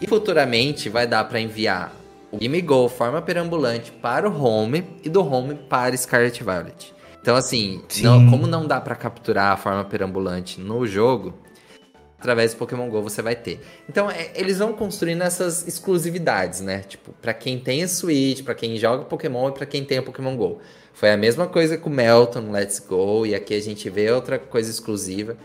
E 0.00 0.06
futuramente 0.06 0.88
vai 0.88 1.06
dar 1.06 1.24
para 1.24 1.38
enviar 1.38 1.92
o 2.32 2.38
Gimme 2.40 2.62
Go 2.62 2.88
forma 2.88 3.20
perambulante 3.20 3.92
para 3.92 4.28
o 4.28 4.42
Home 4.42 4.84
e 5.04 5.10
do 5.10 5.20
Home 5.20 5.54
para 5.68 5.94
Scarlet 5.94 6.42
Violet. 6.42 6.94
Então 7.20 7.36
assim, 7.36 7.82
não, 8.00 8.30
como 8.30 8.46
não 8.46 8.66
dá 8.66 8.80
para 8.80 8.96
capturar 8.96 9.52
a 9.52 9.56
forma 9.58 9.84
perambulante 9.84 10.58
no 10.58 10.86
jogo, 10.86 11.34
através 12.24 12.54
do 12.54 12.56
Pokémon 12.56 12.88
GO 12.88 13.02
você 13.02 13.20
vai 13.20 13.36
ter. 13.36 13.60
Então, 13.86 14.10
é, 14.10 14.30
eles 14.34 14.58
vão 14.58 14.72
construindo 14.72 15.22
essas 15.22 15.68
exclusividades, 15.68 16.62
né? 16.62 16.80
Tipo, 16.80 17.12
para 17.20 17.34
quem 17.34 17.58
tem 17.58 17.82
a 17.82 17.88
Switch, 17.88 18.42
para 18.42 18.54
quem 18.54 18.78
joga 18.78 19.04
Pokémon 19.04 19.50
e 19.50 19.52
para 19.52 19.66
quem 19.66 19.84
tem 19.84 19.98
o 19.98 20.02
Pokémon 20.02 20.34
GO. 20.34 20.58
Foi 20.94 21.10
a 21.10 21.18
mesma 21.18 21.46
coisa 21.46 21.76
com 21.76 21.90
o 21.90 21.92
Melton, 21.92 22.50
Let's 22.50 22.78
Go, 22.78 23.26
e 23.26 23.34
aqui 23.34 23.54
a 23.54 23.60
gente 23.60 23.90
vê 23.90 24.10
outra 24.10 24.38
coisa 24.38 24.70
exclusiva. 24.70 25.36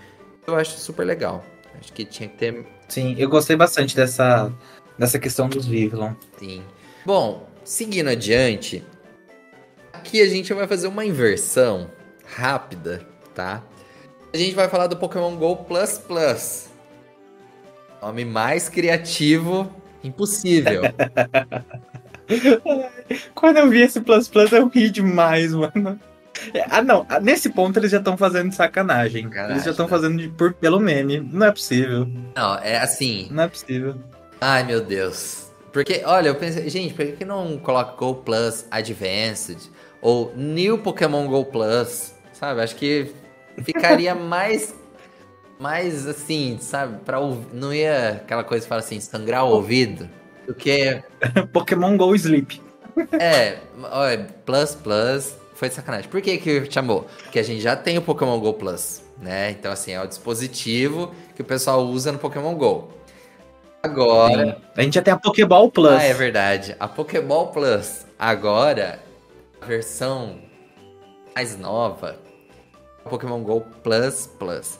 Eu 0.48 0.56
acho 0.56 0.80
super 0.80 1.06
legal. 1.06 1.44
Acho 1.78 1.92
que 1.92 2.06
tinha 2.06 2.30
que 2.30 2.38
ter. 2.38 2.66
Sim, 2.88 3.14
eu 3.18 3.28
gostei 3.28 3.58
bastante 3.58 3.94
dessa, 3.94 4.50
dessa 4.98 5.20
questão 5.20 5.50
dos 5.50 5.66
Vivillon. 5.66 6.14
Sim. 6.38 6.64
Bom, 7.06 7.46
seguindo 7.64 8.10
adiante, 8.10 8.86
aqui 9.92 10.22
a 10.22 10.28
gente 10.28 10.54
vai 10.54 10.66
fazer 10.66 10.88
uma 10.88 11.04
inversão 11.04 11.90
rápida, 12.26 13.06
tá? 13.36 13.64
A 14.34 14.38
gente 14.38 14.56
vai 14.56 14.70
falar 14.70 14.88
do 14.88 14.96
Pokémon 14.96 15.36
Go 15.36 15.58
Plus 15.58 15.98
Plus. 15.98 16.69
Nome 18.02 18.26
mais 18.26 18.70
criativo 18.70 19.72
impossível. 20.04 20.84
Quando 23.36 23.58
eu 23.58 23.70
vi 23.70 23.82
esse 23.82 24.02
Plus 24.02 24.28
Plus, 24.28 24.52
eu 24.52 24.68
ri 24.68 24.90
demais, 24.90 25.54
mano. 25.54 26.00
Ah, 26.70 26.82
não. 26.82 27.06
Nesse 27.22 27.50
ponto 27.50 27.78
eles 27.78 27.92
já 27.92 27.98
estão 27.98 28.18
fazendo 28.18 28.54
sacanagem. 28.54 29.24
sacanagem. 29.24 29.52
Eles 29.52 29.66
já 29.66 29.72
estão 29.72 29.86
né? 29.86 29.90
fazendo 29.90 30.18
de, 30.18 30.30
por, 30.30 30.54
pelo 30.54 30.80
meme. 30.80 31.20
Não 31.20 31.48
é 31.48 31.52
possível. 31.52 32.08
Não, 32.36 32.56
é 32.60 32.78
assim. 32.78 33.28
Não 33.32 33.44
é 33.44 33.48
possível. 33.48 33.96
Ai, 34.40 34.64
meu 34.64 34.82
Deus. 34.82 35.52
Porque, 35.74 36.02
olha, 36.06 36.30
eu 36.30 36.36
pensei, 36.36 36.70
gente, 36.70 36.94
por 36.94 37.06
que 37.06 37.26
não 37.26 37.58
coloca 37.58 37.96
Go 37.96 38.16
Plus 38.16 38.66
Advanced? 38.72 39.58
Ou 40.02 40.34
New 40.36 40.80
Pokémon 40.80 41.28
Go 41.28 41.46
Plus? 41.46 42.14
Sabe? 42.34 42.62
Acho 42.62 42.76
que 42.76 43.12
ficaria 43.64 44.16
mais. 44.16 44.74
Mais 45.60 46.08
assim, 46.08 46.58
sabe? 46.62 47.00
Pra 47.04 47.20
ouvir. 47.20 47.48
Não 47.54 47.74
ia 47.74 48.22
aquela 48.24 48.44
coisa 48.44 48.64
que 48.64 48.70
fala 48.70 48.80
assim, 48.80 49.00
sangrar 49.00 49.46
o 49.46 49.50
ouvido. 49.50 50.10
Do 50.48 50.56
que. 50.56 51.04
Pokémon 51.52 51.98
Go 51.98 52.16
Sleep. 52.16 52.62
É, 53.20 53.58
olha, 53.92 54.28
Plus 54.46 54.76
Plus 54.76 55.36
foi 55.54 55.70
sacanagem. 55.70 56.10
Por 56.10 56.22
que 56.22 56.38
que 56.38 56.72
chamou? 56.72 57.08
Porque 57.24 57.40
a 57.40 57.44
gente 57.44 57.62
já 57.62 57.76
tem 57.76 57.98
o 57.98 58.02
Pokémon 58.02 58.40
Go 58.40 58.54
Plus, 58.54 59.04
né? 59.22 59.52
Então, 59.52 59.72
assim, 59.72 59.92
é 59.92 60.02
o 60.02 60.08
dispositivo 60.08 61.14
que 61.36 61.42
o 61.42 61.46
pessoal 61.46 61.86
usa 61.86 62.12
no 62.12 62.18
Pokémon 62.18 62.56
Go. 62.56 62.90
Agora. 63.84 64.46
Sim. 64.46 64.56
A 64.76 64.82
gente 64.82 64.94
já 64.96 65.02
tem 65.02 65.14
a 65.14 65.18
Pokéball 65.18 65.72
Plus. 65.72 65.92
Ah, 65.92 66.04
é 66.04 66.14
verdade. 66.14 66.76
A 66.80 66.88
Pokéball 66.88 67.48
Plus. 67.48 68.06
Agora, 68.18 69.00
a 69.62 69.66
versão 69.66 70.40
mais 71.34 71.58
nova, 71.58 72.18
o 73.06 73.10
Pokémon 73.10 73.42
Go 73.42 73.62
Plus 73.84 74.28
Plus. 74.38 74.80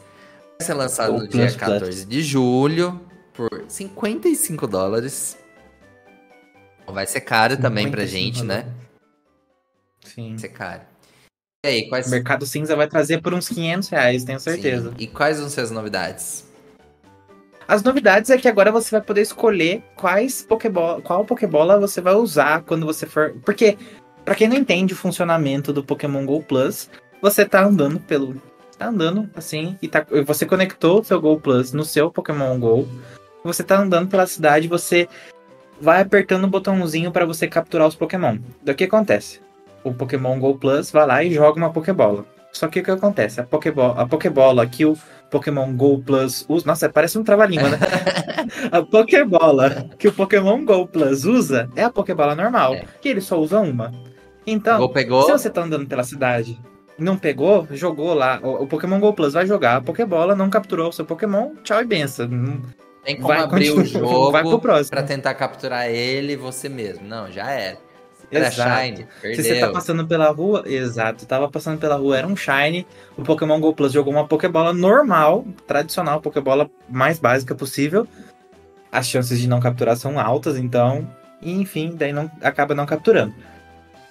Vai 0.62 0.66
ser 0.66 0.74
lançado 0.74 1.14
no 1.14 1.26
dia 1.26 1.50
14 1.50 1.80
Plus. 1.80 2.06
de 2.06 2.22
julho 2.22 3.00
por 3.34 3.64
55 3.66 4.68
dólares. 4.68 5.38
Vai 6.86 7.08
ser 7.08 7.22
caro 7.22 7.56
também 7.56 7.90
pra 7.90 8.06
gente, 8.06 8.44
né? 8.44 8.66
Sim. 10.04 10.32
Vai 10.32 10.40
ser 10.40 10.50
caro. 10.50 10.82
E 11.66 11.70
aí, 11.70 11.88
quais... 11.88 12.08
O 12.08 12.10
mercado 12.10 12.46
cinza 12.46 12.76
vai 12.76 12.90
trazer 12.90 13.22
por 13.22 13.34
uns 13.34 13.48
500 13.48 13.88
reais, 13.88 14.24
tenho 14.26 14.40
certeza. 14.40 14.90
Sim. 14.90 14.96
E 15.00 15.08
quais 15.08 15.40
vão 15.40 15.48
ser 15.48 15.62
as 15.62 15.72
novidades? 15.72 16.46
As 17.66 17.82
novidades 17.82 18.30
é 18.30 18.38
que 18.38 18.50
agora 18.50 18.70
você 18.70 18.92
vai 18.92 19.02
poder 19.02 19.22
escolher 19.22 19.82
quais 19.96 20.42
Pokébola, 20.42 21.02
qual 21.02 21.24
Pokébola 21.24 21.80
você 21.80 22.02
vai 22.02 22.16
usar 22.16 22.64
quando 22.64 22.86
você 22.86 23.06
for. 23.06 23.34
Porque, 23.46 23.78
para 24.26 24.36
quem 24.36 24.50
não 24.50 24.58
entende 24.58 24.94
o 24.94 24.98
funcionamento 24.98 25.72
do 25.72 25.86
Pokémon 25.86 26.26
Go 26.26 26.44
Plus, 26.44 26.90
você 27.22 27.46
tá 27.46 27.64
andando 27.64 27.98
pelo. 28.02 28.42
Tá 28.80 28.88
andando 28.88 29.30
assim, 29.36 29.78
e 29.82 29.90
tá, 29.90 30.06
você 30.26 30.46
conectou 30.46 31.02
o 31.02 31.04
seu 31.04 31.20
Go 31.20 31.38
Plus 31.38 31.74
no 31.74 31.84
seu 31.84 32.10
Pokémon 32.10 32.58
Go. 32.58 32.88
Você 33.44 33.62
tá 33.62 33.78
andando 33.78 34.08
pela 34.08 34.26
cidade, 34.26 34.70
você 34.70 35.06
vai 35.82 36.02
apertando 36.02 36.46
o 36.46 36.48
botãozinho 36.48 37.12
para 37.12 37.26
você 37.26 37.46
capturar 37.46 37.90
os 37.90 37.96
Pokémon. 37.96 38.38
Do 38.64 38.74
que 38.74 38.86
acontece? 38.86 39.42
O 39.84 39.94
Pokémon 39.94 40.40
Go 40.40 40.56
Plus 40.56 40.92
vai 40.92 41.06
lá 41.06 41.22
e 41.22 41.34
joga 41.34 41.58
uma 41.58 41.74
Pokébola. 41.74 42.24
Só 42.54 42.70
que 42.70 42.80
o 42.80 42.84
que 42.84 42.90
acontece? 42.90 43.42
A 43.42 43.44
Pokébola, 43.44 44.02
a 44.02 44.08
Pokébola 44.08 44.66
que 44.66 44.86
o 44.86 44.98
Pokémon 45.30 45.76
Go 45.76 46.00
Plus 46.00 46.46
usa. 46.48 46.66
Nossa, 46.66 46.88
parece 46.88 47.20
um 47.20 47.24
trava-língua, 47.24 47.68
né? 47.68 47.80
a 48.72 48.82
Pokébola 48.82 49.90
que 50.00 50.08
o 50.08 50.14
Pokémon 50.14 50.64
Go 50.64 50.88
Plus 50.88 51.26
usa 51.26 51.70
é 51.76 51.84
a 51.84 51.90
Pokébola 51.90 52.34
normal, 52.34 52.76
é. 52.76 52.86
que 53.02 53.10
ele 53.10 53.20
só 53.20 53.38
usa 53.38 53.60
uma. 53.60 53.92
Então, 54.48 54.90
se 54.94 55.32
você 55.32 55.50
tá 55.50 55.64
andando 55.64 55.86
pela 55.86 56.04
cidade 56.04 56.58
não 57.00 57.18
pegou, 57.18 57.68
jogou 57.72 58.14
lá. 58.14 58.40
O, 58.44 58.64
o, 58.64 58.68
Pokémon 58.68 59.00
Go 59.00 59.14
Plus 59.14 59.34
vai 59.34 59.46
jogar 59.46 59.78
a 59.78 59.82
Pokébola, 59.82 60.36
não 60.36 60.50
capturou 60.50 60.90
o 60.90 60.94
seu 60.94 61.06
Pokémon, 61.06 61.56
tchau 61.64 61.82
e 61.82 61.86
benção. 61.86 62.30
Tem 63.04 63.16
como 63.16 63.28
vai 63.28 63.40
abrir 63.40 63.72
o 63.72 63.84
jogo 63.84 64.32
vai 64.32 64.44
pro 64.44 64.60
próximo. 64.60 64.92
pra 64.92 65.04
tentar 65.04 65.34
capturar 65.34 65.90
ele 65.90 66.36
você 66.36 66.70
mesmo. 66.70 67.08
Não, 67.08 67.32
já 67.32 67.50
era. 67.50 67.78
Era 68.32 68.52
Shine, 68.52 69.08
perdeu. 69.22 69.44
Se 69.44 69.50
você 69.50 69.60
tá 69.60 69.72
passando 69.72 70.06
pela 70.06 70.30
rua, 70.30 70.64
exato, 70.68 71.26
tava 71.26 71.50
passando 71.50 71.80
pela 71.80 71.96
rua, 71.96 72.18
era 72.18 72.28
um 72.28 72.36
Shine, 72.36 72.86
o 73.18 73.24
Pokémon 73.24 73.60
Go 73.60 73.74
Plus 73.74 73.92
jogou 73.92 74.14
uma 74.14 74.28
Pokébola 74.28 74.72
normal, 74.72 75.46
tradicional, 75.66 76.22
Pokébola 76.22 76.70
mais 76.88 77.18
básica 77.18 77.56
possível. 77.56 78.08
As 78.92 79.08
chances 79.08 79.40
de 79.40 79.48
não 79.48 79.60
capturar 79.60 79.96
são 79.98 80.20
altas, 80.20 80.58
então, 80.58 81.10
enfim, 81.42 81.96
daí 81.96 82.14
não 82.14 82.30
acaba 82.42 82.76
não 82.76 82.86
capturando. 82.86 83.34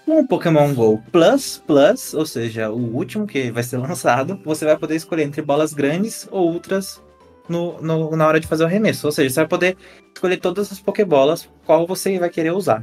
Com 0.08 0.20
o 0.20 0.26
Pokémon 0.26 0.72
GO 0.72 1.02
Plus 1.12 1.62
Plus, 1.66 2.14
ou 2.14 2.24
seja, 2.24 2.70
o 2.70 2.96
último 2.96 3.26
que 3.26 3.50
vai 3.50 3.62
ser 3.62 3.76
lançado, 3.76 4.40
você 4.42 4.64
vai 4.64 4.74
poder 4.74 4.96
escolher 4.96 5.24
entre 5.24 5.42
bolas 5.42 5.74
grandes 5.74 6.26
ou 6.30 6.50
ultras 6.50 7.02
no, 7.46 7.78
no, 7.82 8.16
na 8.16 8.26
hora 8.26 8.40
de 8.40 8.46
fazer 8.46 8.64
o 8.64 8.66
arremesso. 8.66 9.06
Ou 9.06 9.12
seja, 9.12 9.28
você 9.28 9.40
vai 9.40 9.48
poder 9.48 9.76
escolher 10.14 10.38
todas 10.38 10.72
as 10.72 10.80
Pokébolas, 10.80 11.46
qual 11.66 11.86
você 11.86 12.18
vai 12.18 12.30
querer 12.30 12.54
usar. 12.54 12.82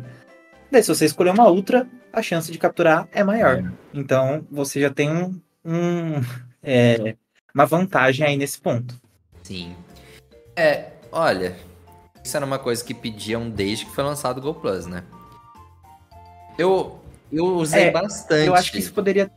Daí, 0.72 0.84
se 0.84 0.94
você 0.94 1.06
escolher 1.06 1.32
uma 1.32 1.50
ultra, 1.50 1.88
a 2.14 2.22
chance 2.22 2.52
de 2.52 2.60
capturar 2.60 3.10
é 3.12 3.24
maior. 3.24 3.58
É. 3.58 3.72
Então, 3.92 4.46
você 4.52 4.80
já 4.80 4.92
tem 4.92 5.10
um, 5.10 5.42
um 5.66 6.22
é, 6.62 7.16
uma 7.56 7.66
vantagem 7.66 8.24
aí 8.24 8.38
nesse 8.38 8.62
ponto. 8.62 9.02
Sim. 9.42 9.76
É, 10.56 10.90
olha, 11.12 11.56
isso 12.24 12.38
era 12.38 12.46
uma 12.46 12.60
coisa 12.60 12.86
que 12.86 12.94
pediam 12.94 13.50
desde 13.50 13.86
que 13.86 13.96
foi 13.96 14.04
lançado 14.04 14.38
o 14.38 14.42
Go 14.42 14.54
Plus, 14.54 14.86
né? 14.86 15.04
Eu, 16.58 17.02
eu 17.32 17.46
usei 17.46 17.86
é, 17.86 17.92
bastante. 17.92 18.48
Eu 18.48 18.56
acho 18.56 18.72
que 18.72 18.80
isso 18.80 18.94
poderia. 18.94 19.30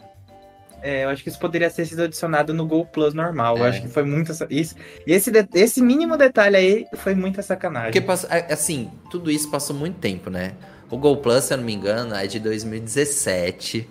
É, 0.80 1.04
eu 1.04 1.08
acho 1.08 1.22
que 1.22 1.28
isso 1.28 1.38
poderia 1.38 1.68
ter 1.70 1.84
sido 1.86 2.02
adicionado 2.02 2.54
no 2.54 2.64
Go 2.66 2.84
Plus 2.86 3.12
normal. 3.12 3.56
É. 3.56 3.60
Eu 3.60 3.64
acho 3.64 3.82
que 3.82 3.88
foi 3.88 4.04
muito. 4.04 4.32
Isso, 4.50 4.76
esse, 5.06 5.32
esse 5.54 5.82
mínimo 5.82 6.16
detalhe 6.16 6.56
aí 6.56 6.86
foi 6.94 7.14
muita 7.14 7.42
sacanagem. 7.42 8.00
Porque, 8.00 8.26
é, 8.30 8.52
assim, 8.52 8.90
tudo 9.10 9.30
isso 9.30 9.50
passou 9.50 9.74
muito 9.74 9.98
tempo, 9.98 10.30
né? 10.30 10.52
O 10.90 10.96
Go 10.96 11.16
Plus, 11.16 11.44
se 11.44 11.52
eu 11.52 11.58
não 11.58 11.64
me 11.64 11.74
engano, 11.74 12.14
é 12.14 12.26
de 12.26 12.38
2017. 12.38 13.88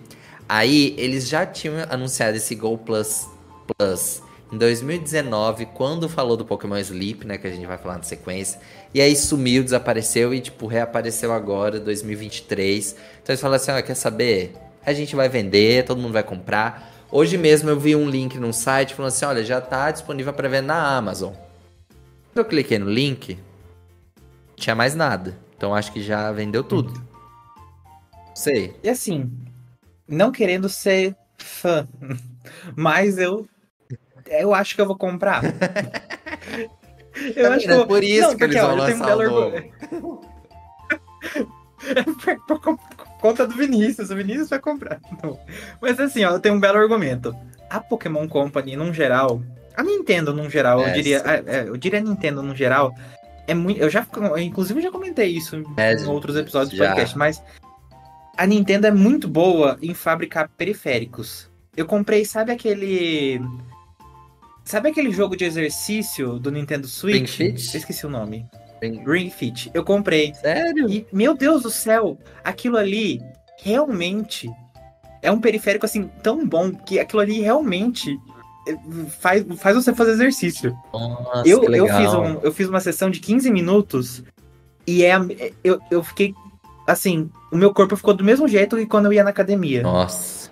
Aí 0.48 0.94
eles 0.96 1.28
já 1.28 1.44
tinham 1.44 1.76
anunciado 1.90 2.36
esse 2.36 2.54
Go 2.54 2.78
Plus 2.78 3.28
Plus 3.76 4.22
em 4.52 4.56
2019, 4.56 5.66
quando 5.66 6.08
falou 6.08 6.36
do 6.36 6.44
Pokémon 6.44 6.78
Sleep, 6.78 7.26
né, 7.26 7.36
que 7.36 7.46
a 7.46 7.50
gente 7.50 7.66
vai 7.66 7.76
falar 7.76 7.98
na 7.98 8.02
sequência, 8.02 8.58
e 8.94 9.00
aí 9.00 9.14
sumiu, 9.14 9.62
desapareceu 9.62 10.32
e 10.32 10.40
tipo 10.40 10.66
reapareceu 10.66 11.32
agora, 11.32 11.78
2023. 11.78 12.96
Então 13.22 13.32
eles 13.32 13.40
falaram 13.40 13.62
assim, 13.62 13.72
ó, 13.72 13.82
quer 13.82 13.94
saber? 13.94 14.54
A 14.84 14.92
gente 14.92 15.14
vai 15.14 15.28
vender, 15.28 15.84
todo 15.84 16.00
mundo 16.00 16.12
vai 16.12 16.22
comprar. 16.22 16.92
Hoje 17.10 17.36
mesmo 17.36 17.68
eu 17.68 17.78
vi 17.78 17.94
um 17.94 18.08
link 18.08 18.38
num 18.38 18.52
site 18.52 18.94
falando 18.94 19.12
assim, 19.12 19.24
olha, 19.24 19.44
já 19.44 19.60
tá 19.60 19.90
disponível 19.90 20.32
para 20.32 20.48
vender 20.48 20.66
na 20.66 20.96
Amazon. 20.96 21.32
Quando 22.32 22.38
eu 22.38 22.44
cliquei 22.44 22.78
no 22.78 22.90
link, 22.90 23.34
não 23.34 24.56
tinha 24.56 24.74
mais 24.74 24.94
nada. 24.94 25.36
Então 25.56 25.74
acho 25.74 25.92
que 25.92 26.02
já 26.02 26.32
vendeu 26.32 26.62
tudo. 26.64 26.92
Sei. 28.34 28.74
E 28.82 28.88
assim, 28.88 29.30
não 30.06 30.32
querendo 30.32 30.68
ser 30.68 31.14
fã, 31.36 31.86
mas 32.74 33.18
eu 33.18 33.46
eu 34.26 34.54
acho 34.54 34.74
que 34.74 34.80
eu 34.80 34.86
vou 34.86 34.96
comprar. 34.96 35.42
eu 37.36 37.42
tá 37.42 37.54
acho 37.54 37.66
que 37.66 37.72
eu... 37.72 37.86
por 37.86 38.02
isso 38.02 38.28
não, 38.28 38.36
que 38.36 38.44
eles 38.44 38.60
vão 38.60 38.74
lançar 38.76 39.16
um 39.16 39.30
novo. 39.30 39.62
por, 42.46 42.60
por, 42.60 42.78
conta 43.20 43.46
do 43.46 43.54
Vinícius, 43.54 44.10
o 44.10 44.16
Vinícius 44.16 44.48
vai 44.48 44.58
comprar. 44.58 45.00
Não. 45.22 45.38
Mas 45.80 45.98
assim, 46.00 46.24
ó, 46.24 46.32
eu 46.32 46.40
tenho 46.40 46.54
um 46.54 46.60
belo 46.60 46.78
argumento. 46.78 47.34
A 47.68 47.80
Pokémon 47.80 48.26
Company, 48.28 48.76
num 48.76 48.92
geral, 48.92 49.42
a 49.76 49.82
Nintendo, 49.82 50.32
num 50.32 50.48
geral, 50.48 50.80
é, 50.80 50.90
eu 50.90 50.94
diria, 50.94 51.22
é, 51.24 51.44
é, 51.46 51.68
eu 51.68 51.76
diria 51.76 51.98
a 51.98 52.02
Nintendo, 52.02 52.42
num 52.42 52.54
geral, 52.54 52.94
é 53.46 53.54
muito. 53.54 53.80
Eu 53.80 53.90
já, 53.90 54.06
eu, 54.16 54.38
inclusive, 54.38 54.80
já 54.80 54.90
comentei 54.90 55.28
isso 55.28 55.62
é, 55.76 55.94
em 55.94 56.06
outros 56.06 56.36
episódios 56.36 56.70
do 56.70 56.78
podcast, 56.78 57.16
mas 57.18 57.42
a 58.36 58.46
Nintendo 58.46 58.86
é 58.86 58.90
muito 58.90 59.28
boa 59.28 59.78
em 59.82 59.92
fabricar 59.92 60.48
periféricos. 60.56 61.50
Eu 61.76 61.86
comprei, 61.86 62.24
sabe 62.24 62.52
aquele 62.52 63.40
Sabe 64.68 64.90
aquele 64.90 65.10
jogo 65.10 65.34
de 65.34 65.46
exercício 65.46 66.38
do 66.38 66.50
Nintendo 66.50 66.86
Switch? 66.86 67.38
Ring 67.38 67.54
Fit? 67.54 67.74
Eu 67.74 67.78
esqueci 67.78 68.04
o 68.04 68.10
nome. 68.10 68.44
Ring... 68.82 69.02
Ring 69.02 69.30
Fit. 69.30 69.70
Eu 69.72 69.82
comprei. 69.82 70.34
Sério? 70.34 70.90
E, 70.90 71.06
meu 71.10 71.34
Deus 71.34 71.62
do 71.62 71.70
céu, 71.70 72.18
aquilo 72.44 72.76
ali 72.76 73.18
realmente 73.62 74.46
é 75.22 75.32
um 75.32 75.40
periférico 75.40 75.86
assim 75.86 76.10
tão 76.22 76.46
bom 76.46 76.70
que 76.70 76.98
aquilo 76.98 77.22
ali 77.22 77.40
realmente 77.40 78.20
faz, 79.18 79.42
faz 79.56 79.74
você 79.74 79.94
fazer 79.94 80.10
exercício. 80.10 80.76
Nossa, 80.92 81.48
eu, 81.48 81.64
eu, 81.64 81.86
fiz 81.86 82.12
um, 82.12 82.40
eu 82.42 82.52
fiz 82.52 82.68
uma 82.68 82.80
sessão 82.80 83.08
de 83.08 83.20
15 83.20 83.50
minutos 83.50 84.22
e 84.86 85.02
é, 85.02 85.18
eu, 85.64 85.80
eu 85.90 86.04
fiquei. 86.04 86.34
Assim, 86.86 87.30
o 87.50 87.56
meu 87.56 87.72
corpo 87.72 87.96
ficou 87.96 88.12
do 88.12 88.22
mesmo 88.22 88.46
jeito 88.46 88.76
que 88.76 88.84
quando 88.84 89.06
eu 89.06 89.14
ia 89.14 89.24
na 89.24 89.30
academia. 89.30 89.82
Nossa. 89.82 90.50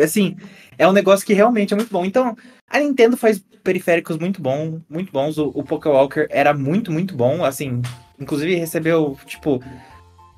Assim, 0.00 0.36
é 0.78 0.86
um 0.86 0.92
negócio 0.92 1.26
que 1.26 1.34
realmente 1.34 1.74
é 1.74 1.76
muito 1.76 1.92
bom. 1.92 2.04
Então, 2.04 2.36
a 2.70 2.78
Nintendo 2.78 3.16
faz 3.16 3.44
periféricos 3.64 4.16
muito 4.16 4.40
bom, 4.40 4.80
muito 4.88 5.12
bons. 5.12 5.36
O, 5.36 5.48
o 5.48 5.64
Pokéwalker 5.64 6.28
era 6.30 6.54
muito, 6.54 6.92
muito 6.92 7.14
bom. 7.16 7.44
Assim, 7.44 7.82
inclusive 8.18 8.54
recebeu, 8.54 9.18
tipo, 9.26 9.60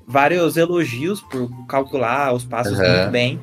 vários 0.07 0.57
elogios 0.57 1.21
por 1.21 1.49
calcular 1.67 2.33
os 2.33 2.43
passos 2.43 2.79
Aham. 2.79 2.89
muito 2.89 3.11
bem. 3.11 3.39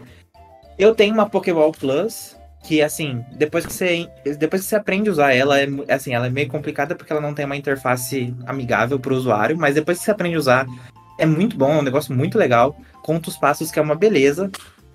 Eu 0.76 0.94
tenho 0.94 1.14
uma 1.14 1.28
Pokéball 1.28 1.72
Plus, 1.72 2.36
que 2.64 2.82
assim, 2.82 3.24
depois 3.32 3.64
que 3.64 3.72
você, 3.72 4.08
depois 4.38 4.62
que 4.62 4.68
você 4.68 4.76
aprende 4.76 5.08
a 5.08 5.12
usar 5.12 5.32
ela, 5.32 5.58
é, 5.60 5.66
assim, 5.88 6.14
ela 6.14 6.26
é 6.26 6.30
meio 6.30 6.48
complicada 6.48 6.94
porque 6.94 7.12
ela 7.12 7.22
não 7.22 7.34
tem 7.34 7.44
uma 7.44 7.56
interface 7.56 8.34
amigável 8.46 8.98
para 8.98 9.12
o 9.12 9.16
usuário, 9.16 9.56
mas 9.56 9.74
depois 9.74 9.98
que 9.98 10.04
você 10.04 10.10
aprende 10.10 10.36
a 10.36 10.38
usar, 10.38 10.66
é 11.18 11.26
muito 11.26 11.56
bom, 11.56 11.72
é 11.72 11.78
um 11.78 11.82
negócio 11.82 12.14
muito 12.14 12.38
legal. 12.38 12.76
Conta 13.02 13.28
os 13.28 13.36
passos 13.36 13.70
que 13.70 13.78
é 13.78 13.82
uma 13.82 13.94
beleza. 13.94 14.50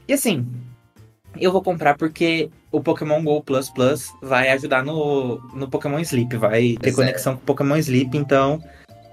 E 0.08 0.14
assim, 0.14 0.48
eu 1.40 1.52
vou 1.52 1.62
comprar 1.62 1.98
porque 1.98 2.50
o 2.72 2.82
Pokémon 2.82 3.24
Go 3.24 3.42
Plus 3.42 3.70
Plus 3.70 4.14
vai 4.22 4.50
ajudar 4.50 4.84
no, 4.84 5.38
no 5.54 5.68
Pokémon 5.70 6.00
Sleep, 6.00 6.36
vai 6.38 6.76
ter 6.80 6.90
é. 6.90 6.94
conexão 6.94 7.36
com 7.36 7.42
o 7.42 7.46
Pokémon 7.46 7.78
Sleep, 7.78 8.18
então 8.18 8.62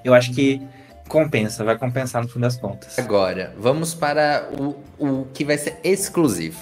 eu 0.05 0.15
acho 0.15 0.33
que 0.33 0.61
compensa, 1.09 1.65
vai 1.65 1.77
compensar 1.77 2.23
no 2.23 2.29
fim 2.29 2.41
das 2.41 2.57
contas. 2.57 2.99
Agora, 2.99 3.55
vamos 3.59 3.95
para 3.95 4.49
o, 4.59 4.77
o 4.99 5.27
que 5.35 5.45
vai 5.45 5.59
ser 5.59 5.79
exclusivo. 5.83 6.59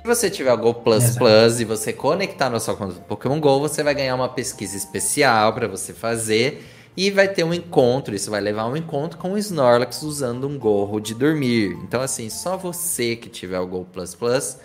Se 0.00 0.06
você 0.08 0.30
tiver 0.30 0.52
o 0.52 0.58
Go 0.58 0.74
Plus 0.74 1.04
Exato. 1.04 1.18
Plus 1.18 1.60
e 1.60 1.64
você 1.64 1.92
conectar 1.92 2.50
na 2.50 2.60
sua 2.60 2.76
conta 2.76 2.94
do 2.94 3.00
Pokémon 3.00 3.40
Go, 3.40 3.60
você 3.60 3.82
vai 3.82 3.94
ganhar 3.94 4.14
uma 4.14 4.28
pesquisa 4.28 4.76
especial 4.76 5.52
para 5.52 5.66
você 5.66 5.94
fazer 5.94 6.62
e 6.96 7.10
vai 7.10 7.28
ter 7.28 7.44
um 7.44 7.54
encontro. 7.54 8.14
Isso 8.14 8.30
vai 8.30 8.40
levar 8.40 8.62
a 8.62 8.68
um 8.68 8.76
encontro 8.76 9.18
com 9.18 9.32
o 9.32 9.38
Snorlax 9.38 10.02
usando 10.02 10.46
um 10.46 10.58
gorro 10.58 11.00
de 11.00 11.14
dormir. 11.14 11.78
Então, 11.82 12.02
assim, 12.02 12.28
só 12.28 12.56
você 12.56 13.16
que 13.16 13.28
tiver 13.28 13.58
o 13.58 13.66
Go 13.66 13.86
Plus 13.90 14.14
Plus 14.14 14.58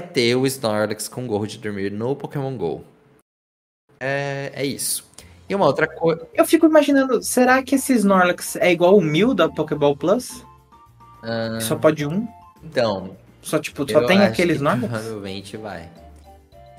vai 0.00 0.08
ter 0.08 0.34
o 0.34 0.46
Snorlax 0.46 1.06
com 1.06 1.26
gorro 1.26 1.46
de 1.46 1.58
dormir 1.58 1.92
no 1.92 2.16
Pokémon 2.16 2.56
Go. 2.56 2.82
É, 4.00 4.50
é 4.54 4.64
isso. 4.64 5.04
E 5.48 5.54
uma 5.54 5.66
outra 5.66 5.86
coisa. 5.86 6.26
Eu 6.32 6.46
fico 6.46 6.66
imaginando, 6.66 7.22
será 7.22 7.62
que 7.62 7.74
esse 7.74 7.92
Snorlax 7.92 8.56
é 8.56 8.72
igual 8.72 8.96
o 8.96 9.02
Mil 9.02 9.34
da 9.34 9.48
Pokéball 9.48 9.96
Plus? 9.96 10.44
Que 11.20 11.62
Só 11.62 11.76
pode 11.76 12.06
um? 12.06 12.26
Então, 12.62 13.16
Só, 13.42 13.58
tipo, 13.58 13.90
só 13.90 14.06
tem 14.06 14.18
acho 14.18 14.32
aquele 14.32 14.52
que 14.52 14.56
Snorlax? 14.56 14.88
Provavelmente 14.88 15.56
vai. 15.56 15.88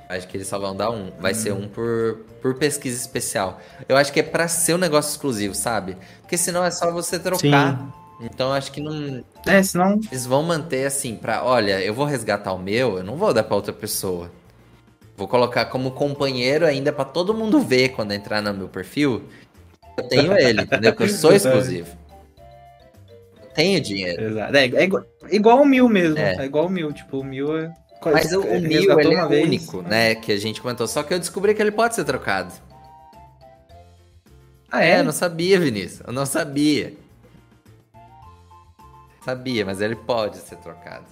Acho 0.10 0.28
que 0.28 0.36
eles 0.36 0.48
só 0.48 0.58
vão 0.58 0.76
dar 0.76 0.90
um. 0.90 1.12
Vai 1.20 1.34
ser 1.34 1.54
um 1.54 1.70
por, 1.70 2.20
por 2.42 2.56
pesquisa 2.56 3.00
especial. 3.00 3.62
Eu 3.88 3.96
acho 3.96 4.12
que 4.12 4.20
é 4.20 4.24
pra 4.24 4.48
ser 4.48 4.74
um 4.74 4.78
negócio 4.78 5.12
exclusivo, 5.12 5.54
sabe? 5.54 5.96
Porque 6.22 6.38
senão 6.38 6.66
é 6.66 6.72
só 6.72 6.92
você 6.92 7.18
trocar. 7.20 7.80
Então 8.22 8.54
acho 8.54 8.72
que 8.72 8.80
não. 8.82 9.24
É, 9.48 9.64
senão. 9.64 10.00
Eles 10.12 10.26
vão 10.26 10.44
manter 10.44 10.86
assim, 10.86 11.16
pra. 11.16 11.44
Olha, 11.44 11.82
eu 11.82 11.94
vou 11.94 12.06
resgatar 12.06 12.54
o 12.54 12.60
meu, 12.60 12.98
eu 12.98 13.04
não 13.04 13.16
vou 13.16 13.34
dar 13.34 13.44
pra 13.44 13.56
outra 13.56 13.74
pessoa. 13.74 14.32
Vou 15.18 15.28
colocar 15.28 15.66
como 15.66 15.92
companheiro 15.92 16.66
ainda 16.66 16.92
pra 16.92 17.06
todo 17.06 17.34
mundo 17.34 17.60
ver 17.60 17.90
quando 17.90 18.12
entrar 18.12 18.42
no 18.42 18.54
meu 18.54 18.68
perfil. 18.68 19.24
Eu 19.98 20.08
tenho 20.08 20.34
ele, 20.38 20.62
entendeu? 20.62 20.96
Que 20.96 21.04
eu 21.04 21.10
sou 21.10 21.34
exclusivo. 21.36 21.90
Eu 23.42 23.48
tenho 23.54 23.82
dinheiro. 23.82 24.24
Exato. 24.24 24.56
É, 24.56 24.66
é 24.66 24.84
igual, 24.84 25.04
igual 25.30 25.62
o 25.62 25.66
Mil 25.66 25.90
mesmo. 25.90 26.18
É. 26.18 26.36
É. 26.38 26.46
igual 26.46 26.66
o 26.68 26.70
Mil. 26.70 26.92
Tipo, 26.94 27.20
o 27.20 27.24
Mil 27.24 27.58
é. 27.58 27.72
Mas 28.04 28.32
o, 28.34 28.42
Mil, 28.44 29.00
ele 29.00 29.14
é 29.16 29.28
vez. 29.28 29.46
único, 29.46 29.82
né? 29.84 30.16
Que 30.16 30.32
a 30.32 30.38
gente 30.38 30.60
comentou. 30.60 30.88
Só 30.88 31.04
que 31.04 31.14
eu 31.14 31.20
descobri 31.20 31.54
que 31.54 31.62
ele 31.62 31.72
pode 31.72 31.94
ser 31.94 32.04
trocado. 32.04 32.52
Ah, 34.72 34.84
É, 34.84 34.92
é? 34.94 35.00
eu 35.00 35.04
não 35.04 35.12
sabia, 35.12 35.60
Vinícius. 35.60 36.02
Eu 36.08 36.14
não 36.14 36.26
sabia. 36.26 36.94
Sabia, 39.24 39.66
mas 39.66 39.82
ele 39.82 39.96
pode 39.96 40.38
ser 40.38 40.58
trocado. 40.58 41.06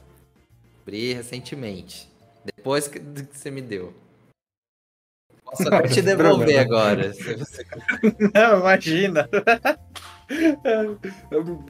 Descobri 0.74 1.14
recentemente. 1.14 2.10
Depois 2.44 2.88
que, 2.88 3.00
você 3.32 3.52
me 3.52 3.62
deu. 3.62 3.94
Posso 5.44 5.68
até 5.68 5.88
te 5.88 6.02
devolver 6.02 6.60
agora. 6.60 7.12
Não, 8.34 8.60
imagina. 8.60 9.28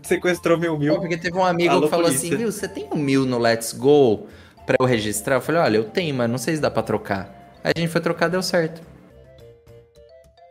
Sequestrou 0.04 0.58
meu 0.58 0.78
Mil. 0.78 0.96
porque 1.00 1.18
teve 1.18 1.38
um 1.38 1.46
amigo 1.46 1.72
Alô, 1.74 1.82
que 1.84 1.90
falou 1.90 2.06
polícia. 2.06 2.28
assim, 2.28 2.38
viu, 2.38 2.52
você 2.52 2.68
tem 2.68 2.88
um 2.92 2.98
mil 2.98 3.26
no 3.26 3.38
Let's 3.38 3.74
Go 3.74 4.28
pra 4.66 4.76
eu 4.80 4.86
registrar? 4.86 5.36
Eu 5.36 5.42
falei, 5.42 5.62
olha, 5.62 5.78
eu 5.78 5.86
tenho, 5.86 6.14
mas 6.14 6.30
não 6.30 6.38
sei 6.38 6.56
se 6.56 6.62
dá 6.62 6.70
pra 6.70 6.84
trocar. 6.84 7.58
Aí 7.64 7.74
a 7.76 7.80
gente 7.80 7.90
foi 7.90 8.02
trocar, 8.02 8.28
deu 8.30 8.42
certo. 8.44 8.82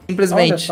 Simplesmente. 0.09 0.70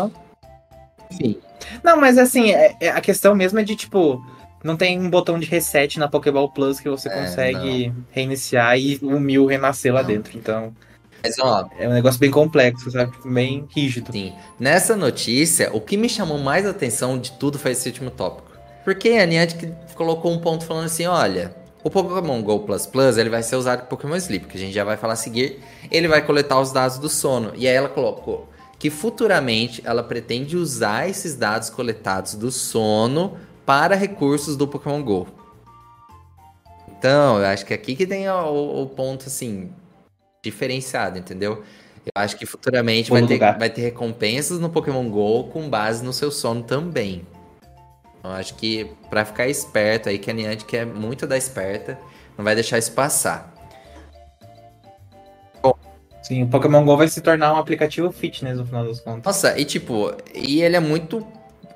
Enfim. 1.11 1.39
Não, 1.83 1.95
mas 1.97 2.17
assim, 2.17 2.51
é- 2.51 2.75
é- 2.79 2.89
a 2.89 3.01
questão 3.01 3.35
mesmo 3.35 3.59
é 3.59 3.63
de 3.63 3.75
tipo. 3.75 4.23
Não 4.67 4.77
tem 4.77 4.99
um 4.99 5.09
botão 5.09 5.39
de 5.39 5.47
reset 5.47 5.97
na 5.99 6.07
Pokéball 6.09 6.51
Plus 6.51 6.79
que 6.79 6.89
você 6.89 7.09
É, 7.09 7.11
consegue 7.11 7.93
reiniciar 8.11 8.77
e 8.79 8.99
o 9.01 9.19
Mil 9.19 9.45
renascer 9.45 9.93
lá 9.93 10.03
Não. 10.03 10.03
dentro. 10.03 10.37
Então, 10.37 10.75
Mas 11.23 11.37
ó, 11.39 11.69
é 11.77 11.87
um 11.87 11.93
negócio 11.93 12.19
bem 12.19 12.31
complexo, 12.31 12.89
sabe? 12.91 13.17
Bem 13.25 13.67
rígido. 13.75 14.11
Sim. 14.11 14.33
Nessa 14.59 14.95
notícia, 14.95 15.69
o 15.73 15.81
que 15.81 15.97
me 15.97 16.09
chamou 16.09 16.37
mais 16.37 16.65
atenção 16.65 17.19
de 17.19 17.31
tudo 17.33 17.59
foi 17.59 17.71
esse 17.71 17.87
último 17.89 18.09
tópico. 18.11 18.51
Porque 18.83 19.09
a 19.09 19.25
Niantic 19.25 19.73
colocou 19.95 20.31
um 20.31 20.39
ponto 20.39 20.65
falando 20.65 20.85
assim, 20.85 21.05
olha, 21.05 21.55
o 21.83 21.89
Pokémon 21.89 22.41
Go 22.41 22.61
Plus 22.61 22.85
Plus, 22.85 23.17
ele 23.17 23.29
vai 23.29 23.43
ser 23.43 23.55
usado 23.57 23.81
com 23.81 23.87
Pokémon 23.87 24.15
Sleep, 24.15 24.47
que 24.47 24.57
a 24.57 24.59
gente 24.59 24.73
já 24.73 24.83
vai 24.83 24.97
falar 24.97 25.13
a 25.13 25.17
seguir. 25.17 25.61
Ele 25.91 26.07
vai 26.07 26.25
coletar 26.25 26.59
os 26.59 26.71
dados 26.71 26.97
do 26.97 27.09
sono. 27.09 27.51
E 27.55 27.67
aí 27.67 27.75
ela 27.75 27.89
colocou 27.89 28.49
que 28.79 28.89
futuramente 28.89 29.81
ela 29.85 30.03
pretende 30.03 30.55
usar 30.55 31.09
esses 31.09 31.35
dados 31.35 31.69
coletados 31.69 32.35
do 32.35 32.51
sono 32.51 33.37
para 33.67 33.95
recursos 33.95 34.55
do 34.55 34.65
Pokémon 34.65 35.03
Go. 35.03 35.27
Então, 36.97 37.37
eu 37.37 37.45
acho 37.45 37.65
que 37.65 37.73
aqui 37.73 37.97
que 37.97 38.07
tem 38.07 38.27
o, 38.29 38.81
o 38.81 38.85
ponto, 38.87 39.27
assim, 39.27 39.69
diferenciado, 40.41 41.19
entendeu? 41.19 41.63
Eu 42.05 42.11
acho 42.15 42.37
que 42.37 42.45
futuramente 42.45 43.11
vai 43.11 43.27
ter, 43.27 43.37
vai 43.37 43.69
ter 43.69 43.81
recompensas 43.81 44.57
no 44.59 44.69
Pokémon 44.69 45.09
GO 45.09 45.49
com 45.49 45.69
base 45.69 46.03
no 46.03 46.13
seu 46.13 46.31
sono 46.31 46.63
também. 46.63 47.27
Então, 48.17 48.31
acho 48.31 48.55
que 48.55 48.89
pra 49.09 49.25
ficar 49.25 49.47
esperto 49.49 50.07
aí, 50.07 50.17
que 50.17 50.31
a 50.31 50.33
Niantic 50.33 50.73
é 50.73 50.85
muito 50.85 51.27
da 51.27 51.37
esperta, 51.37 51.99
não 52.37 52.45
vai 52.45 52.55
deixar 52.55 52.77
isso 52.77 52.93
passar. 52.93 53.53
Sim, 56.23 56.43
o 56.43 56.47
Pokémon 56.47 56.83
GO 56.83 56.97
vai 56.97 57.07
se 57.07 57.21
tornar 57.21 57.53
um 57.53 57.57
aplicativo 57.57 58.11
fitness 58.11 58.57
no 58.57 58.65
final 58.65 58.85
das 58.85 58.99
contas. 58.99 59.23
Nossa, 59.25 59.57
e 59.57 59.63
tipo, 59.63 60.13
e 60.33 60.61
ele 60.61 60.75
é 60.75 60.79
muito. 60.79 61.25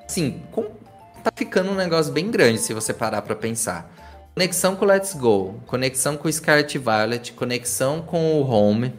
Assim, 0.05 0.41
com- 0.51 0.81
tá 1.22 1.31
ficando 1.35 1.72
um 1.72 1.76
negócio 1.76 2.11
bem 2.11 2.30
grande 2.30 2.60
se 2.60 2.73
você 2.73 2.93
parar 2.93 3.22
pra 3.22 3.35
pensar. 3.35 3.91
Conexão 4.34 4.76
com 4.76 4.85
o 4.85 4.88
Let's 4.88 5.14
Go, 5.14 5.61
conexão 5.68 6.18
com 6.18 6.27
o 6.27 6.34
Scarlet 6.34 6.77
Violet, 6.77 7.34
conexão 7.34 8.02
com 8.02 8.41
o 8.41 8.49
Home, 8.49 8.93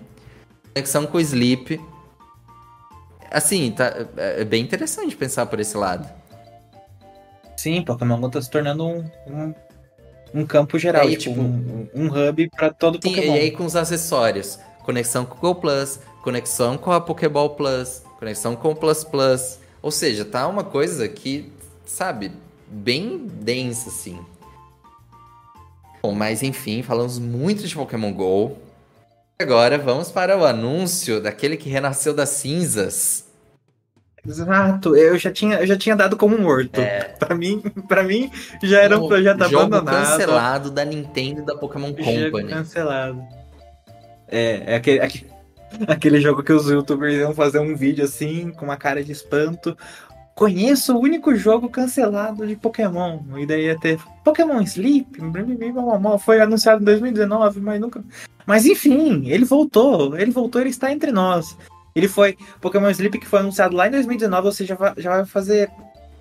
conexão 0.73 1.07
com 1.07 1.17
o 1.17 1.21
Sleep. 1.21 1.81
Assim, 3.31 3.73
tá, 3.73 4.07
é 4.17 4.43
é 4.43 4.45
bem 4.45 4.63
interessante 4.63 5.17
pensar 5.17 5.47
por 5.47 5.59
esse 5.59 5.77
lado. 5.77 6.09
Sim, 7.57 7.83
Pokémon 7.83 8.21
GO 8.21 8.29
tá 8.29 8.43
se 8.43 8.51
tornando 8.51 8.85
um, 8.85 9.05
um, 9.27 9.55
um 10.35 10.47
campo 10.47 10.79
geral, 10.79 11.03
aí, 11.03 11.17
tipo, 11.17 11.37
tipo, 11.37 11.41
um, 11.41 11.89
um 11.95 12.07
hub 12.09 12.51
pra 12.51 12.71
todo 12.73 12.99
Sim, 13.03 13.15
Pokémon. 13.15 13.37
e 13.37 13.39
aí 13.39 13.51
com 13.53 13.65
os 13.65 13.77
acessórios. 13.77 14.59
Conexão 14.85 15.25
com 15.25 15.37
o 15.37 15.41
Go 15.41 15.61
Plus, 15.61 16.01
conexão 16.23 16.77
com 16.77 16.91
a 16.91 17.01
Pokéball 17.01 17.51
Plus, 17.51 18.03
conexão 18.19 18.57
com 18.57 18.73
o 18.73 18.75
Plus 18.77 19.05
Plus. 19.05 19.59
Ou 19.81 19.91
seja, 19.91 20.25
tá 20.25 20.47
uma 20.49 20.65
coisa 20.65 21.09
que, 21.09 21.53
sabe, 21.93 22.33
bem 22.69 23.27
densa, 23.27 23.91
assim. 23.91 24.19
Bom, 26.03 26.13
mas 26.13 26.43
enfim, 26.43 26.83
falamos 26.83 27.19
muito 27.19 27.67
de 27.67 27.75
Pokémon 27.75 28.13
GO. 28.13 28.57
Agora 29.41 29.79
vamos 29.79 30.11
para 30.11 30.37
o 30.37 30.45
anúncio 30.45 31.21
daquele 31.21 31.57
que 31.57 31.69
renasceu 31.69 32.15
das 32.15 32.31
cinzas. 32.31 33.27
Exato, 34.27 34.97
eu 34.97 35.19
já 35.19 35.33
tinha, 35.33 35.61
eu 35.61 35.67
já 35.67 35.77
tinha 35.77 35.97
dado 35.97 36.17
como 36.17 36.39
morto. 36.39 36.81
Pra 37.19 37.35
mim, 37.35 37.61
para 37.89 38.03
mim 38.03 38.31
já 38.63 38.81
era 38.81 38.99
um 38.99 39.09
projeto 39.09 39.45
jogo 39.49 39.63
abandonado. 39.65 40.11
cancelado 40.11 40.71
da 40.71 40.85
Nintendo 40.85 41.43
e 41.43 41.45
da 41.45 41.57
Pokémon 41.57 41.89
jogo 41.89 42.03
Company. 42.05 42.49
cancelado. 42.49 43.23
É, 44.29 44.63
é 44.67 44.77
aquele, 44.77 45.01
aquele, 45.01 45.31
aquele 45.89 46.21
jogo 46.21 46.43
que 46.43 46.53
os 46.53 46.69
youtubers 46.69 47.15
iam 47.15 47.35
fazer 47.35 47.59
um 47.59 47.77
vídeo 47.77 48.05
assim, 48.05 48.51
com 48.51 48.65
uma 48.65 48.77
cara 48.77 49.05
de 49.05 49.13
espanto. 49.13 49.77
Conheço 50.35 50.97
o 50.97 51.01
único 51.01 51.35
jogo 51.37 51.69
cancelado 51.69 52.47
de 52.47 52.57
Pokémon. 52.57 53.21
E 53.37 53.45
daí 53.47 53.79
ter 53.79 54.01
Pokémon 54.25 54.61
Sleep. 54.63 55.07
Foi 56.25 56.41
anunciado 56.41 56.81
em 56.83 56.85
2019, 56.85 57.61
mas 57.61 57.81
nunca. 57.81 58.03
Mas 58.47 58.65
enfim, 58.65 59.29
ele 59.29 59.45
voltou. 59.45 60.17
Ele 60.17 60.31
voltou, 60.31 60.61
ele 60.61 60.71
está 60.71 60.91
entre 60.91 61.13
nós. 61.13 61.57
Ele 61.95 62.09
foi. 62.09 62.37
Pokémon 62.61 62.89
Sleep 62.91 63.19
que 63.19 63.27
foi 63.27 63.41
anunciado 63.41 63.77
lá 63.77 63.87
em 63.89 63.91
2019, 63.91 64.47
ou 64.47 64.53
seja, 64.53 64.77
já 64.97 65.11
vai 65.17 65.27
fazer 65.27 65.71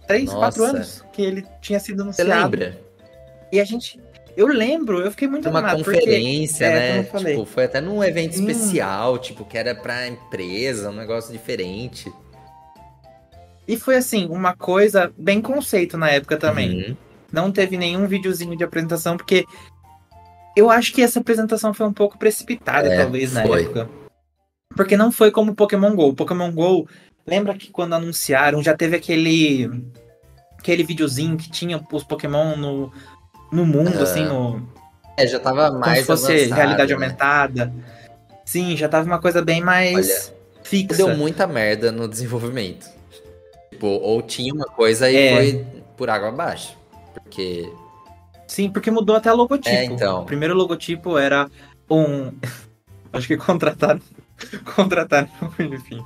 3, 0.07 0.29
4 0.29 0.61
Nossa. 0.61 0.75
anos 0.75 1.05
que 1.13 1.21
ele 1.21 1.45
tinha 1.61 1.79
sido 1.79 2.03
Você 2.03 2.21
anunciado. 2.21 2.41
lembra? 2.57 2.79
E 3.51 3.59
a 3.59 3.63
gente. 3.63 3.99
Eu 4.35 4.47
lembro, 4.47 4.99
eu 5.01 5.11
fiquei 5.11 5.27
muito 5.27 5.49
Uma 5.49 5.59
animado. 5.59 5.77
conferência, 5.79 6.67
porque, 6.69 6.79
né? 6.79 6.97
É, 6.97 6.99
eu 6.99 7.03
falei. 7.05 7.33
tipo, 7.33 7.45
foi 7.45 7.65
até 7.65 7.81
num 7.81 8.01
evento 8.03 8.33
Sim. 8.35 8.49
especial, 8.49 9.17
tipo, 9.19 9.43
que 9.43 9.57
era 9.57 9.75
pra 9.75 10.07
empresa, 10.07 10.89
um 10.89 10.93
negócio 10.95 11.31
diferente. 11.33 12.11
E 13.67 13.77
foi 13.77 13.95
assim, 13.95 14.27
uma 14.29 14.55
coisa 14.55 15.11
bem 15.17 15.41
conceito 15.41 15.97
na 15.97 16.09
época 16.09 16.37
também. 16.37 16.89
Uhum. 16.89 16.97
Não 17.31 17.51
teve 17.51 17.77
nenhum 17.77 18.07
videozinho 18.07 18.57
de 18.57 18.63
apresentação, 18.63 19.15
porque 19.15 19.45
eu 20.55 20.69
acho 20.69 20.91
que 20.93 21.01
essa 21.01 21.19
apresentação 21.19 21.73
foi 21.73 21.85
um 21.87 21.93
pouco 21.93 22.17
precipitada, 22.17 22.87
É, 22.87 22.97
talvez, 22.97 23.33
na 23.33 23.43
foi. 23.43 23.61
época. 23.63 23.89
Porque 24.75 24.97
não 24.97 25.11
foi 25.11 25.31
como 25.31 25.55
Pokémon 25.55 25.95
GO. 25.95 26.13
Pokémon 26.13 26.51
GO, 26.51 26.87
lembra 27.25 27.53
que 27.55 27.69
quando 27.71 27.93
anunciaram, 27.93 28.61
já 28.63 28.75
teve 28.75 28.95
aquele 28.95 29.69
aquele 30.57 30.83
videozinho 30.83 31.37
que 31.37 31.49
tinha 31.49 31.81
os 31.91 32.03
Pokémon 32.03 32.55
no, 32.55 32.91
no 33.51 33.65
mundo, 33.65 33.97
Ah, 33.99 34.03
assim, 34.03 34.23
no, 34.25 34.61
É, 35.17 35.25
já 35.25 35.39
tava 35.39 35.67
como 35.69 35.79
mais 35.79 35.99
se 36.01 36.05
fosse 36.05 36.31
avançado, 36.31 36.53
realidade 36.55 36.89
né? 36.89 36.93
aumentada. 36.95 37.73
Sim, 38.45 38.75
já 38.77 38.87
tava 38.87 39.05
uma 39.05 39.19
coisa 39.19 39.41
bem 39.41 39.61
mais 39.61 40.31
fixa. 40.63 40.97
Deu 40.97 41.15
muita 41.17 41.47
merda 41.47 41.91
no 41.91 42.07
desenvolvimento. 42.07 42.85
Tipo, 43.81 43.87
ou 43.87 44.21
tinha 44.21 44.53
uma 44.53 44.65
coisa 44.67 45.09
e 45.09 45.15
É. 45.15 45.35
foi 45.35 45.65
por 45.97 46.07
água 46.07 46.29
abaixo. 46.29 46.77
Porque. 47.15 47.67
Sim, 48.47 48.69
porque 48.69 48.91
mudou 48.91 49.15
até 49.15 49.33
o 49.33 49.35
logotipo. 49.35 49.75
É, 49.75 49.85
então. 49.85 50.21
O 50.21 50.25
primeiro 50.25 50.53
logotipo 50.53 51.17
era 51.17 51.49
um. 51.89 52.31
Acho 53.11 53.27
que 53.27 53.37
contrataram. 53.37 53.99
Contrataram. 54.75 55.27
Enfim, 55.59 56.03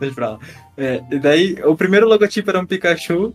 deixa 0.00 0.14
pra 0.14 0.30
lá. 0.30 0.38
É, 0.76 1.02
e 1.10 1.18
daí, 1.18 1.62
o 1.64 1.76
primeiro 1.76 2.08
logotipo 2.08 2.48
era 2.50 2.58
um 2.60 2.66
Pikachu 2.66 3.34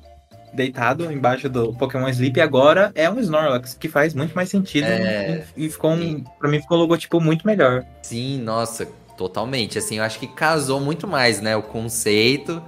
deitado 0.54 1.12
embaixo 1.12 1.48
do 1.48 1.72
Pokémon 1.74 2.10
Sleep 2.10 2.38
e 2.38 2.42
agora 2.42 2.92
é 2.96 3.10
um 3.10 3.20
Snorlax, 3.20 3.76
que 3.76 3.88
faz 3.88 4.14
muito 4.14 4.36
mais 4.36 4.50
sentido. 4.50 4.86
É, 4.86 5.46
e, 5.56 5.66
e 5.66 5.70
ficou 5.70 5.92
um, 5.92 6.24
pra 6.40 6.50
mim 6.50 6.60
ficou 6.60 6.78
um 6.78 6.82
logotipo 6.82 7.22
muito 7.22 7.46
melhor. 7.48 7.86
Sim, 8.02 8.42
nossa, 8.42 8.88
totalmente. 9.18 9.78
Assim, 9.78 10.00
eu 10.00 10.04
acho 10.04 10.20
que 10.20 10.28
casou 10.28 10.80
muito 10.80 11.08
mais, 11.08 11.40
né? 11.42 11.56
O 11.56 11.64
conceito 11.64 12.62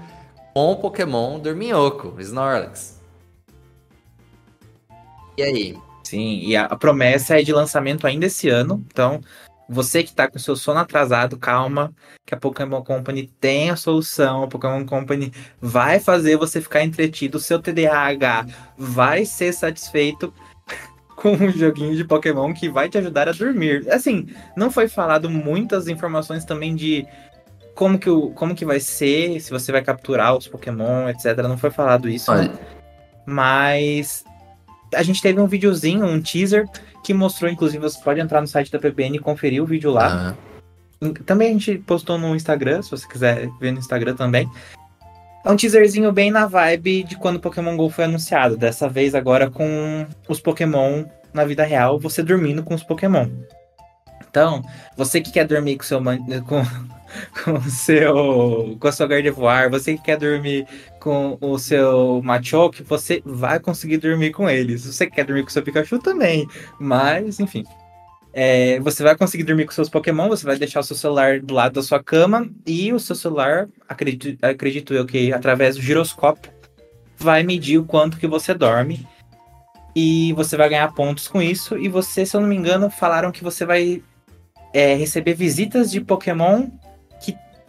com 0.53 0.75
Pokémon 0.75 1.39
Dorminhoco, 1.39 2.15
Snorlax. 2.19 3.01
E 5.35 5.41
aí? 5.41 5.77
Sim, 6.03 6.41
e 6.43 6.55
a, 6.55 6.65
a 6.65 6.75
promessa 6.75 7.39
é 7.39 7.43
de 7.43 7.51
lançamento 7.51 8.05
ainda 8.05 8.27
esse 8.27 8.49
ano. 8.49 8.85
Então, 8.91 9.19
você 9.67 10.03
que 10.03 10.13
tá 10.13 10.29
com 10.29 10.37
seu 10.37 10.55
sono 10.55 10.79
atrasado, 10.79 11.37
calma, 11.37 11.91
que 12.25 12.35
a 12.35 12.37
Pokémon 12.37 12.83
Company 12.83 13.31
tem 13.39 13.71
a 13.71 13.75
solução. 13.75 14.43
A 14.43 14.47
Pokémon 14.47 14.85
Company 14.85 15.31
vai 15.59 15.99
fazer 15.99 16.37
você 16.37 16.61
ficar 16.61 16.83
entretido. 16.83 17.37
O 17.37 17.41
seu 17.41 17.59
TDAH 17.59 18.45
vai 18.77 19.25
ser 19.25 19.53
satisfeito 19.53 20.31
com 21.15 21.31
um 21.31 21.49
joguinho 21.49 21.95
de 21.95 22.05
Pokémon 22.05 22.53
que 22.53 22.69
vai 22.69 22.89
te 22.89 22.99
ajudar 22.99 23.27
a 23.27 23.31
dormir. 23.31 23.89
Assim, 23.91 24.27
não 24.55 24.69
foi 24.69 24.87
falado 24.87 25.31
muitas 25.31 25.87
informações 25.87 26.45
também 26.45 26.75
de 26.75 27.07
como 27.75 27.97
que, 27.97 28.09
o, 28.09 28.31
como 28.31 28.53
que 28.55 28.65
vai 28.65 28.79
ser, 28.79 29.39
se 29.39 29.49
você 29.51 29.71
vai 29.71 29.81
capturar 29.81 30.35
os 30.37 30.47
Pokémon, 30.47 31.09
etc. 31.09 31.37
Não 31.43 31.57
foi 31.57 31.71
falado 31.71 32.07
isso. 32.09 32.31
né? 32.33 32.41
Olha, 32.41 32.51
Mas 33.25 34.23
a 34.93 35.01
gente 35.03 35.21
teve 35.21 35.39
um 35.39 35.47
videozinho, 35.47 36.05
um 36.05 36.21
teaser, 36.21 36.67
que 37.03 37.13
mostrou, 37.13 37.49
inclusive, 37.49 37.81
você 37.81 37.99
pode 38.01 38.19
entrar 38.19 38.41
no 38.41 38.47
site 38.47 38.71
da 38.71 38.79
PBN 38.79 39.17
e 39.17 39.19
conferir 39.19 39.61
o 39.61 39.65
vídeo 39.65 39.91
lá. 39.91 40.35
ah, 41.01 41.09
Também 41.25 41.49
a 41.49 41.51
gente 41.53 41.77
postou 41.79 42.17
no 42.17 42.35
Instagram, 42.35 42.81
se 42.81 42.91
você 42.91 43.07
quiser 43.07 43.49
ver 43.59 43.71
no 43.71 43.79
Instagram 43.79 44.15
também. 44.15 44.49
É 45.45 45.51
um 45.51 45.55
teaserzinho 45.57 46.11
bem 46.13 46.31
na 46.31 46.45
vibe 46.45 47.03
de 47.03 47.17
quando 47.17 47.35
o 47.35 47.39
Pokémon 47.39 47.75
GO 47.75 47.89
foi 47.89 48.05
anunciado. 48.05 48.55
Dessa 48.55 48.87
vez 48.87 49.13
agora 49.13 49.49
com 49.49 50.05
os 50.29 50.39
Pokémon 50.39 51.03
na 51.33 51.43
vida 51.43 51.63
real, 51.65 51.99
você 51.99 52.23
dormindo 52.23 52.63
com 52.63 52.73
os 52.75 52.83
Pokémon. 52.83 53.27
Então, 54.29 54.63
você 54.95 55.19
que 55.19 55.31
quer 55.31 55.45
dormir 55.45 55.75
com 55.77 55.83
seu 55.83 55.99
man- 55.99 56.19
com, 56.47 56.61
com 57.43 57.61
seu 57.61 58.77
com 58.79 58.87
a 58.87 58.91
sua 58.91 59.07
Gardevoir, 59.07 59.69
você 59.69 59.95
que 59.95 60.03
quer 60.03 60.17
dormir 60.17 60.67
com 60.99 61.37
o 61.41 61.57
seu 61.57 62.21
Machoke, 62.23 62.83
você 62.83 63.21
vai 63.25 63.59
conseguir 63.59 63.97
dormir 63.97 64.31
com 64.31 64.49
eles. 64.49 64.81
Se 64.81 64.93
você 64.93 65.07
quer 65.07 65.25
dormir 65.25 65.43
com 65.43 65.49
o 65.49 65.51
seu 65.51 65.63
Pikachu 65.63 65.99
também, 65.99 66.47
mas 66.79 67.39
enfim. 67.39 67.63
É, 68.35 68.79
você 68.79 69.03
vai 69.03 69.15
conseguir 69.15 69.43
dormir 69.43 69.65
com 69.65 69.71
seus 69.71 69.89
Pokémon, 69.89 70.27
você 70.27 70.43
vai 70.43 70.57
deixar 70.57 70.79
o 70.79 70.83
seu 70.83 70.95
celular 70.95 71.39
do 71.39 71.53
lado 71.53 71.73
da 71.73 71.83
sua 71.83 72.01
cama 72.01 72.49
e 72.65 72.91
o 72.91 72.99
seu 72.99 73.15
celular, 73.15 73.67
acredito, 73.87 74.43
acredito 74.43 74.91
eu 74.91 75.05
que 75.05 75.31
através 75.31 75.75
do 75.75 75.83
giroscópio, 75.83 76.51
vai 77.15 77.43
medir 77.43 77.77
o 77.77 77.85
quanto 77.85 78.17
que 78.17 78.27
você 78.27 78.53
dorme. 78.53 79.07
E 79.95 80.33
você 80.33 80.57
vai 80.57 80.69
ganhar 80.69 80.91
pontos 80.93 81.27
com 81.27 81.41
isso. 81.41 81.77
E 81.77 81.87
você, 81.87 82.25
se 82.25 82.35
eu 82.35 82.41
não 82.41 82.47
me 82.47 82.55
engano, 82.55 82.89
falaram 82.89 83.31
que 83.31 83.43
você 83.43 83.63
vai 83.63 84.01
é, 84.73 84.95
receber 84.95 85.35
visitas 85.35 85.91
de 85.91 86.01
Pokémon 86.01 86.67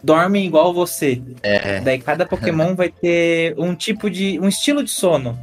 dormem 0.05 0.45
igual 0.45 0.73
você. 0.73 1.21
é, 1.41 1.79
Daí 1.81 1.99
cada 1.99 2.25
Pokémon 2.25 2.75
vai 2.75 2.89
ter 2.89 3.55
um 3.57 3.73
tipo 3.75 4.09
de. 4.09 4.39
um 4.39 4.47
estilo 4.47 4.83
de 4.83 4.91
sono. 4.91 5.37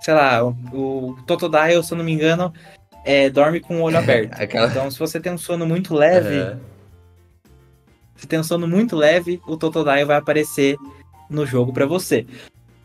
Sei 0.00 0.14
lá, 0.14 0.42
o, 0.44 0.56
o 0.72 1.16
Totodile, 1.26 1.84
se 1.84 1.92
eu 1.92 1.98
não 1.98 2.04
me 2.04 2.12
engano, 2.12 2.52
é, 3.04 3.28
dorme 3.30 3.60
com 3.60 3.78
o 3.78 3.82
olho 3.82 3.98
aberto. 3.98 4.32
aquela. 4.40 4.66
Então, 4.68 4.90
se 4.90 4.98
você 4.98 5.20
tem 5.20 5.32
um 5.32 5.38
sono 5.38 5.66
muito 5.66 5.94
leve, 5.94 6.40
Aham. 6.40 6.60
se 8.16 8.26
tem 8.26 8.38
um 8.40 8.44
sono 8.44 8.66
muito 8.66 8.96
leve, 8.96 9.40
o 9.46 9.56
Totodile 9.56 10.04
vai 10.04 10.16
aparecer 10.16 10.76
no 11.30 11.46
jogo 11.46 11.72
pra 11.72 11.86
você. 11.86 12.26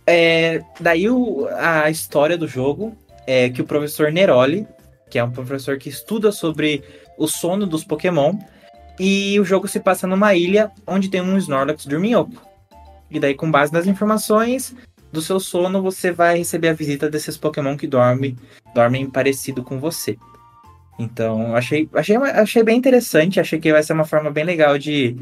É, 0.06 0.62
daí 0.80 1.10
o- 1.10 1.48
a 1.58 1.90
história 1.90 2.38
do 2.38 2.48
jogo 2.48 2.96
é 3.26 3.50
que 3.50 3.62
o 3.62 3.66
professor 3.66 4.12
Neroli, 4.12 4.68
que 5.10 5.18
é 5.20 5.24
um 5.24 5.32
professor 5.32 5.78
que 5.78 5.90
estuda 5.90 6.32
sobre 6.32 6.84
o 7.18 7.28
sono 7.28 7.66
dos 7.66 7.84
Pokémon, 7.84 8.34
e 9.00 9.40
o 9.40 9.46
jogo 9.46 9.68
se 9.68 9.80
passa 9.80 10.08
numa 10.08 10.34
ilha 10.34 10.72
onde 10.86 11.10
tem 11.10 11.22
um 11.22 11.38
Snorlax 11.38 11.86
dorminhoco. 11.86 12.42
E 13.10 13.20
daí, 13.20 13.34
com 13.34 13.50
base 13.50 13.72
nas 13.72 13.88
informações 13.88 14.76
do 15.12 15.22
seu 15.22 15.40
sono, 15.40 15.82
você 15.82 16.12
vai 16.12 16.38
receber 16.38 16.70
a 16.70 16.74
visita 16.74 17.10
desses 17.10 17.38
Pokémon 17.38 17.78
que 17.78 17.88
dormem, 17.88 18.36
dormem 18.74 19.10
parecido 19.10 19.64
com 19.64 19.80
você. 19.80 20.18
Então, 21.00 21.56
achei, 21.56 21.88
achei, 21.94 22.16
achei 22.18 22.64
bem 22.64 22.78
interessante, 22.78 23.40
achei 23.40 23.60
que 23.60 23.72
vai 23.72 23.84
ser 23.84 23.94
uma 23.94 24.04
forma 24.04 24.32
bem 24.32 24.44
legal 24.44 24.78
de 24.78 25.16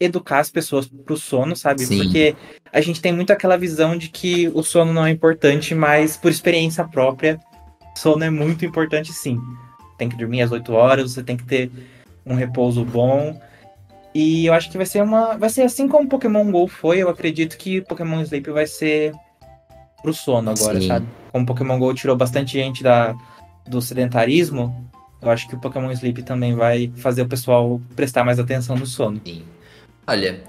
educar 0.00 0.38
as 0.38 0.50
pessoas 0.50 0.88
pro 0.88 1.16
sono, 1.16 1.54
sabe? 1.54 1.84
Sim. 1.84 1.98
Porque 1.98 2.34
a 2.72 2.80
gente 2.80 3.02
tem 3.02 3.12
muito 3.12 3.32
aquela 3.32 3.58
visão 3.58 3.96
de 3.96 4.08
que 4.08 4.48
o 4.54 4.62
sono 4.62 4.94
não 4.94 5.04
é 5.04 5.10
importante, 5.10 5.74
mas 5.74 6.16
por 6.16 6.30
experiência 6.30 6.84
própria, 6.84 7.38
sono 7.96 8.24
é 8.24 8.30
muito 8.30 8.64
importante 8.64 9.12
sim. 9.12 9.38
Tem 9.98 10.08
que 10.08 10.16
dormir 10.16 10.40
às 10.40 10.50
8 10.50 10.72
horas, 10.72 11.12
você 11.12 11.22
tem 11.22 11.36
que 11.36 11.44
ter 11.44 11.70
um 12.24 12.34
repouso 12.34 12.84
bom. 12.84 13.40
E 14.14 14.46
eu 14.46 14.54
acho 14.54 14.70
que 14.70 14.76
vai 14.76 14.86
ser 14.86 15.02
uma. 15.02 15.36
Vai 15.36 15.50
ser 15.50 15.62
assim 15.62 15.88
como 15.88 16.08
Pokémon 16.08 16.50
GO 16.50 16.66
foi, 16.66 16.98
eu 16.98 17.08
acredito 17.08 17.56
que 17.56 17.80
Pokémon 17.82 18.20
Sleep 18.22 18.50
vai 18.50 18.66
ser 18.66 19.12
pro 20.02 20.12
sono 20.12 20.50
agora, 20.50 20.80
Sim. 20.80 20.88
sabe? 20.88 21.06
Como 21.32 21.46
Pokémon 21.46 21.78
GO 21.78 21.94
tirou 21.94 22.16
bastante 22.16 22.52
gente 22.52 22.82
da, 22.82 23.14
do 23.68 23.80
sedentarismo, 23.80 24.90
eu 25.22 25.30
acho 25.30 25.48
que 25.48 25.54
o 25.54 25.60
Pokémon 25.60 25.92
Sleep 25.92 26.22
também 26.22 26.54
vai 26.54 26.90
fazer 26.96 27.22
o 27.22 27.28
pessoal 27.28 27.80
prestar 27.94 28.24
mais 28.24 28.38
atenção 28.38 28.76
no 28.76 28.86
sono. 28.86 29.20
Sim. 29.24 29.44
Olha, 30.06 30.42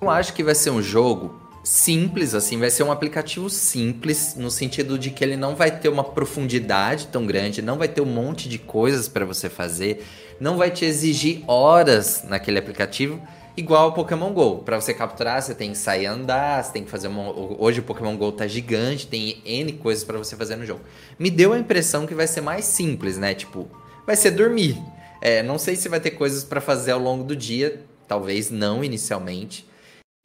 eu 0.00 0.08
acho 0.10 0.32
que 0.34 0.44
vai 0.44 0.54
ser 0.54 0.70
um 0.70 0.82
jogo 0.82 1.48
simples, 1.64 2.34
assim, 2.34 2.58
vai 2.58 2.70
ser 2.70 2.82
um 2.82 2.92
aplicativo 2.92 3.50
simples, 3.50 4.34
no 4.36 4.50
sentido 4.50 4.98
de 4.98 5.10
que 5.10 5.22
ele 5.22 5.36
não 5.36 5.54
vai 5.54 5.70
ter 5.70 5.88
uma 5.88 6.04
profundidade 6.04 7.08
tão 7.08 7.26
grande, 7.26 7.60
não 7.60 7.76
vai 7.76 7.88
ter 7.88 8.00
um 8.00 8.06
monte 8.06 8.48
de 8.48 8.58
coisas 8.58 9.08
para 9.08 9.24
você 9.24 9.50
fazer, 9.50 10.04
não 10.40 10.56
vai 10.56 10.70
te 10.70 10.84
exigir 10.84 11.42
horas 11.46 12.24
naquele 12.24 12.58
aplicativo, 12.58 13.20
igual 13.56 13.88
o 13.88 13.92
Pokémon 13.92 14.32
GO. 14.32 14.58
Para 14.58 14.80
você 14.80 14.94
capturar, 14.94 15.42
você 15.42 15.54
tem 15.54 15.72
que 15.72 15.78
sair 15.78 16.06
andar, 16.06 16.62
você 16.62 16.72
tem 16.72 16.84
que 16.84 16.90
fazer 16.90 17.08
uma... 17.08 17.32
Hoje 17.60 17.80
o 17.80 17.82
Pokémon 17.82 18.16
GO 18.16 18.30
tá 18.32 18.46
gigante, 18.46 19.06
tem 19.06 19.42
N 19.44 19.72
coisas 19.74 20.04
para 20.04 20.16
você 20.16 20.36
fazer 20.36 20.56
no 20.56 20.64
jogo. 20.64 20.80
Me 21.18 21.30
deu 21.30 21.52
a 21.52 21.58
impressão 21.58 22.06
que 22.06 22.14
vai 22.14 22.26
ser 22.26 22.40
mais 22.40 22.64
simples, 22.64 23.18
né? 23.18 23.34
Tipo, 23.34 23.68
vai 24.06 24.14
ser 24.14 24.30
dormir. 24.30 24.80
É, 25.20 25.42
não 25.42 25.58
sei 25.58 25.74
se 25.74 25.88
vai 25.88 25.98
ter 25.98 26.12
coisas 26.12 26.44
para 26.44 26.60
fazer 26.60 26.92
ao 26.92 27.00
longo 27.00 27.24
do 27.24 27.34
dia, 27.34 27.82
talvez 28.06 28.50
não 28.50 28.84
inicialmente, 28.84 29.66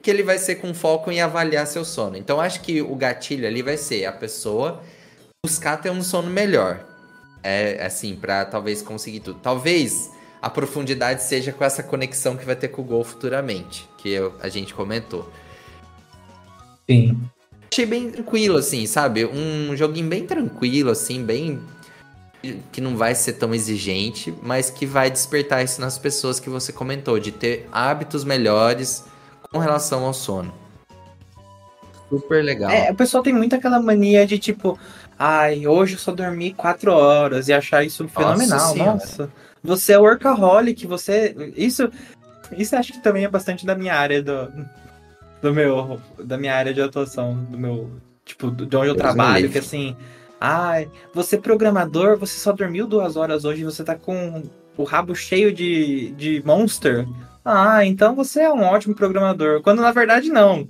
que 0.00 0.10
ele 0.10 0.22
vai 0.22 0.38
ser 0.38 0.56
com 0.56 0.72
foco 0.72 1.10
em 1.10 1.20
avaliar 1.20 1.66
seu 1.66 1.84
sono. 1.84 2.16
Então 2.16 2.40
acho 2.40 2.60
que 2.60 2.80
o 2.80 2.94
gatilho 2.94 3.46
ali 3.46 3.62
vai 3.62 3.76
ser 3.76 4.04
a 4.04 4.12
pessoa 4.12 4.82
buscar 5.44 5.78
ter 5.78 5.90
um 5.90 6.02
sono 6.02 6.30
melhor. 6.30 6.93
É 7.44 7.84
assim, 7.84 8.16
para 8.16 8.44
talvez 8.46 8.80
conseguir 8.80 9.20
tudo. 9.20 9.38
Talvez 9.42 10.10
a 10.40 10.48
profundidade 10.48 11.22
seja 11.22 11.52
com 11.52 11.62
essa 11.62 11.82
conexão 11.82 12.36
que 12.36 12.44
vai 12.44 12.56
ter 12.56 12.68
com 12.68 12.80
o 12.82 12.84
Gol 12.84 13.04
futuramente, 13.04 13.86
que 13.98 14.08
eu- 14.08 14.34
a 14.40 14.48
gente 14.48 14.72
comentou. 14.72 15.30
Sim. 16.88 17.20
Achei 17.70 17.86
bem 17.86 18.10
tranquilo, 18.10 18.56
assim, 18.58 18.86
sabe? 18.86 19.26
Um 19.26 19.76
joguinho 19.76 20.08
bem 20.08 20.26
tranquilo, 20.26 20.90
assim, 20.90 21.22
bem. 21.24 21.60
que 22.70 22.78
não 22.78 22.94
vai 22.94 23.14
ser 23.14 23.32
tão 23.34 23.54
exigente, 23.54 24.34
mas 24.42 24.68
que 24.68 24.84
vai 24.84 25.10
despertar 25.10 25.64
isso 25.64 25.80
nas 25.80 25.96
pessoas 25.96 26.38
que 26.38 26.50
você 26.50 26.74
comentou, 26.74 27.18
de 27.18 27.32
ter 27.32 27.66
hábitos 27.72 28.22
melhores 28.22 29.04
com 29.50 29.58
relação 29.58 30.04
ao 30.04 30.12
sono. 30.12 30.52
super 32.10 32.44
legal. 32.44 32.70
É, 32.70 32.90
o 32.92 32.94
pessoal 32.94 33.22
tem 33.22 33.32
muito 33.32 33.56
aquela 33.56 33.80
mania 33.80 34.26
de 34.26 34.38
tipo, 34.38 34.78
ai, 35.18 35.66
hoje 35.66 35.94
eu 35.94 35.98
só 35.98 36.12
dormi 36.12 36.52
quatro 36.52 36.92
horas 36.92 37.48
e 37.48 37.52
achar 37.52 37.84
isso 37.84 38.06
fenomenal. 38.08 38.72
Senhora. 38.72 38.92
Nossa, 38.92 39.30
você 39.62 39.92
é 39.94 39.98
workaholic, 39.98 40.86
você. 40.86 41.34
Isso, 41.56 41.90
isso 42.56 42.76
acho 42.76 42.92
que 42.92 43.02
também 43.02 43.24
é 43.24 43.28
bastante 43.28 43.64
da 43.64 43.74
minha 43.74 43.94
área 43.94 44.22
do, 44.22 44.52
do 45.40 45.54
meu. 45.54 46.00
Da 46.18 46.36
minha 46.36 46.54
área 46.54 46.74
de 46.74 46.82
atuação, 46.82 47.34
do 47.34 47.58
meu. 47.58 47.90
Tipo, 48.24 48.50
de 48.50 48.76
onde 48.76 48.88
eu 48.88 48.94
me 48.94 49.00
trabalho, 49.00 49.50
que 49.50 49.58
assim. 49.58 49.96
Ai, 50.40 50.90
você 51.14 51.36
é 51.36 51.40
programador, 51.40 52.18
você 52.18 52.38
só 52.38 52.52
dormiu 52.52 52.86
duas 52.86 53.16
horas 53.16 53.44
hoje 53.44 53.62
e 53.62 53.64
você 53.64 53.82
tá 53.82 53.94
com 53.94 54.42
o 54.76 54.84
rabo 54.84 55.14
cheio 55.14 55.52
de, 55.52 56.10
de 56.12 56.42
monster. 56.44 57.06
Ah, 57.44 57.84
então 57.84 58.14
você 58.14 58.40
é 58.40 58.52
um 58.52 58.62
ótimo 58.62 58.94
programador. 58.94 59.62
Quando 59.62 59.80
na 59.80 59.92
verdade 59.92 60.28
não. 60.28 60.66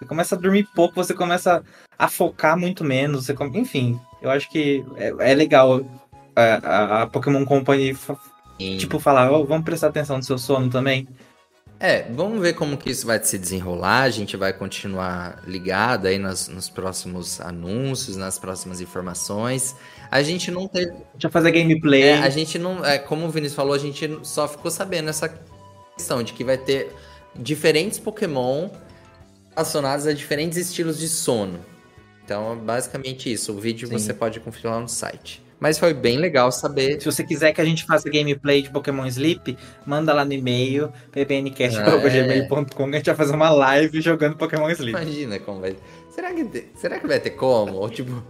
Você 0.00 0.06
começa 0.06 0.34
a 0.34 0.38
dormir 0.38 0.66
pouco, 0.74 0.94
você 0.94 1.12
começa 1.14 1.62
a 1.98 2.08
focar 2.08 2.56
muito 2.58 2.82
menos. 2.82 3.26
Você 3.26 3.34
come- 3.34 3.58
Enfim, 3.60 4.00
eu 4.22 4.30
acho 4.30 4.48
que 4.50 4.82
é, 4.96 5.12
é 5.30 5.34
legal 5.34 5.82
a, 6.34 6.42
a- 6.42 7.02
a 7.02 7.06
Pokémon 7.06 7.44
Company 7.44 7.94
tipo 8.78 8.98
falar, 8.98 9.30
"Ó, 9.30 9.44
vamos 9.44 9.64
prestar 9.64 9.88
atenção 9.88 10.16
no 10.16 10.22
seu 10.22 10.38
sono 10.38 10.68
também. 10.70 11.06
É, 11.82 12.02
vamos 12.10 12.40
ver 12.42 12.52
como 12.54 12.76
que 12.76 12.90
isso 12.90 13.06
vai 13.06 13.22
se 13.24 13.38
desenrolar. 13.38 14.02
A 14.02 14.10
gente 14.10 14.36
vai 14.36 14.52
continuar 14.52 15.42
ligado 15.46 16.06
aí 16.06 16.18
nas- 16.18 16.46
nos 16.48 16.68
próximos 16.68 17.40
anúncios, 17.40 18.16
nas 18.16 18.38
próximas 18.38 18.80
informações. 18.82 19.74
A 20.10 20.22
gente 20.22 20.50
não 20.50 20.68
teve. 20.68 20.92
Já 21.18 21.30
fazer 21.30 21.50
gameplay. 21.52 22.02
É, 22.02 22.18
a 22.18 22.28
gente 22.28 22.58
não. 22.58 22.84
É, 22.84 22.98
como 22.98 23.26
o 23.26 23.30
Vinícius 23.30 23.54
falou, 23.56 23.72
a 23.74 23.78
gente 23.78 24.18
só 24.22 24.46
ficou 24.48 24.70
sabendo 24.70 25.08
essa 25.08 25.32
questão 25.96 26.22
de 26.22 26.32
que 26.34 26.44
vai 26.44 26.58
ter 26.58 26.90
diferentes 27.34 27.98
Pokémon 27.98 28.68
relacionados 29.60 30.06
a 30.06 30.12
diferentes 30.12 30.56
estilos 30.58 30.98
de 30.98 31.08
sono. 31.08 31.60
Então, 32.24 32.52
é 32.52 32.56
basicamente 32.56 33.30
isso. 33.32 33.52
O 33.52 33.60
vídeo 33.60 33.86
Sim. 33.88 33.98
você 33.98 34.14
pode 34.14 34.40
conferir 34.40 34.70
lá 34.70 34.80
no 34.80 34.88
site. 34.88 35.42
Mas 35.58 35.78
foi 35.78 35.92
bem 35.92 36.16
legal 36.16 36.50
saber. 36.50 36.98
Se 37.00 37.04
você 37.04 37.22
quiser 37.22 37.52
que 37.52 37.60
a 37.60 37.64
gente 37.64 37.84
faça 37.84 38.08
gameplay 38.08 38.62
de 38.62 38.70
Pokémon 38.70 39.04
Sleep, 39.06 39.58
manda 39.84 40.14
lá 40.14 40.24
no 40.24 40.32
e-mail, 40.32 40.90
ppncast.gmail.com, 41.12 42.64
que 42.88 42.94
a 42.94 42.98
gente 42.98 43.06
vai 43.06 43.14
fazer 43.14 43.34
uma 43.34 43.50
live 43.50 44.00
jogando 44.00 44.36
Pokémon 44.36 44.70
Sleep. 44.70 44.90
Imagina 44.90 45.38
como 45.40 45.60
vai. 45.60 45.76
Será 46.14 46.32
que, 46.32 46.68
será 46.76 46.98
que 46.98 47.06
vai 47.06 47.20
ter 47.20 47.30
como? 47.30 47.74
Ou 47.74 47.90
tipo. 47.90 48.22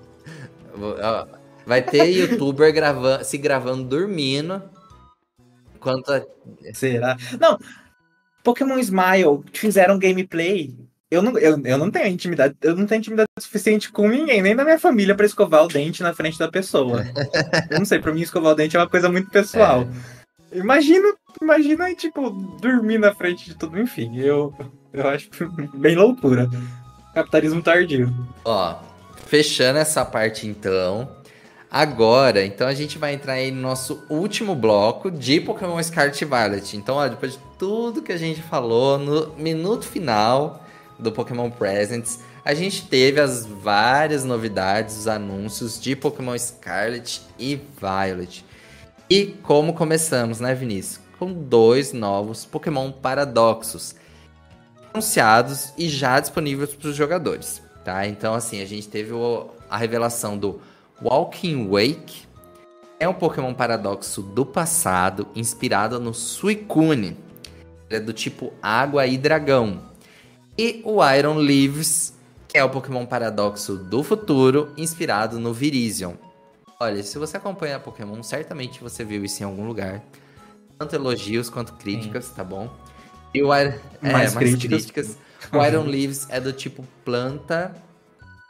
Vai 1.66 1.82
ter 1.82 2.07
youtuber 2.11 2.73
gravando, 2.73 3.24
se 3.24 3.39
gravando 3.39 3.85
dormindo. 3.85 4.62
Enquanto. 5.77 6.11
a- 6.12 6.24
Será? 6.74 7.16
Não. 7.39 7.59
Pokémon 8.43 8.78
Smile 8.78 9.44
fizeram 9.52 9.98
gameplay. 9.98 10.74
Eu 11.11 11.23
não, 11.23 11.37
eu, 11.39 11.61
eu 11.65 11.77
não 11.77 11.91
tenho 11.91 12.07
intimidade, 12.07 12.55
eu 12.62 12.77
não 12.77 12.87
tenho 12.87 13.01
intimidade 13.01 13.28
suficiente 13.39 13.91
com 13.91 14.09
ninguém, 14.09 14.41
nem 14.41 14.55
da 14.55 14.62
minha 14.62 14.78
família, 14.78 15.15
pra 15.15 15.27
escovar 15.27 15.65
o 15.65 15.69
dente 15.69 16.05
na 16.05 16.15
frente 16.15 16.39
da 16.39 16.49
pessoa. 16.49 17.05
eu 17.69 17.78
não 17.78 17.85
sei, 17.85 17.99
pra 17.99 18.12
mim 18.12 18.20
escovar 18.20 18.53
o 18.53 18.55
dente 18.55 18.77
é 18.77 18.81
uma 18.81 18.89
coisa 18.89 19.11
muito 19.11 19.28
pessoal. 19.28 19.89
Imagina, 20.53 21.12
imagina, 21.43 21.93
tipo, 21.97 22.31
dormir 22.61 22.99
na 22.99 23.12
frente 23.12 23.45
de 23.45 23.57
tudo, 23.57 23.81
enfim, 23.81 24.19
eu, 24.19 24.55
eu 24.93 25.09
acho 25.09 25.28
bem 25.74 25.97
loucura. 25.97 26.49
Capitalismo 27.12 27.61
tardio. 27.61 28.12
Ó, 28.45 28.78
fechando 29.27 29.81
essa 29.81 30.05
parte 30.05 30.47
então. 30.47 31.09
Agora, 31.69 32.45
então 32.45 32.66
a 32.66 32.74
gente 32.74 32.99
vai 32.99 33.15
entrar 33.15 33.35
aí 33.35 33.51
no 33.51 33.61
nosso 33.61 34.05
último 34.09 34.55
bloco 34.55 35.11
de 35.11 35.41
Pokémon 35.41 35.81
Scarlet 35.82 36.24
Violet. 36.24 36.77
Então, 36.77 36.97
ó, 36.97 37.07
depois 37.09 37.32
de 37.32 37.39
tudo 37.59 38.03
que 38.03 38.12
a 38.12 38.16
gente 38.16 38.43
falou 38.43 38.99
no 38.99 39.35
minuto 39.37 39.87
final 39.87 40.60
do 41.01 41.12
Pokémon 41.12 41.51
Presents, 41.51 42.20
a 42.44 42.55
gente 42.55 42.86
teve 42.86 43.20
as 43.20 43.44
várias 43.44 44.24
novidades, 44.24 44.97
os 44.97 45.09
anúncios 45.09 45.81
de 45.81 45.94
Pokémon 45.97 46.36
Scarlet 46.39 47.22
e 47.39 47.60
Violet. 47.81 48.44
E 49.09 49.27
como 49.43 49.74
começamos, 49.74 50.40
né, 50.40 50.55
Vinícius? 50.55 51.01
Com 51.18 51.32
dois 51.32 51.93
novos 51.93 52.44
Pokémon 52.44 52.90
Paradoxos 52.93 53.94
anunciados 54.93 55.72
e 55.77 55.89
já 55.89 56.18
disponíveis 56.18 56.74
para 56.74 56.89
os 56.89 56.97
jogadores, 56.97 57.62
tá? 57.85 58.06
Então, 58.06 58.35
assim, 58.35 58.60
a 58.62 58.66
gente 58.66 58.89
teve 58.89 59.12
o- 59.12 59.51
a 59.68 59.77
revelação 59.77 60.36
do 60.36 60.60
Walking 61.02 61.68
Wake, 61.68 62.28
é 62.98 63.09
um 63.09 63.14
Pokémon 63.14 63.55
paradoxo 63.55 64.20
do 64.20 64.44
passado, 64.44 65.27
inspirado 65.35 65.98
no 65.98 66.12
Suicune. 66.12 67.16
Ele 67.89 67.97
é 67.97 68.01
do 68.01 68.12
tipo 68.12 68.52
água 68.62 69.06
e 69.06 69.16
dragão. 69.16 69.90
E 70.61 70.82
o 70.85 71.03
Iron 71.11 71.37
Leaves, 71.39 72.12
que 72.47 72.59
é 72.59 72.62
o 72.62 72.69
Pokémon 72.69 73.07
paradoxo 73.07 73.77
do 73.77 74.03
futuro, 74.03 74.70
inspirado 74.77 75.41
no 75.41 75.55
Virizion. 75.55 76.16
Olha, 76.78 77.03
se 77.03 77.16
você 77.16 77.39
acompanha 77.39 77.81
Pokémon, 77.81 78.23
certamente 78.23 78.82
você 78.82 79.03
viu 79.03 79.24
isso 79.24 79.43
em 79.43 79.47
algum 79.47 79.66
lugar. 79.66 80.03
Tanto 80.78 80.95
elogios 80.95 81.49
quanto 81.49 81.73
críticas, 81.73 82.28
tá 82.28 82.45
bom? 82.45 82.69
E 83.32 83.43
o 83.43 83.57
Iron... 83.57 83.73
é, 84.03 84.12
Mais 84.12 84.35
mais 84.35 84.51
críticas. 84.51 84.82
críticas. 84.85 85.19
O 85.51 85.65
Iron 85.65 85.85
Leaves 85.89 86.27
é 86.28 86.39
do 86.39 86.53
tipo 86.53 86.87
planta 87.07 87.74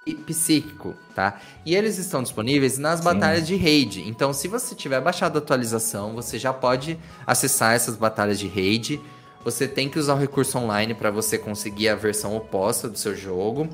e 0.05 0.13
psíquico, 0.13 0.97
tá? 1.15 1.41
E 1.65 1.77
eles 1.77 1.97
estão 1.97 2.25
disponíveis 2.25 2.77
nas 2.77 2.99
Sim. 2.99 3.05
batalhas 3.05 3.47
de 3.47 3.55
raid. 3.55 4.01
Então, 4.09 4.33
se 4.33 4.49
você 4.49 4.75
tiver 4.75 5.01
baixado 5.01 5.37
a 5.37 5.39
atualização, 5.39 6.13
você 6.17 6.41
já 6.41 6.53
pode 6.53 6.99
acessar 7.25 7.77
essas 7.77 7.95
batalhas 7.95 8.37
de 8.37 8.49
raid. 8.49 9.01
Você 9.45 9.67
tem 9.67 9.89
que 9.89 9.99
usar 9.99 10.15
o 10.15 10.19
recurso 10.19 10.59
online 10.59 10.95
para 10.95 11.11
você 11.11 11.39
conseguir 11.39 11.89
a 11.89 11.95
versão 11.95 12.37
oposta 12.37 12.89
do 12.89 12.99
seu 12.99 13.15
jogo. 13.17 13.69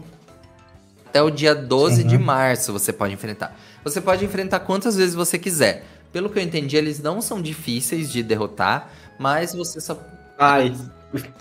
Até 1.06 1.22
o 1.22 1.30
dia 1.30 1.54
12 1.54 2.04
de 2.04 2.16
Uhum. 2.16 2.22
março 2.22 2.72
você 2.72 2.92
pode 2.92 3.14
enfrentar. 3.14 3.58
Você 3.82 4.00
pode 4.00 4.24
enfrentar 4.24 4.60
quantas 4.60 4.96
vezes 4.96 5.14
você 5.14 5.38
quiser. 5.38 5.84
Pelo 6.12 6.30
que 6.30 6.38
eu 6.38 6.42
entendi, 6.42 6.76
eles 6.76 7.00
não 7.00 7.20
são 7.20 7.42
difíceis 7.42 8.10
de 8.12 8.22
derrotar, 8.22 8.90
mas 9.18 9.54
você 9.54 9.80
só 9.80 9.98
Ai, 10.38 10.74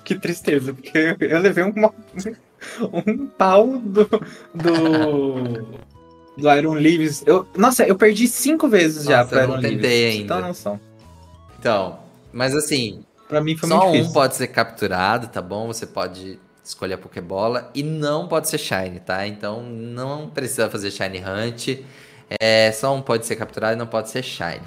que 0.04 0.16
tristeza, 0.16 0.74
porque 0.74 1.16
eu 1.20 1.40
levei 1.40 1.64
um, 1.66 1.74
um 2.94 3.28
pau 3.28 3.78
do, 3.78 4.06
do, 4.54 5.78
do 6.38 6.52
Iron 6.54 6.74
Leaves. 6.74 7.24
Eu, 7.26 7.46
nossa, 7.58 7.84
eu 7.86 7.96
perdi 7.96 8.28
cinco 8.28 8.68
vezes 8.70 9.04
já 9.04 9.18
Nossa, 9.18 9.30
pro 9.30 9.40
eu 9.40 9.44
Iron 9.44 9.54
não 9.56 9.62
Leaves. 9.62 9.86
ainda. 9.86 10.34
tem 10.34 10.38
uma 10.44 10.48
noção. 10.48 10.80
Então, 11.60 12.00
mas 12.32 12.56
assim, 12.56 13.04
Pra 13.28 13.42
mim 13.42 13.56
foi 13.56 13.70
só 13.70 13.78
muito 13.78 13.90
um 13.90 13.92
difícil. 13.94 14.14
pode 14.14 14.36
ser 14.36 14.48
capturado, 14.48 15.28
tá 15.28 15.42
bom? 15.42 15.68
Você 15.68 15.88
pode 15.88 16.40
escolher 16.64 16.96
a 16.96 16.98
Pokébola 16.98 17.72
e 17.74 17.84
não 17.84 18.28
pode 18.28 18.50
ser 18.50 18.58
Shine, 18.58 19.00
tá? 19.00 19.28
Então 19.28 19.64
não 19.64 20.30
precisa 20.30 20.70
fazer 20.70 20.92
Shine 20.92 21.20
Hunt. 21.20 21.80
É, 22.40 22.72
só 22.72 22.94
um 22.94 23.02
pode 23.02 23.26
ser 23.26 23.36
capturado 23.36 23.74
e 23.74 23.78
não 23.78 23.88
pode 23.88 24.10
ser 24.10 24.24
Shine. 24.24 24.62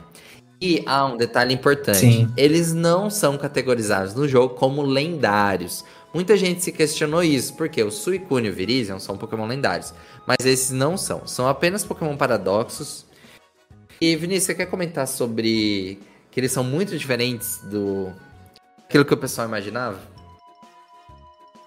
E 0.60 0.82
há 0.86 1.04
um 1.06 1.16
detalhe 1.16 1.54
importante: 1.54 1.98
Sim. 1.98 2.32
eles 2.36 2.72
não 2.72 3.10
são 3.10 3.36
categorizados 3.38 4.14
no 4.14 4.26
jogo 4.26 4.54
como 4.54 4.82
lendários. 4.82 5.84
Muita 6.12 6.36
gente 6.36 6.62
se 6.62 6.72
questionou 6.72 7.22
isso, 7.22 7.54
porque 7.54 7.82
o 7.82 7.90
Suicune 7.90 8.48
e 8.48 8.50
o 8.50 8.54
Virizion 8.54 8.98
são 8.98 9.18
Pokémon 9.18 9.46
lendários. 9.46 9.92
Mas 10.26 10.44
esses 10.44 10.70
não 10.70 10.96
são, 10.96 11.26
são 11.26 11.46
apenas 11.46 11.84
Pokémon 11.84 12.16
paradoxos. 12.16 13.06
E 14.00 14.16
Vinícius, 14.16 14.44
você 14.44 14.54
quer 14.54 14.66
comentar 14.66 15.06
sobre 15.06 15.98
que 16.30 16.40
eles 16.40 16.52
são 16.52 16.64
muito 16.64 16.96
diferentes 16.96 17.60
do 17.64 18.12
aquilo 18.88 19.04
que 19.04 19.14
o 19.14 19.18
pessoal 19.18 19.46
imaginava? 19.46 19.98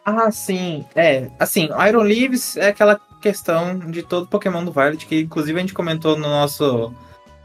Ah, 0.04 0.32
sim. 0.32 0.84
É, 0.96 1.30
assim, 1.40 1.70
Iron 1.88 2.02
Leaves 2.02 2.58
é 2.58 2.70
aquela 2.70 3.00
questão 3.22 3.78
de 3.78 4.02
todo 4.02 4.28
Pokémon 4.28 4.66
do 4.66 4.72
Violet, 4.72 5.06
que 5.06 5.22
inclusive 5.22 5.58
a 5.58 5.62
gente 5.62 5.74
comentou 5.74 6.18
no 6.18 6.28
nosso 6.28 6.92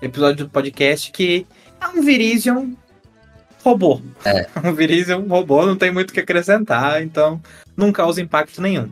episódio 0.00 0.46
do 0.46 0.50
podcast, 0.50 1.12
que 1.12 1.46
é 1.80 1.88
um 1.88 2.02
Virizion 2.02 2.72
robô. 3.62 4.00
É. 4.24 4.46
um 4.64 4.72
Virizion 4.72 5.26
robô, 5.28 5.66
não 5.66 5.76
tem 5.76 5.92
muito 5.92 6.10
o 6.10 6.14
que 6.14 6.20
acrescentar, 6.20 7.02
então 7.02 7.40
não 7.76 7.92
causa 7.92 8.22
impacto 8.22 8.62
nenhum. 8.62 8.88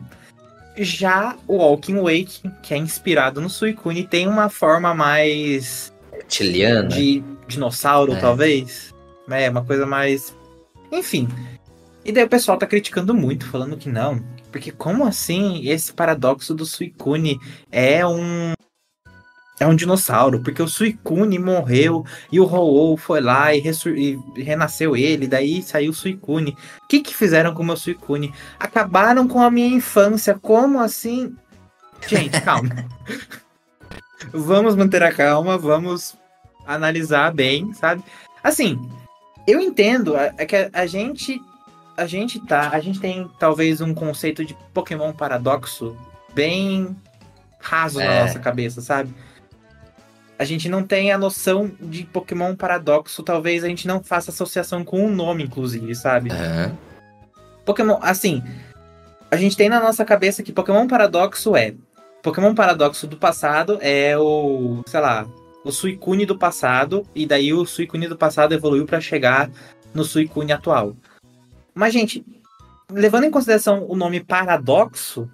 Já 0.77 1.35
o 1.47 1.57
Walking 1.57 2.01
Wake, 2.01 2.41
que 2.61 2.73
é 2.73 2.77
inspirado 2.77 3.41
no 3.41 3.49
Suicune, 3.49 4.05
tem 4.05 4.27
uma 4.27 4.49
forma 4.49 4.93
mais 4.93 5.91
Reptiliana? 6.11 6.89
de 6.89 7.23
dinossauro, 7.47 8.13
É. 8.13 8.19
talvez. 8.19 8.93
É, 9.29 9.49
uma 9.49 9.63
coisa 9.65 9.85
mais. 9.87 10.35
Enfim. 10.91 11.27
E 12.03 12.11
daí 12.11 12.23
o 12.23 12.29
pessoal 12.29 12.57
tá 12.57 12.67
criticando 12.67 13.13
muito, 13.13 13.47
falando 13.47 13.77
que 13.77 13.89
não. 13.89 14.23
Porque 14.51 14.71
como 14.71 15.05
assim 15.05 15.67
esse 15.67 15.91
paradoxo 15.91 16.53
do 16.53 16.65
Suicune 16.65 17.39
é 17.71 18.05
um. 18.05 18.53
É 19.57 19.65
um 19.65 19.75
dinossauro, 19.75 20.43
porque 20.43 20.61
o 20.61 20.67
Suicune 20.67 21.39
morreu 21.39 22.05
e 22.29 22.41
o 22.41 22.43
Ho-Oh 22.43 22.97
foi 22.97 23.21
lá 23.21 23.55
e, 23.55 23.63
e 23.95 24.41
renasceu 24.43 24.97
ele, 24.97 25.27
daí 25.27 25.63
saiu 25.63 25.91
o 25.91 25.93
Suicune. 25.93 26.57
O 26.83 26.87
que 26.87 26.99
que 26.99 27.15
fizeram 27.15 27.53
com 27.53 27.63
o 27.63 27.65
meu 27.65 27.77
Suicune? 27.77 28.33
Acabaram 28.59 29.29
com 29.29 29.41
a 29.41 29.49
minha 29.49 29.69
infância, 29.69 30.37
como 30.41 30.81
assim? 30.81 31.33
Gente, 32.05 32.41
calma. 32.41 32.85
vamos 34.33 34.75
manter 34.75 35.03
a 35.03 35.13
calma, 35.13 35.57
vamos 35.57 36.17
analisar 36.65 37.33
bem, 37.33 37.73
sabe? 37.73 38.03
Assim, 38.43 38.79
eu 39.47 39.59
entendo, 39.59 40.17
é 40.17 40.33
é 40.37 40.45
que 40.45 40.69
a, 40.71 40.85
gente 40.85 41.41
a 41.95 42.05
gente 42.05 42.39
tá. 42.39 42.69
A 42.69 42.79
gente 42.79 42.99
tem 42.99 43.29
talvez 43.39 43.81
um 43.81 43.93
conceito 43.93 44.43
de 44.43 44.55
Pokémon 44.73 45.13
paradoxo 45.13 45.95
bem 46.33 46.95
raso 47.59 47.99
é. 47.99 48.07
na 48.07 48.25
nossa 48.25 48.39
cabeça, 48.39 48.81
sabe? 48.81 49.13
A 50.37 50.43
gente 50.43 50.67
não 50.67 50.83
tem 50.83 51.11
a 51.11 51.17
noção 51.17 51.71
de 51.79 52.03
Pokémon 52.03 52.55
paradoxo, 52.55 53.23
talvez 53.23 53.63
a 53.63 53.67
gente 53.67 53.87
não 53.87 54.03
faça 54.03 54.31
associação 54.31 54.83
com 54.83 55.05
o 55.05 55.09
nome, 55.09 55.43
inclusive, 55.43 55.95
sabe? 55.95 56.29
É. 56.31 56.71
Pokémon, 57.63 57.97
assim, 58.01 58.43
a 59.31 59.37
gente 59.37 59.55
tem 59.55 59.69
na 59.69 59.79
nossa 59.79 60.03
cabeça 60.03 60.43
que 60.43 60.51
Pokémon 60.51 60.87
paradoxo 60.87 61.55
é. 61.55 61.73
Pokémon 62.21 62.53
paradoxo 62.53 63.07
do 63.07 63.17
passado 63.17 63.77
é 63.81 64.17
o, 64.17 64.81
sei 64.87 64.99
lá, 64.99 65.25
o 65.65 65.71
Suicune 65.71 66.27
do 66.27 66.37
passado, 66.37 67.03
e 67.15 67.25
daí 67.25 67.51
o 67.51 67.65
Suicune 67.65 68.07
do 68.07 68.15
passado 68.15 68.53
evoluiu 68.53 68.85
para 68.85 69.01
chegar 69.01 69.49
no 69.95 70.03
Suicune 70.03 70.53
atual. 70.53 70.95
Mas, 71.73 71.91
gente, 71.91 72.23
levando 72.89 73.23
em 73.23 73.31
consideração 73.31 73.83
o 73.89 73.95
nome 73.95 74.23
paradoxo, 74.23 75.27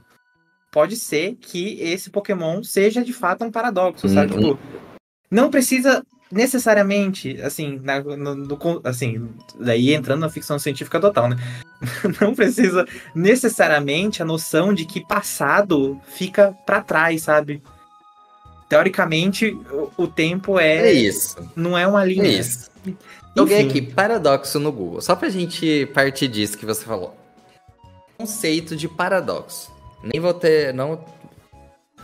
pode 0.71 0.95
ser 0.95 1.35
que 1.35 1.79
esse 1.81 2.09
Pokémon 2.09 2.63
seja 2.63 3.03
de 3.03 3.11
fato 3.11 3.43
um 3.43 3.51
paradoxo, 3.51 4.07
uhum. 4.07 4.13
sabe? 4.13 4.33
Tipo, 4.33 4.57
não 5.29 5.51
precisa 5.51 6.01
necessariamente, 6.31 7.41
assim, 7.41 7.77
na, 7.83 7.99
no, 7.99 8.33
no, 8.35 8.81
assim, 8.85 9.29
daí 9.59 9.93
entrando 9.93 10.21
na 10.21 10.29
ficção 10.29 10.57
científica 10.57 10.97
total, 10.97 11.27
né? 11.27 11.35
não 12.21 12.33
precisa 12.33 12.87
necessariamente 13.13 14.21
a 14.21 14.25
noção 14.25 14.73
de 14.73 14.85
que 14.85 15.05
passado 15.05 15.99
fica 16.05 16.55
para 16.65 16.81
trás, 16.81 17.23
sabe? 17.23 17.61
Teoricamente, 18.71 19.51
o, 19.69 19.91
o 19.97 20.07
tempo 20.07 20.57
é. 20.57 20.77
É 20.77 20.93
isso. 20.93 21.35
Não 21.57 21.77
é 21.77 21.85
uma 21.85 22.05
linha. 22.05 22.23
É 22.23 22.27
isso. 22.29 22.71
Joguei 23.35 23.67
aqui, 23.67 23.81
paradoxo 23.81 24.61
no 24.61 24.71
Google, 24.71 25.01
só 25.01 25.13
pra 25.13 25.27
gente 25.27 25.87
partir 25.87 26.29
disso 26.29 26.57
que 26.57 26.65
você 26.65 26.85
falou. 26.85 27.13
Conceito 28.17 28.77
de 28.77 28.87
paradoxo. 28.87 29.69
Nem 30.01 30.21
vou 30.21 30.33
ter. 30.33 30.73
Não. 30.73 31.03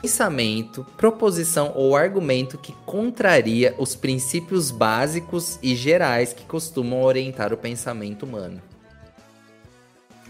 Pensamento, 0.02 0.85
proposição 0.98 1.72
ou 1.73 1.95
argumento 1.95 2.57
que 2.57 2.73
contraria 2.85 3.73
os 3.77 3.95
princípios 3.95 4.69
básicos 4.69 5.57
e 5.64 5.73
gerais 5.73 6.34
que 6.34 6.44
costumam 6.44 7.02
orientar 7.02 7.53
o 7.53 7.57
pensamento 7.57 8.23
humano. 8.23 8.61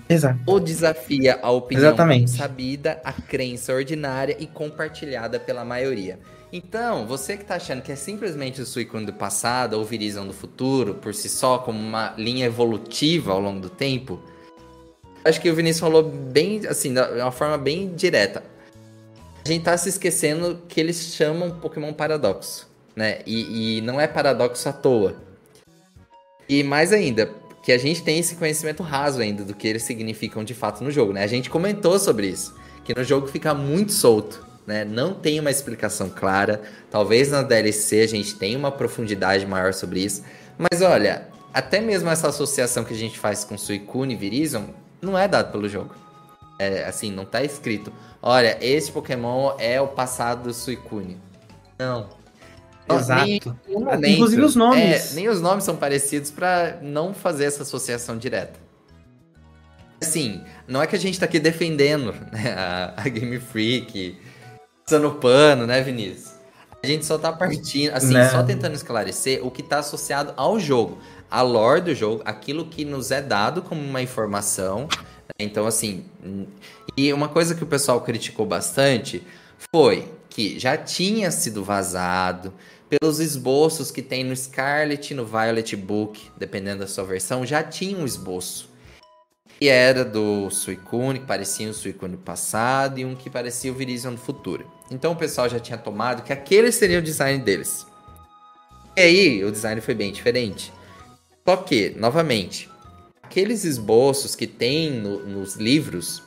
Exato. 0.10 0.40
Ou 0.46 0.60
desafia 0.60 1.40
a 1.42 1.52
opinião 1.52 1.88
Exatamente. 1.88 2.32
sabida, 2.32 3.02
a 3.04 3.12
crença 3.12 3.74
ordinária 3.74 4.36
e 4.40 4.48
compartilhada 4.48 5.40
pela 5.40 5.66
maioria. 5.66 6.20
Então, 6.52 7.06
você 7.06 7.36
que 7.36 7.44
tá 7.44 7.56
achando 7.56 7.82
que 7.82 7.92
é 7.92 7.96
simplesmente 7.96 8.62
o 8.62 8.66
Suicune 8.66 9.06
do 9.06 9.14
passado 9.14 9.74
ou 9.74 9.82
o 9.82 9.86
Virizon 9.86 10.26
do 10.26 10.34
futuro, 10.34 10.96
por 10.96 11.14
si 11.14 11.28
só, 11.28 11.58
como 11.58 11.78
uma 11.78 12.14
linha 12.18 12.46
evolutiva 12.46 13.34
ao 13.34 13.42
longo 13.42 13.60
do 13.60 13.70
tempo, 13.70 14.22
acho 15.26 15.42
que 15.42 15.50
o 15.50 15.56
Vinícius 15.56 15.82
falou 15.82 16.04
bem, 16.04 16.66
assim, 16.68 16.94
de 16.94 17.02
uma 17.02 17.32
forma 17.32 17.58
bem 17.58 17.94
direta. 17.94 18.44
A 19.44 19.48
gente 19.48 19.64
tá 19.64 19.78
se 19.78 19.90
esquecendo 19.90 20.62
que 20.70 20.80
eles 20.80 21.14
chamam 21.14 21.52
Pokémon 21.52 21.92
Paradoxo, 21.92 22.70
né? 22.96 23.20
E, 23.26 23.78
e 23.78 23.82
não 23.82 24.00
é 24.00 24.08
paradoxo 24.08 24.70
à 24.70 24.74
toa. 24.74 25.18
E 26.48 26.64
mais 26.64 26.94
ainda, 26.94 27.30
que 27.68 27.72
a 27.74 27.78
gente 27.78 28.02
tem 28.02 28.20
esse 28.20 28.38
conhecimento 28.38 28.82
raso 28.82 29.20
ainda 29.20 29.44
do 29.44 29.54
que 29.54 29.68
eles 29.68 29.84
significam 29.84 30.42
de 30.42 30.54
fato 30.54 30.82
no 30.82 30.90
jogo, 30.90 31.12
né? 31.12 31.22
A 31.22 31.28
gente 31.28 31.50
comentou 31.50 32.00
sobre 32.00 32.28
isso, 32.28 32.56
que 32.86 32.96
no 32.96 33.04
jogo 33.04 33.28
fica 33.28 33.54
muito 33.54 33.92
solto 33.92 34.48
né? 34.66 34.84
Não 34.84 35.14
tem 35.14 35.40
uma 35.40 35.50
explicação 35.50 36.10
clara. 36.10 36.62
Talvez 36.92 37.32
na 37.32 37.42
DLC 37.42 38.02
a 38.02 38.08
gente 38.08 38.36
tenha 38.36 38.58
uma 38.58 38.70
profundidade 38.70 39.46
maior 39.46 39.74
sobre 39.74 40.02
isso. 40.02 40.24
Mas 40.58 40.82
olha, 40.82 41.30
até 41.54 41.80
mesmo 41.80 42.10
essa 42.10 42.28
associação 42.28 42.84
que 42.84 42.94
a 42.94 42.98
gente 42.98 43.18
faz 43.18 43.46
com 43.46 43.58
Suicune 43.58 44.14
e 44.14 44.18
Virizion 44.18 44.66
não 45.02 45.18
é 45.18 45.26
dado 45.28 45.54
pelo 45.54 45.70
jogo. 45.70 45.96
É, 46.60 46.84
assim, 46.84 47.12
não 47.12 47.24
tá 47.24 47.44
escrito. 47.44 47.94
Olha, 48.22 48.58
esse 48.60 48.92
Pokémon 48.92 49.56
é 49.58 49.80
o 49.80 49.88
passado 49.88 50.44
do 50.44 50.54
Suicune. 50.54 51.18
Não. 51.80 52.17
Exato. 52.90 53.58
Nem, 54.00 54.14
Inclusive 54.14 54.42
os 54.42 54.56
nomes. 54.56 55.12
É, 55.12 55.16
nem 55.16 55.28
os 55.28 55.42
nomes 55.42 55.64
são 55.64 55.76
parecidos 55.76 56.32
para 56.32 56.80
não 56.82 57.14
fazer 57.14 57.46
essa 57.46 57.64
associação 57.64 58.18
direta. 58.18 58.60
Assim, 60.02 60.44
não 60.68 60.82
é 60.82 60.88
que 60.88 60.96
a 60.96 61.00
gente 61.00 61.20
tá 61.20 61.26
aqui 61.26 61.40
defendendo 61.40 62.14
né, 62.32 62.54
a, 62.56 62.94
a 62.98 63.10
Game 63.10 63.40
Freak 63.40 64.18
passando 64.86 65.12
pano, 65.16 65.66
né, 65.66 65.82
Vinícius? 65.82 66.38
A 66.84 66.88
gente 66.88 67.06
só 67.06 67.18
tá 67.18 67.34
partindo, 67.34 67.92
assim, 67.94 68.14
né? 68.14 68.30
só 68.30 68.44
tentando 68.44 68.76
esclarecer 68.76 69.46
o 69.46 69.50
que 69.50 69.64
tá 69.64 69.80
associado 69.80 70.34
ao 70.38 70.60
jogo. 70.60 71.00
A 71.30 71.42
lore 71.42 71.82
do 71.82 71.96
jogo, 71.96 72.22
aquilo 72.24 72.66
que 72.66 72.86
nos 72.86 73.12
é 73.12 73.22
dado 73.22 73.62
como 73.62 73.82
uma 73.82 74.02
informação. 74.02 74.82
Né? 74.82 75.34
Então, 75.40 75.66
assim. 75.66 76.06
E 76.96 77.12
uma 77.12 77.28
coisa 77.28 77.56
que 77.56 77.64
o 77.64 77.68
pessoal 77.68 78.00
criticou 78.02 78.46
bastante 78.46 79.24
foi 79.74 80.08
que 80.30 80.60
já 80.60 80.78
tinha 80.78 81.32
sido 81.32 81.64
vazado 81.64 82.54
pelos 82.90 83.20
esboços 83.20 83.92
que 83.92 84.02
tem 84.02 84.24
no 84.24 84.36
Scarlet 84.36 85.12
e 85.12 85.16
no 85.16 85.26
Violet 85.26 85.76
Book, 85.76 86.32
dependendo 86.38 86.80
da 86.80 86.88
sua 86.88 87.04
versão, 87.04 87.46
já 87.46 87.64
tinha 87.64 87.98
um 87.98 88.06
esboço 88.06 88.70
que 89.60 89.68
era 89.68 90.06
do 90.06 90.52
Suicune, 90.52 91.20
que 91.20 91.26
parecia 91.26 91.70
o 91.70 91.74
Suicune 91.74 92.16
passado, 92.16 93.00
e 93.00 93.06
um 93.06 93.16
que 93.16 93.30
parecia 93.30 93.72
o 93.72 93.76
Virizion 93.76 94.14
do 94.14 94.20
futuro. 94.20 94.72
Então 94.92 95.14
o 95.14 95.16
pessoal 95.16 95.50
já 95.50 95.60
tinha 95.60 95.78
tomado 95.78 96.22
que 96.22 96.32
aquele 96.32 96.72
seria 96.72 97.00
o 97.00 97.02
design 97.02 97.44
deles. 97.44 97.86
E 98.96 99.02
aí, 99.02 99.44
o 99.44 99.52
design 99.52 99.80
foi 99.82 99.94
bem 99.94 100.12
diferente. 100.12 100.72
Só 101.48 101.58
que, 101.58 101.92
novamente, 101.98 102.70
aqueles 103.22 103.64
esboços 103.64 104.36
que 104.36 104.48
tem 104.48 104.92
no, 104.92 105.20
nos 105.26 105.56
livros 105.56 106.22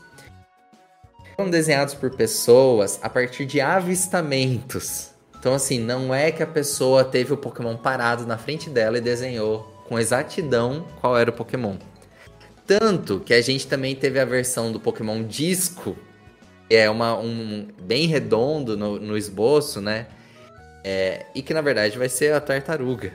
foram 1.37 1.51
desenhados 1.51 1.95
por 1.95 2.11
pessoas 2.17 2.99
a 3.03 3.09
partir 3.09 3.45
de 3.45 3.61
avistamentos. 3.61 5.10
Então, 5.41 5.55
assim, 5.55 5.79
não 5.79 6.15
é 6.15 6.31
que 6.31 6.43
a 6.43 6.47
pessoa 6.47 7.03
teve 7.03 7.33
o 7.33 7.37
Pokémon 7.37 7.75
parado 7.75 8.27
na 8.27 8.37
frente 8.37 8.69
dela 8.69 8.99
e 8.99 9.01
desenhou 9.01 9.63
com 9.89 9.99
exatidão 9.99 10.87
qual 11.01 11.17
era 11.17 11.31
o 11.31 11.33
Pokémon. 11.33 11.77
Tanto 12.67 13.21
que 13.21 13.33
a 13.33 13.41
gente 13.41 13.67
também 13.67 13.97
teve 13.97 14.21
a 14.21 14.25
versão 14.27 14.71
do 14.71 14.79
Pokémon 14.79 15.25
Disco, 15.25 15.97
que 16.69 16.77
é 16.77 16.91
uma, 16.91 17.19
um 17.19 17.67
bem 17.81 18.07
redondo 18.07 18.77
no, 18.77 19.01
no 19.01 19.17
esboço, 19.17 19.81
né? 19.81 20.09
É, 20.85 21.25
e 21.35 21.41
que 21.41 21.55
na 21.55 21.63
verdade 21.63 21.97
vai 21.97 22.11
ser 22.11 22.35
a 22.35 22.41
tartaruga. 22.41 23.11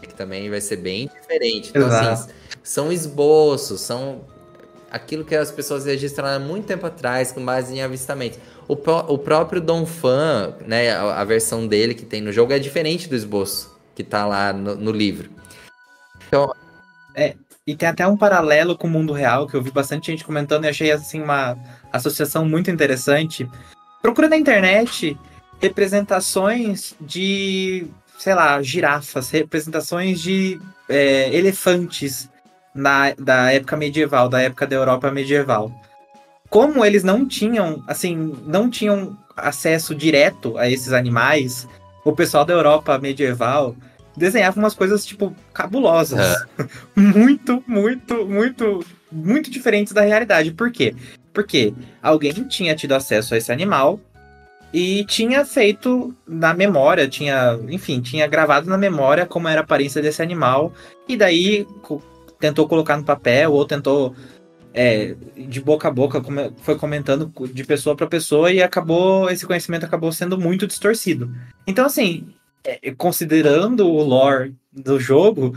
Que 0.00 0.14
também 0.14 0.48
vai 0.48 0.60
ser 0.60 0.76
bem 0.76 1.10
diferente. 1.20 1.70
Então, 1.70 1.86
assim, 1.88 1.96
Exato. 1.98 2.12
assim, 2.12 2.32
são 2.62 2.92
esboços, 2.92 3.80
são 3.80 4.24
aquilo 4.94 5.24
que 5.24 5.34
as 5.34 5.50
pessoas 5.50 5.86
registraram 5.86 6.36
há 6.36 6.46
muito 6.46 6.66
tempo 6.66 6.86
atrás, 6.86 7.32
com 7.32 7.44
base 7.44 7.74
em 7.74 7.82
avistamento. 7.82 8.38
O, 8.68 8.74
o 8.74 9.18
próprio 9.18 9.60
Don 9.60 9.84
Fan, 9.84 10.54
né, 10.64 10.92
a, 10.92 11.20
a, 11.20 11.24
versão 11.24 11.66
dele 11.66 11.94
que 11.94 12.04
tem 12.06 12.20
no 12.20 12.30
jogo 12.30 12.52
é 12.52 12.60
diferente 12.60 13.08
do 13.08 13.16
esboço 13.16 13.76
que 13.92 14.04
tá 14.04 14.24
lá 14.24 14.52
no, 14.52 14.76
no 14.76 14.92
livro. 14.92 15.30
Então. 16.28 16.54
É, 17.12 17.34
e 17.66 17.74
tem 17.74 17.88
até 17.88 18.06
um 18.06 18.16
paralelo 18.16 18.78
com 18.78 18.86
o 18.86 18.90
mundo 18.90 19.12
real, 19.12 19.48
que 19.48 19.56
eu 19.56 19.62
vi 19.62 19.72
bastante 19.72 20.12
gente 20.12 20.24
comentando 20.24 20.64
e 20.64 20.68
achei 20.68 20.92
assim 20.92 21.20
uma 21.20 21.58
associação 21.92 22.44
muito 22.44 22.70
interessante. 22.70 23.50
Procura 24.00 24.28
na 24.28 24.36
internet 24.36 25.18
representações 25.60 26.94
de, 27.00 27.88
sei 28.16 28.34
lá, 28.34 28.62
girafas, 28.62 29.30
representações 29.30 30.20
de 30.20 30.60
é, 30.88 31.34
elefantes 31.34 32.28
na, 32.74 33.14
da 33.18 33.52
época 33.52 33.76
medieval, 33.76 34.28
da 34.28 34.40
época 34.40 34.66
da 34.66 34.76
Europa 34.76 35.10
medieval. 35.10 35.70
Como 36.50 36.84
eles 36.84 37.04
não 37.04 37.26
tinham, 37.26 37.82
assim, 37.86 38.34
não 38.46 38.68
tinham 38.68 39.16
acesso 39.36 39.94
direto 39.94 40.56
a 40.58 40.68
esses 40.68 40.92
animais, 40.92 41.68
o 42.04 42.12
pessoal 42.12 42.44
da 42.44 42.52
Europa 42.52 42.98
medieval 42.98 43.74
desenhava 44.16 44.58
umas 44.58 44.74
coisas, 44.74 45.04
tipo, 45.04 45.34
cabulosas. 45.52 46.20
É. 46.20 46.66
muito, 47.00 47.62
muito, 47.66 48.26
muito, 48.26 48.84
muito 49.10 49.50
diferentes 49.50 49.92
da 49.92 50.02
realidade. 50.02 50.52
Por 50.52 50.70
quê? 50.70 50.94
Porque 51.32 51.74
alguém 52.02 52.32
tinha 52.32 52.76
tido 52.76 52.92
acesso 52.92 53.34
a 53.34 53.38
esse 53.38 53.50
animal 53.50 53.98
e 54.72 55.04
tinha 55.04 55.44
feito 55.44 56.14
na 56.26 56.52
memória, 56.52 57.08
tinha, 57.08 57.58
enfim, 57.68 58.00
tinha 58.00 58.26
gravado 58.26 58.68
na 58.68 58.76
memória 58.76 59.24
como 59.26 59.48
era 59.48 59.60
a 59.60 59.64
aparência 59.64 60.02
desse 60.02 60.20
animal, 60.20 60.72
e 61.08 61.16
daí 61.16 61.66
tentou 62.38 62.68
colocar 62.68 62.96
no 62.96 63.04
papel 63.04 63.52
ou 63.52 63.64
tentou 63.64 64.14
é, 64.72 65.14
de 65.36 65.60
boca 65.60 65.88
a 65.88 65.90
boca, 65.90 66.20
foi 66.58 66.76
comentando 66.76 67.32
de 67.52 67.64
pessoa 67.64 67.94
para 67.94 68.06
pessoa 68.06 68.52
e 68.52 68.62
acabou 68.62 69.30
esse 69.30 69.46
conhecimento 69.46 69.86
acabou 69.86 70.10
sendo 70.10 70.36
muito 70.36 70.66
distorcido. 70.66 71.32
Então, 71.66 71.86
assim, 71.86 72.26
é, 72.64 72.92
considerando 72.92 73.86
o 73.86 74.02
lore 74.02 74.54
do 74.72 74.98
jogo, 74.98 75.56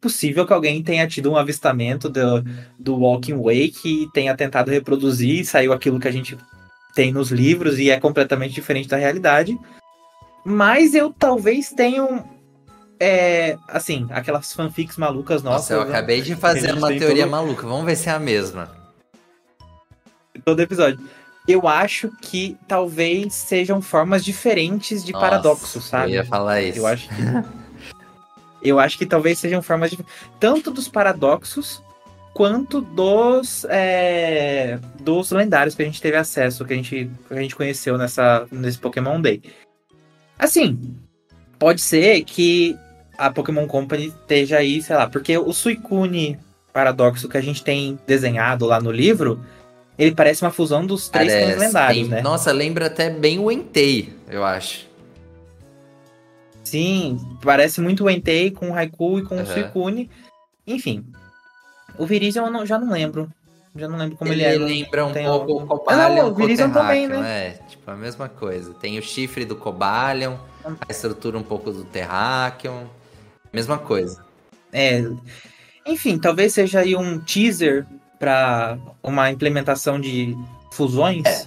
possível 0.00 0.46
que 0.46 0.52
alguém 0.52 0.82
tenha 0.82 1.06
tido 1.08 1.30
um 1.30 1.36
avistamento 1.36 2.08
do, 2.08 2.44
do 2.78 2.96
Walking 2.96 3.42
Wake 3.42 4.04
e 4.04 4.12
tenha 4.12 4.36
tentado 4.36 4.70
reproduzir, 4.70 5.40
e 5.40 5.44
saiu 5.44 5.72
aquilo 5.72 5.98
que 5.98 6.08
a 6.08 6.12
gente 6.12 6.38
tem 6.94 7.12
nos 7.12 7.30
livros 7.30 7.78
e 7.78 7.90
é 7.90 7.98
completamente 7.98 8.54
diferente 8.54 8.88
da 8.88 8.96
realidade. 8.96 9.58
Mas 10.44 10.94
eu 10.94 11.10
talvez 11.10 11.70
tenha 11.70 12.04
um, 12.04 12.22
é, 12.98 13.56
assim, 13.68 14.06
aquelas 14.10 14.52
fanfics 14.52 14.96
malucas 14.96 15.42
nossas. 15.42 15.70
Nossa, 15.70 15.74
eu 15.74 15.80
acabei 15.82 16.22
de 16.22 16.34
fazer 16.36 16.72
uma 16.74 16.88
teoria 16.88 17.24
todo... 17.24 17.30
maluca. 17.30 17.66
Vamos 17.66 17.84
ver 17.84 17.96
se 17.96 18.08
é 18.08 18.12
a 18.12 18.18
mesma. 18.18 18.70
Todo 20.44 20.60
episódio. 20.60 21.00
Eu 21.46 21.68
acho 21.68 22.10
que 22.22 22.56
talvez 22.66 23.34
sejam 23.34 23.82
formas 23.82 24.24
diferentes 24.24 25.04
de 25.04 25.12
Nossa, 25.12 25.24
paradoxo, 25.26 25.80
sabe? 25.80 26.12
Eu 26.12 26.16
ia 26.16 26.24
falar 26.24 26.62
isso. 26.62 26.78
Eu 26.78 26.86
acho 26.86 27.08
que. 27.08 27.14
eu 28.62 28.80
acho 28.80 28.96
que 28.96 29.06
talvez 29.06 29.38
sejam 29.38 29.60
formas 29.60 29.90
de. 29.90 29.98
Tanto 30.40 30.70
dos 30.70 30.88
paradoxos 30.88 31.82
quanto 32.32 32.80
dos 32.80 33.64
é, 33.68 34.78
dos 35.00 35.30
lendários 35.30 35.74
que 35.74 35.82
a 35.82 35.84
gente 35.84 36.00
teve 36.00 36.16
acesso, 36.16 36.64
que 36.64 36.72
a 36.72 36.76
gente, 36.76 37.10
que 37.28 37.34
a 37.34 37.40
gente 37.40 37.54
conheceu 37.54 37.96
nessa, 37.98 38.46
nesse 38.50 38.78
Pokémon 38.78 39.20
Day. 39.20 39.42
Assim, 40.38 40.96
pode 41.58 41.80
ser 41.80 42.24
que 42.24 42.76
a 43.16 43.30
Pokémon 43.30 43.66
Company 43.66 44.06
esteja 44.06 44.58
aí, 44.58 44.82
sei 44.82 44.96
lá, 44.96 45.08
porque 45.08 45.36
o 45.36 45.52
Suicune 45.52 46.38
paradoxo 46.74 47.28
que 47.28 47.36
a 47.38 47.40
gente 47.40 47.62
tem 47.62 47.96
desenhado 48.04 48.66
lá 48.66 48.80
no 48.80 48.90
livro, 48.90 49.40
ele 49.96 50.12
parece 50.12 50.42
uma 50.42 50.50
fusão 50.50 50.84
dos 50.84 51.08
três 51.08 51.32
clãs 51.32 51.56
lendários, 51.56 52.08
tem... 52.08 52.16
né? 52.16 52.20
Nossa, 52.20 52.50
lembra 52.50 52.86
até 52.86 53.08
bem 53.08 53.38
o 53.38 53.50
Entei, 53.50 54.12
eu 54.28 54.44
acho. 54.44 54.88
Sim, 56.64 57.20
parece 57.40 57.80
muito 57.80 58.04
o 58.04 58.10
Entei 58.10 58.50
com 58.50 58.70
o 58.70 58.74
Haiku 58.74 59.20
e 59.20 59.22
com 59.22 59.36
uhum. 59.36 59.42
o 59.42 59.46
Suicune. 59.46 60.10
Enfim, 60.66 61.06
o 61.96 62.04
Virizion 62.04 62.46
eu 62.46 62.50
não, 62.50 62.66
já 62.66 62.76
não 62.76 62.90
lembro. 62.90 63.30
Já 63.76 63.88
não 63.88 63.98
lembro 63.98 64.16
como 64.16 64.32
ele, 64.32 64.42
ele 64.42 64.50
é. 64.50 64.54
Ele 64.54 64.64
lembra 64.64 65.04
um 65.04 65.12
pouco 65.12 65.52
o 65.52 65.66
Cobalion. 65.66 66.00
Ah, 66.00 66.08
não, 66.10 66.28
o 66.30 66.34
Virizion 66.34 66.70
também, 66.70 67.06
né? 67.06 67.48
É, 67.48 67.50
tipo 67.68 67.88
a 67.88 67.96
mesma 67.96 68.28
coisa. 68.28 68.72
Tem 68.74 68.98
o 68.98 69.02
chifre 69.02 69.44
do 69.44 69.54
Cobalion, 69.54 70.36
a 70.64 70.90
estrutura 70.90 71.38
um 71.38 71.42
pouco 71.42 71.70
do 71.70 71.84
Terrakion. 71.84 72.84
Mesma 73.54 73.78
coisa. 73.78 74.24
É. 74.72 75.04
Enfim, 75.86 76.18
talvez 76.18 76.52
seja 76.52 76.80
aí 76.80 76.96
um 76.96 77.20
teaser 77.20 77.86
para 78.18 78.76
uma 79.02 79.30
implementação 79.30 80.00
de 80.00 80.36
fusões. 80.72 81.24
É. 81.24 81.46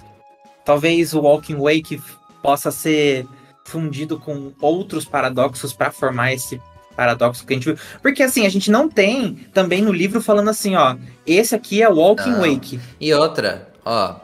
Talvez 0.64 1.12
o 1.12 1.20
Walking 1.20 1.56
Wake 1.56 2.00
possa 2.42 2.70
ser 2.70 3.26
fundido 3.64 4.18
com 4.18 4.52
outros 4.60 5.04
paradoxos 5.04 5.74
para 5.74 5.90
formar 5.90 6.32
esse 6.32 6.60
paradoxo 6.96 7.44
que 7.44 7.52
a 7.52 7.56
gente 7.56 7.66
viu. 7.66 7.78
Porque 8.00 8.22
assim, 8.22 8.46
a 8.46 8.48
gente 8.48 8.70
não 8.70 8.88
tem 8.88 9.34
também 9.52 9.82
no 9.82 9.92
livro 9.92 10.20
falando 10.22 10.48
assim, 10.48 10.74
ó, 10.74 10.96
esse 11.26 11.54
aqui 11.54 11.82
é 11.82 11.88
Walking 11.88 12.30
não. 12.30 12.40
Wake. 12.40 12.80
E 12.98 13.12
outra, 13.12 13.68
ó, 13.84 14.16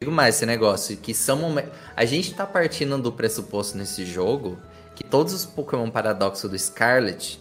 digo 0.00 0.12
mais 0.12 0.36
esse 0.36 0.46
negócio, 0.46 0.96
que 0.96 1.12
são 1.12 1.36
momentos. 1.36 1.72
A 1.96 2.04
gente 2.04 2.32
tá 2.32 2.46
partindo 2.46 2.96
do 2.98 3.10
pressuposto 3.10 3.76
nesse 3.76 4.06
jogo 4.06 4.56
que 4.94 5.04
todos 5.04 5.32
os 5.32 5.44
Pokémon 5.44 5.90
paradoxos 5.90 6.50
do 6.50 6.58
Scarlet 6.58 7.40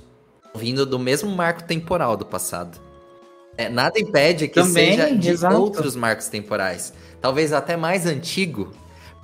vindo 0.55 0.85
do 0.85 0.99
mesmo 0.99 1.29
marco 1.31 1.63
temporal 1.63 2.15
do 2.15 2.25
passado. 2.25 2.79
É, 3.57 3.69
nada 3.69 3.99
impede 3.99 4.47
que 4.47 4.55
Também, 4.55 4.95
seja 4.95 5.15
de 5.15 5.29
exato. 5.29 5.55
outros 5.55 5.95
marcos 5.95 6.27
temporais. 6.27 6.93
Talvez 7.21 7.53
até 7.53 7.77
mais 7.77 8.05
antigo. 8.05 8.71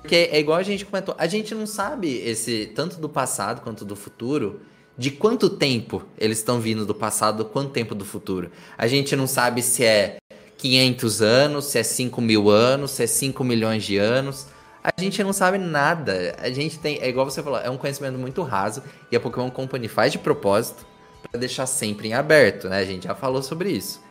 Porque 0.02 0.30
é 0.32 0.40
igual 0.40 0.58
a 0.58 0.64
gente 0.64 0.86
comentou, 0.86 1.16
a 1.18 1.28
gente 1.28 1.54
não 1.54 1.66
sabe 1.68 2.18
esse 2.20 2.68
tanto 2.74 2.98
do 3.00 3.10
passado 3.10 3.62
quanto 3.62 3.84
do 3.84 3.96
futuro 3.96 4.62
de 4.98 5.12
quanto 5.12 5.50
tempo 5.50 6.04
eles 6.18 6.40
estão 6.40 6.60
vindo 6.60 6.86
do 6.86 6.94
passado, 6.94 7.46
quanto 7.46 7.72
tempo 7.72 7.96
do 7.96 8.06
futuro. 8.06 8.52
A 8.78 8.86
gente 8.86 9.16
não 9.16 9.28
sabe 9.28 9.62
se 9.62 9.84
é 9.84 10.18
500 10.58 11.22
anos, 11.22 11.66
se 11.66 11.80
é 11.80 11.84
5 11.84 12.22
mil 12.22 12.50
anos, 12.50 12.92
se 12.92 13.04
é 13.04 13.08
5 13.08 13.44
milhões 13.44 13.84
de 13.84 13.98
anos. 13.98 14.48
A 14.96 15.02
gente 15.02 15.24
não 15.24 15.34
sabe 15.34 15.58
nada. 15.58 16.36
A 16.40 16.50
gente 16.50 16.80
tem, 16.80 17.00
é 17.00 17.10
igual 17.10 17.26
você 17.26 17.42
falou, 17.42 17.60
é 17.60 17.70
um 17.70 17.78
conhecimento 17.78 18.18
muito 18.18 18.42
raso 18.42 18.84
e 19.12 19.16
a 19.16 19.20
Pokémon 19.20 19.50
Company 19.50 19.88
faz 19.88 20.12
de 20.12 20.20
propósito 20.20 20.86
para 21.30 21.40
deixar 21.40 21.66
sempre 21.66 22.10
em 22.10 22.14
aberto, 22.14 22.70
né? 22.70 22.80
A 22.80 22.86
gente 22.86 23.04
já 23.06 23.16
falou 23.16 23.42
sobre 23.44 23.72
isso. 23.72 24.02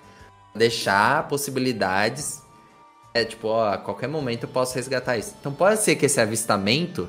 Deixar 0.54 1.26
possibilidades 1.28 2.42
é 3.14 3.24
tipo, 3.24 3.48
ó, 3.48 3.72
a 3.72 3.78
qualquer 3.78 4.08
momento 4.08 4.44
eu 4.44 4.48
posso 4.48 4.74
resgatar 4.74 5.16
isso. 5.16 5.34
Então 5.40 5.52
pode 5.52 5.80
ser 5.80 5.96
que 5.96 6.06
esse 6.06 6.20
avistamento 6.20 7.08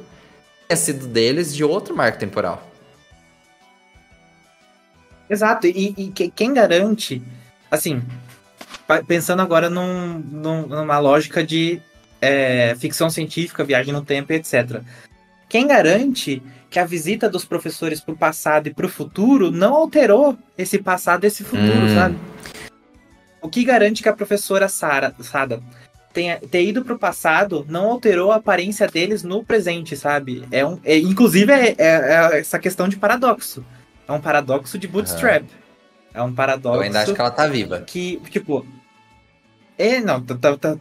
tenha 0.68 0.78
sido 0.78 1.08
deles 1.08 1.56
de 1.56 1.64
outro 1.64 1.96
marco 1.96 2.18
temporal. 2.18 2.68
Exato, 5.30 5.68
e, 5.68 5.94
e 5.96 6.32
quem 6.32 6.54
garante, 6.54 7.22
assim, 7.70 8.02
pensando 9.08 9.42
agora 9.44 9.70
num, 9.70 10.18
num, 10.18 10.66
numa 10.66 10.98
lógica 10.98 11.44
de 11.44 11.80
é, 12.22 12.76
ficção 12.78 13.10
científica, 13.10 13.64
viagem 13.64 13.94
no 13.94 14.04
tempo, 14.04 14.34
etc. 14.34 14.82
Quem 15.48 15.68
garante 15.68 16.42
que 16.70 16.80
a 16.80 16.86
visita 16.86 17.30
dos 17.30 17.46
professores 17.46 18.00
para 18.00 18.14
o 18.14 18.18
passado 18.18 18.68
e 18.68 18.74
para 18.74 18.86
o 18.86 18.90
futuro 18.90 19.52
não 19.52 19.74
alterou 19.74 20.38
esse 20.58 20.78
passado 20.78 21.24
e 21.24 21.28
esse 21.28 21.44
futuro, 21.44 21.86
hum. 21.86 21.96
sabe? 21.96 22.18
O 23.42 23.50
que 23.50 23.64
garante 23.64 24.04
que 24.04 24.10
a 24.10 24.14
professora 24.14 24.68
Sara, 24.68 25.16
Sada 25.22 25.62
tenha, 26.14 26.38
ter 26.38 26.64
ido 26.64 26.84
para 26.84 26.94
o 26.94 27.00
passado 27.00 27.66
não 27.68 27.90
alterou 27.90 28.32
a 28.32 28.36
aparência 28.36 28.88
deles 28.88 29.24
no 29.24 29.44
presente, 29.44 29.96
sabe? 29.96 30.46
É 30.52 30.66
um, 30.66 30.80
é, 30.84 30.98
inclusive 30.98 31.52
é, 31.52 31.70
é, 31.70 31.76
é 31.78 32.40
essa 32.40 32.60
questão 32.60 32.88
de 32.88 32.98
paradoxo 32.98 33.66
é 34.10 34.12
um 34.12 34.20
paradoxo 34.20 34.78
de 34.78 34.88
Bootstrap. 34.88 35.44
Uhum. 35.44 35.50
É 36.14 36.24
um 36.24 36.34
paradoxo. 36.34 36.78
Eu 36.78 36.82
ainda 36.82 37.02
acho 37.02 37.14
que 37.14 37.22
ela 37.22 37.30
tá 37.30 37.46
viva. 37.48 37.82
Que, 37.82 38.20
tipo. 38.32 38.66
É, 39.80 40.02
não, 40.02 40.22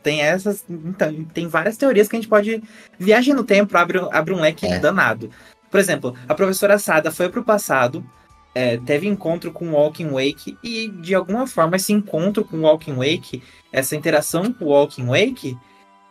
tem 0.02 0.22
essas. 0.22 0.64
Então, 0.68 1.24
tem 1.32 1.46
várias 1.46 1.76
teorias 1.76 2.08
que 2.08 2.16
a 2.16 2.18
gente 2.18 2.28
pode. 2.28 2.60
Viagem 2.98 3.32
no 3.32 3.44
tempo 3.44 3.78
abre, 3.78 4.00
abre 4.10 4.34
um 4.34 4.40
leque 4.40 4.66
é. 4.66 4.80
danado. 4.80 5.30
Por 5.70 5.78
exemplo, 5.78 6.16
a 6.28 6.34
professora 6.34 6.80
Sada 6.80 7.12
foi 7.12 7.28
pro 7.28 7.44
passado, 7.44 8.04
é, 8.52 8.76
teve 8.78 9.06
encontro 9.06 9.52
com 9.52 9.68
o 9.68 9.72
Walking 9.74 10.08
Wake, 10.08 10.58
e 10.64 10.88
de 10.88 11.14
alguma 11.14 11.46
forma 11.46 11.76
esse 11.76 11.92
encontro 11.92 12.44
com 12.44 12.56
o 12.56 12.62
Walking 12.62 12.94
Wake, 12.94 13.40
essa 13.72 13.94
interação 13.94 14.52
com 14.52 14.64
o 14.64 14.68
Walking 14.68 15.06
Wake, 15.06 15.56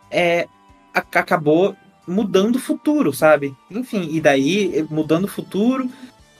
é, 0.09 0.47
acabou 0.93 1.75
mudando 2.07 2.55
o 2.55 2.59
futuro, 2.59 3.11
sabe? 3.11 3.53
Enfim, 3.69 4.07
e 4.11 4.21
daí, 4.21 4.87
mudando 4.89 5.25
o 5.25 5.27
futuro, 5.27 5.89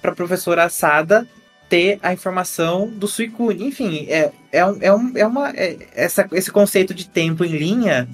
para 0.02 0.12
a 0.12 0.16
professora 0.16 0.64
Assada 0.64 1.28
ter 1.70 2.00
a 2.02 2.14
informação 2.14 2.88
do 2.88 3.08
Suicune. 3.08 3.66
Enfim, 3.66 4.06
é, 4.10 4.32
é, 4.52 4.66
um, 4.66 4.78
é, 4.82 4.94
um, 4.94 5.18
é 5.18 5.26
uma. 5.26 5.50
É, 5.52 5.78
essa, 5.94 6.28
esse 6.32 6.52
conceito 6.52 6.94
de 6.94 7.08
tempo 7.08 7.44
em 7.44 7.58
linha 7.58 8.08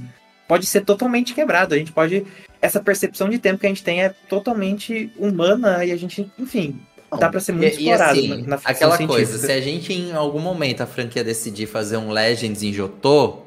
pode 0.48 0.66
ser 0.66 0.82
totalmente 0.82 1.34
quebrado. 1.34 1.76
A 1.76 1.78
gente 1.78 1.92
pode. 1.92 2.26
Essa 2.62 2.80
percepção 2.80 3.30
de 3.30 3.40
tempo 3.40 3.60
que 3.60 3.66
a 3.66 3.70
gente 3.70 3.84
tem 3.84 4.02
é 4.02 4.10
totalmente 4.30 5.12
humana 5.18 5.84
e 5.84 5.92
a 5.92 5.98
gente, 5.98 6.32
enfim, 6.40 6.80
dá 7.20 7.30
para 7.30 7.40
ser 7.40 7.52
muito 7.52 7.66
e, 7.66 7.70
explorado 7.70 8.18
e 8.18 8.32
assim, 8.32 8.42
na, 8.42 8.48
na 8.48 8.56
Aquela 8.64 8.98
científica. 8.98 9.28
coisa, 9.28 9.38
se 9.38 9.52
a 9.52 9.60
gente 9.60 9.94
em 9.94 10.14
algum 10.14 10.40
momento 10.40 10.82
a 10.82 10.86
franquia 10.86 11.24
decidir 11.24 11.68
fazer 11.68 11.98
um 11.98 12.10
Legends 12.10 12.64
em 12.64 12.72
Jotô, 12.72 13.40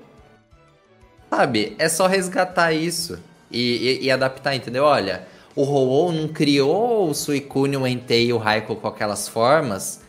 sabe, 1.31 1.75
é 1.79 1.89
só 1.89 2.07
resgatar 2.07 2.73
isso 2.73 3.19
e, 3.51 4.01
e, 4.01 4.05
e 4.05 4.11
adaptar, 4.11 4.55
entendeu? 4.55 4.85
Olha, 4.85 5.27
o 5.57 5.63
ho 5.63 6.13
não 6.13 6.29
criou 6.29 7.09
o 7.09 7.15
Suicune, 7.15 7.79
o 7.79 7.87
Entei 7.87 8.27
e 8.27 8.33
o 8.33 8.37
Raikou 8.37 8.77
com 8.77 8.87
aquelas 8.87 9.27
formas 9.27 10.05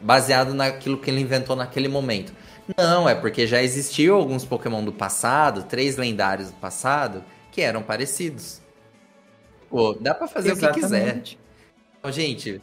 baseado 0.00 0.52
naquilo 0.52 0.98
que 0.98 1.08
ele 1.08 1.20
inventou 1.20 1.54
naquele 1.54 1.86
momento. 1.86 2.32
Não, 2.76 3.08
é 3.08 3.14
porque 3.14 3.46
já 3.46 3.62
existiam 3.62 4.16
alguns 4.16 4.44
Pokémon 4.44 4.84
do 4.84 4.92
passado, 4.92 5.64
três 5.64 5.96
lendários 5.96 6.50
do 6.50 6.56
passado, 6.56 7.22
que 7.52 7.60
eram 7.60 7.82
parecidos. 7.82 8.60
Pô, 9.70 9.96
dá 9.98 10.14
pra 10.14 10.26
fazer 10.26 10.50
Exatamente. 10.50 10.70
o 10.70 10.74
que 10.74 10.80
quiser. 10.80 11.22
Então, 11.98 12.12
gente, 12.12 12.60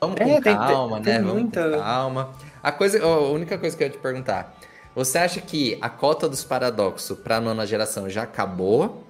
vamos 0.00 0.20
é, 0.20 0.24
com 0.24 0.42
calma, 0.42 1.00
tem, 1.00 1.12
né? 1.12 1.18
Tem 1.18 1.26
vamos 1.26 1.42
muita... 1.42 1.70
com 1.70 1.78
calma. 1.78 2.32
A, 2.62 2.70
coisa, 2.70 3.02
a 3.02 3.18
única 3.30 3.56
coisa 3.56 3.76
que 3.76 3.82
eu 3.82 3.86
ia 3.86 3.92
te 3.92 3.98
perguntar, 3.98 4.54
você 4.94 5.18
acha 5.18 5.40
que 5.40 5.78
a 5.80 5.88
cota 5.88 6.28
dos 6.28 6.44
paradoxos 6.44 7.18
pra 7.18 7.40
nona 7.40 7.66
geração 7.66 8.08
já 8.10 8.24
acabou? 8.24 9.04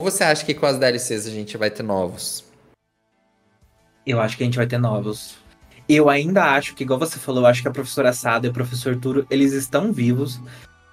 Ou 0.00 0.10
você 0.10 0.24
acha 0.24 0.46
que 0.46 0.54
com 0.54 0.64
as 0.64 0.78
DLCs 0.78 1.26
a 1.26 1.30
gente 1.30 1.58
vai 1.58 1.70
ter 1.70 1.82
novos? 1.82 2.42
Eu 4.06 4.18
acho 4.18 4.34
que 4.34 4.42
a 4.42 4.46
gente 4.46 4.56
vai 4.56 4.66
ter 4.66 4.78
novos. 4.78 5.36
Eu 5.86 6.08
ainda 6.08 6.54
acho 6.54 6.74
que, 6.74 6.84
igual 6.84 6.98
você 6.98 7.18
falou, 7.18 7.42
eu 7.42 7.46
acho 7.46 7.60
que 7.60 7.68
a 7.68 7.70
professora 7.70 8.10
Sada 8.14 8.46
e 8.46 8.50
o 8.50 8.52
professor 8.52 8.96
Turo, 8.96 9.26
eles 9.28 9.52
estão 9.52 9.92
vivos. 9.92 10.40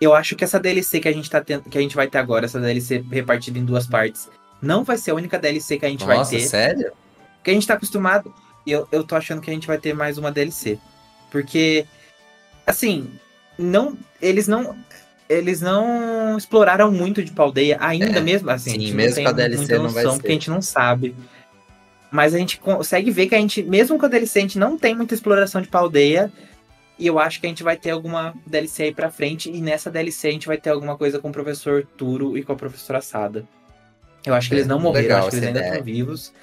Eu 0.01 0.13
acho 0.13 0.35
que 0.35 0.43
essa 0.43 0.59
DLC 0.59 0.99
que 0.99 1.07
a 1.07 1.13
gente 1.13 1.29
tá 1.29 1.39
tendo, 1.39 1.69
que 1.69 1.77
a 1.77 1.81
gente 1.81 1.95
vai 1.95 2.09
ter 2.09 2.17
agora, 2.17 2.45
essa 2.45 2.59
DLC 2.59 3.01
repartida 3.09 3.57
em 3.57 3.63
duas 3.63 3.88
partes, 3.88 4.29
não 4.61 4.84
vai 4.84 4.97
ser 4.97 5.11
a 5.11 5.15
única 5.15 5.39
DLC 5.39 5.79
que 5.79 5.85
a 5.85 5.89
gente 5.89 6.05
Nossa, 6.05 6.31
vai 6.31 6.41
ter. 6.41 6.45
sério? 6.45 6.91
Porque 7.38 7.51
a 7.51 7.53
gente 7.53 7.65
tá 7.65 7.75
acostumado. 7.75 8.35
Eu, 8.65 8.89
eu 8.91 9.05
tô 9.05 9.15
achando 9.15 9.39
que 9.39 9.49
a 9.49 9.53
gente 9.53 9.67
vai 9.67 9.77
ter 9.77 9.93
mais 9.93 10.17
uma 10.17 10.34
DLC. 10.34 10.77
Porque, 11.31 11.85
assim, 12.65 13.09
não. 13.57 13.97
Eles 14.21 14.49
não 14.49 14.75
eles 15.30 15.62
não 15.62 16.38
exploraram 16.38 16.91
muito 16.91 17.24
de 17.24 17.32
Paldeia 17.32 17.78
ainda 17.80 18.20
é, 18.20 18.22
mesmo 18.22 18.49
assim. 18.49 18.72
Sim, 18.72 18.94
mesmo 18.94 19.24
com 19.24 19.30
a 19.30 19.32
DLC 19.32 19.78
não 19.78 19.90
vai 19.90 20.06
ser. 20.06 20.12
Porque 20.14 20.28
a 20.28 20.32
gente 20.32 20.49
não 20.49 20.62
sabe. 20.62 21.16
Mas 22.10 22.34
a 22.34 22.38
gente 22.38 22.58
consegue 22.60 23.12
ver 23.12 23.28
que 23.28 23.36
a 23.36 23.40
gente, 23.40 23.62
mesmo 23.64 23.99
com 23.99 24.06
a 24.06 24.10
DLC, 24.10 24.40
a 24.40 24.41
gente 24.41 24.60
não 24.60 24.78
tem 24.78 24.95
muita 24.95 25.14
exploração 25.14 25.62
de 25.62 25.68
Paldeia. 25.68 26.32
E 26.98 27.06
eu 27.06 27.20
acho 27.20 27.40
que 27.40 27.45
a 27.45 27.49
gente 27.49 27.62
vai 27.62 27.78
ter 27.78 27.91
alguma 27.91 28.34
DLC 28.45 28.84
aí 28.84 28.94
pra 28.94 29.12
frente. 29.12 29.52
E 29.52 29.62
nessa 29.62 29.91
DLC 29.91 30.30
a 30.30 30.32
gente 30.32 30.48
vai 30.48 30.58
ter 30.58 30.70
alguma 30.70 30.98
coisa 30.98 31.20
com 31.20 31.30
o 31.30 31.34
professor 31.34 31.86
Turo 31.98 32.38
e 32.38 32.44
com 32.44 32.54
a 32.54 32.56
professora 32.56 33.02
Sada. 33.02 33.45
Eu 34.26 34.34
acho 34.34 34.49
que 34.49 34.56
é, 34.56 34.58
eles 34.58 34.68
não 34.68 34.80
morreram, 34.80 35.04
legal, 35.04 35.20
acho 35.20 35.30
que 35.30 35.36
eles 35.36 35.48
ainda 35.48 35.62
estão 35.62 35.84
vivos. 35.84 36.34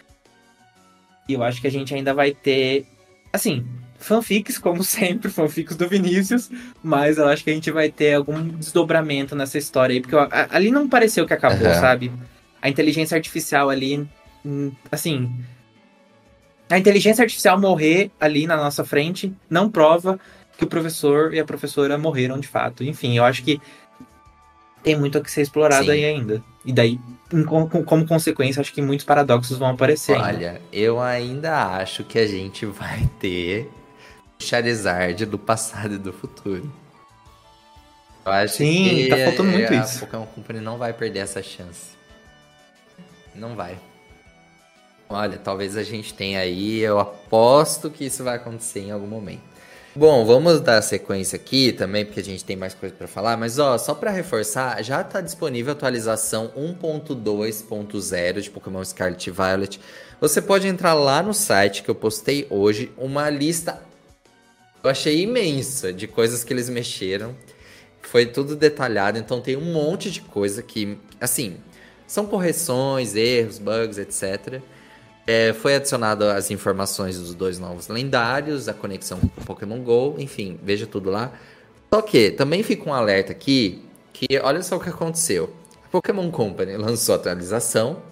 E 1.28 1.32
eu 1.32 1.42
acho 1.42 1.60
que 1.60 1.66
a 1.66 1.70
gente 1.70 1.94
ainda 1.94 2.12
vai 2.12 2.32
ter 2.32 2.86
Assim, 3.34 3.66
fanfics, 4.04 4.58
como 4.58 4.82
sempre, 4.84 5.30
fanfics 5.30 5.76
do 5.76 5.88
Vinícius, 5.88 6.50
mas 6.82 7.18
eu 7.18 7.26
acho 7.26 7.42
que 7.42 7.50
a 7.50 7.54
gente 7.54 7.70
vai 7.70 7.90
ter 7.90 8.14
algum 8.14 8.48
desdobramento 8.48 9.34
nessa 9.34 9.58
história 9.58 9.94
aí, 9.94 10.00
porque 10.00 10.16
ali 10.50 10.70
não 10.70 10.88
pareceu 10.88 11.26
que 11.26 11.34
acabou, 11.34 11.66
uhum. 11.66 11.74
sabe? 11.74 12.12
A 12.60 12.68
inteligência 12.68 13.16
artificial 13.16 13.70
ali, 13.70 14.06
assim. 14.90 15.30
A 16.70 16.78
inteligência 16.78 17.22
artificial 17.22 17.60
morrer 17.60 18.10
ali 18.18 18.46
na 18.46 18.56
nossa 18.56 18.84
frente 18.84 19.32
não 19.50 19.70
prova 19.70 20.18
que 20.56 20.64
o 20.64 20.66
professor 20.66 21.34
e 21.34 21.40
a 21.40 21.44
professora 21.44 21.98
morreram 21.98 22.38
de 22.38 22.48
fato. 22.48 22.84
Enfim, 22.84 23.16
eu 23.16 23.24
acho 23.24 23.42
que 23.42 23.60
tem 24.82 24.96
muito 24.96 25.18
a 25.18 25.20
que 25.20 25.30
ser 25.30 25.42
explorado 25.42 25.86
Sim. 25.86 25.92
aí 25.92 26.04
ainda. 26.04 26.42
E 26.64 26.72
daí, 26.72 26.98
como, 27.46 27.68
como 27.68 28.06
consequência, 28.06 28.60
acho 28.60 28.72
que 28.72 28.80
muitos 28.80 29.04
paradoxos 29.04 29.58
vão 29.58 29.68
aparecer. 29.68 30.16
Olha, 30.16 30.52
ainda. 30.52 30.60
eu 30.72 31.00
ainda 31.00 31.76
acho 31.76 32.04
que 32.04 32.18
a 32.18 32.26
gente 32.26 32.64
vai 32.66 33.08
ter 33.18 33.70
Charizard 34.44 35.26
do 35.26 35.38
passado 35.38 35.94
e 35.94 35.98
do 35.98 36.12
futuro. 36.12 36.70
Eu 38.24 38.32
acho 38.32 38.56
Sim, 38.56 38.84
que 38.88 39.08
tá 39.08 39.16
faltando 39.18 39.50
muito 39.50 39.72
a 39.72 39.76
isso. 39.76 39.98
A 39.98 40.06
Pokémon 40.06 40.26
Company 40.26 40.60
não 40.60 40.78
vai 40.78 40.92
perder 40.92 41.20
essa 41.20 41.42
chance. 41.42 41.94
Não 43.34 43.54
vai. 43.54 43.78
Olha, 45.08 45.38
talvez 45.38 45.76
a 45.76 45.82
gente 45.82 46.14
tenha 46.14 46.40
aí, 46.40 46.80
eu 46.80 46.98
aposto 46.98 47.90
que 47.90 48.06
isso 48.06 48.24
vai 48.24 48.36
acontecer 48.36 48.80
em 48.80 48.90
algum 48.90 49.06
momento. 49.06 49.42
Bom, 49.96 50.24
vamos 50.24 50.60
dar 50.60 50.82
sequência 50.82 51.36
aqui 51.36 51.72
também, 51.72 52.04
porque 52.04 52.18
a 52.18 52.24
gente 52.24 52.44
tem 52.44 52.56
mais 52.56 52.74
coisa 52.74 52.92
para 52.92 53.06
falar, 53.06 53.36
mas 53.36 53.60
ó, 53.60 53.78
só 53.78 53.94
para 53.94 54.10
reforçar, 54.10 54.82
já 54.82 55.02
está 55.02 55.20
disponível 55.20 55.72
a 55.72 55.76
atualização 55.76 56.50
1.2.0 56.56 58.40
de 58.40 58.50
Pokémon 58.50 58.84
Scarlet 58.84 59.28
e 59.28 59.30
Violet. 59.30 59.80
Você 60.20 60.42
pode 60.42 60.66
entrar 60.66 60.94
lá 60.94 61.22
no 61.22 61.32
site 61.32 61.84
que 61.84 61.90
eu 61.90 61.94
postei 61.94 62.44
hoje, 62.50 62.90
uma 62.96 63.30
lista 63.30 63.80
eu 64.84 64.90
achei 64.90 65.22
imensa 65.22 65.92
de 65.92 66.06
coisas 66.06 66.44
que 66.44 66.52
eles 66.52 66.68
mexeram. 66.68 67.34
Foi 68.02 68.26
tudo 68.26 68.54
detalhado, 68.54 69.18
então 69.18 69.40
tem 69.40 69.56
um 69.56 69.72
monte 69.72 70.10
de 70.10 70.20
coisa 70.20 70.62
que, 70.62 70.98
assim, 71.18 71.56
são 72.06 72.26
correções, 72.26 73.16
erros, 73.16 73.58
bugs, 73.58 73.96
etc. 73.96 74.60
É, 75.26 75.54
foi 75.54 75.76
adicionado 75.76 76.24
as 76.24 76.50
informações 76.50 77.18
dos 77.18 77.34
dois 77.34 77.58
novos 77.58 77.88
lendários, 77.88 78.68
a 78.68 78.74
conexão 78.74 79.18
com 79.18 79.40
o 79.40 79.44
Pokémon 79.44 79.80
GO, 79.82 80.16
enfim, 80.18 80.60
veja 80.62 80.86
tudo 80.86 81.10
lá. 81.10 81.32
Só 81.92 82.02
que 82.02 82.30
também 82.30 82.62
fica 82.62 82.88
um 82.88 82.92
alerta 82.92 83.32
aqui 83.32 83.82
que 84.12 84.26
olha 84.42 84.62
só 84.62 84.76
o 84.76 84.80
que 84.80 84.90
aconteceu. 84.90 85.50
A 85.86 85.88
Pokémon 85.88 86.30
Company 86.30 86.76
lançou 86.78 87.14
a 87.14 87.16
atualização, 87.16 88.02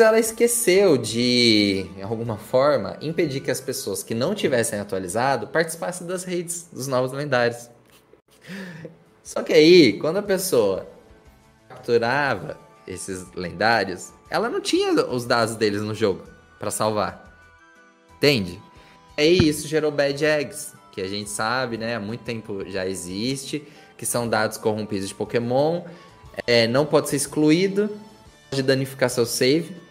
ela 0.00 0.18
esqueceu 0.18 0.96
de, 0.96 1.88
de 1.94 2.02
alguma 2.02 2.36
forma, 2.36 2.96
impedir 3.00 3.40
que 3.40 3.50
as 3.50 3.60
pessoas 3.60 4.02
que 4.02 4.14
não 4.14 4.34
tivessem 4.34 4.78
atualizado 4.78 5.48
participassem 5.48 6.06
das 6.06 6.24
redes 6.24 6.68
dos 6.72 6.86
novos 6.86 7.12
lendários. 7.12 7.68
Só 9.22 9.42
que 9.42 9.52
aí, 9.52 9.98
quando 9.98 10.18
a 10.18 10.22
pessoa 10.22 10.86
capturava 11.68 12.58
esses 12.86 13.26
lendários, 13.34 14.12
ela 14.28 14.50
não 14.50 14.60
tinha 14.60 14.92
os 15.06 15.24
dados 15.24 15.56
deles 15.56 15.82
no 15.82 15.94
jogo 15.94 16.22
para 16.58 16.70
salvar. 16.70 17.24
Entende? 18.16 18.60
Aí 19.16 19.38
isso 19.38 19.68
gerou 19.68 19.90
bad 19.90 20.24
eggs, 20.24 20.72
que 20.90 21.00
a 21.00 21.08
gente 21.08 21.30
sabe, 21.30 21.76
né? 21.76 21.96
Há 21.96 22.00
muito 22.00 22.24
tempo 22.24 22.68
já 22.68 22.86
existe, 22.86 23.66
que 23.96 24.04
são 24.04 24.28
dados 24.28 24.58
corrompidos 24.58 25.08
de 25.08 25.14
Pokémon. 25.14 25.82
É, 26.46 26.66
não 26.66 26.84
pode 26.84 27.08
ser 27.08 27.16
excluído, 27.16 27.90
pode 28.50 28.62
danificar 28.62 29.08
seu 29.08 29.24
save. 29.24 29.83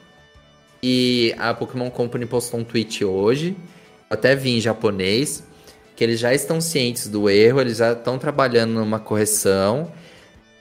E 0.86 1.34
a 1.40 1.54
Pokémon 1.54 1.90
Company 1.90 2.26
postou 2.26 2.60
um 2.60 2.64
tweet 2.66 3.06
hoje, 3.06 3.56
até 4.10 4.36
vi 4.36 4.58
em 4.58 4.60
japonês, 4.60 5.42
que 5.96 6.04
eles 6.04 6.20
já 6.20 6.34
estão 6.34 6.60
cientes 6.60 7.08
do 7.08 7.30
erro, 7.30 7.62
eles 7.62 7.78
já 7.78 7.94
estão 7.94 8.20
trabalhando 8.20 8.74
numa 8.74 9.00
correção 9.00 9.90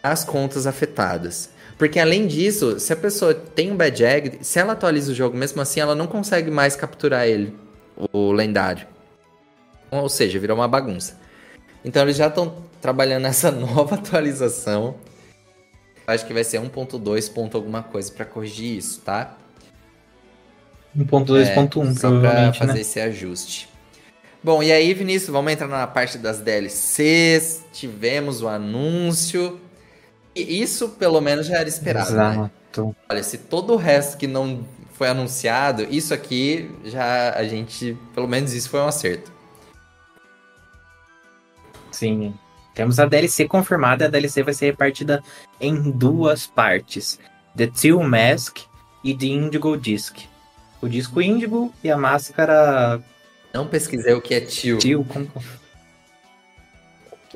as 0.00 0.22
contas 0.22 0.64
afetadas. 0.64 1.50
Porque 1.76 1.98
além 1.98 2.28
disso, 2.28 2.78
se 2.78 2.92
a 2.92 2.96
pessoa 2.96 3.34
tem 3.34 3.72
um 3.72 3.76
bad 3.76 4.04
egg, 4.04 4.38
se 4.42 4.60
ela 4.60 4.74
atualiza 4.74 5.10
o 5.10 5.14
jogo 5.14 5.36
mesmo 5.36 5.60
assim, 5.60 5.80
ela 5.80 5.96
não 5.96 6.06
consegue 6.06 6.52
mais 6.52 6.76
capturar 6.76 7.26
ele, 7.26 7.56
o 8.12 8.30
lendário. 8.30 8.86
Ou 9.90 10.08
seja, 10.08 10.38
virou 10.38 10.56
uma 10.56 10.68
bagunça. 10.68 11.18
Então 11.84 12.02
eles 12.02 12.16
já 12.16 12.28
estão 12.28 12.62
trabalhando 12.80 13.24
nessa 13.24 13.50
nova 13.52 13.96
atualização. 13.96 14.94
Acho 16.06 16.24
que 16.24 16.32
vai 16.32 16.44
ser 16.44 16.60
1.2 16.60 17.32
ponto 17.32 17.56
alguma 17.56 17.82
coisa 17.82 18.12
para 18.12 18.24
corrigir 18.24 18.78
isso, 18.78 19.00
tá? 19.00 19.36
1.2.1 20.96 21.90
é, 21.90 21.94
só 21.94 22.20
pra 22.20 22.52
fazer 22.52 22.72
né? 22.74 22.80
esse 22.80 23.00
ajuste. 23.00 23.68
Bom, 24.42 24.62
e 24.62 24.72
aí, 24.72 24.92
Vinícius, 24.92 25.30
vamos 25.30 25.52
entrar 25.52 25.68
na 25.68 25.86
parte 25.86 26.18
das 26.18 26.40
DLCs. 26.40 27.64
Tivemos 27.72 28.42
o 28.42 28.48
anúncio 28.48 29.60
isso, 30.34 30.90
pelo 30.90 31.20
menos, 31.20 31.46
já 31.46 31.58
era 31.58 31.68
esperado, 31.68 32.12
né? 32.12 32.32
Exato. 32.32 32.86
Né? 32.86 32.94
Olha, 33.10 33.22
se 33.22 33.38
todo 33.38 33.74
o 33.74 33.76
resto 33.76 34.16
que 34.16 34.26
não 34.26 34.64
foi 34.94 35.08
anunciado, 35.08 35.86
isso 35.90 36.14
aqui 36.14 36.70
já 36.84 37.34
a 37.34 37.44
gente, 37.44 37.96
pelo 38.14 38.26
menos 38.26 38.52
isso 38.52 38.70
foi 38.70 38.80
um 38.80 38.86
acerto. 38.86 39.30
Sim. 41.90 42.34
Temos 42.74 42.98
a 42.98 43.04
DLC 43.04 43.46
confirmada, 43.46 44.06
a 44.06 44.08
DLC 44.08 44.42
vai 44.42 44.54
ser 44.54 44.66
repartida 44.66 45.22
em 45.60 45.90
duas 45.90 46.46
partes: 46.46 47.18
The 47.54 47.66
Teal 47.66 48.02
Mask 48.02 48.60
e 49.04 49.14
The 49.14 49.26
Indigo 49.26 49.76
Disc. 49.76 50.31
O 50.82 50.88
disco 50.88 51.22
índigo 51.22 51.72
e 51.82 51.90
a 51.90 51.96
máscara. 51.96 53.00
Não 53.54 53.68
pesquisei 53.68 54.12
o 54.12 54.20
que 54.20 54.34
é 54.34 54.40
Teal. 54.40 54.78
Teal, 54.78 55.04
como... 55.08 55.30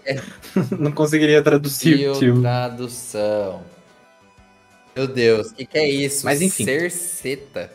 Não 0.78 0.92
conseguiria 0.92 1.42
traduzir. 1.42 1.96
Tio, 1.96 2.18
tio. 2.18 2.40
Tradução. 2.42 3.62
Meu 4.94 5.06
Deus, 5.06 5.50
o 5.50 5.54
que, 5.54 5.66
que, 5.66 5.78
é 5.78 5.88
isso? 5.88 6.24
Mas 6.24 6.40
enfim. 6.42 6.64
Cerceta. 6.64 7.70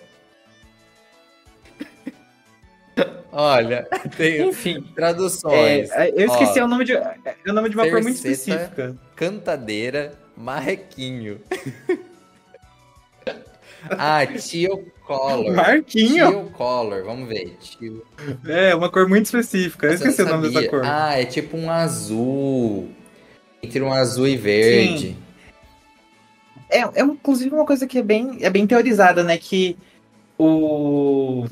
Olha, 3.31 3.87
tem 4.17 4.49
enfim, 4.49 4.81
traduções. 4.95 5.89
É, 5.91 6.09
eu 6.09 6.27
esqueci 6.27 6.59
Ó, 6.59 6.65
o 6.65 6.67
nome 6.67 6.83
de 6.83 6.93
é 6.93 7.15
o 7.47 7.53
nome 7.53 7.69
de 7.69 7.75
uma 7.75 7.87
cor 7.89 8.01
muito 8.01 8.15
específica. 8.15 8.97
Cantadeira, 9.15 10.13
marrequinho. 10.35 11.39
ah, 13.91 14.25
tio 14.25 14.91
color. 15.17 15.53
Marquinho. 15.53 16.27
Tio 16.27 16.43
color, 16.51 17.03
vamos 17.03 17.27
ver. 17.27 17.57
Tio. 17.59 18.05
É, 18.45 18.73
uma 18.75 18.89
cor 18.89 19.07
muito 19.07 19.25
específica. 19.25 19.87
Eu 19.87 19.93
esqueci 19.93 20.21
o 20.21 20.27
nome 20.27 20.49
dessa 20.49 20.67
cor. 20.67 20.81
Ah, 20.85 21.19
é 21.19 21.25
tipo 21.25 21.57
um 21.57 21.69
azul. 21.69 22.89
Entre 23.61 23.81
um 23.81 23.91
azul 23.91 24.27
e 24.27 24.37
verde. 24.37 25.07
Sim. 25.09 25.17
É, 26.69 26.79
é 26.79 27.01
inclusive 27.01 27.53
uma 27.53 27.65
coisa 27.65 27.85
que 27.85 27.99
é 27.99 28.03
bem, 28.03 28.37
é 28.41 28.49
bem 28.49 28.65
teorizada, 28.65 29.23
né? 29.23 29.37
Que 29.37 29.77
o. 30.37 31.45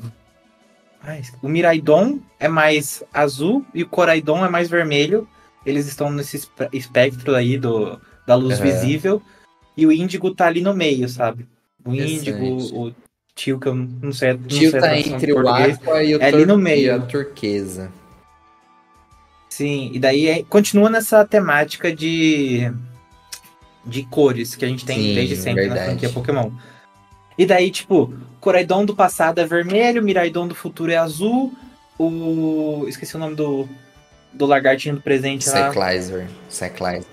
Ai, 1.02 1.22
o 1.42 1.48
Miraidon 1.48 2.18
é 2.38 2.48
mais 2.48 3.02
azul 3.12 3.64
e 3.74 3.82
o 3.82 3.88
Coraidon 3.88 4.44
é 4.44 4.48
mais 4.48 4.68
vermelho. 4.68 5.28
Eles 5.64 5.86
estão 5.86 6.10
nesse 6.10 6.48
espectro 6.72 7.34
aí 7.34 7.58
do, 7.58 8.00
da 8.26 8.34
luz 8.34 8.58
uhum. 8.58 8.64
visível. 8.64 9.22
E 9.76 9.86
o 9.86 9.92
índigo 9.92 10.34
tá 10.34 10.46
ali 10.46 10.60
no 10.60 10.74
meio, 10.74 11.08
sabe? 11.08 11.46
O 11.84 11.94
índigo, 11.94 12.44
o 12.74 12.92
tio, 13.34 13.58
que 13.58 13.68
eu 13.68 13.74
não 13.74 14.12
sei. 14.12 14.34
Não 14.34 14.46
tio 14.46 14.70
sei 14.70 14.80
tá 14.80 14.98
entre 14.98 15.32
o 15.32 15.48
aqua 15.48 16.02
e 16.02 16.16
o 16.16 16.22
é 16.22 16.26
ali 16.26 16.46
no 16.46 16.58
meio. 16.58 16.86
E 16.86 16.90
a 16.90 17.00
turquesa. 17.00 17.90
Sim, 19.48 19.90
e 19.92 19.98
daí 19.98 20.28
é, 20.28 20.42
continua 20.44 20.88
nessa 20.88 21.24
temática 21.24 21.94
de 21.94 22.72
de 23.84 24.04
cores 24.04 24.54
que 24.54 24.64
a 24.64 24.68
gente 24.68 24.84
tem 24.84 24.96
Sim, 24.96 25.14
desde 25.14 25.36
sempre 25.36 25.62
verdade. 25.62 25.80
na 25.80 25.86
franquia 25.86 26.10
Pokémon. 26.10 26.50
E 27.36 27.46
daí, 27.46 27.70
tipo, 27.70 28.12
Coraidon 28.40 28.84
do 28.84 28.94
passado 28.94 29.40
é 29.40 29.46
vermelho, 29.46 30.02
Miraidon 30.02 30.46
do 30.46 30.54
futuro 30.54 30.92
é 30.92 30.96
azul, 30.96 31.52
o. 31.98 32.84
Esqueci 32.88 33.16
o 33.16 33.18
nome 33.18 33.34
do. 33.34 33.68
Do 34.32 34.46
lagartinho 34.46 34.94
do 34.94 35.00
presente 35.00 35.44
Cyclizer. 35.44 36.20
lá. 36.20 36.28
Cyclizer. 36.48 37.06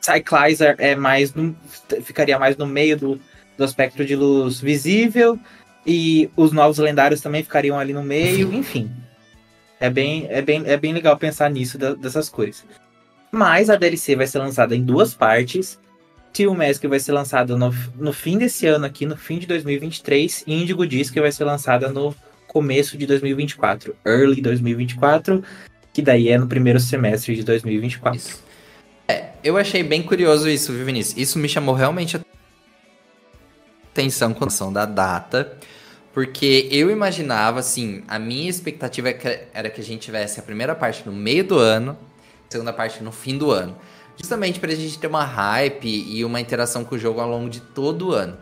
Cyclizer 0.00 0.76
é 0.78 0.94
mais. 0.94 1.32
No, 1.32 1.56
ficaria 2.02 2.38
mais 2.38 2.56
no 2.56 2.66
meio 2.66 2.96
do, 2.96 3.20
do 3.56 3.64
aspecto 3.64 4.04
de 4.04 4.16
luz 4.16 4.60
visível. 4.60 5.38
E 5.86 6.30
os 6.36 6.52
novos 6.52 6.78
lendários 6.78 7.20
também 7.20 7.42
ficariam 7.42 7.78
ali 7.78 7.92
no 7.92 8.02
meio, 8.02 8.52
enfim. 8.54 8.90
É 9.80 9.90
bem, 9.90 10.26
é 10.30 10.40
bem, 10.40 10.62
é 10.64 10.76
bem 10.76 10.92
legal 10.92 11.16
pensar 11.16 11.50
nisso, 11.50 11.76
da, 11.76 11.94
dessas 11.94 12.28
coisas. 12.28 12.64
Mas 13.32 13.68
a 13.68 13.76
DLC 13.76 14.14
vai 14.14 14.26
ser 14.26 14.38
lançada 14.38 14.76
em 14.76 14.82
duas 14.82 15.12
partes. 15.12 15.80
Tio 16.32 16.54
Mask 16.54 16.84
vai 16.84 17.00
ser 17.00 17.12
lançada 17.12 17.56
no, 17.56 17.74
no 17.98 18.12
fim 18.12 18.38
desse 18.38 18.66
ano 18.66 18.86
aqui, 18.86 19.04
no 19.04 19.16
fim 19.16 19.38
de 19.38 19.46
2023. 19.46 20.44
E 20.46 20.54
Indigo 20.54 20.86
Disc 20.86 21.14
vai 21.16 21.32
ser 21.32 21.44
lançada 21.44 21.88
no 21.88 22.14
começo 22.46 22.96
de 22.96 23.06
2024. 23.06 23.96
Early 24.06 24.40
2024. 24.40 25.42
Que 25.92 26.00
daí 26.00 26.28
é 26.28 26.38
no 26.38 26.46
primeiro 26.46 26.78
semestre 26.78 27.34
de 27.34 27.42
2024. 27.42 28.18
Isso. 28.18 28.42
É, 29.08 29.30
eu 29.42 29.56
achei 29.56 29.82
bem 29.82 30.02
curioso 30.02 30.48
isso, 30.48 30.72
viu, 30.72 30.84
Vinícius? 30.86 31.18
Isso 31.18 31.38
me 31.38 31.48
chamou 31.48 31.74
realmente 31.74 32.16
a 32.16 32.20
atenção 33.92 34.34
com 34.34 34.44
a 34.44 34.70
da 34.70 34.86
data, 34.86 35.58
Porque 36.12 36.68
eu 36.70 36.90
imaginava, 36.90 37.60
assim, 37.60 38.02
a 38.06 38.18
minha 38.18 38.50
expectativa 38.50 39.10
é 39.10 39.48
era 39.54 39.70
que 39.70 39.80
a 39.80 39.84
gente 39.84 40.02
tivesse 40.02 40.38
a 40.38 40.42
primeira 40.42 40.74
parte 40.74 41.04
no 41.06 41.12
meio 41.12 41.42
do 41.42 41.58
ano, 41.58 41.96
a 42.48 42.52
segunda 42.52 42.72
parte 42.72 43.02
no 43.02 43.12
fim 43.12 43.38
do 43.38 43.50
ano. 43.50 43.76
Justamente 44.16 44.60
pra 44.60 44.74
gente 44.74 44.98
ter 44.98 45.06
uma 45.06 45.24
hype 45.24 45.88
e 45.88 46.22
uma 46.22 46.38
interação 46.38 46.84
com 46.84 46.96
o 46.96 46.98
jogo 46.98 47.20
ao 47.20 47.30
longo 47.30 47.48
de 47.48 47.60
todo 47.60 48.08
o 48.08 48.12
ano. 48.12 48.36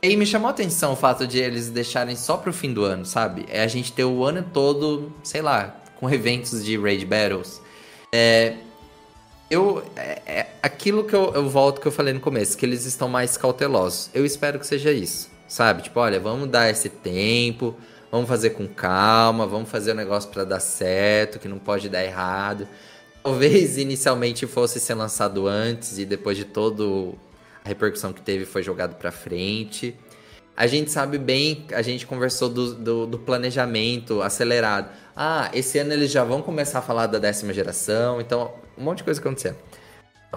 E 0.00 0.06
aí 0.06 0.16
me 0.16 0.24
chamou 0.24 0.48
a 0.48 0.50
atenção 0.50 0.92
o 0.92 0.96
fato 0.96 1.26
de 1.26 1.38
eles 1.38 1.68
deixarem 1.68 2.14
só 2.14 2.36
pro 2.36 2.52
fim 2.52 2.72
do 2.72 2.84
ano, 2.84 3.04
sabe? 3.04 3.44
É 3.48 3.62
a 3.62 3.66
gente 3.66 3.92
ter 3.92 4.04
o 4.04 4.24
ano 4.24 4.44
todo, 4.52 5.12
sei 5.22 5.42
lá, 5.42 5.76
com 5.96 6.08
eventos 6.08 6.64
de 6.64 6.78
Raid 6.78 7.04
Battles. 7.04 7.60
É, 8.12 8.54
eu 9.50 9.82
é, 9.96 10.22
é, 10.24 10.46
aquilo 10.62 11.04
que 11.04 11.14
eu, 11.14 11.34
eu 11.34 11.48
volto 11.48 11.80
que 11.80 11.88
eu 11.88 11.92
falei 11.92 12.14
no 12.14 12.20
começo, 12.20 12.56
que 12.56 12.64
eles 12.64 12.86
estão 12.86 13.08
mais 13.08 13.36
cautelosos. 13.36 14.08
Eu 14.14 14.24
espero 14.24 14.58
que 14.60 14.66
seja 14.66 14.92
isso, 14.92 15.28
sabe? 15.48 15.82
Tipo, 15.82 15.98
olha, 15.98 16.20
vamos 16.20 16.48
dar 16.48 16.70
esse 16.70 16.88
tempo, 16.88 17.76
vamos 18.12 18.28
fazer 18.28 18.50
com 18.50 18.68
calma, 18.68 19.46
vamos 19.46 19.68
fazer 19.68 19.90
o 19.90 19.94
negócio 19.94 20.30
para 20.30 20.44
dar 20.44 20.60
certo, 20.60 21.40
que 21.40 21.48
não 21.48 21.58
pode 21.58 21.88
dar 21.88 22.04
errado. 22.04 22.68
Talvez 23.22 23.76
inicialmente 23.76 24.46
fosse 24.46 24.78
ser 24.78 24.94
lançado 24.94 25.46
antes 25.48 25.98
e 25.98 26.04
depois 26.04 26.36
de 26.36 26.44
todo 26.44 27.18
a 27.64 27.68
repercussão 27.68 28.12
que 28.12 28.22
teve 28.22 28.46
foi 28.46 28.62
jogado 28.62 28.94
para 28.94 29.10
frente. 29.10 29.96
A 30.56 30.66
gente 30.66 30.90
sabe 30.90 31.18
bem, 31.18 31.64
a 31.72 31.82
gente 31.82 32.06
conversou 32.06 32.48
do, 32.48 32.74
do, 32.74 33.06
do, 33.06 33.18
planejamento 33.18 34.20
acelerado. 34.20 34.90
Ah, 35.16 35.50
esse 35.54 35.78
ano 35.78 35.92
eles 35.92 36.10
já 36.10 36.22
vão 36.22 36.42
começar 36.42 36.80
a 36.80 36.82
falar 36.82 37.06
da 37.06 37.18
décima 37.18 37.52
geração, 37.52 38.20
então 38.20 38.52
um 38.80 38.84
monte 38.84 38.98
de 38.98 39.04
coisa 39.04 39.20
acontecendo. 39.20 39.56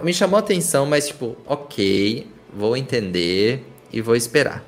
Me 0.02 0.12
chamou 0.12 0.36
a 0.36 0.40
atenção, 0.40 0.84
mas 0.84 1.08
tipo, 1.08 1.36
ok, 1.46 2.26
vou 2.52 2.76
entender 2.76 3.64
e 3.90 4.00
vou 4.00 4.14
esperar. 4.14 4.62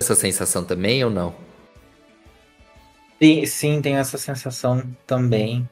Essa 0.00 0.14
sensação 0.14 0.64
também 0.64 1.04
ou 1.04 1.10
não? 1.10 1.34
Sim, 3.20 3.46
sim, 3.46 3.82
tenho 3.82 3.98
essa 3.98 4.16
sensação 4.16 4.82
também. 5.06 5.68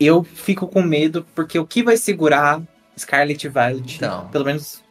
Eu 0.00 0.24
fico 0.24 0.66
com 0.66 0.82
medo 0.82 1.26
porque 1.34 1.58
o 1.58 1.66
que 1.66 1.82
vai 1.82 1.96
segurar 1.96 2.62
Scarlet 2.98 3.48
Violet. 3.48 3.96
Então. 3.96 4.28
Pelo 4.28 4.44
menos. 4.44 4.82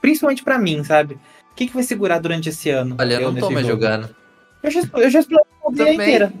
Principalmente 0.00 0.42
para 0.42 0.58
mim, 0.58 0.82
sabe? 0.84 1.14
O 1.14 1.54
que, 1.54 1.66
que 1.66 1.74
vai 1.74 1.82
segurar 1.82 2.18
durante 2.18 2.48
esse 2.48 2.70
ano? 2.70 2.96
Olha, 2.98 3.14
eu 3.14 3.32
não 3.32 3.40
tô 3.40 3.50
mais 3.50 3.66
jogo? 3.66 3.82
jogando. 3.82 4.14
Eu 4.62 4.70
já, 4.70 4.80
eu 4.94 5.10
já 5.10 5.20
explorei 5.20 5.88
a 5.88 5.94
inteira. 5.94 6.32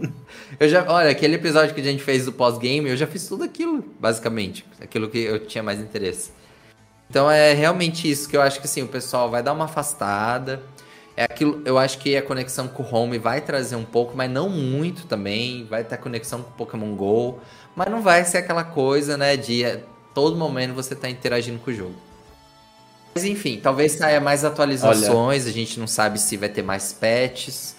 Eu 0.58 0.68
já, 0.68 0.84
olha, 0.90 1.10
aquele 1.10 1.34
episódio 1.34 1.74
que 1.74 1.80
a 1.80 1.84
gente 1.84 2.02
fez 2.02 2.24
do 2.24 2.32
pós-game, 2.32 2.88
eu 2.88 2.96
já 2.96 3.06
fiz 3.06 3.28
tudo 3.28 3.44
aquilo, 3.44 3.84
basicamente. 4.00 4.64
Aquilo 4.80 5.08
que 5.08 5.18
eu 5.18 5.46
tinha 5.46 5.62
mais 5.62 5.78
interesse. 5.80 6.30
Então 7.10 7.30
é 7.30 7.52
realmente 7.52 8.10
isso 8.10 8.28
que 8.28 8.36
eu 8.36 8.42
acho 8.42 8.60
que 8.60 8.66
assim, 8.66 8.82
o 8.82 8.88
pessoal 8.88 9.30
vai 9.30 9.42
dar 9.42 9.52
uma 9.52 9.66
afastada. 9.66 10.62
É 11.16 11.24
aquilo, 11.24 11.62
eu 11.64 11.78
acho 11.78 11.98
que 11.98 12.16
a 12.16 12.22
conexão 12.22 12.68
com 12.68 12.82
o 12.82 12.94
Home 12.94 13.18
vai 13.18 13.40
trazer 13.40 13.76
um 13.76 13.84
pouco, 13.84 14.16
mas 14.16 14.30
não 14.30 14.48
muito 14.48 15.06
também. 15.06 15.64
Vai 15.64 15.84
ter 15.84 15.96
conexão 15.98 16.42
com 16.42 16.50
o 16.50 16.54
Pokémon 16.54 16.94
GO, 16.94 17.40
mas 17.74 17.88
não 17.90 18.02
vai 18.02 18.24
ser 18.24 18.38
aquela 18.38 18.64
coisa, 18.64 19.16
né, 19.16 19.36
de 19.36 19.62
todo 20.14 20.36
momento 20.36 20.74
você 20.74 20.94
está 20.94 21.08
interagindo 21.08 21.58
com 21.58 21.70
o 21.70 21.74
jogo. 21.74 21.94
Mas 23.14 23.24
enfim, 23.24 23.58
talvez 23.62 23.92
saia 23.92 24.20
mais 24.20 24.44
atualizações, 24.44 25.42
Olha, 25.44 25.50
a 25.50 25.54
gente 25.54 25.80
não 25.80 25.86
sabe 25.86 26.18
se 26.18 26.36
vai 26.36 26.50
ter 26.50 26.62
mais 26.62 26.92
patches. 26.92 27.76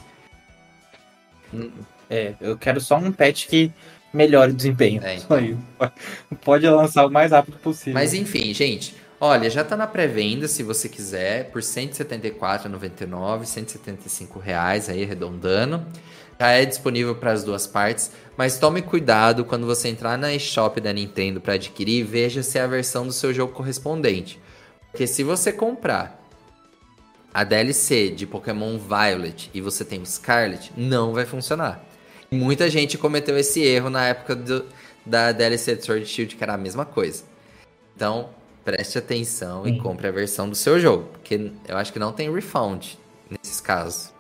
É, 2.10 2.34
eu 2.40 2.58
quero 2.58 2.80
só 2.80 2.98
um 2.98 3.12
patch 3.12 3.48
que 3.48 3.72
melhore 4.14 4.52
o 4.52 4.56
desempenho. 4.56 5.04
É, 5.04 5.16
então. 5.16 5.38
Pode 6.44 6.68
lançar 6.68 7.06
o 7.06 7.10
mais 7.10 7.32
rápido 7.32 7.58
possível. 7.58 7.94
Mas 7.94 8.14
enfim, 8.14 8.54
gente, 8.54 8.96
olha, 9.20 9.50
já 9.50 9.62
está 9.62 9.76
na 9.76 9.88
pré-venda 9.88 10.48
se 10.48 10.64
você 10.64 10.88
quiser, 10.88 11.52
por 11.52 11.62
R$ 11.62 11.68
174,99, 11.68 13.46
175 13.46 14.40
reais 14.40 14.90
aí 14.90 15.04
arredondando. 15.04 15.86
Já 16.40 16.52
é 16.52 16.66
disponível 16.66 17.16
para 17.16 17.32
as 17.32 17.44
duas 17.44 17.66
partes. 17.66 18.12
Mas 18.38 18.60
tome 18.60 18.82
cuidado 18.84 19.44
quando 19.44 19.66
você 19.66 19.88
entrar 19.88 20.18
na 20.18 20.34
eShop 20.34 20.80
da 20.80 20.94
Nintendo 20.94 21.42
para 21.42 21.56
adquirir, 21.56 22.04
veja 22.04 22.44
se 22.44 22.60
é 22.60 22.62
a 22.62 22.68
versão 22.68 23.08
do 23.08 23.14
seu 23.14 23.34
jogo 23.34 23.54
correspondente. 23.54 24.40
Porque 24.92 25.08
se 25.08 25.24
você 25.24 25.52
comprar 25.52 26.24
a 27.34 27.44
DLC 27.44 28.10
de 28.10 28.26
Pokémon 28.26 28.78
Violet 28.78 29.50
e 29.54 29.62
você 29.62 29.84
tem 29.84 30.02
o 30.02 30.06
Scarlet, 30.06 30.72
não 30.78 31.14
vai 31.14 31.26
funcionar. 31.26 31.87
Muita 32.32 32.70
gente 32.70 32.98
cometeu 32.98 33.38
esse 33.38 33.62
erro 33.64 33.90
na 33.90 34.08
época 34.08 34.36
do, 34.36 34.66
da 35.06 35.32
DLC 35.32 35.76
de 35.76 35.86
Sword 35.86 36.06
Shield, 36.06 36.36
que 36.36 36.44
era 36.44 36.54
a 36.54 36.58
mesma 36.58 36.86
coisa. 36.86 37.24
Então, 37.96 38.30
preste 38.66 38.98
atenção 38.98 39.64
Sim. 39.64 39.76
e 39.76 39.80
compre 39.80 40.08
a 40.08 40.12
versão 40.12 40.50
do 40.50 40.56
seu 40.56 40.80
jogo, 40.80 41.06
porque 41.14 41.52
eu 41.68 41.78
acho 41.78 41.94
que 41.94 42.00
não 42.00 42.12
tem 42.12 42.32
refund 42.32 42.98
nesses 43.30 43.62
casos. 43.62 44.14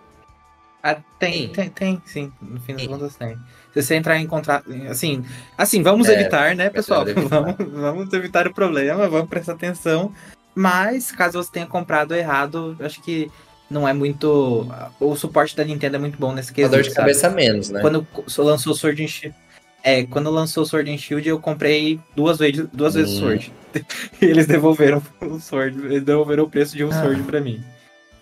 Ah, 0.81 0.95
tem, 1.19 1.49
tem, 1.49 1.69
tem, 1.69 2.01
sim. 2.05 2.31
No 2.41 2.61
fim 2.61 2.73
das 2.73 2.87
contas 2.87 3.15
tem. 3.17 3.35
Se 3.73 3.81
você 3.81 3.95
entrar 3.95 4.17
em 4.17 4.25
contrato. 4.25 4.71
Assim, 4.89 5.25
assim 5.57 5.83
vamos 5.83 6.07
é, 6.07 6.13
evitar, 6.13 6.55
né, 6.55 6.69
pessoal? 6.69 7.03
Vamos, 7.27 7.55
vamos 7.59 8.13
evitar 8.13 8.47
o 8.47 8.53
problema, 8.53 9.09
vamos 9.09 9.27
prestar 9.27 9.53
atenção. 9.53 10.13
Mas, 10.55 11.11
caso 11.11 11.43
você 11.43 11.51
tenha 11.51 11.65
comprado 11.65 12.15
errado, 12.15 12.77
acho 12.79 13.01
que 13.01 13.29
não 13.69 13.87
é 13.87 13.93
muito. 13.93 14.67
O 14.99 15.15
suporte 15.15 15.55
da 15.55 15.63
Nintendo 15.63 15.97
é 15.97 15.99
muito 15.99 16.17
bom 16.17 16.33
nesse 16.33 16.53
quesito. 16.53 16.75
Uma 16.75 16.81
dor 16.81 16.89
de 16.89 16.95
cabeça 16.95 17.29
menos, 17.29 17.69
né? 17.69 17.81
Quando 17.81 18.07
lançou 18.37 18.73
Sword 18.73 19.03
and 19.03 19.07
Shield. 19.07 19.35
É, 19.83 20.03
quando 20.05 20.29
lançou 20.29 20.65
Sword 20.65 20.91
and 20.91 20.97
Shield, 20.97 21.27
eu 21.27 21.39
comprei 21.39 21.99
duas 22.15 22.37
vezes, 22.37 22.67
duas 22.73 22.95
hum. 22.95 22.99
vezes 22.99 23.17
Sword. 23.17 23.53
e 24.21 24.25
eles 24.25 24.47
devolveram 24.47 25.01
o 25.21 25.39
Sword. 25.39 25.77
Eles 25.85 26.03
devolveram 26.03 26.45
o 26.45 26.49
preço 26.49 26.75
de 26.75 26.83
um 26.83 26.89
ah. 26.89 27.01
Sword 27.01 27.23
pra 27.23 27.41
mim. 27.41 27.63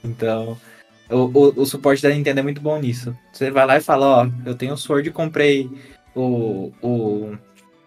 Então. 0.03 0.57
O, 1.09 1.17
o, 1.17 1.61
o, 1.61 1.65
suporte 1.67 2.01
da 2.01 2.09
Nintendo 2.09 2.39
é 2.39 2.43
muito 2.43 2.59
bom 2.59 2.79
nisso. 2.79 3.15
Você 3.31 3.51
vai 3.51 3.65
lá 3.67 3.77
e 3.77 3.81
fala, 3.81 4.23
ó, 4.23 4.29
eu 4.43 4.55
tenho 4.55 4.73
o 4.73 4.77
Sword 4.77 5.07
e 5.07 5.11
comprei 5.11 5.69
o, 6.15 6.71
o, 6.81 7.37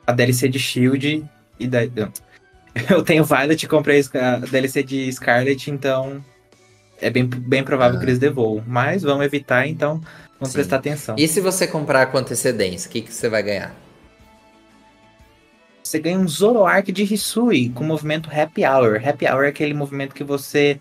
a 0.06 0.12
DLC 0.12 0.48
de 0.48 0.58
Shield 0.58 1.24
e 1.58 1.66
daí. 1.66 1.90
Eu 2.88 3.02
tenho 3.02 3.24
Violet 3.24 3.60
e 3.60 3.66
comprei 3.66 4.04
a 4.14 4.36
DLC 4.36 4.84
de 4.84 5.10
Scarlet, 5.12 5.68
então 5.68 6.24
é 7.00 7.10
bem, 7.10 7.24
bem 7.26 7.64
provável 7.64 7.96
ah. 7.96 8.00
que 8.00 8.04
eles 8.06 8.18
devolvam. 8.18 8.64
Mas 8.66 9.02
vamos 9.02 9.24
evitar, 9.24 9.66
então 9.66 10.00
vamos 10.38 10.48
Sim. 10.48 10.54
prestar 10.54 10.76
atenção. 10.76 11.16
E 11.18 11.26
se 11.26 11.40
você 11.40 11.66
comprar 11.66 12.06
com 12.06 12.18
antecedência, 12.18 12.88
o 12.88 12.92
que, 12.92 13.02
que 13.02 13.12
você 13.12 13.28
vai 13.28 13.42
ganhar? 13.42 13.74
Você 15.82 15.98
ganha 15.98 16.18
um 16.18 16.28
Zoroark 16.28 16.92
de 16.92 17.02
Hisui 17.02 17.70
com 17.70 17.82
o 17.82 17.86
movimento 17.86 18.28
Happy 18.30 18.62
Hour. 18.64 19.00
Happy 19.06 19.26
Hour 19.26 19.44
é 19.44 19.48
aquele 19.48 19.72
movimento 19.72 20.14
que 20.14 20.22
você 20.22 20.78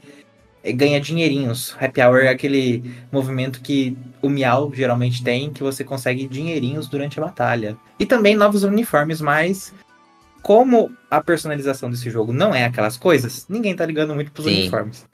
é, 0.62 0.74
ganha 0.74 1.00
dinheirinhos. 1.00 1.74
Happy 1.80 2.02
Hour 2.02 2.18
é 2.24 2.30
aquele 2.30 2.84
movimento 3.10 3.62
que 3.62 3.98
o 4.22 4.30
Miau 4.30 4.70
geralmente 4.74 5.24
tem, 5.24 5.50
que 5.54 5.64
você 5.64 5.84
consegue 5.84 6.28
dinheirinhos 6.28 6.88
durante 6.88 7.20
a 7.20 7.24
batalha. 7.24 7.78
E 7.98 8.06
também 8.06 8.36
novos 8.36 8.64
uniformes, 8.64 9.22
mas 9.22 9.74
como 10.42 10.92
a 11.10 11.22
personalização 11.22 11.90
desse 11.90 12.10
jogo 12.10 12.34
não 12.34 12.54
é 12.54 12.66
aquelas 12.66 12.98
coisas, 12.98 13.46
ninguém 13.48 13.76
tá 13.76 13.86
ligando 13.86 14.14
muito 14.14 14.32
pros 14.32 14.46
Sim. 14.46 14.62
uniformes. 14.62 15.06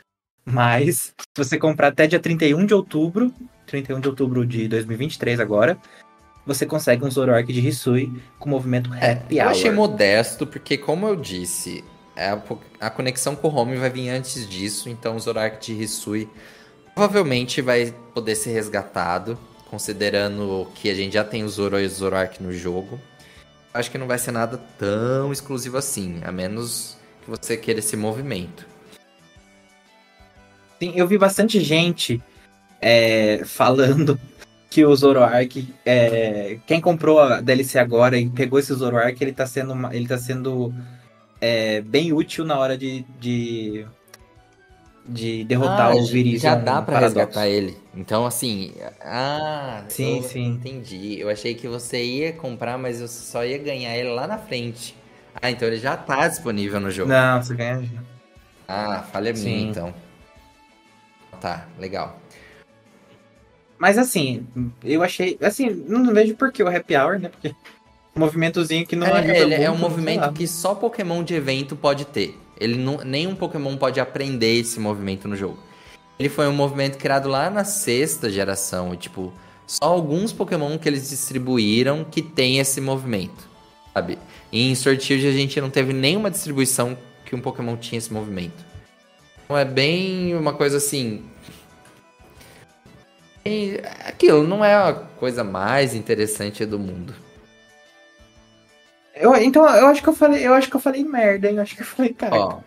Mas, 0.46 1.14
se 1.18 1.44
você 1.44 1.58
comprar 1.58 1.90
até 1.90 2.06
dia 2.06 2.20
31 2.20 2.66
de 2.66 2.74
outubro, 2.74 3.34
31 3.66 4.00
de 4.00 4.10
outubro 4.10 4.46
de 4.46 4.68
2023 4.68 5.40
agora, 5.40 5.78
você 6.46 6.66
consegue 6.66 7.06
um 7.06 7.10
Zoroark 7.10 7.52
de 7.52 7.66
Hisui 7.66 8.12
com 8.38 8.50
movimento 8.50 8.92
Happy 8.94 9.36
Hour. 9.36 9.46
Eu 9.46 9.50
achei 9.50 9.72
modesto, 9.72 10.46
porque 10.46 10.78
como 10.78 11.08
eu 11.08 11.16
disse, 11.16 11.84
a, 12.16 12.40
a 12.86 12.90
conexão 12.90 13.36
com 13.36 13.48
o 13.48 13.56
home 13.56 13.78
vai 13.78 13.90
vir 13.90 14.10
antes 14.10 14.48
disso, 14.48 14.90
então 14.90 15.16
o 15.16 15.20
Zorak 15.20 15.66
de 15.66 15.82
Hisui 15.82 16.30
provavelmente 16.94 17.62
vai 17.62 17.94
poder 18.14 18.36
ser 18.36 18.52
resgatado, 18.52 19.38
considerando 19.70 20.68
que 20.76 20.90
a 20.90 20.94
gente 20.94 21.14
já 21.14 21.24
tem 21.24 21.44
o 21.44 21.50
Zoro 21.50 21.80
e 21.80 21.86
o 21.86 21.90
Zorak 21.90 22.42
no 22.42 22.54
jogo. 22.54 23.00
Acho 23.74 23.90
que 23.90 23.98
não 23.98 24.06
vai 24.06 24.20
ser 24.20 24.32
nada 24.32 24.58
tão 24.78 25.32
exclusivo 25.32 25.78
assim, 25.78 26.22
a 26.24 26.32
menos 26.32 26.96
que 27.24 27.32
você 27.32 27.58
queira 27.58 27.80
esse 27.80 27.98
movimento. 27.98 28.73
Sim, 30.84 30.94
eu 30.96 31.08
vi 31.08 31.18
bastante 31.18 31.62
gente 31.62 32.22
é, 32.82 33.42
falando 33.46 34.20
que 34.70 34.84
o 34.84 34.94
Zoroark, 34.94 35.66
é, 35.86 36.58
quem 36.68 36.82
comprou 36.82 37.20
a 37.20 37.40
DLC 37.40 37.80
agora 37.80 38.18
e 38.18 38.30
pegou 38.30 38.60
esse 38.60 38.74
Zoroark, 38.74 39.22
ele 39.22 39.32
tá 39.32 39.46
sendo, 39.46 39.74
ele 39.94 40.08
tá 40.08 40.18
sendo 40.18 40.74
é 41.40 41.80
bem 41.82 42.12
útil 42.12 42.44
na 42.44 42.58
hora 42.58 42.78
de, 42.78 43.06
de, 43.18 43.86
de 45.08 45.46
derrotar 45.46 45.92
ah, 45.92 45.96
o 45.96 46.06
Virizion. 46.06 46.40
Já 46.40 46.56
dá 46.56 46.82
para 46.82 47.00
resgatar 47.00 47.48
ele. 47.48 47.78
Então, 47.96 48.26
assim. 48.26 48.74
Ah, 49.02 49.84
sim, 49.88 50.22
sim. 50.22 50.48
Entendi. 50.48 51.20
Eu 51.20 51.30
achei 51.30 51.54
que 51.54 51.68
você 51.68 52.04
ia 52.04 52.34
comprar, 52.34 52.78
mas 52.78 53.00
você 53.00 53.32
só 53.32 53.46
ia 53.46 53.58
ganhar 53.58 53.96
ele 53.98 54.10
lá 54.10 54.28
na 54.28 54.38
frente. 54.38 54.96
Ah, 55.42 55.50
então 55.50 55.68
ele 55.68 55.78
já 55.78 55.96
tá 55.96 56.28
disponível 56.28 56.80
no 56.80 56.92
jogo. 56.92 57.10
Não, 57.10 57.42
você 57.42 57.54
ganha. 57.56 57.90
Ah, 58.68 59.04
falha 59.12 59.34
minha 59.34 59.60
então. 59.60 59.94
Tá, 61.44 61.68
legal. 61.78 62.22
Mas 63.78 63.98
assim, 63.98 64.48
eu 64.82 65.04
achei. 65.04 65.38
Assim, 65.42 65.70
não 65.70 66.14
vejo 66.14 66.36
por 66.36 66.54
que 66.54 66.64
o 66.64 66.70
happy 66.70 66.96
hour, 66.96 67.20
né? 67.20 67.28
Porque 67.28 67.54
movimentozinho 68.16 68.88
que 68.88 68.96
não 68.96 69.06
é, 69.08 69.12
ajuda 69.12 69.38
ele, 69.38 69.56
É 69.56 69.70
um 69.70 69.78
movimento 69.78 70.32
que 70.32 70.48
só 70.48 70.74
Pokémon 70.74 71.22
de 71.22 71.34
evento 71.36 71.76
pode 71.76 72.06
ter. 72.06 72.40
Ele 72.58 72.78
não, 72.78 73.00
nenhum 73.00 73.36
Pokémon 73.36 73.76
pode 73.76 74.00
aprender 74.00 74.58
esse 74.58 74.80
movimento 74.80 75.28
no 75.28 75.36
jogo. 75.36 75.60
ele 76.18 76.30
foi 76.30 76.48
um 76.48 76.54
movimento 76.54 76.98
criado 76.98 77.28
lá 77.28 77.50
na 77.50 77.66
sexta 77.66 78.30
geração. 78.30 78.94
E, 78.94 78.98
tipo, 78.98 79.34
só 79.68 79.84
alguns 79.84 80.32
Pokémon 80.32 80.78
que 80.78 80.88
eles 80.88 81.10
distribuíram 81.10 82.06
que 82.10 82.22
tem 82.22 82.60
esse 82.60 82.80
movimento, 82.80 83.50
sabe? 83.94 84.18
E 84.50 84.70
em 84.72 84.76
Sword 84.76 85.04
Shield 85.04 85.28
a 85.28 85.32
gente 85.34 85.60
não 85.60 85.70
teve 85.70 85.92
nenhuma 85.92 86.32
distribuição 86.32 86.98
que 87.26 87.36
um 87.36 87.42
Pokémon 87.42 87.76
tinha 87.76 87.98
esse 87.98 88.14
movimento. 88.14 88.64
Então 89.44 89.58
é 89.58 89.66
bem 89.66 90.34
uma 90.36 90.54
coisa 90.54 90.78
assim. 90.78 91.33
Aquilo 94.06 94.48
não 94.48 94.64
é 94.64 94.74
a 94.74 94.94
coisa 94.94 95.44
mais 95.44 95.94
interessante 95.94 96.66
do 96.66 96.80
mundo. 96.80 97.14
Eu, 99.16 99.36
então, 99.36 99.64
eu 99.76 99.88
acho 99.88 100.02
que 100.02 100.10
eu 100.10 100.14
falei, 100.14 100.46
eu 100.48 100.54
acho 100.54 100.70
que 100.70 100.76
eu 100.76 100.80
falei 100.80 101.04
merda, 101.04 101.50
hein? 101.50 101.58
Eu 101.58 101.62
acho 101.62 101.76
que 101.76 101.82
eu 101.82 101.86
falei 101.86 102.14
cara. 102.14 102.36
Ó, 102.36 102.60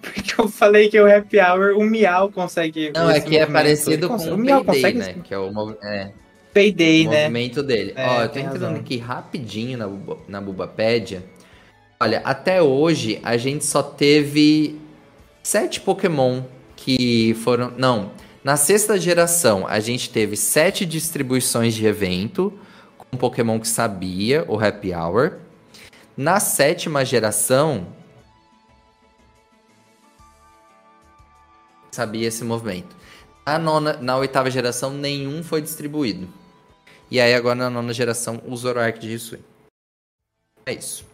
porque 0.00 0.40
eu 0.40 0.48
falei 0.48 0.88
que 0.88 1.00
o 1.00 1.06
Happy 1.06 1.38
Hour, 1.38 1.76
o 1.76 1.84
Miau 1.84 2.30
consegue. 2.30 2.92
Não, 2.94 3.10
é 3.10 3.20
que 3.20 3.36
é 3.36 3.46
parecido 3.46 4.08
com 4.08 4.16
o 4.16 4.36
Miau 4.36 4.64
Payday, 4.64 4.92
consegue, 4.92 5.16
né? 5.16 5.22
Que 5.24 5.34
é 5.34 5.38
o 5.38 5.76
é, 5.82 6.12
Payday, 6.52 7.06
o 7.06 7.10
né? 7.10 7.22
movimento 7.22 7.62
dele. 7.62 7.92
É, 7.96 8.06
Ó, 8.06 8.22
eu 8.22 8.28
tô 8.28 8.38
entrando 8.38 8.62
razão. 8.62 8.76
aqui 8.76 8.98
rapidinho 8.98 9.78
na, 9.78 9.88
na 10.28 10.40
Bubapédia. 10.40 11.22
Olha, 11.98 12.20
até 12.24 12.60
hoje 12.60 13.20
a 13.22 13.36
gente 13.36 13.64
só 13.64 13.82
teve 13.82 14.78
sete 15.42 15.80
Pokémon 15.80 16.42
que 16.76 17.34
foram. 17.42 17.72
Não, 17.78 18.10
na 18.46 18.56
sexta 18.56 18.96
geração 18.96 19.66
a 19.66 19.80
gente 19.80 20.08
teve 20.08 20.36
sete 20.36 20.86
distribuições 20.86 21.74
de 21.74 21.84
evento 21.84 22.56
com 22.96 23.16
Pokémon 23.16 23.58
que 23.58 23.66
sabia, 23.66 24.44
o 24.46 24.56
Happy 24.56 24.94
Hour. 24.94 25.38
Na 26.16 26.38
sétima 26.38 27.04
geração. 27.04 27.88
Sabia 31.90 32.28
esse 32.28 32.44
movimento. 32.44 32.94
Na, 33.44 33.58
nona, 33.58 33.94
na 33.94 34.16
oitava 34.16 34.48
geração, 34.48 34.92
nenhum 34.92 35.42
foi 35.42 35.60
distribuído. 35.60 36.28
E 37.10 37.20
aí, 37.20 37.34
agora 37.34 37.56
na 37.56 37.68
nona 37.68 37.92
geração, 37.92 38.40
o 38.46 38.56
Zoroark 38.56 39.00
de 39.00 39.12
Hisui. 39.12 39.40
É 40.64 40.72
isso. 40.72 41.04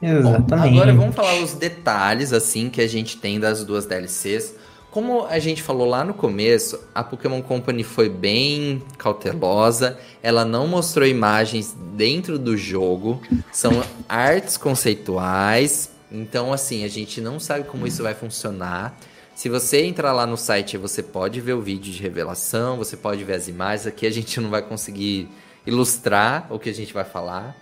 Exatamente. 0.00 0.74
Bom, 0.74 0.80
agora 0.80 0.94
vamos 0.94 1.14
falar 1.14 1.40
os 1.40 1.54
detalhes 1.54 2.32
assim 2.32 2.70
que 2.70 2.80
a 2.80 2.86
gente 2.86 3.16
tem 3.16 3.40
das 3.40 3.64
duas 3.64 3.86
DLCs. 3.86 4.54
Como 4.90 5.26
a 5.26 5.38
gente 5.38 5.62
falou 5.62 5.86
lá 5.86 6.02
no 6.02 6.14
começo, 6.14 6.80
a 6.94 7.04
Pokémon 7.04 7.42
Company 7.42 7.84
foi 7.84 8.08
bem 8.08 8.82
cautelosa. 8.96 9.98
Ela 10.22 10.44
não 10.44 10.66
mostrou 10.66 11.06
imagens 11.06 11.76
dentro 11.94 12.38
do 12.38 12.56
jogo, 12.56 13.20
são 13.52 13.82
artes 14.08 14.56
conceituais. 14.56 15.90
Então, 16.10 16.52
assim, 16.54 16.84
a 16.84 16.88
gente 16.88 17.20
não 17.20 17.38
sabe 17.38 17.64
como 17.64 17.86
isso 17.86 18.02
vai 18.02 18.14
funcionar. 18.14 18.98
Se 19.34 19.48
você 19.48 19.84
entrar 19.84 20.12
lá 20.12 20.26
no 20.26 20.36
site, 20.36 20.78
você 20.78 21.02
pode 21.02 21.40
ver 21.40 21.52
o 21.52 21.60
vídeo 21.60 21.92
de 21.92 22.02
revelação, 22.02 22.78
você 22.78 22.96
pode 22.96 23.22
ver 23.24 23.34
as 23.34 23.46
imagens. 23.46 23.86
Aqui 23.86 24.06
a 24.06 24.10
gente 24.10 24.40
não 24.40 24.48
vai 24.48 24.62
conseguir 24.62 25.28
ilustrar 25.66 26.46
o 26.50 26.58
que 26.58 26.70
a 26.70 26.74
gente 26.74 26.94
vai 26.94 27.04
falar. 27.04 27.54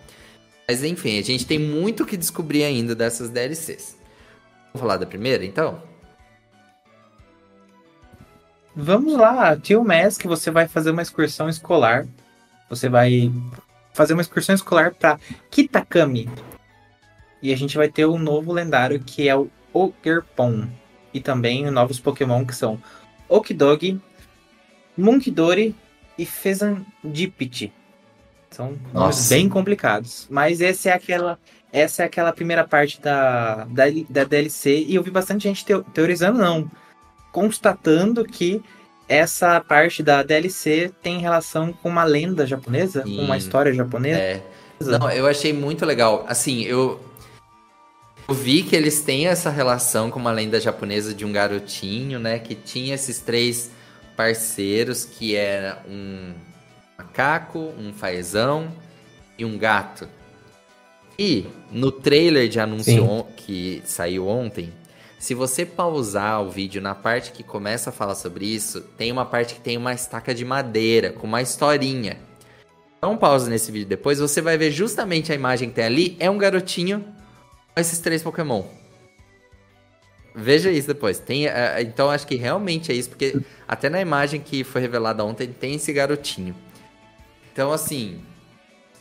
Mas 0.69 0.83
enfim, 0.83 1.19
a 1.19 1.23
gente 1.23 1.47
tem 1.47 1.59
muito 1.59 2.05
que 2.05 2.17
descobrir 2.17 2.65
ainda 2.65 2.95
dessas 2.95 3.31
DLCs. 3.31 3.97
Vamos 4.67 4.81
falar 4.81 4.97
da 4.97 5.07
primeira, 5.07 5.45
então? 5.45 5.81
Vamos 8.75 9.15
lá, 9.15 9.57
Tio 9.57 9.83
Mask, 9.85 10.25
você 10.25 10.51
vai 10.51 10.69
fazer 10.69 10.91
uma 10.91 11.01
excursão 11.03 11.49
escolar. 11.49 12.07
Você 12.69 12.89
vai 12.89 13.33
fazer 13.95 14.13
uma 14.13 14.21
excursão 14.21 14.55
escolar 14.55 14.93
para 14.95 15.19
Kitakami. 15.51 16.29
E 17.41 17.53
a 17.53 17.57
gente 17.57 17.77
vai 17.77 17.89
ter 17.89 18.05
um 18.07 18.19
novo 18.19 18.53
lendário 18.53 19.01
que 19.01 19.29
é 19.29 19.37
o 19.37 19.49
Ogerpon. 19.73 20.69
E 21.15 21.21
também 21.21 21.71
novos 21.71 21.99
Pokémon 21.99 22.45
que 22.45 22.55
são 22.55 22.79
Okidog, 23.29 23.99
Munkidori 24.97 25.75
e 26.19 26.27
Fezandipiti. 26.27 27.73
São 28.51 28.77
nomes 28.93 29.29
bem 29.29 29.49
complicados. 29.49 30.27
Mas 30.31 30.61
essa 30.61 30.91
é 30.91 30.93
aquela, 30.93 31.39
essa 31.73 32.03
é 32.03 32.07
aquela 32.07 32.33
primeira 32.33 32.65
parte 32.65 33.01
da, 33.01 33.65
da, 33.65 33.85
da 34.09 34.25
DLC. 34.25 34.85
E 34.87 34.95
eu 34.95 35.03
vi 35.03 35.11
bastante 35.11 35.43
gente 35.43 35.65
teorizando, 35.93 36.39
não. 36.39 36.71
Constatando 37.33 38.25
que 38.25 38.63
essa 39.09 39.61
parte 39.61 40.03
da 40.03 40.23
DLC 40.23 40.91
tem 41.03 41.19
relação 41.19 41.73
com 41.73 41.89
uma 41.89 42.05
lenda 42.05 42.47
japonesa, 42.47 43.03
Sim, 43.03 43.17
com 43.17 43.23
uma 43.23 43.37
história 43.37 43.73
japonesa. 43.73 44.19
É. 44.19 44.43
Não, 44.81 45.11
eu 45.11 45.27
achei 45.27 45.53
muito 45.53 45.87
legal. 45.87 46.25
Assim, 46.29 46.63
eu, 46.63 47.01
eu 48.29 48.35
vi 48.35 48.63
que 48.63 48.75
eles 48.75 49.01
têm 49.01 49.27
essa 49.27 49.51
relação 49.51 50.11
com 50.11 50.19
uma 50.19 50.33
lenda 50.33 50.61
japonesa 50.61 51.15
de 51.15 51.25
um 51.25 51.33
garotinho, 51.33 52.19
né? 52.19 52.39
Que 52.39 52.55
tinha 52.55 52.95
esses 52.95 53.21
três 53.21 53.71
parceiros, 54.17 55.05
que 55.05 55.37
era 55.37 55.83
um 55.89 56.33
macaco, 57.17 57.73
um 57.79 57.95
fazão 57.95 58.71
e 59.39 59.45
um 59.45 59.57
gato. 59.57 60.07
E 61.19 61.47
no 61.73 61.91
trailer 61.91 62.47
de 62.47 62.61
anúncio 62.61 63.27
que 63.35 63.81
saiu 63.87 64.29
ontem, 64.29 64.71
se 65.19 65.35
você 65.35 65.65
pausar 65.65 66.43
o 66.43 66.51
vídeo 66.51 66.83
na 66.83 66.95
parte 66.95 67.33
que 67.33 67.43
começa 67.43 67.89
a 67.89 67.93
falar 67.93 68.15
sobre 68.15 68.45
isso, 68.45 68.83
tem 68.99 69.11
uma 69.11 69.25
parte 69.25 69.55
que 69.55 69.61
tem 69.61 69.79
uma 69.79 69.95
estaca 69.95 70.35
de 70.35 70.45
madeira 70.45 71.11
com 71.11 71.27
uma 71.27 71.41
historinha. 71.41 72.19
Então 72.99 73.17
pausa 73.17 73.49
nesse 73.49 73.73
vídeo 73.73 73.89
depois, 73.89 74.19
você 74.19 74.43
vai 74.43 74.59
ver 74.59 74.71
justamente 74.71 75.33
a 75.33 75.35
imagem 75.35 75.71
que 75.71 75.77
tem 75.77 75.85
ali, 75.85 76.17
é 76.21 76.31
um 76.31 76.37
garotinho 76.37 77.01
com 77.75 77.81
esses 77.81 77.99
três 77.99 78.23
Pokémon. 78.23 78.63
Veja 80.35 80.71
isso 80.71 80.89
depois. 80.89 81.19
Tem, 81.19 81.47
uh, 81.47 81.51
então 81.81 82.11
acho 82.11 82.27
que 82.27 82.37
realmente 82.37 82.93
é 82.93 82.95
isso, 82.95 83.09
porque 83.09 83.41
até 83.67 83.89
na 83.89 84.03
imagem 84.03 84.39
que 84.39 84.63
foi 84.63 84.83
revelada 84.83 85.25
ontem 85.25 85.47
tem 85.47 85.77
esse 85.77 85.91
garotinho. 85.95 86.55
Então, 87.57 87.73
assim, 87.73 88.21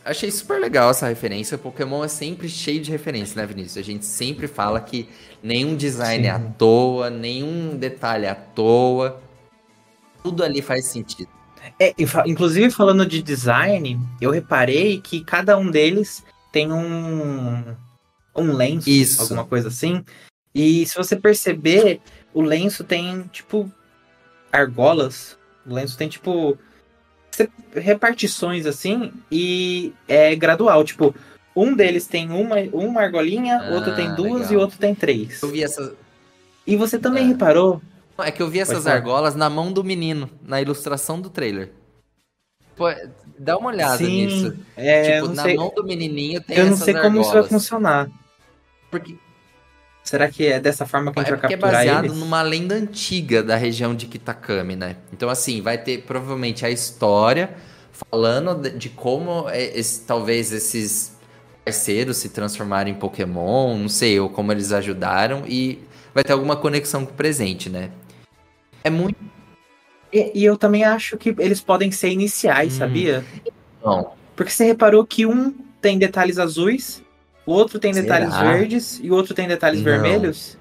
achei 0.02 0.30
super 0.30 0.58
legal 0.58 0.88
essa 0.88 1.06
referência. 1.06 1.58
Pokémon 1.58 2.02
é 2.02 2.08
sempre 2.08 2.48
cheio 2.48 2.80
de 2.80 2.90
referência, 2.90 3.38
né, 3.38 3.46
Vinícius? 3.46 3.76
A 3.76 3.82
gente 3.82 4.06
sempre 4.06 4.48
fala 4.48 4.80
que 4.80 5.10
nenhum 5.42 5.76
design 5.76 6.24
Sim. 6.24 6.30
é 6.30 6.32
à 6.32 6.38
toa, 6.38 7.10
nenhum 7.10 7.76
detalhe 7.76 8.24
é 8.24 8.30
à 8.30 8.34
toa. 8.34 9.20
Tudo 10.22 10.42
ali 10.42 10.62
faz 10.62 10.86
sentido. 10.86 11.28
É, 11.78 11.92
inclusive 12.24 12.70
falando 12.70 13.04
de 13.04 13.22
design, 13.22 14.00
eu 14.22 14.30
reparei 14.30 15.02
que 15.02 15.22
cada 15.22 15.58
um 15.58 15.70
deles 15.70 16.24
tem 16.50 16.72
um 16.72 17.62
um 18.34 18.54
lenço, 18.54 18.88
Isso. 18.88 19.20
alguma 19.20 19.44
coisa 19.44 19.68
assim. 19.68 20.02
E 20.54 20.86
se 20.86 20.96
você 20.96 21.14
perceber, 21.14 22.00
o 22.32 22.40
lenço 22.40 22.84
tem 22.84 23.24
tipo 23.30 23.70
argolas. 24.50 25.36
O 25.66 25.74
lenço 25.74 25.98
tem 25.98 26.08
tipo 26.08 26.58
repartições 27.74 28.66
assim 28.66 29.12
e 29.30 29.92
é 30.08 30.34
gradual. 30.34 30.84
Tipo, 30.84 31.14
um 31.54 31.74
deles 31.74 32.06
tem 32.06 32.30
uma, 32.30 32.56
uma 32.72 33.00
argolinha, 33.00 33.58
ah, 33.58 33.74
outro 33.74 33.94
tem 33.94 34.14
duas 34.14 34.42
legal. 34.42 34.52
e 34.52 34.56
outro 34.56 34.78
tem 34.78 34.94
três. 34.94 35.42
Eu 35.42 35.50
vi 35.50 35.62
essa. 35.62 35.94
E 36.66 36.76
você 36.76 36.98
também 36.98 37.24
é. 37.24 37.26
reparou? 37.28 37.80
É 38.18 38.30
que 38.30 38.42
eu 38.42 38.48
vi 38.48 38.60
essas 38.60 38.86
argolas 38.86 39.34
na 39.34 39.50
mão 39.50 39.72
do 39.72 39.84
menino, 39.84 40.30
na 40.42 40.60
ilustração 40.60 41.20
do 41.20 41.28
trailer. 41.28 41.70
Pô, 42.74 42.86
dá 43.38 43.56
uma 43.56 43.70
olhada 43.70 43.98
Sim, 43.98 44.26
nisso. 44.26 44.56
É, 44.76 45.20
tipo, 45.20 45.34
na 45.34 45.42
sei. 45.42 45.56
mão 45.56 45.72
do 45.74 45.84
menininho 45.84 46.42
tem 46.42 46.58
Eu 46.58 46.66
não 46.66 46.76
sei 46.76 46.94
como 46.94 47.20
isso 47.20 47.32
vai 47.32 47.42
funcionar. 47.42 48.08
Porque 48.90 49.16
Será 50.06 50.28
que 50.30 50.46
é 50.46 50.60
dessa 50.60 50.86
forma 50.86 51.12
que 51.12 51.18
a 51.18 51.22
gente 51.22 51.32
é 51.32 51.36
vai 51.36 51.50
capturar 51.50 51.74
é 51.74 51.76
baseado 51.78 52.04
eles? 52.04 52.16
numa 52.16 52.40
lenda 52.40 52.76
antiga 52.76 53.42
da 53.42 53.56
região 53.56 53.92
de 53.92 54.06
Kitakami, 54.06 54.76
né? 54.76 54.96
Então, 55.12 55.28
assim, 55.28 55.60
vai 55.60 55.76
ter 55.76 56.02
provavelmente 56.02 56.64
a 56.64 56.70
história 56.70 57.50
falando 57.90 58.70
de 58.70 58.88
como 58.88 59.48
é 59.48 59.76
esse, 59.76 60.02
talvez 60.02 60.52
esses 60.52 61.16
parceiros 61.64 62.18
se 62.18 62.28
transformaram 62.28 62.88
em 62.88 62.94
Pokémon, 62.94 63.76
não 63.76 63.88
sei, 63.88 64.20
ou 64.20 64.30
como 64.30 64.52
eles 64.52 64.70
ajudaram, 64.70 65.42
e 65.44 65.80
vai 66.14 66.22
ter 66.22 66.32
alguma 66.32 66.54
conexão 66.54 67.04
com 67.04 67.10
o 67.10 67.16
presente, 67.16 67.68
né? 67.68 67.90
É 68.84 68.90
muito. 68.90 69.18
E, 70.12 70.30
e 70.36 70.44
eu 70.44 70.56
também 70.56 70.84
acho 70.84 71.16
que 71.16 71.34
eles 71.40 71.60
podem 71.60 71.90
ser 71.90 72.10
iniciais, 72.10 72.74
hum. 72.74 72.78
sabia? 72.78 73.24
Não. 73.84 74.12
Porque 74.36 74.52
você 74.52 74.66
reparou 74.66 75.04
que 75.04 75.26
um 75.26 75.52
tem 75.80 75.98
detalhes 75.98 76.38
azuis 76.38 77.02
o 77.46 77.52
outro 77.52 77.78
tem 77.78 77.92
detalhes 77.92 78.34
Será? 78.34 78.52
verdes 78.52 79.00
e 79.02 79.10
o 79.10 79.14
outro 79.14 79.32
tem 79.32 79.46
detalhes 79.46 79.78
Não. 79.78 79.84
vermelhos. 79.84 80.58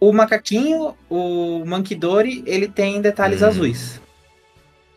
O 0.00 0.12
macaquinho, 0.12 0.96
o 1.08 1.64
Mankidori, 1.64 2.42
ele 2.46 2.66
tem 2.66 3.00
detalhes 3.00 3.42
hum. 3.42 3.46
azuis. 3.46 4.00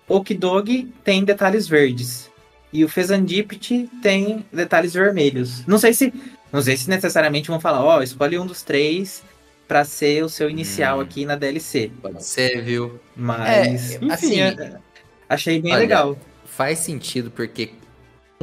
O 0.08 0.16
Okidog 0.16 0.92
tem 1.04 1.24
detalhes 1.24 1.68
verdes. 1.68 2.32
E 2.72 2.84
o 2.84 2.90
Fezandipit 2.90 3.90
tem 4.02 4.46
detalhes 4.52 4.94
vermelhos. 4.94 5.66
Não 5.68 5.78
sei 5.78 5.94
se, 5.94 6.14
não 6.52 6.62
sei 6.62 6.78
se 6.78 6.90
necessariamente 6.90 7.50
vão 7.50 7.60
falar, 7.60 7.84
ó, 7.84 8.00
oh, 8.00 8.02
escolhe 8.02 8.40
um 8.40 8.46
dos 8.46 8.64
três 8.64 9.22
para 9.68 9.84
ser 9.84 10.24
o 10.24 10.30
seu 10.30 10.50
inicial 10.50 11.00
hum. 11.00 11.02
aqui 11.02 11.26
na 11.26 11.36
DLC. 11.36 11.92
Pode 12.02 12.24
ser, 12.24 12.64
viu? 12.64 13.00
Mas, 13.16 13.50
é, 13.50 13.68
enfim, 13.98 14.12
assim, 14.12 14.42
é, 14.42 14.78
achei 15.28 15.62
bem 15.62 15.74
olha, 15.74 15.82
legal. 15.82 16.18
Faz 16.46 16.80
sentido 16.80 17.30
porque 17.30 17.72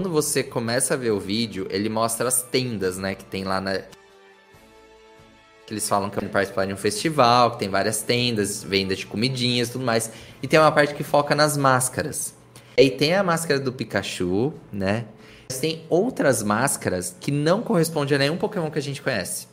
quando 0.03 0.11
você 0.11 0.43
começa 0.43 0.95
a 0.95 0.97
ver 0.97 1.13
o 1.13 1.21
vídeo, 1.21 1.69
ele 1.71 1.89
mostra 1.89 2.27
as 2.27 2.43
tendas, 2.43 2.99
né, 2.99 3.15
que 3.15 3.25
tem 3.25 3.45
lá 3.45 3.61
na 3.61 3.83
Eles 5.71 5.89
falam 5.89 6.11
que 6.11 6.19
vão 6.19 6.29
participar 6.29 6.67
de 6.67 6.73
um 6.73 6.77
festival, 6.77 7.53
que 7.53 7.61
tem 7.61 7.69
várias 7.69 8.03
tendas, 8.03 8.65
venda 8.65 8.97
de 8.97 9.07
comidinhas 9.07 9.69
e 9.69 9.73
tudo 9.73 9.85
mais. 9.85 10.11
E 10.43 10.49
tem 10.49 10.59
uma 10.59 10.73
parte 10.73 10.93
que 10.93 11.05
foca 11.05 11.37
nas 11.37 11.57
máscaras. 11.57 12.35
Aí 12.77 12.91
tem 12.91 13.15
a 13.15 13.23
máscara 13.23 13.61
do 13.61 13.73
Pikachu, 13.73 14.53
né? 14.73 15.07
Mas 15.49 15.61
tem 15.61 15.87
outras 15.89 16.43
máscaras 16.43 17.17
que 17.21 17.31
não 17.31 17.63
correspondem 17.63 18.17
a 18.17 18.19
nenhum 18.19 18.37
Pokémon 18.37 18.73
que 18.73 18.81
a 18.81 18.83
gente 18.83 19.01
conhece. 19.01 19.47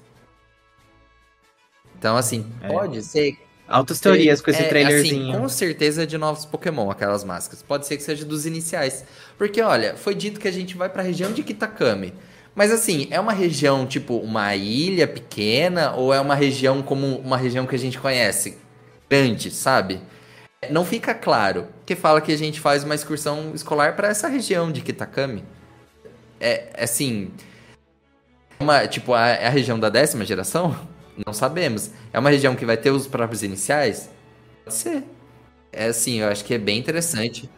Então, 1.95 2.17
assim, 2.17 2.51
é. 2.63 2.69
pode 2.69 3.03
ser. 3.03 3.37
Altas 3.69 3.99
teorias 3.99 4.41
com 4.41 4.49
esse 4.49 4.59
é, 4.59 4.63
assim, 4.63 4.69
trailerzinho. 4.69 5.29
Assim, 5.29 5.39
com 5.39 5.47
certeza 5.47 6.03
é 6.03 6.05
de 6.05 6.17
novos 6.17 6.43
Pokémon, 6.43 6.89
aquelas 6.89 7.23
máscaras. 7.23 7.61
Pode 7.61 7.85
ser 7.85 7.97
que 7.97 8.03
seja 8.03 8.25
dos 8.25 8.47
iniciais. 8.47 9.05
Porque, 9.37 9.61
olha, 9.61 9.95
foi 9.95 10.15
dito 10.15 10.39
que 10.39 10.47
a 10.47 10.51
gente 10.51 10.75
vai 10.75 10.89
pra 10.89 11.03
região 11.03 11.31
de 11.31 11.43
Kitakami. 11.43 12.13
Mas 12.55 12.71
assim, 12.71 13.07
é 13.11 13.19
uma 13.19 13.31
região 13.31 13.85
tipo 13.85 14.17
uma 14.17 14.55
ilha 14.55 15.07
pequena 15.07 15.93
ou 15.93 16.11
é 16.13 16.19
uma 16.19 16.33
região 16.33 16.81
como 16.81 17.17
uma 17.19 17.37
região 17.37 17.67
que 17.67 17.75
a 17.75 17.79
gente 17.79 17.99
conhece? 17.99 18.57
Grande, 19.07 19.51
sabe? 19.51 20.01
Não 20.69 20.83
fica 20.83 21.13
claro. 21.13 21.67
Que 21.85 21.95
fala 21.95 22.19
que 22.19 22.31
a 22.31 22.37
gente 22.37 22.59
faz 22.59 22.83
uma 22.83 22.95
excursão 22.95 23.51
escolar 23.53 23.95
para 23.95 24.09
essa 24.09 24.27
região 24.27 24.71
de 24.71 24.81
Kitakami. 24.81 25.45
É 26.39 26.69
assim. 26.83 27.31
Uma, 28.59 28.87
tipo, 28.87 29.13
a, 29.13 29.27
é 29.27 29.47
a 29.47 29.51
região 29.51 29.79
da 29.79 29.89
décima 29.89 30.25
geração? 30.25 30.75
Não 31.25 31.33
sabemos. 31.33 31.91
É 32.13 32.19
uma 32.19 32.29
região 32.29 32.55
que 32.55 32.65
vai 32.65 32.77
ter 32.77 32.91
os 32.91 33.07
próprios 33.07 33.43
iniciais? 33.43 34.09
Pode 34.63 34.75
ser. 34.75 35.03
É 35.71 35.85
assim, 35.85 36.21
eu 36.21 36.27
acho 36.27 36.43
que 36.45 36.53
é 36.53 36.57
bem 36.57 36.79
interessante. 36.79 37.49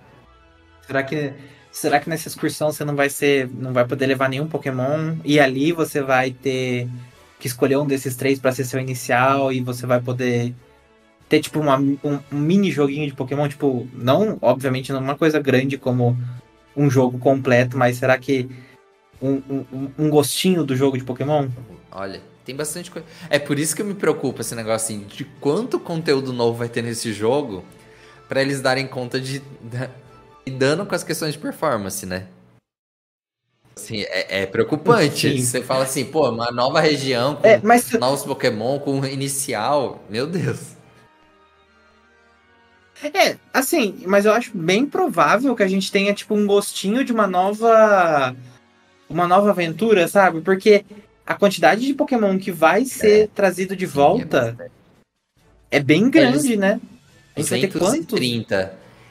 Será 0.86 1.04
que 1.04 1.34
será 1.72 2.00
que 2.00 2.10
nessa 2.10 2.28
excursão 2.28 2.72
você 2.72 2.84
não 2.84 2.96
vai 2.96 3.10
ser, 3.10 3.50
não 3.50 3.72
vai 3.72 3.88
poder 3.88 4.06
levar 4.06 4.28
nenhum 4.28 4.48
Pokémon 4.48 5.16
e 5.24 5.40
ali 5.40 5.72
você 5.72 6.02
vai 6.02 6.32
ter 6.32 6.90
que 7.40 7.48
escolher 7.48 7.78
um 7.78 7.88
desses 7.88 8.16
três 8.16 8.40
para 8.40 8.52
ser 8.52 8.66
seu 8.66 8.80
inicial 8.80 9.54
e 9.54 9.62
você 9.62 9.86
vai 9.86 10.02
poder 10.02 10.54
ter 11.30 11.40
tipo 11.40 11.60
uma, 11.60 11.78
um, 11.78 11.98
um, 12.04 12.20
mini 12.38 12.70
joguinho 12.70 13.08
de 13.08 13.16
Pokémon, 13.16 13.48
tipo, 13.48 13.88
não, 13.94 14.38
obviamente 14.42 14.92
não 14.92 15.00
uma 15.00 15.16
coisa 15.16 15.40
grande 15.40 15.78
como 15.78 16.18
um 16.76 16.90
jogo 16.90 17.18
completo, 17.18 17.78
mas 17.78 17.98
será 17.98 18.18
que 18.18 18.50
um, 19.22 19.42
um, 19.50 19.92
um 19.98 20.10
gostinho 20.10 20.64
do 20.64 20.76
jogo 20.76 20.98
de 20.98 21.06
Pokémon? 21.06 21.48
Olha, 21.90 22.22
tem 22.46 22.56
bastante 22.56 22.90
coisa. 22.90 23.08
É 23.30 23.40
por 23.40 23.60
isso 23.60 23.76
que 23.76 23.82
eu 23.82 23.86
me 23.86 23.94
preocupo 23.94 24.42
esse 24.42 24.56
negócio 24.56 24.96
assim, 24.96 25.06
de 25.06 25.26
quanto 25.26 25.80
conteúdo 25.80 26.34
novo 26.34 26.58
vai 26.58 26.70
ter 26.70 26.82
nesse 26.82 27.14
jogo 27.14 27.64
para 28.28 28.42
eles 28.42 28.62
darem 28.62 28.88
conta 28.88 29.20
de 29.20 29.42
lidando 30.46 30.86
com 30.86 30.96
as 30.96 31.04
questões 31.04 31.34
de 31.34 31.40
performance, 31.40 32.06
né? 32.06 32.28
Assim, 33.76 34.02
é, 34.02 34.42
é 34.42 34.46
preocupante. 34.46 35.30
Sim. 35.30 35.42
Você 35.42 35.62
fala 35.62 35.84
assim, 35.84 36.06
pô, 36.06 36.30
uma 36.30 36.52
nova 36.52 36.80
região 36.80 37.36
com 37.36 37.48
é, 37.48 37.60
mas... 37.64 37.92
novos 37.94 38.24
Pokémon, 38.24 38.80
com 38.80 39.06
inicial. 39.06 40.04
Meu 40.10 40.28
Deus. 40.28 40.76
É, 43.04 43.38
assim, 43.52 44.04
mas 44.06 44.26
eu 44.26 44.34
acho 44.34 44.56
bem 44.56 44.86
provável 44.86 45.56
que 45.56 45.64
a 45.64 45.68
gente 45.68 45.92
tenha, 45.92 46.14
tipo, 46.14 46.36
um 46.36 46.46
gostinho 46.46 47.04
de 47.04 47.12
uma 47.12 47.26
nova. 47.26 48.36
Uma 49.10 49.28
nova 49.28 49.50
aventura, 49.50 50.08
sabe? 50.08 50.40
Porque 50.40 50.86
a 51.26 51.36
quantidade 51.36 51.86
de 51.86 51.94
Pokémon 51.94 52.38
que 52.38 52.52
vai 52.52 52.86
ser 52.86 53.24
é. 53.24 53.28
trazido 53.28 53.76
de 53.76 53.86
volta 53.86 54.56
é, 55.70 55.78
é, 55.78 55.80
bem 55.80 56.10
grande, 56.10 56.48
Eles... 56.48 56.60
né? 56.60 56.80
A 57.36 57.40
gente 57.40 57.50
vai 57.50 57.60
ter 57.62 57.80
quantos? 57.80 58.20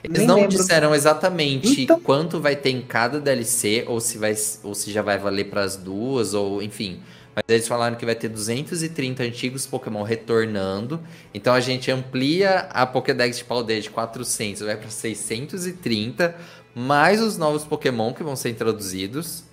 Eles 0.02 0.18
Nem 0.18 0.26
não 0.26 0.36
lembro. 0.36 0.50
disseram 0.50 0.94
exatamente 0.94 1.82
então... 1.82 2.00
quanto 2.00 2.40
vai 2.40 2.56
ter 2.56 2.70
em 2.70 2.80
cada 2.80 3.20
DLC, 3.20 3.84
ou 3.86 4.00
se, 4.00 4.16
vai, 4.16 4.34
ou 4.62 4.74
se 4.74 4.90
já 4.90 5.02
vai 5.02 5.18
valer 5.18 5.50
para 5.50 5.62
as 5.62 5.76
duas, 5.76 6.32
ou 6.32 6.62
enfim. 6.62 7.00
Mas 7.34 7.44
eles 7.48 7.68
falaram 7.68 7.96
que 7.96 8.04
vai 8.04 8.14
ter 8.14 8.28
230 8.28 9.22
antigos 9.22 9.66
Pokémon 9.66 10.02
retornando. 10.02 11.00
Então 11.32 11.54
a 11.54 11.60
gente 11.60 11.90
amplia 11.90 12.60
a 12.70 12.86
Pokédex 12.86 13.38
de 13.38 13.44
Paldeia 13.44 13.80
de 13.80 13.90
400, 13.90 14.62
vai 14.62 14.76
para 14.76 14.90
630, 14.90 16.34
mais 16.74 17.20
os 17.20 17.36
novos 17.36 17.64
Pokémon 17.64 18.12
que 18.12 18.22
vão 18.22 18.34
ser 18.34 18.50
introduzidos. 18.50 19.44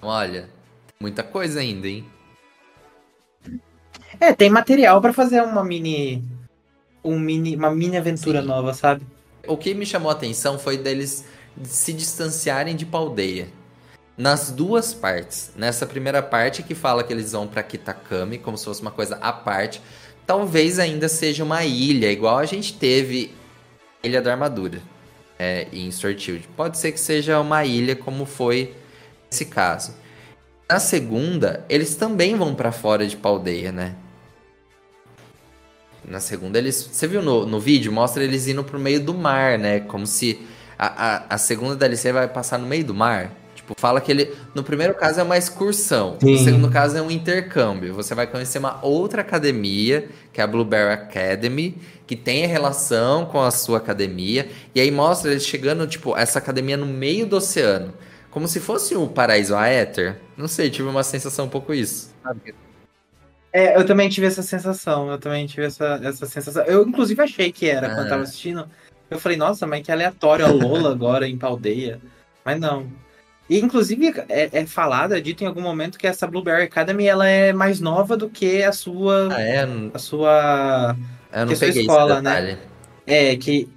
Olha, 0.00 0.48
muita 1.00 1.22
coisa 1.22 1.60
ainda, 1.60 1.88
hein? 1.88 2.04
É, 4.20 4.32
tem 4.32 4.50
material 4.50 5.00
para 5.00 5.12
fazer 5.12 5.42
uma 5.42 5.64
mini 5.64 6.24
um 7.04 7.18
mini, 7.18 7.56
uma 7.56 7.70
mini 7.70 7.96
aventura 7.96 8.42
Sim. 8.42 8.48
nova, 8.48 8.74
sabe? 8.74 9.06
O 9.46 9.56
que 9.56 9.72
me 9.74 9.86
chamou 9.86 10.10
a 10.10 10.14
atenção 10.14 10.58
foi 10.58 10.76
deles 10.76 11.24
se 11.62 11.92
distanciarem 11.92 12.76
de 12.76 12.84
Paldeia. 12.84 13.48
Nas 14.16 14.50
duas 14.50 14.92
partes. 14.92 15.52
Nessa 15.56 15.86
primeira 15.86 16.22
parte 16.22 16.62
que 16.62 16.74
fala 16.74 17.04
que 17.04 17.12
eles 17.12 17.32
vão 17.32 17.46
para 17.46 17.62
Kitakami, 17.62 18.38
como 18.38 18.58
se 18.58 18.64
fosse 18.64 18.82
uma 18.82 18.90
coisa 18.90 19.16
à 19.16 19.32
parte. 19.32 19.80
Talvez 20.26 20.78
ainda 20.78 21.08
seja 21.08 21.44
uma 21.44 21.64
ilha, 21.64 22.10
igual 22.10 22.36
a 22.36 22.44
gente 22.44 22.74
teve 22.74 23.32
Ilha 24.02 24.20
da 24.20 24.32
Armadura 24.32 24.80
é, 25.38 25.68
em 25.72 25.90
Sword 25.90 26.48
Pode 26.56 26.78
ser 26.78 26.92
que 26.92 27.00
seja 27.00 27.40
uma 27.40 27.64
ilha, 27.64 27.94
como 27.96 28.26
foi 28.26 28.74
esse 29.30 29.44
caso. 29.46 29.94
Na 30.70 30.78
segunda, 30.78 31.64
eles 31.66 31.94
também 31.94 32.36
vão 32.36 32.54
para 32.54 32.70
fora 32.70 33.06
de 33.06 33.16
Paldeia, 33.16 33.72
né? 33.72 33.94
Na 36.06 36.20
segunda, 36.20 36.58
eles. 36.58 36.90
Você 36.92 37.06
viu 37.06 37.22
no, 37.22 37.46
no 37.46 37.58
vídeo? 37.58 37.90
Mostra 37.90 38.22
eles 38.22 38.46
indo 38.46 38.62
pro 38.62 38.78
meio 38.78 39.00
do 39.00 39.14
mar, 39.14 39.58
né? 39.58 39.80
Como 39.80 40.06
se. 40.06 40.40
A, 40.78 40.86
a, 40.86 41.34
a 41.34 41.38
segunda 41.38 41.74
DLC 41.74 42.12
vai 42.12 42.28
passar 42.28 42.58
no 42.58 42.66
meio 42.66 42.84
do 42.84 42.94
mar. 42.94 43.32
Tipo, 43.54 43.74
fala 43.78 43.98
que 43.98 44.12
ele. 44.12 44.34
No 44.54 44.62
primeiro 44.62 44.94
caso 44.94 45.20
é 45.20 45.22
uma 45.22 45.38
excursão. 45.38 46.16
Sim. 46.20 46.32
No 46.32 46.38
segundo 46.38 46.70
caso 46.70 46.98
é 46.98 47.02
um 47.02 47.10
intercâmbio. 47.10 47.94
Você 47.94 48.14
vai 48.14 48.26
conhecer 48.26 48.58
uma 48.58 48.78
outra 48.84 49.22
academia, 49.22 50.08
que 50.32 50.40
é 50.40 50.44
a 50.44 50.46
Blueberry 50.46 50.92
Academy, 50.92 51.76
que 52.06 52.14
tem 52.14 52.46
relação 52.46 53.24
com 53.24 53.40
a 53.40 53.50
sua 53.50 53.78
academia. 53.78 54.50
E 54.74 54.80
aí 54.80 54.90
mostra 54.90 55.30
eles 55.30 55.46
chegando, 55.46 55.86
tipo, 55.86 56.14
essa 56.16 56.38
academia 56.38 56.76
no 56.76 56.86
meio 56.86 57.26
do 57.26 57.36
oceano. 57.36 57.92
Como 58.30 58.46
se 58.46 58.60
fosse 58.60 58.94
o 58.94 59.06
paraíso 59.08 59.54
Aether. 59.54 60.20
Não 60.36 60.48
sei, 60.48 60.70
tive 60.70 60.88
uma 60.88 61.02
sensação 61.02 61.46
um 61.46 61.48
pouco 61.48 61.72
isso. 61.72 62.14
É, 63.52 63.76
eu 63.76 63.86
também 63.86 64.08
tive 64.08 64.26
essa 64.26 64.42
sensação. 64.42 65.10
Eu 65.10 65.18
também 65.18 65.46
tive 65.46 65.66
essa, 65.66 66.00
essa 66.02 66.26
sensação. 66.26 66.64
Eu, 66.64 66.86
inclusive, 66.86 67.20
achei 67.22 67.50
que 67.50 67.68
era 67.68 67.94
quando 67.94 68.08
tava 68.08 68.22
assistindo. 68.22 68.68
Eu 69.10 69.18
falei, 69.18 69.38
nossa, 69.38 69.66
mas 69.66 69.82
que 69.82 69.90
aleatório 69.90 70.44
a 70.44 70.50
Lola 70.50 70.90
agora 70.92 71.26
em 71.26 71.38
Paldeia. 71.38 72.00
Mas 72.44 72.60
não. 72.60 72.86
E, 73.48 73.58
inclusive, 73.58 74.12
é, 74.28 74.50
é 74.52 74.66
falado, 74.66 75.14
é 75.14 75.20
dito 75.20 75.42
em 75.42 75.46
algum 75.46 75.62
momento 75.62 75.98
que 75.98 76.06
essa 76.06 76.26
Blueberry 76.26 76.64
Academy 76.64 77.06
ela 77.06 77.26
é 77.26 77.52
mais 77.52 77.80
nova 77.80 78.16
do 78.16 78.28
que 78.28 78.62
a 78.62 78.72
sua. 78.72 79.28
Ah, 79.34 79.40
é? 79.40 79.66
A 79.94 79.98
sua. 79.98 80.96
Eu 81.32 81.46
não 81.46 81.56
peguei 81.56 81.82
escola, 81.82 82.20
né? 82.20 82.58
É, 83.06 83.34
que, 83.36 83.68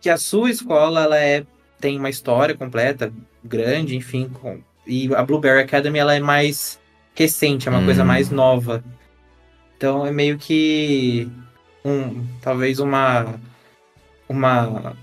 que 0.00 0.08
a 0.08 0.16
sua 0.16 0.50
escola 0.50 1.02
ela 1.02 1.18
é, 1.18 1.44
tem 1.78 1.98
uma 1.98 2.08
história 2.08 2.56
completa, 2.56 3.12
grande, 3.46 3.96
enfim. 3.96 4.28
Com, 4.28 4.60
e 4.86 5.12
a 5.14 5.22
Blueberry 5.22 5.62
Academy 5.62 5.98
ela 5.98 6.14
é 6.14 6.20
mais 6.20 6.78
recente, 7.14 7.68
é 7.68 7.70
uma 7.70 7.80
hum. 7.80 7.84
coisa 7.84 8.04
mais 8.04 8.30
nova. 8.30 8.84
Então 9.76 10.06
é 10.06 10.10
meio 10.10 10.38
que 10.38 11.28
um, 11.84 12.24
talvez 12.40 12.78
uma 12.78 13.34
uma 14.28 14.96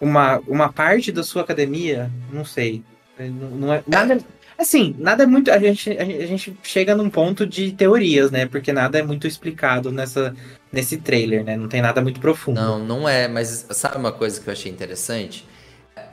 uma 0.00 0.38
uma 0.46 0.72
parte 0.72 1.12
da 1.12 1.22
sua 1.22 1.42
academia, 1.42 2.10
não 2.32 2.44
sei. 2.44 2.82
Não 3.18 3.72
é 3.72 3.82
nada 3.86 4.18
assim, 4.58 4.94
nada 4.98 5.24
é 5.24 5.26
muito 5.26 5.50
a 5.50 5.58
gente 5.58 5.90
a 5.90 6.04
gente 6.26 6.56
chega 6.62 6.94
num 6.94 7.10
ponto 7.10 7.46
de 7.46 7.72
teorias, 7.72 8.30
né? 8.30 8.46
Porque 8.46 8.72
nada 8.72 8.98
é 8.98 9.02
muito 9.02 9.26
explicado 9.26 9.90
nessa 9.90 10.34
nesse 10.72 10.98
trailer, 10.98 11.44
né? 11.44 11.56
Não 11.56 11.68
tem 11.68 11.82
nada 11.82 12.00
muito 12.00 12.20
profundo. 12.20 12.60
Não, 12.60 12.78
não 12.78 13.08
é, 13.08 13.28
mas 13.28 13.66
sabe 13.70 13.96
uma 13.96 14.12
coisa 14.12 14.40
que 14.40 14.48
eu 14.48 14.52
achei 14.52 14.70
interessante? 14.70 15.46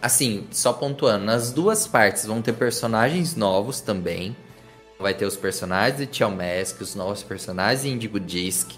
Assim, 0.02 0.48
só 0.52 0.74
pontuando, 0.74 1.26
nas 1.26 1.52
duas 1.52 1.86
partes 1.86 2.26
vão 2.26 2.42
ter 2.42 2.54
personagens 2.54 3.36
novos 3.36 3.82
também 3.82 4.36
vai 5.00 5.14
ter 5.14 5.26
os 5.26 5.38
personagens 5.38 5.98
de 5.98 6.06
Tchau 6.06 6.30
Mask, 6.30 6.82
os 6.82 6.94
novos 6.94 7.24
personagens 7.24 7.84
de 7.84 7.90
Indigo 7.90 8.20
Disc. 8.20 8.72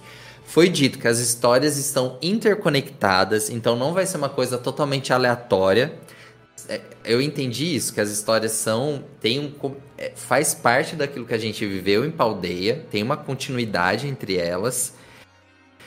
Foi 0.45 0.69
dito 0.69 0.99
que 0.99 1.07
as 1.07 1.18
histórias 1.18 1.77
estão 1.77 2.18
interconectadas, 2.22 3.49
então 3.49 3.76
não 3.76 3.93
vai 3.93 4.06
ser 4.06 4.18
uma 4.18 4.30
coisa 4.30 4.57
totalmente 4.57 5.11
aleatória. 5.11 5.93
É, 6.69 6.80
eu 7.03 7.22
entendi 7.22 7.76
isso, 7.76 7.93
que 7.93 7.99
as 7.99 8.11
histórias 8.11 8.52
são. 8.52 9.03
Tem 9.19 9.39
um, 9.39 9.76
é, 9.98 10.11
faz 10.15 10.53
parte 10.53 10.95
daquilo 10.95 11.26
que 11.26 11.34
a 11.34 11.38
gente 11.39 11.65
viveu 11.65 12.06
em 12.06 12.11
Paldeia, 12.11 12.85
tem 12.91 13.02
uma 13.02 13.18
continuidade 13.18 14.07
entre 14.07 14.38
elas. 14.38 14.93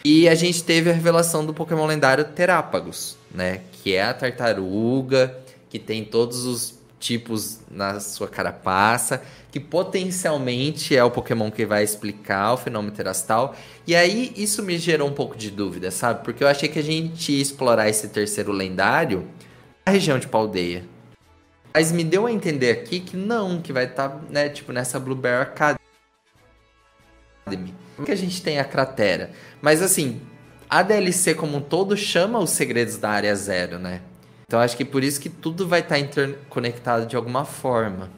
E 0.04 0.28
a 0.28 0.34
gente 0.34 0.62
teve 0.62 0.90
a 0.90 0.92
revelação 0.92 1.46
do 1.46 1.54
Pokémon 1.54 1.86
lendário 1.86 2.24
Terápagos, 2.24 3.16
né? 3.30 3.62
Que 3.72 3.94
é 3.94 4.02
a 4.02 4.12
tartaruga, 4.12 5.34
que 5.70 5.78
tem 5.78 6.04
todos 6.04 6.44
os 6.44 6.78
tipos 7.00 7.60
na 7.70 8.00
sua 8.00 8.28
carapaça 8.28 9.22
que 9.54 9.60
potencialmente 9.60 10.96
é 10.96 11.04
o 11.04 11.12
Pokémon 11.12 11.48
que 11.48 11.64
vai 11.64 11.84
explicar 11.84 12.54
o 12.54 12.56
fenômeno 12.56 12.92
terastal. 12.92 13.54
E 13.86 13.94
aí 13.94 14.32
isso 14.36 14.64
me 14.64 14.76
gerou 14.76 15.08
um 15.08 15.12
pouco 15.12 15.36
de 15.36 15.48
dúvida, 15.48 15.92
sabe? 15.92 16.24
Porque 16.24 16.42
eu 16.42 16.48
achei 16.48 16.68
que 16.68 16.80
a 16.80 16.82
gente 16.82 17.30
ia 17.30 17.40
explorar 17.40 17.88
esse 17.88 18.08
terceiro 18.08 18.50
lendário 18.50 19.28
na 19.86 19.92
região 19.92 20.18
de 20.18 20.26
Paldeia. 20.26 20.84
Mas 21.72 21.92
me 21.92 22.02
deu 22.02 22.26
a 22.26 22.32
entender 22.32 22.72
aqui 22.72 22.98
que 22.98 23.16
não, 23.16 23.62
que 23.62 23.72
vai 23.72 23.84
estar, 23.84 24.08
tá, 24.08 24.20
né, 24.28 24.48
tipo, 24.48 24.72
nessa 24.72 24.98
Blueberry 24.98 25.42
Academy. 25.42 25.78
Que 28.02 28.10
a 28.10 28.16
gente 28.16 28.42
tem 28.42 28.58
a 28.58 28.64
cratera. 28.64 29.30
Mas 29.60 29.82
assim, 29.82 30.20
a 30.68 30.82
DLC 30.82 31.34
como 31.34 31.58
um 31.58 31.60
todo 31.60 31.96
chama 31.96 32.38
os 32.38 32.50
segredos 32.50 32.96
da 32.96 33.10
área 33.10 33.34
zero, 33.36 33.78
né? 33.78 34.00
Então 34.46 34.60
acho 34.60 34.76
que 34.76 34.84
por 34.84 35.04
isso 35.04 35.20
que 35.20 35.28
tudo 35.28 35.66
vai 35.66 35.80
estar 35.80 35.98
interconectado 35.98 37.06
de 37.06 37.16
alguma 37.16 37.44
forma. 37.44 38.10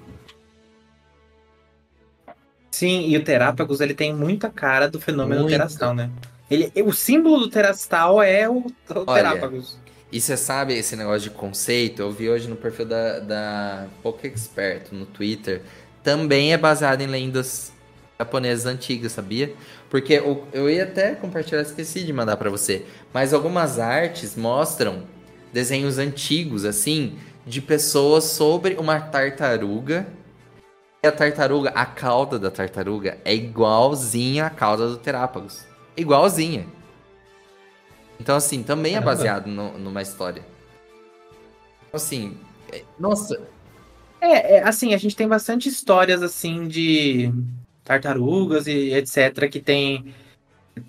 Sim, 2.71 3.09
e 3.09 3.17
o 3.17 3.25
Terápagos 3.25 3.81
ele 3.81 3.95
tem 3.95 4.15
muita 4.15 4.51
cara 4.51 4.89
do 4.89 5.01
fenômeno 5.01 5.43
Muito. 5.43 5.53
terastal, 5.53 5.95
né? 5.95 6.11
Ele, 6.51 6.71
o 6.83 6.93
símbolo 6.93 7.39
do 7.39 7.49
terastal 7.49 8.23
é 8.23 8.49
o, 8.49 8.59
o 8.59 8.73
Olha, 9.07 9.23
Terápagos. 9.23 9.79
E 10.13 10.21
você 10.21 10.37
sabe 10.37 10.75
esse 10.75 10.95
negócio 10.95 11.23
de 11.23 11.31
conceito? 11.31 12.03
Eu 12.03 12.13
vi 12.13 12.29
hoje 12.29 12.49
no 12.49 12.55
perfil 12.55 12.87
da, 12.87 13.19
da 13.19 13.87
Poké 14.03 14.29
Expert 14.29 14.93
no 14.93 15.07
Twitter. 15.07 15.63
Também 16.03 16.53
é 16.53 16.59
baseado 16.59 17.01
em 17.01 17.07
lendas 17.07 17.73
japonesas 18.19 18.67
antigas, 18.67 19.13
sabia? 19.13 19.55
Porque 19.91 20.15
eu, 20.15 20.47
eu 20.53 20.71
ia 20.71 20.85
até 20.85 21.15
compartilhar, 21.15 21.63
esqueci 21.63 22.05
de 22.05 22.13
mandar 22.13 22.37
para 22.37 22.51
você. 22.51 22.85
Mas 23.13 23.35
algumas 23.35 23.79
artes 23.79 24.37
mostram 24.37 25.05
desenhos 25.53 25.99
antigos, 25.99 26.65
assim, 26.65 27.19
de 27.47 27.61
pessoas 27.61 28.25
sobre 28.25 28.75
uma 28.75 29.01
tartaruga 29.01 30.07
a 31.09 31.13
tartaruga, 31.13 31.71
a 31.71 31.87
cauda 31.87 32.39
da 32.39 32.51
tartaruga 32.51 33.19
é 33.25 33.35
igualzinha 33.35 34.47
à 34.47 34.51
cauda 34.51 34.89
do 34.89 34.97
Terápagos. 34.97 35.65
Igualzinha. 35.97 36.67
Então, 38.21 38.37
assim, 38.37 38.63
também 38.63 38.93
é 38.93 38.95
Caramba. 38.95 39.13
é 39.13 39.15
baseado 39.15 39.47
no, 39.47 39.79
numa 39.79 40.03
história. 40.03 40.43
Então, 41.87 41.95
assim, 41.95 42.37
é, 42.73 42.83
nossa. 42.99 43.41
É, 44.21 44.57
é, 44.57 44.63
assim, 44.63 44.95
a 44.95 44.97
gente 44.97 45.15
tem 45.15 45.29
bastante 45.29 45.69
histórias, 45.69 46.23
assim, 46.23 46.67
de 46.67 47.33
tartarugas 47.87 48.67
e 48.67 48.93
etc., 48.93 49.49
que 49.49 49.61
tem, 49.61 50.13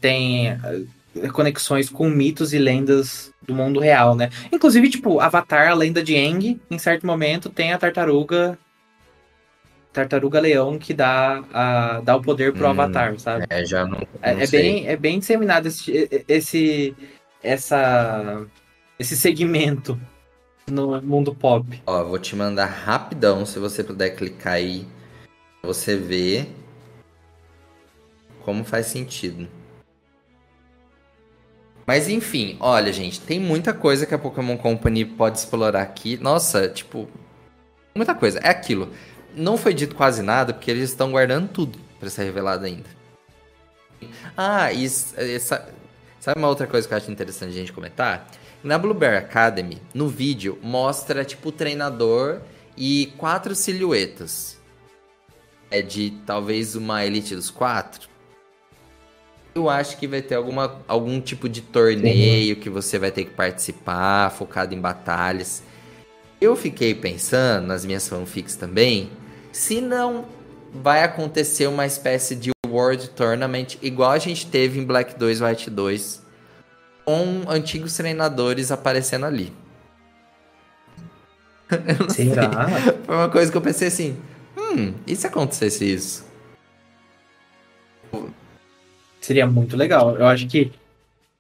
tem 0.01 0.47
eh, 0.49 1.27
conexões 1.31 1.89
com 1.89 2.09
mitos 2.09 2.53
e 2.53 2.57
lendas 2.57 3.31
do 3.47 3.53
mundo 3.53 3.79
real, 3.79 4.15
né? 4.15 4.29
Inclusive, 4.51 4.89
tipo, 4.89 5.19
Avatar, 5.19 5.69
a 5.69 5.75
lenda 5.75 6.03
de 6.03 6.15
Aang, 6.15 6.59
em 6.69 6.77
certo 6.79 7.05
momento 7.05 7.49
tem 7.49 7.71
a 7.71 7.77
tartaruga 7.77 8.57
Tartaruga 9.93 10.39
Leão 10.39 10.77
que 10.77 10.93
dá, 10.93 11.43
a, 11.51 12.01
dá 12.01 12.15
o 12.15 12.21
poder 12.21 12.53
pro 12.53 12.67
hum, 12.67 12.69
Avatar, 12.69 13.17
sabe? 13.19 13.45
É, 13.49 13.65
já 13.65 13.83
não. 13.83 13.99
não 13.99 14.07
é, 14.21 14.43
é, 14.43 14.47
bem, 14.47 14.87
é 14.87 14.95
bem 14.95 15.19
disseminado 15.19 15.67
esse, 15.67 16.23
esse, 16.27 16.95
essa, 17.41 18.45
esse 18.99 19.15
segmento 19.15 19.99
no 20.69 21.01
mundo 21.01 21.33
pop. 21.33 21.81
Ó, 21.85 22.03
vou 22.03 22.19
te 22.19 22.35
mandar 22.35 22.65
rapidão, 22.65 23.45
se 23.45 23.57
você 23.57 23.83
puder 23.83 24.11
clicar 24.11 24.53
aí, 24.53 24.85
você 25.63 25.95
vê 25.95 26.47
como 28.47 28.63
faz 28.63 28.85
sentido. 28.85 29.45
Mas 31.85 32.07
enfim, 32.07 32.55
olha, 32.61 32.93
gente, 32.93 33.19
tem 33.19 33.39
muita 33.39 33.73
coisa 33.73 34.05
que 34.05 34.15
a 34.15 34.17
Pokémon 34.17 34.57
Company 34.57 35.03
pode 35.03 35.39
explorar 35.39 35.81
aqui. 35.81 36.17
Nossa, 36.17 36.69
tipo, 36.69 37.09
muita 37.93 38.15
coisa. 38.15 38.39
É 38.39 38.49
aquilo 38.49 38.89
não 39.37 39.55
foi 39.55 39.73
dito 39.73 39.95
quase 39.95 40.21
nada, 40.21 40.53
porque 40.53 40.71
eles 40.71 40.89
estão 40.89 41.11
guardando 41.11 41.47
tudo 41.47 41.79
para 41.99 42.09
ser 42.09 42.23
revelado 42.23 42.65
ainda. 42.65 42.89
Ah, 44.35 44.71
e 44.73 44.85
essa, 44.85 45.73
sabe 46.19 46.39
uma 46.39 46.47
outra 46.47 46.67
coisa 46.67 46.87
que 46.87 46.93
eu 46.93 46.97
acho 46.97 47.11
interessante 47.11 47.51
a 47.51 47.59
gente 47.59 47.71
comentar? 47.71 48.27
Na 48.63 48.77
Blueberry 48.77 49.17
Academy, 49.17 49.81
no 49.93 50.09
vídeo, 50.09 50.57
mostra 50.61 51.23
tipo 51.23 51.49
o 51.49 51.51
treinador 51.51 52.41
e 52.75 53.13
quatro 53.17 53.55
silhuetas. 53.55 54.57
É 55.69 55.81
de 55.81 56.11
talvez 56.25 56.75
uma 56.75 57.05
elite 57.05 57.35
dos 57.35 57.49
quatro. 57.49 58.09
Eu 59.57 59.71
acho 59.71 59.97
que 59.97 60.07
vai 60.07 60.21
ter 60.21 60.35
alguma, 60.35 60.79
algum 60.87 61.19
tipo 61.19 61.49
de 61.49 61.61
torneio 61.61 62.55
que 62.57 62.69
você 62.69 62.99
vai 62.99 63.09
ter 63.09 63.25
que 63.25 63.31
participar, 63.31 64.29
focado 64.29 64.75
em 64.75 64.79
batalhas. 64.79 65.63
Eu 66.39 66.55
fiquei 66.55 66.93
pensando 66.93 67.65
nas 67.65 67.83
minhas 67.83 68.07
fanfics 68.07 68.55
também 68.55 69.09
se 69.51 69.81
não 69.81 70.25
vai 70.71 71.03
acontecer 71.03 71.65
uma 71.65 71.87
espécie 71.87 72.35
de 72.35 72.51
World 72.67 73.09
Tournament 73.09 73.77
igual 73.81 74.11
a 74.11 74.19
gente 74.19 74.45
teve 74.45 74.79
em 74.79 74.85
Black 74.85 75.17
2 75.17 75.41
White 75.41 75.71
2, 75.71 76.21
com 77.03 77.49
antigos 77.49 77.95
treinadores 77.97 78.71
aparecendo 78.71 79.25
ali. 79.25 79.51
Será? 82.09 82.67
Foi 83.07 83.15
uma 83.15 83.29
coisa 83.29 83.51
que 83.51 83.57
eu 83.57 83.61
pensei 83.61 83.87
assim, 83.87 84.17
hum, 84.55 84.93
e 85.07 85.15
se 85.15 85.25
acontecesse 85.25 85.91
isso? 85.91 86.27
Seria 89.27 89.45
muito 89.45 89.75
legal. 89.75 90.15
Eu 90.15 90.25
acho 90.25 90.47
que, 90.47 90.71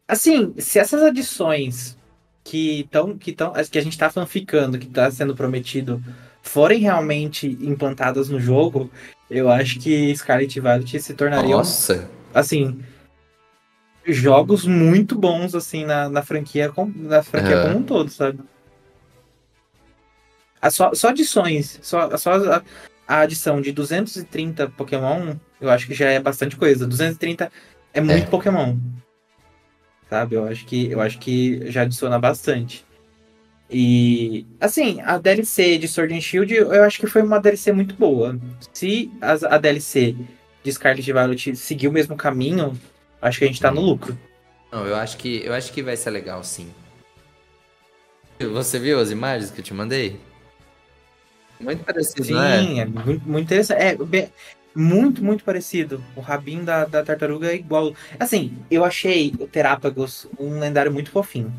assim, 0.05 0.53
se 0.57 0.77
essas 0.77 1.01
adições 1.01 1.97
que 2.43 2.81
estão 2.81 3.17
que, 3.17 3.31
tão, 3.31 3.53
que 3.53 3.77
a 3.77 3.81
gente 3.81 3.97
tá 3.97 4.09
fanficando, 4.09 4.77
que 4.77 4.87
tá 4.87 5.09
sendo 5.09 5.33
prometido 5.33 6.03
forem 6.41 6.81
realmente 6.81 7.47
implantadas 7.61 8.27
no 8.27 8.41
jogo, 8.41 8.91
eu 9.29 9.49
acho 9.49 9.79
que 9.79 10.13
Scarlet 10.13 10.59
Violet 10.59 10.99
se 10.99 11.13
tornaria 11.13 11.55
Nossa. 11.55 12.09
assim 12.33 12.77
jogos 14.05 14.65
muito 14.65 15.15
bons 15.15 15.55
assim 15.55 15.85
na, 15.85 16.09
na 16.09 16.21
franquia 16.21 16.69
na 16.93 17.23
franquia 17.23 17.61
como 17.61 17.77
um 17.77 17.83
todo, 17.83 18.09
sabe? 18.09 18.39
A 20.61 20.69
só, 20.69 20.93
só 20.93 21.07
adições, 21.07 21.79
só, 21.81 22.17
só 22.17 22.33
a, 22.33 22.63
a, 23.07 23.19
adição 23.21 23.61
de 23.61 23.71
230 23.71 24.67
Pokémon, 24.71 25.35
eu 25.61 25.69
acho 25.69 25.87
que 25.87 25.93
já 25.93 26.09
é 26.09 26.19
bastante 26.19 26.57
coisa. 26.57 26.85
230 26.85 27.49
é 27.97 28.01
muito 28.01 28.27
é. 28.27 28.29
Pokémon. 28.29 28.77
Sabe? 30.09 30.35
Eu 30.35 30.45
acho 30.45 30.65
que 30.65 30.91
eu 30.91 31.01
acho 31.01 31.19
que 31.19 31.69
já 31.71 31.81
adiciona 31.81 32.19
bastante. 32.19 32.85
E, 33.69 34.45
assim, 34.61 35.01
a 35.01 35.17
DLC 35.17 35.77
de 35.77 35.87
Sword 35.87 36.13
and 36.13 36.21
Shield, 36.21 36.53
eu 36.53 36.83
acho 36.83 36.99
que 36.99 37.07
foi 37.07 37.21
uma 37.21 37.39
DLC 37.39 37.73
muito 37.73 37.95
boa. 37.95 38.39
Se 38.71 39.11
a, 39.19 39.55
a 39.55 39.57
DLC 39.57 40.15
de 40.63 40.71
Scarlet 40.71 41.11
Violet 41.11 41.55
seguir 41.55 41.89
o 41.89 41.91
mesmo 41.91 42.15
caminho, 42.15 42.79
acho 43.21 43.39
que 43.39 43.45
a 43.45 43.47
gente 43.47 43.59
tá 43.59 43.69
no 43.69 43.81
lucro. 43.81 44.17
Não, 44.71 44.85
eu 44.85 44.95
acho 44.95 45.17
que, 45.17 45.43
eu 45.43 45.53
acho 45.53 45.73
que 45.73 45.81
vai 45.81 45.97
ser 45.97 46.11
legal, 46.11 46.43
sim. 46.43 46.71
Você 48.39 48.79
viu 48.79 48.99
as 48.99 49.11
imagens 49.11 49.51
que 49.51 49.59
eu 49.59 49.65
te 49.65 49.73
mandei? 49.73 50.19
Muito 51.59 51.83
parecido, 51.83 52.23
Sim, 52.23 52.79
é? 52.79 52.81
é 52.81 52.85
muito, 52.85 53.27
muito 53.27 53.45
interessante. 53.45 53.81
É, 53.81 53.97
muito, 54.77 55.23
muito 55.23 55.43
parecido. 55.43 56.03
O 56.15 56.21
rabinho 56.21 56.63
da, 56.63 56.85
da 56.85 57.03
tartaruga 57.03 57.51
é 57.51 57.55
igual. 57.55 57.93
Assim, 58.19 58.53
eu 58.69 58.85
achei 58.85 59.33
o 59.39 59.47
Terápagos 59.47 60.27
um 60.39 60.59
lendário 60.59 60.93
muito 60.93 61.09
fofinho. 61.09 61.51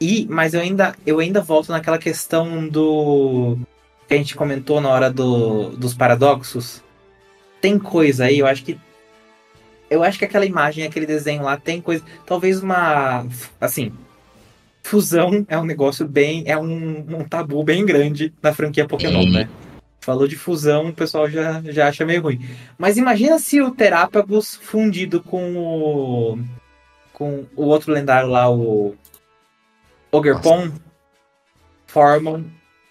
E, 0.00 0.26
mas 0.30 0.54
eu 0.54 0.60
ainda, 0.60 0.94
eu 1.06 1.18
ainda 1.18 1.40
volto 1.42 1.70
naquela 1.70 1.98
questão 1.98 2.66
do. 2.66 3.58
que 4.06 4.14
a 4.14 4.16
gente 4.16 4.34
comentou 4.34 4.80
na 4.80 4.88
hora 4.88 5.10
do, 5.10 5.70
dos 5.70 5.92
paradoxos. 5.92 6.82
Tem 7.60 7.78
coisa 7.78 8.24
aí, 8.24 8.38
eu 8.38 8.46
acho 8.46 8.64
que. 8.64 8.78
Eu 9.90 10.02
acho 10.02 10.18
que 10.18 10.24
aquela 10.24 10.46
imagem, 10.46 10.84
aquele 10.84 11.06
desenho 11.06 11.42
lá 11.42 11.56
tem 11.56 11.80
coisa. 11.80 12.02
Talvez 12.24 12.62
uma. 12.62 13.26
Assim. 13.60 13.92
Fusão 14.82 15.44
é 15.48 15.58
um 15.58 15.64
negócio 15.64 16.06
bem. 16.06 16.44
É 16.46 16.56
um, 16.56 17.04
um 17.18 17.24
tabu 17.24 17.62
bem 17.62 17.84
grande 17.84 18.32
na 18.42 18.54
franquia 18.54 18.86
Pokémon, 18.86 19.28
né? 19.28 19.48
Falou 20.08 20.26
de 20.26 20.36
fusão, 20.36 20.88
o 20.88 20.92
pessoal 20.94 21.28
já, 21.28 21.60
já 21.66 21.86
acha 21.86 22.02
meio 22.02 22.22
ruim. 22.22 22.40
Mas 22.78 22.96
imagina 22.96 23.38
se 23.38 23.60
o 23.60 23.70
Terápagos 23.70 24.54
fundido 24.54 25.22
com 25.22 25.54
o. 25.54 26.38
com 27.12 27.44
o 27.54 27.66
outro 27.66 27.92
lendário 27.92 28.30
lá, 28.30 28.50
o. 28.50 28.96
Ogerpon 30.10 30.72
formam 31.86 32.46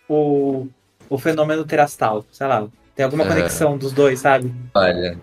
o, 0.08 0.68
o 1.10 1.18
fenômeno 1.18 1.66
terastal. 1.66 2.24
Sei 2.32 2.46
lá, 2.46 2.68
tem 2.96 3.04
alguma 3.04 3.24
é. 3.24 3.30
conexão 3.30 3.80
dos 3.80 3.92
dois, 3.92 4.20
sabe? 4.20 4.54
Olha. 4.76 5.18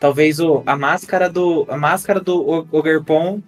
Talvez 0.00 0.40
o, 0.40 0.64
a 0.66 0.76
máscara 0.76 1.30
do 1.30 1.64
a 1.68 1.76
máscara 1.76 2.18
do 2.18 2.66
Ogerpon 2.72 3.40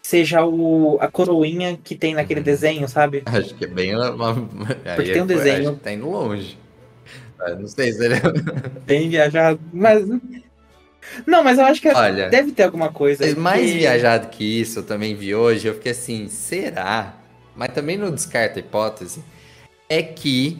seja 0.00 0.44
o, 0.44 0.96
a 1.00 1.08
coroinha 1.08 1.76
que 1.76 1.96
tem 1.96 2.14
naquele 2.14 2.38
uhum. 2.38 2.44
desenho, 2.44 2.88
sabe? 2.88 3.24
Acho 3.26 3.52
que 3.56 3.64
é 3.64 3.68
bem 3.68 3.96
uma... 3.96 4.32
Porque 4.94 5.12
tem 5.12 5.22
um 5.22 5.26
desenho. 5.26 5.70
Acho 5.70 5.78
que 5.78 5.82
tá 5.82 5.92
indo 5.92 6.08
longe. 6.08 6.62
Não 7.50 7.66
sei 7.66 7.92
se 7.92 8.04
ele... 8.04 8.16
Tem 8.86 9.08
viajado, 9.08 9.60
mas 9.72 10.06
não, 11.26 11.44
mas 11.44 11.58
eu 11.58 11.64
acho 11.64 11.80
que 11.80 11.88
Olha, 11.88 12.28
deve 12.28 12.52
ter 12.52 12.64
alguma 12.64 12.90
coisa. 12.90 13.34
Mais 13.36 13.70
que... 13.70 13.78
viajado 13.78 14.28
que 14.28 14.60
isso, 14.60 14.80
eu 14.80 14.82
também 14.82 15.14
vi 15.14 15.34
hoje. 15.34 15.68
Eu 15.68 15.74
fiquei 15.74 15.92
assim, 15.92 16.28
será? 16.28 17.14
Mas 17.54 17.72
também 17.72 17.96
não 17.96 18.10
descarta 18.10 18.58
a 18.58 18.60
hipótese. 18.60 19.22
É 19.88 20.02
que 20.02 20.58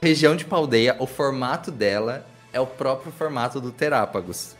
a 0.00 0.06
região 0.06 0.36
de 0.36 0.44
Paldeia, 0.44 0.96
o 0.98 1.06
formato 1.06 1.70
dela 1.70 2.26
é 2.52 2.60
o 2.60 2.66
próprio 2.66 3.12
formato 3.12 3.60
do 3.60 3.70
Terápagos. 3.70 4.54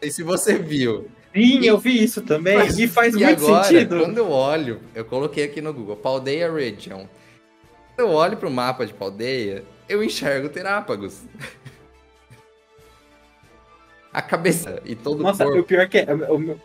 E 0.00 0.10
se 0.10 0.22
você 0.22 0.58
viu. 0.58 1.08
Sim, 1.34 1.64
eu 1.66 1.76
vi 1.76 2.02
isso 2.02 2.22
também. 2.22 2.56
Mas, 2.56 2.78
e 2.78 2.88
faz 2.88 3.14
e 3.14 3.18
muito 3.18 3.44
agora, 3.44 3.64
sentido. 3.64 3.98
Quando 3.98 4.18
eu 4.18 4.30
olho, 4.30 4.80
eu 4.94 5.04
coloquei 5.04 5.44
aqui 5.44 5.60
no 5.60 5.72
Google, 5.72 5.96
Paldeia 5.96 6.50
Region. 6.50 7.04
Quando 7.94 8.08
eu 8.08 8.10
olho 8.10 8.36
para 8.36 8.48
o 8.48 8.50
mapa 8.50 8.86
de 8.86 8.94
Paldeia, 8.94 9.64
eu 9.88 10.02
enxergo 10.02 10.48
Terápagos. 10.48 11.22
a 14.12 14.22
cabeça 14.22 14.80
e 14.84 14.94
todo 14.94 15.22
Nossa, 15.22 15.44
o 15.44 15.46
corpo. 15.48 15.60
o 15.62 15.64
pior 15.64 15.88
que 15.88 15.98
é. 15.98 16.06
O 16.28 16.38
meu... 16.38 16.60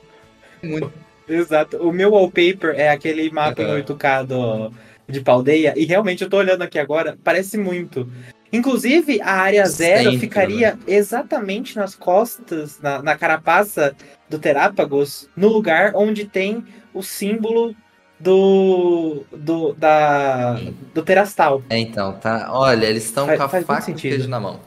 Muito... 0.61 0.91
Exato. 1.27 1.77
O 1.77 1.91
meu 1.91 2.11
wallpaper 2.11 2.75
é 2.75 2.89
aquele 2.89 3.29
mapa 3.31 3.61
Uhum. 3.61 3.77
em 3.77 3.83
8K 3.83 4.25
do, 4.25 4.73
de 5.07 5.21
Paldeia. 5.21 5.73
E 5.77 5.85
realmente 5.85 6.23
eu 6.23 6.29
tô 6.29 6.37
olhando 6.37 6.63
aqui 6.63 6.77
agora, 6.79 7.17
parece 7.23 7.57
muito. 7.57 8.09
Inclusive, 8.51 9.19
a 9.21 9.31
área 9.31 9.65
zero 9.65 10.03
Centro, 10.03 10.19
ficaria 10.19 10.77
exatamente 10.85 11.75
nas 11.75 11.95
costas, 11.95 12.79
na, 12.79 13.01
na 13.01 13.17
carapaça 13.17 13.95
do 14.29 14.37
Terápagos, 14.37 15.27
no 15.35 15.47
lugar 15.47 15.93
onde 15.95 16.25
tem 16.25 16.63
o 16.93 17.01
símbolo 17.01 17.75
do. 18.23 19.23
do. 19.31 19.73
da. 19.73 20.55
do 20.93 21.03
Terastal. 21.03 21.61
É, 21.69 21.77
então, 21.77 22.13
tá. 22.13 22.47
Olha, 22.51 22.85
eles 22.85 23.03
estão 23.03 23.27
com 23.27 23.43
a 23.43 23.49
faca 23.49 23.91
e 23.91 23.93
queijo 23.93 24.29
na 24.29 24.39
mão. 24.39 24.59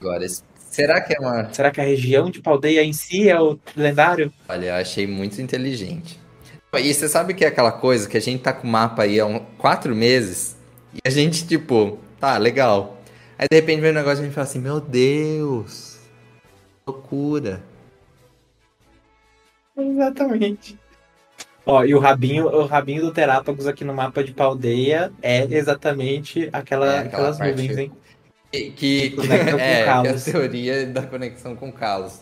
Agora, 0.00 0.26
será 0.58 1.00
que 1.00 1.14
é 1.14 1.20
uma. 1.20 1.52
Será 1.52 1.70
que 1.70 1.80
a 1.80 1.84
região 1.84 2.30
de 2.30 2.42
Paldeia 2.42 2.82
em 2.82 2.92
si 2.92 3.28
é 3.28 3.40
o 3.40 3.58
lendário? 3.76 4.32
Olha, 4.48 4.66
eu 4.66 4.74
achei 4.74 5.06
muito 5.06 5.40
inteligente. 5.40 6.20
E 6.74 6.92
você 6.92 7.06
sabe 7.08 7.34
que 7.34 7.44
é 7.44 7.48
aquela 7.48 7.70
coisa 7.70 8.08
que 8.08 8.16
a 8.16 8.20
gente 8.20 8.42
tá 8.42 8.52
com 8.52 8.66
o 8.66 8.70
mapa 8.70 9.02
aí 9.02 9.20
há 9.20 9.26
um, 9.26 9.38
quatro 9.58 9.94
meses 9.94 10.56
e 10.94 11.00
a 11.06 11.10
gente, 11.10 11.46
tipo, 11.46 11.98
tá, 12.18 12.38
legal. 12.38 12.98
Aí 13.38 13.46
de 13.50 13.56
repente 13.56 13.80
vem 13.80 13.90
um 13.90 13.94
negócio 13.94 14.20
e 14.20 14.22
a 14.22 14.24
gente 14.24 14.34
fala 14.34 14.46
assim: 14.46 14.58
Meu 14.58 14.80
Deus, 14.80 15.98
loucura. 16.86 17.62
Exatamente. 19.76 20.81
Ó, 21.64 21.84
e 21.84 21.94
o 21.94 21.98
rabinho, 22.00 22.46
o 22.46 22.66
rabinho 22.66 23.02
do 23.02 23.12
Terápagos 23.12 23.66
aqui 23.66 23.84
no 23.84 23.94
mapa 23.94 24.22
de 24.24 24.32
Paldeia 24.32 25.12
é 25.22 25.42
exatamente 25.44 26.48
aquela, 26.52 26.86
É, 26.86 26.98
aquela 27.00 27.06
aquelas 27.08 27.38
parte- 27.38 27.50
nuvens, 27.52 27.78
hein? 27.78 27.92
Que, 28.50 28.70
que, 28.72 29.10
com 29.10 29.22
é, 29.32 29.78
que 29.80 29.84
Kalos. 29.84 30.28
a 30.28 30.32
teoria 30.32 30.86
da 30.86 31.02
conexão 31.02 31.54
com 31.54 31.72
Kalos. 31.72 32.20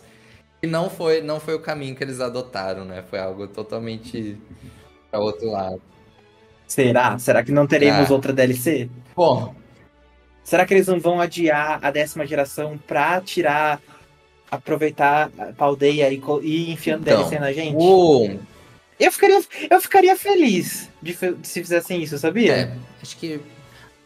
E 0.62 0.66
não 0.66 0.90
foi, 0.90 1.22
não 1.22 1.40
foi 1.40 1.54
o 1.54 1.60
caminho 1.60 1.96
que 1.96 2.04
eles 2.04 2.20
adotaram, 2.20 2.84
né? 2.84 3.02
Foi 3.08 3.18
algo 3.18 3.48
totalmente 3.48 4.36
para 5.10 5.20
outro 5.20 5.50
lado. 5.50 5.80
Será? 6.66 7.18
Será 7.18 7.42
que 7.42 7.50
não 7.50 7.66
teremos 7.66 8.10
Ah. 8.10 8.12
outra 8.12 8.32
DLC? 8.32 8.88
Bom, 9.16 9.54
Será 10.44 10.66
que 10.66 10.74
eles 10.74 10.86
não 10.88 10.98
vão 10.98 11.20
adiar 11.20 11.78
a 11.82 11.90
décima 11.92 12.26
geração 12.26 12.76
pra 12.86 13.20
tirar, 13.20 13.80
aproveitar 14.50 15.30
a 15.38 15.52
Paldeia 15.52 16.10
e, 16.10 16.20
e 16.42 16.48
ir 16.48 16.70
enfiando 16.72 17.02
Então, 17.02 17.18
DLC 17.18 17.38
na 17.38 17.52
gente? 17.52 17.76
o, 17.78 18.38
Eu, 19.00 19.10
ficaria, 19.10 19.42
eu 19.70 19.80
ficaria 19.80 20.14
feliz 20.14 20.90
de, 21.00 21.16
se 21.42 21.62
fizessem 21.62 22.02
isso, 22.02 22.18
sabia? 22.18 22.54
É, 22.54 22.76
acho 23.00 23.16
que. 23.16 23.40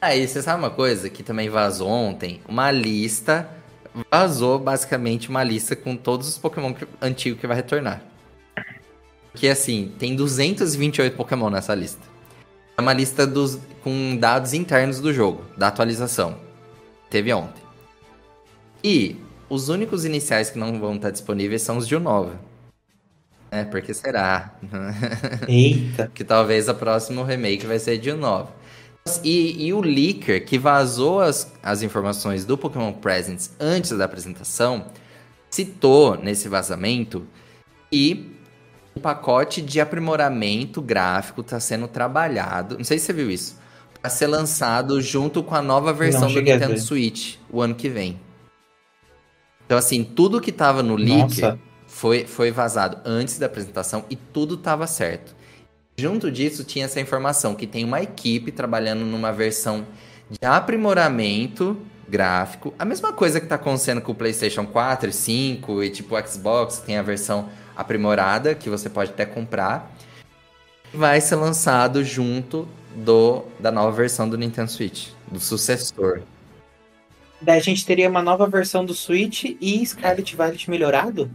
Ah, 0.00 0.14
e 0.14 0.26
você 0.26 0.40
sabe 0.40 0.60
uma 0.60 0.70
coisa 0.70 1.10
que 1.10 1.24
também 1.24 1.48
vazou 1.48 1.88
ontem? 1.88 2.40
Uma 2.48 2.70
lista. 2.70 3.48
Vazou 4.10 4.58
basicamente 4.58 5.28
uma 5.28 5.42
lista 5.42 5.74
com 5.74 5.96
todos 5.96 6.28
os 6.28 6.38
Pokémon 6.38 6.72
antigos 7.02 7.40
que 7.40 7.46
vai 7.46 7.56
retornar. 7.56 8.02
Que 9.34 9.48
assim, 9.48 9.92
tem 9.98 10.14
228 10.14 11.16
Pokémon 11.16 11.50
nessa 11.50 11.74
lista. 11.74 12.02
É 12.76 12.80
uma 12.80 12.92
lista 12.92 13.26
dos, 13.26 13.58
com 13.82 14.16
dados 14.16 14.52
internos 14.52 15.00
do 15.00 15.12
jogo, 15.12 15.44
da 15.56 15.68
atualização. 15.68 16.38
Teve 17.10 17.32
ontem. 17.32 17.62
E 18.82 19.16
os 19.48 19.68
únicos 19.68 20.04
iniciais 20.04 20.50
que 20.50 20.58
não 20.58 20.78
vão 20.78 20.96
estar 20.96 21.10
disponíveis 21.10 21.62
são 21.62 21.78
os 21.78 21.86
de 21.86 21.96
Unova. 21.96 22.38
É, 23.54 23.62
porque 23.62 23.94
será? 23.94 24.52
Eita. 25.46 26.10
que 26.12 26.24
talvez 26.24 26.68
a 26.68 26.74
próximo 26.74 27.22
remake 27.22 27.64
vai 27.64 27.78
ser 27.78 27.98
de 27.98 28.12
9. 28.12 28.50
E, 29.22 29.66
e 29.66 29.72
o 29.72 29.80
leaker 29.80 30.44
que 30.44 30.58
vazou 30.58 31.20
as, 31.20 31.52
as 31.62 31.80
informações 31.80 32.44
do 32.44 32.58
Pokémon 32.58 32.92
Presents 32.92 33.52
antes 33.60 33.96
da 33.96 34.06
apresentação 34.06 34.86
citou 35.48 36.16
nesse 36.16 36.48
vazamento 36.48 37.24
que 37.92 38.36
um 38.96 39.00
pacote 39.00 39.62
de 39.62 39.80
aprimoramento 39.80 40.82
gráfico 40.82 41.42
está 41.42 41.60
sendo 41.60 41.86
trabalhado. 41.86 42.76
Não 42.76 42.84
sei 42.84 42.98
se 42.98 43.06
você 43.06 43.12
viu 43.12 43.30
isso. 43.30 43.56
Para 44.00 44.10
ser 44.10 44.26
lançado 44.26 45.00
junto 45.00 45.44
com 45.44 45.54
a 45.54 45.62
nova 45.62 45.92
versão 45.92 46.26
do 46.26 46.32
cheguei 46.32 46.54
a 46.54 46.58
Nintendo. 46.58 46.80
Switch 46.80 47.36
o 47.48 47.62
ano 47.62 47.76
que 47.76 47.88
vem. 47.88 48.18
Então, 49.64 49.78
assim, 49.78 50.02
tudo 50.02 50.40
que 50.40 50.50
tava 50.50 50.82
no 50.82 50.96
leak 50.96 51.40
Nossa. 51.40 51.58
Foi, 51.94 52.26
foi 52.26 52.50
vazado 52.50 52.98
antes 53.04 53.38
da 53.38 53.46
apresentação 53.46 54.04
e 54.10 54.16
tudo 54.16 54.56
estava 54.56 54.84
certo. 54.84 55.32
Junto 55.96 56.28
disso, 56.28 56.64
tinha 56.64 56.86
essa 56.86 57.00
informação 57.00 57.54
que 57.54 57.68
tem 57.68 57.84
uma 57.84 58.02
equipe 58.02 58.50
trabalhando 58.50 59.04
numa 59.04 59.32
versão 59.32 59.86
de 60.28 60.44
aprimoramento 60.44 61.80
gráfico. 62.08 62.74
A 62.80 62.84
mesma 62.84 63.12
coisa 63.12 63.38
que 63.38 63.46
está 63.46 63.54
acontecendo 63.54 64.00
com 64.00 64.10
o 64.10 64.14
PlayStation 64.14 64.66
4 64.66 65.08
e 65.08 65.12
5 65.12 65.84
e 65.84 65.90
tipo 65.90 66.16
o 66.16 66.28
Xbox, 66.28 66.78
tem 66.78 66.98
a 66.98 67.02
versão 67.02 67.48
aprimorada 67.76 68.56
que 68.56 68.68
você 68.68 68.90
pode 68.90 69.12
até 69.12 69.24
comprar. 69.24 69.94
Vai 70.92 71.20
ser 71.20 71.36
lançado 71.36 72.02
junto 72.02 72.66
do 72.96 73.44
da 73.60 73.70
nova 73.70 73.92
versão 73.92 74.28
do 74.28 74.36
Nintendo 74.36 74.70
Switch, 74.70 75.10
do 75.30 75.38
sucessor. 75.38 76.22
Daí 77.40 77.58
a 77.58 77.62
gente 77.62 77.86
teria 77.86 78.10
uma 78.10 78.22
nova 78.22 78.48
versão 78.48 78.84
do 78.84 78.94
Switch 78.94 79.44
e 79.60 79.86
Scarlet 79.86 80.34
Violet 80.34 80.68
melhorado? 80.68 81.30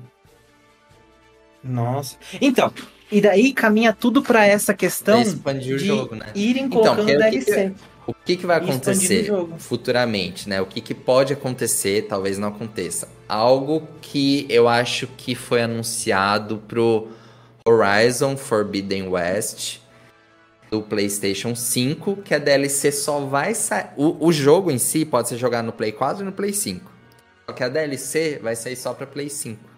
Nossa. 1.63 2.17
Então, 2.39 2.71
e 3.11 3.21
daí 3.21 3.53
caminha 3.53 3.91
tudo 3.93 4.21
pra 4.21 4.45
essa 4.45 4.73
questão 4.73 5.21
expandir 5.21 5.75
o 5.75 5.79
jogo, 5.79 6.15
né? 6.15 6.27
irem 6.35 6.65
Então, 6.65 6.81
colocando 6.81 7.05
que 7.05 7.11
é 7.11 7.15
o 7.15 7.19
que 7.19 7.31
DLC. 7.31 7.73
O 8.07 8.13
que, 8.13 8.37
que 8.37 8.45
vai 8.45 8.57
acontecer 8.57 9.31
futuramente, 9.59 10.49
né? 10.49 10.59
O 10.59 10.65
que, 10.65 10.81
que 10.81 10.95
pode 10.95 11.31
acontecer, 11.31 12.07
talvez 12.07 12.39
não 12.39 12.47
aconteça. 12.47 13.07
Algo 13.27 13.87
que 14.01 14.47
eu 14.49 14.67
acho 14.67 15.05
que 15.15 15.35
foi 15.35 15.61
anunciado 15.61 16.57
pro 16.67 17.07
Horizon 17.63 18.35
Forbidden 18.35 19.09
West 19.09 19.77
do 20.71 20.81
PlayStation 20.81 21.55
5, 21.55 22.17
que 22.17 22.33
a 22.33 22.39
DLC 22.39 22.91
só 22.91 23.19
vai 23.19 23.53
sair. 23.53 23.89
O, 23.95 24.27
o 24.27 24.31
jogo 24.31 24.71
em 24.71 24.79
si 24.79 25.05
pode 25.05 25.29
ser 25.29 25.37
jogado 25.37 25.65
no 25.65 25.73
Play 25.73 25.91
4 25.91 26.23
e 26.23 26.25
no 26.25 26.31
Play 26.31 26.53
5. 26.53 26.91
Só 27.45 27.53
que 27.53 27.63
a 27.63 27.69
DLC 27.69 28.39
vai 28.41 28.55
sair 28.55 28.75
só 28.75 28.93
pra 28.93 29.05
Play 29.05 29.29
5. 29.29 29.68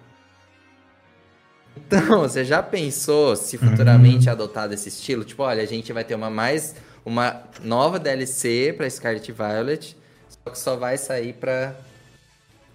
Então, 1.75 2.21
você 2.27 2.43
já 2.45 2.61
pensou 2.61 3.35
se 3.35 3.57
futuramente 3.57 4.27
é 4.29 4.31
adotado 4.31 4.73
esse 4.73 4.89
estilo? 4.89 5.23
Tipo, 5.23 5.43
olha, 5.43 5.63
a 5.63 5.65
gente 5.65 5.91
vai 5.93 6.03
ter 6.03 6.15
uma 6.15 6.29
mais 6.29 6.75
uma 7.05 7.43
nova 7.63 7.97
DLC 7.99 8.73
pra 8.77 8.89
Scarlet 8.89 9.31
Violet, 9.31 9.97
só 10.29 10.51
que 10.51 10.59
só 10.59 10.75
vai 10.75 10.97
sair 10.97 11.33
pra 11.33 11.75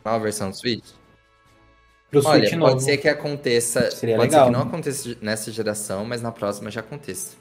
nova 0.05 0.19
versão 0.25 0.51
do 0.51 0.57
Switch. 0.57 0.85
Pro 2.11 2.21
Olha, 2.25 2.49
Switch 2.49 2.59
pode 2.59 2.75
novo. 2.75 2.81
ser 2.81 2.97
que 2.99 3.09
aconteça, 3.09 3.91
Seria 3.91 4.17
pode 4.17 4.31
legal. 4.31 4.47
ser 4.47 4.53
que 4.53 4.59
não 4.59 4.67
aconteça 4.67 5.17
nessa 5.21 5.51
geração, 5.53 6.05
mas 6.05 6.23
na 6.23 6.33
próxima 6.33 6.71
já 6.71 6.81
aconteça. 6.81 7.37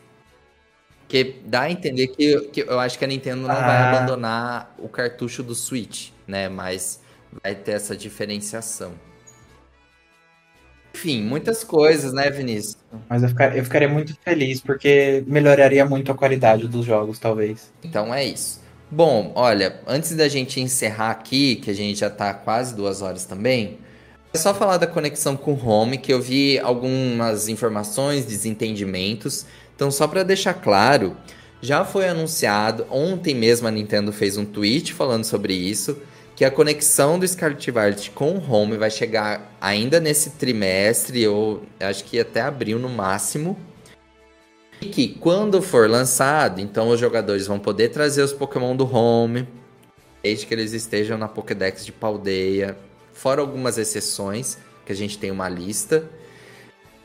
Porque 1.02 1.36
dá 1.45 1.61
a 1.61 1.72
entender 1.72 2.07
que, 2.07 2.41
que 2.49 2.61
eu 2.61 2.80
acho 2.80 2.98
que 2.98 3.06
a 3.06 3.07
Nintendo 3.07 3.41
não 3.48 3.48
vai 3.48 3.77
Ah. 3.77 3.90
abandonar 3.90 4.73
o 4.80 4.90
cartucho 4.90 5.44
do 5.44 5.53
Switch, 5.53 6.10
né? 6.27 6.49
Mas 6.49 6.99
vai 7.44 7.53
ter 7.56 7.73
essa 7.73 7.95
diferenciação. 7.95 8.94
Enfim, 10.95 11.22
muitas 11.22 11.61
coisas, 11.61 12.13
né, 12.13 12.30
Vinícius? 12.30 12.77
Mas 13.09 13.22
eu, 13.22 13.27
ficar- 13.30 13.55
eu 13.57 13.63
ficaria 13.65 13.89
muito 13.89 14.15
feliz, 14.23 14.61
porque 14.61 15.23
melhoraria 15.27 15.85
muito 15.85 16.09
a 16.09 16.15
qualidade 16.15 16.67
dos 16.69 16.85
jogos, 16.85 17.19
talvez. 17.19 17.69
Então 17.84 18.13
é 18.13 18.23
isso. 18.23 18.61
Bom, 18.89 19.34
olha, 19.35 19.81
antes 19.85 20.15
da 20.15 20.30
gente 20.30 20.61
encerrar 20.61 21.11
aqui, 21.11 21.57
que 21.57 21.69
a 21.69 21.73
gente 21.73 21.99
já 21.99 22.09
tá 22.09 22.34
quase 22.34 22.73
duas 22.73 23.01
horas 23.01 23.26
também, 23.26 23.80
é 24.34 24.38
só 24.38 24.53
falar 24.53 24.77
da 24.77 24.88
conexão 24.88 25.35
com 25.35 25.53
o 25.53 25.67
Home, 25.67 25.97
que 25.97 26.13
eu 26.13 26.22
vi 26.22 26.57
algumas 26.59 27.49
informações, 27.49 28.26
desentendimentos. 28.26 29.45
Então, 29.76 29.91
só 29.91 30.07
para 30.07 30.23
deixar 30.23 30.53
claro, 30.53 31.17
já 31.61 31.84
foi 31.84 32.07
anunciado, 32.07 32.85
ontem 32.89 33.35
mesmo 33.35 33.67
a 33.67 33.72
Nintendo 33.72 34.13
fez 34.13 34.38
um 34.38 34.45
tweet 34.45 34.93
falando 34.93 35.26
sobre 35.26 35.53
isso, 35.53 35.97
que 36.36 36.44
a 36.44 36.52
conexão 36.52 37.18
do 37.18 37.26
Scarlet 37.26 37.72
Violet 37.72 38.12
com 38.12 38.34
o 38.34 38.52
Home 38.52 38.76
vai 38.76 38.91
chegar 38.91 39.56
ainda 39.62 39.99
nesse 40.02 40.32
trimestre, 40.32 41.26
ou 41.28 41.64
acho 41.80 42.03
que 42.03 42.20
até 42.20 42.41
abril 42.41 42.78
no 42.78 42.90
máximo. 42.90 43.57
E 44.82 44.88
que 44.88 45.07
quando 45.07 45.62
for 45.62 45.90
lançado, 45.90 46.60
então 46.60 46.90
os 46.90 46.99
jogadores 46.99 47.48
vão 47.48 47.57
poder 47.57 47.90
trazer 47.90 48.22
os 48.22 48.34
Pokémon 48.34 48.76
do 48.76 48.86
Home, 48.86 49.48
desde 50.22 50.45
que 50.45 50.53
eles 50.53 50.74
estejam 50.74 51.18
na 51.18 51.30
Pokédex 51.30 51.86
de 51.86 51.94
Paldeia, 51.94 52.78
fora 53.14 53.40
algumas 53.40 53.78
exceções, 53.78 54.57
que 54.86 54.91
a 54.91 54.95
gente 54.95 55.18
tem 55.18 55.32
uma 55.32 55.48
lista. 55.48 56.03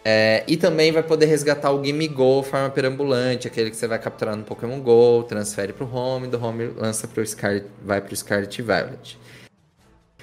É, 0.04 0.44
e 0.48 0.56
também 0.56 0.92
vai 0.92 1.02
poder 1.02 1.26
resgatar 1.26 1.70
o 1.70 1.78
Game 1.78 2.08
Go, 2.08 2.42
forma 2.42 2.70
perambulante, 2.70 3.46
aquele 3.46 3.70
que 3.70 3.76
você 3.76 3.86
vai 3.86 3.98
capturar 3.98 4.34
no 4.34 4.44
Pokémon 4.44 4.80
Go, 4.80 5.24
transfere 5.24 5.72
pro 5.74 5.92
Home, 5.94 6.26
do 6.26 6.42
Home 6.42 6.68
lança 6.68 7.06
pro 7.06 7.26
Scarlet, 7.26 7.66
vai 7.84 8.00
pro 8.00 8.16
Scarlet 8.16 8.62
Violet. 8.62 9.18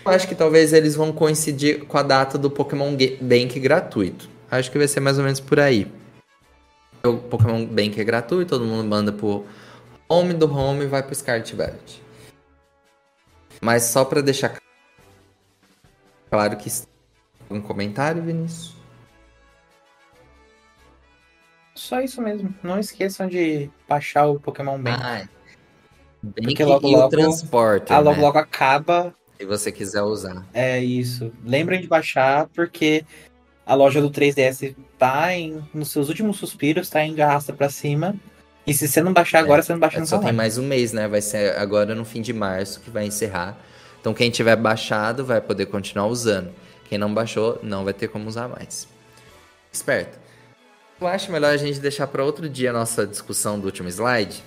Eu 0.04 0.12
acho 0.12 0.28
que 0.28 0.34
talvez 0.34 0.74
eles 0.74 0.95
vão 0.95 1.12
coincidir 1.12 1.86
com 1.86 1.98
a 1.98 2.04
data 2.04 2.38
do 2.38 2.49
Pokémon 2.49 2.95
Bank 3.22 3.60
gratuito. 3.60 4.30
Acho 4.49 4.72
que 4.72 4.78
vai 4.78 4.88
ser 4.88 4.99
mais 4.99 5.18
ou 5.18 5.24
menos 5.24 5.40
por 5.40 5.60
aí. 5.60 5.91
O 7.06 7.18
Pokémon 7.18 7.66
Bank 7.66 7.99
é 7.99 8.04
gratuito, 8.04 8.49
todo 8.49 8.66
mundo 8.66 8.88
manda 8.88 9.12
pro 9.12 9.45
Home 10.10 10.34
do 10.34 10.52
Home 10.52 10.86
e 10.86 10.88
vai 10.88 11.04
pro 11.04 11.14
Scarlet 11.14 11.56
Violet. 11.56 12.02
Mas 13.62 13.84
só 13.84 14.04
pra 14.06 14.22
deixar 14.22 14.58
Claro 16.30 16.58
que 16.58 16.70
um 17.49 17.62
comentário, 17.62 18.22
Vinícius. 18.22 18.77
Só 21.78 22.02
isso 22.02 22.22
mesmo. 22.22 22.54
Não 22.64 22.80
esqueçam 22.80 23.28
de 23.28 23.70
baixar 23.88 24.26
o 24.26 24.40
Pokémon 24.40 24.78
Bank. 24.82 24.99
Ah, 25.02 25.28
Porque 26.36 26.56
que 26.56 26.64
logo, 26.66 26.88
e 26.88 26.94
o 26.94 26.98
logo- 26.98 27.10
transporte, 27.10 27.94
Ah, 27.94 27.99
logo 27.99 28.18
né? 28.18 28.22
logo 28.24 28.38
acaba. 28.40 29.14
Se 29.40 29.45
você 29.45 29.72
quiser 29.72 30.02
usar. 30.02 30.44
É 30.54 30.80
isso. 30.80 31.32
Lembrem 31.45 31.80
de 31.80 31.88
baixar, 31.88 32.48
porque 32.48 33.06
a 33.66 33.76
loja 33.76 34.02
do 34.02 34.10
3DS 34.10 34.76
tá 34.98 35.34
em, 35.36 35.64
nos 35.74 35.91
seus 35.91 36.10
últimos 36.10 36.38
suspiros, 36.38 36.90
tá 36.90 37.04
em 37.04 37.14
garraça 37.14 37.54
pra 37.54 37.70
cima. 37.70 38.16
E 38.66 38.74
se 38.74 38.88
você 38.88 39.02
não 39.02 39.14
baixar 39.14 39.40
agora, 39.40 39.62
você 39.62 39.72
não 39.72 39.80
baixa 39.80 39.99
É, 39.99 40.06
só 40.06 40.18
tem 40.18 40.34
mais 40.34 40.58
um 40.58 40.66
mês, 40.68 40.91
né? 40.91 41.08
Vai 41.08 41.22
ser 41.22 41.56
agora 41.58 41.94
no 41.94 42.04
fim 42.04 42.22
de 42.22 42.34
março 42.34 42.82
que 42.82 42.90
vai 42.90 43.06
encerrar. 43.06 43.56
Então 44.02 44.14
quem 44.14 44.30
tiver 44.32 44.56
baixado 44.56 45.24
vai 45.24 45.40
poder 45.40 45.68
continuar 45.68 46.08
usando. 46.08 46.49
Quem 46.90 46.98
não 46.98 47.14
baixou 47.14 47.60
não 47.62 47.84
vai 47.86 47.94
ter 47.94 48.08
como 48.08 48.28
usar 48.28 48.48
mais. 48.49 48.88
Esperto. 49.72 50.18
Eu 50.99 51.07
acho 51.07 51.32
melhor 51.32 51.53
a 51.53 51.57
gente 51.57 51.80
deixar 51.80 52.07
para 52.07 52.24
outro 52.24 52.49
dia 52.49 52.72
a 52.72 52.74
nossa 52.74 53.06
discussão 53.06 53.60
do 53.60 53.65
último 53.65 53.88
slide. 53.88 54.44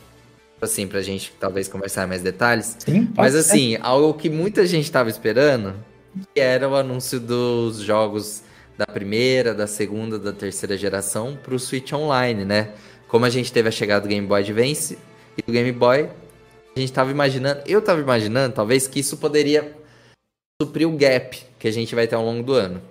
Assim, 0.60 0.86
pra 0.86 1.00
gente 1.00 1.32
talvez 1.38 1.68
conversar 1.68 2.04
em 2.04 2.08
mais 2.08 2.22
detalhes. 2.22 2.76
Sim, 2.80 3.06
pode 3.06 3.16
Mas 3.16 3.32
ser. 3.32 3.38
assim, 3.38 3.78
algo 3.80 4.12
que 4.14 4.28
muita 4.28 4.66
gente 4.66 4.84
estava 4.84 5.08
esperando, 5.08 5.74
que 6.34 6.40
era 6.40 6.68
o 6.68 6.74
anúncio 6.74 7.18
dos 7.18 7.78
jogos 7.78 8.42
da 8.76 8.86
primeira, 8.86 9.54
da 9.54 9.66
segunda, 9.66 10.18
da 10.18 10.32
terceira 10.32 10.76
geração 10.76 11.38
pro 11.42 11.58
Switch 11.58 11.92
Online, 11.92 12.44
né? 12.44 12.72
Como 13.08 13.24
a 13.24 13.30
gente 13.30 13.52
teve 13.52 13.68
a 13.68 13.72
chegada 13.72 14.02
do 14.02 14.08
Game 14.08 14.26
Boy 14.26 14.40
Advance 14.40 14.98
e 15.36 15.42
do 15.42 15.52
Game 15.52 15.72
Boy, 15.72 16.10
a 16.76 16.80
gente 16.80 16.92
tava 16.92 17.10
imaginando, 17.10 17.62
eu 17.66 17.80
tava 17.80 18.00
imaginando, 18.00 18.54
talvez 18.54 18.86
que 18.86 19.00
isso 19.00 19.16
poderia 19.16 19.76
suprir 20.60 20.86
o 20.86 20.96
gap 20.96 21.38
que 21.58 21.68
a 21.68 21.72
gente 21.72 21.94
vai 21.94 22.06
ter 22.06 22.16
ao 22.16 22.24
longo 22.24 22.42
do 22.42 22.52
ano. 22.54 22.82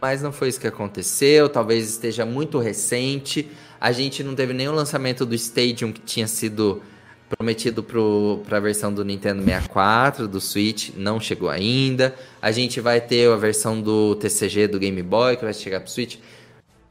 Mas 0.00 0.22
não 0.22 0.32
foi 0.32 0.48
isso 0.48 0.60
que 0.60 0.66
aconteceu, 0.66 1.48
talvez 1.48 1.88
esteja 1.88 2.26
muito 2.26 2.58
recente. 2.58 3.50
A 3.80 3.92
gente 3.92 4.22
não 4.22 4.34
teve 4.34 4.52
nenhum 4.52 4.72
lançamento 4.72 5.24
do 5.24 5.34
Stadium 5.34 5.92
que 5.92 6.00
tinha 6.00 6.26
sido 6.26 6.82
prometido 7.28 7.82
para 7.82 8.56
a 8.56 8.60
versão 8.60 8.92
do 8.92 9.04
Nintendo 9.04 9.42
64, 9.42 10.28
do 10.28 10.40
Switch, 10.40 10.90
não 10.96 11.18
chegou 11.18 11.48
ainda. 11.48 12.14
A 12.40 12.52
gente 12.52 12.80
vai 12.80 13.00
ter 13.00 13.28
a 13.30 13.36
versão 13.36 13.80
do 13.80 14.14
TCG 14.16 14.68
do 14.68 14.78
Game 14.78 15.02
Boy 15.02 15.36
que 15.36 15.44
vai 15.44 15.52
chegar 15.52 15.80
pro 15.80 15.90
Switch. 15.90 16.18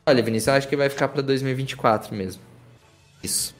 Olha, 0.05 0.21
Vinícius, 0.21 0.47
eu 0.47 0.53
acho 0.55 0.67
que 0.67 0.75
vai 0.75 0.89
ficar 0.89 1.07
para 1.07 1.21
2024 1.21 2.13
mesmo. 2.13 2.41
Isso. 3.23 3.55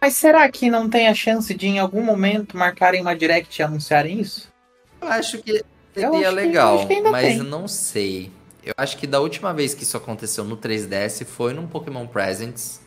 Mas 0.00 0.14
será 0.14 0.46
que 0.50 0.68
não 0.68 0.90
tem 0.90 1.08
a 1.08 1.14
chance 1.14 1.54
de 1.54 1.66
em 1.66 1.78
algum 1.78 2.02
momento 2.02 2.58
marcarem 2.58 3.00
uma 3.00 3.16
direct 3.16 3.58
e 3.58 3.62
anunciarem 3.62 4.20
isso? 4.20 4.52
Eu 5.00 5.08
acho 5.08 5.38
que 5.38 5.64
seria 5.94 6.30
legal, 6.30 6.86
que 6.86 7.00
mas 7.02 7.28
tem. 7.28 7.38
não 7.38 7.68
sei. 7.68 8.30
Eu 8.64 8.74
acho 8.76 8.96
que 8.96 9.06
da 9.06 9.20
última 9.20 9.52
vez 9.52 9.74
que 9.74 9.82
isso 9.82 9.96
aconteceu 9.96 10.44
no 10.44 10.56
3DS 10.56 11.24
foi 11.24 11.52
num 11.52 11.66
Pokémon 11.66 12.06
Presents. 12.06 12.80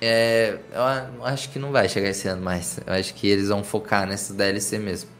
É, 0.00 0.58
eu 0.72 1.24
acho 1.24 1.50
que 1.50 1.58
não 1.58 1.72
vai 1.72 1.88
chegar 1.88 2.08
esse 2.10 2.28
ano 2.28 2.42
mais. 2.42 2.78
Eu 2.86 2.92
acho 2.92 3.14
que 3.14 3.26
eles 3.26 3.48
vão 3.48 3.64
focar 3.64 4.06
nessa 4.06 4.34
DLC 4.34 4.78
mesmo. 4.78 5.10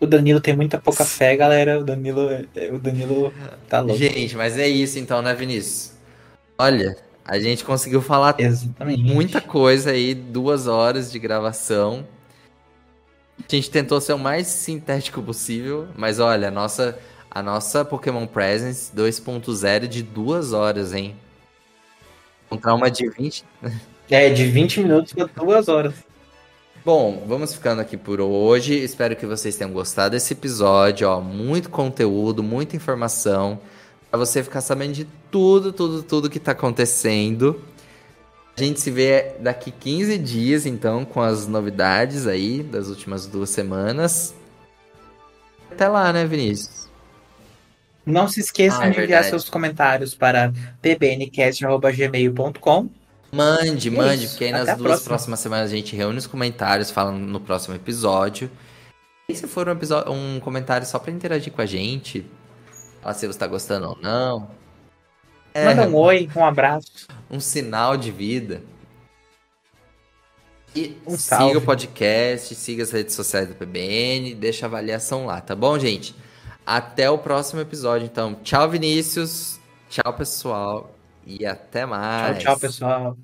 O 0.00 0.06
Danilo 0.06 0.40
tem 0.40 0.54
muita 0.56 0.78
pouca 0.78 1.04
fé, 1.04 1.36
galera. 1.36 1.80
O 1.80 1.84
Danilo, 1.84 2.28
é- 2.30 2.70
o 2.70 2.78
Danilo 2.78 3.32
tá 3.68 3.80
louco. 3.80 3.96
Gente, 3.98 4.36
mas 4.36 4.56
é 4.56 4.66
isso 4.68 4.98
então, 4.98 5.20
né, 5.20 5.34
Vinícius? 5.34 5.92
Olha, 6.56 6.96
a 7.24 7.38
gente 7.38 7.64
conseguiu 7.64 8.00
falar 8.00 8.36
Exatamente. 8.38 9.02
muita 9.02 9.40
coisa 9.40 9.90
aí, 9.90 10.14
duas 10.14 10.66
horas 10.68 11.10
de 11.10 11.18
gravação. 11.18 12.06
A 13.38 13.54
gente 13.54 13.70
tentou 13.70 14.00
ser 14.00 14.12
o 14.12 14.18
mais 14.18 14.46
sintético 14.46 15.22
possível, 15.22 15.88
mas 15.96 16.18
olha, 16.18 16.48
a 16.48 16.50
nossa, 16.50 16.98
a 17.30 17.42
nossa 17.42 17.84
Pokémon 17.84 18.26
Presence 18.26 18.94
2.0 18.94 19.86
de 19.86 20.02
duas 20.02 20.52
horas, 20.52 20.92
hein? 20.92 21.16
Um 22.50 22.56
trauma 22.56 22.90
de 22.90 23.08
20. 23.08 23.44
É, 24.10 24.30
de 24.30 24.46
20 24.46 24.80
minutos 24.80 25.12
pra 25.12 25.26
duas 25.26 25.68
horas. 25.68 25.92
Bom, 26.82 27.24
vamos 27.26 27.52
ficando 27.52 27.82
aqui 27.82 27.94
por 27.94 28.22
hoje. 28.22 28.72
Espero 28.72 29.14
que 29.14 29.26
vocês 29.26 29.54
tenham 29.54 29.70
gostado 29.70 30.12
desse 30.12 30.32
episódio, 30.32 31.06
ó, 31.06 31.20
muito 31.20 31.68
conteúdo, 31.68 32.42
muita 32.42 32.74
informação 32.74 33.60
para 34.10 34.18
você 34.18 34.42
ficar 34.42 34.62
sabendo 34.62 34.94
de 34.94 35.06
tudo, 35.30 35.74
tudo, 35.74 36.02
tudo 36.02 36.30
que 36.30 36.40
tá 36.40 36.52
acontecendo. 36.52 37.62
A 38.58 38.62
gente 38.64 38.80
se 38.80 38.90
vê 38.90 39.34
daqui 39.38 39.70
15 39.70 40.18
dias, 40.18 40.66
então, 40.66 41.04
com 41.04 41.22
as 41.22 41.46
novidades 41.46 42.26
aí 42.26 42.60
das 42.60 42.88
últimas 42.88 43.24
duas 43.24 43.50
semanas. 43.50 44.34
Até 45.70 45.86
lá, 45.86 46.12
né, 46.12 46.26
Vinícius? 46.26 46.88
Não 48.04 48.26
se 48.26 48.40
esqueçam 48.40 48.80
Ah, 48.80 48.88
é 48.88 48.90
de 48.90 49.00
enviar 49.00 49.22
seus 49.22 49.48
comentários 49.48 50.12
para 50.12 50.52
pbncast.gmail.com. 50.82 52.88
Mande, 53.30 53.86
É 53.86 53.90
mande, 53.92 54.24
isso. 54.24 54.32
porque 54.32 54.46
aí 54.46 54.50
nas 54.50 54.62
Até 54.62 54.72
a 54.72 54.74
duas 54.74 54.88
próxima. 54.88 55.08
próximas 55.08 55.38
semanas 55.38 55.70
a 55.70 55.76
gente 55.76 55.94
reúne 55.94 56.18
os 56.18 56.26
comentários, 56.26 56.90
fala 56.90 57.12
no 57.12 57.38
próximo 57.38 57.76
episódio. 57.76 58.50
E 59.28 59.36
se 59.36 59.46
for 59.46 59.68
um, 59.68 59.72
episódio, 59.72 60.12
um 60.12 60.40
comentário 60.40 60.84
só 60.84 60.98
pra 60.98 61.12
interagir 61.12 61.52
com 61.52 61.62
a 61.62 61.66
gente, 61.66 62.26
falar 63.00 63.14
se 63.14 63.24
você 63.24 63.38
tá 63.38 63.46
gostando 63.46 63.90
ou 63.90 63.96
não. 64.02 64.50
É, 65.60 65.64
Manda 65.66 65.88
um 65.88 65.94
oi, 65.96 66.28
um 66.36 66.44
abraço. 66.44 67.06
um 67.30 67.40
sinal 67.40 67.96
de 67.96 68.10
vida. 68.10 68.62
E 70.76 70.96
Um 71.06 71.16
siga 71.16 71.36
salve. 71.36 71.56
o 71.56 71.62
podcast, 71.62 72.54
siga 72.54 72.82
as 72.82 72.90
redes 72.90 73.14
sociais 73.14 73.48
do 73.48 73.54
PBN, 73.54 74.34
deixa 74.34 74.66
a 74.66 74.68
avaliação 74.68 75.26
lá, 75.26 75.40
tá 75.40 75.54
bom, 75.56 75.78
gente? 75.78 76.14
Até 76.64 77.08
o 77.10 77.16
próximo 77.18 77.60
episódio, 77.60 78.04
então. 78.04 78.34
Tchau, 78.44 78.68
Vinícius. 78.68 79.58
Tchau, 79.88 80.12
pessoal. 80.12 80.94
E 81.26 81.46
até 81.46 81.86
mais. 81.86 82.36
Tchau, 82.38 82.52
tchau, 82.54 82.60
pessoal. 82.60 83.16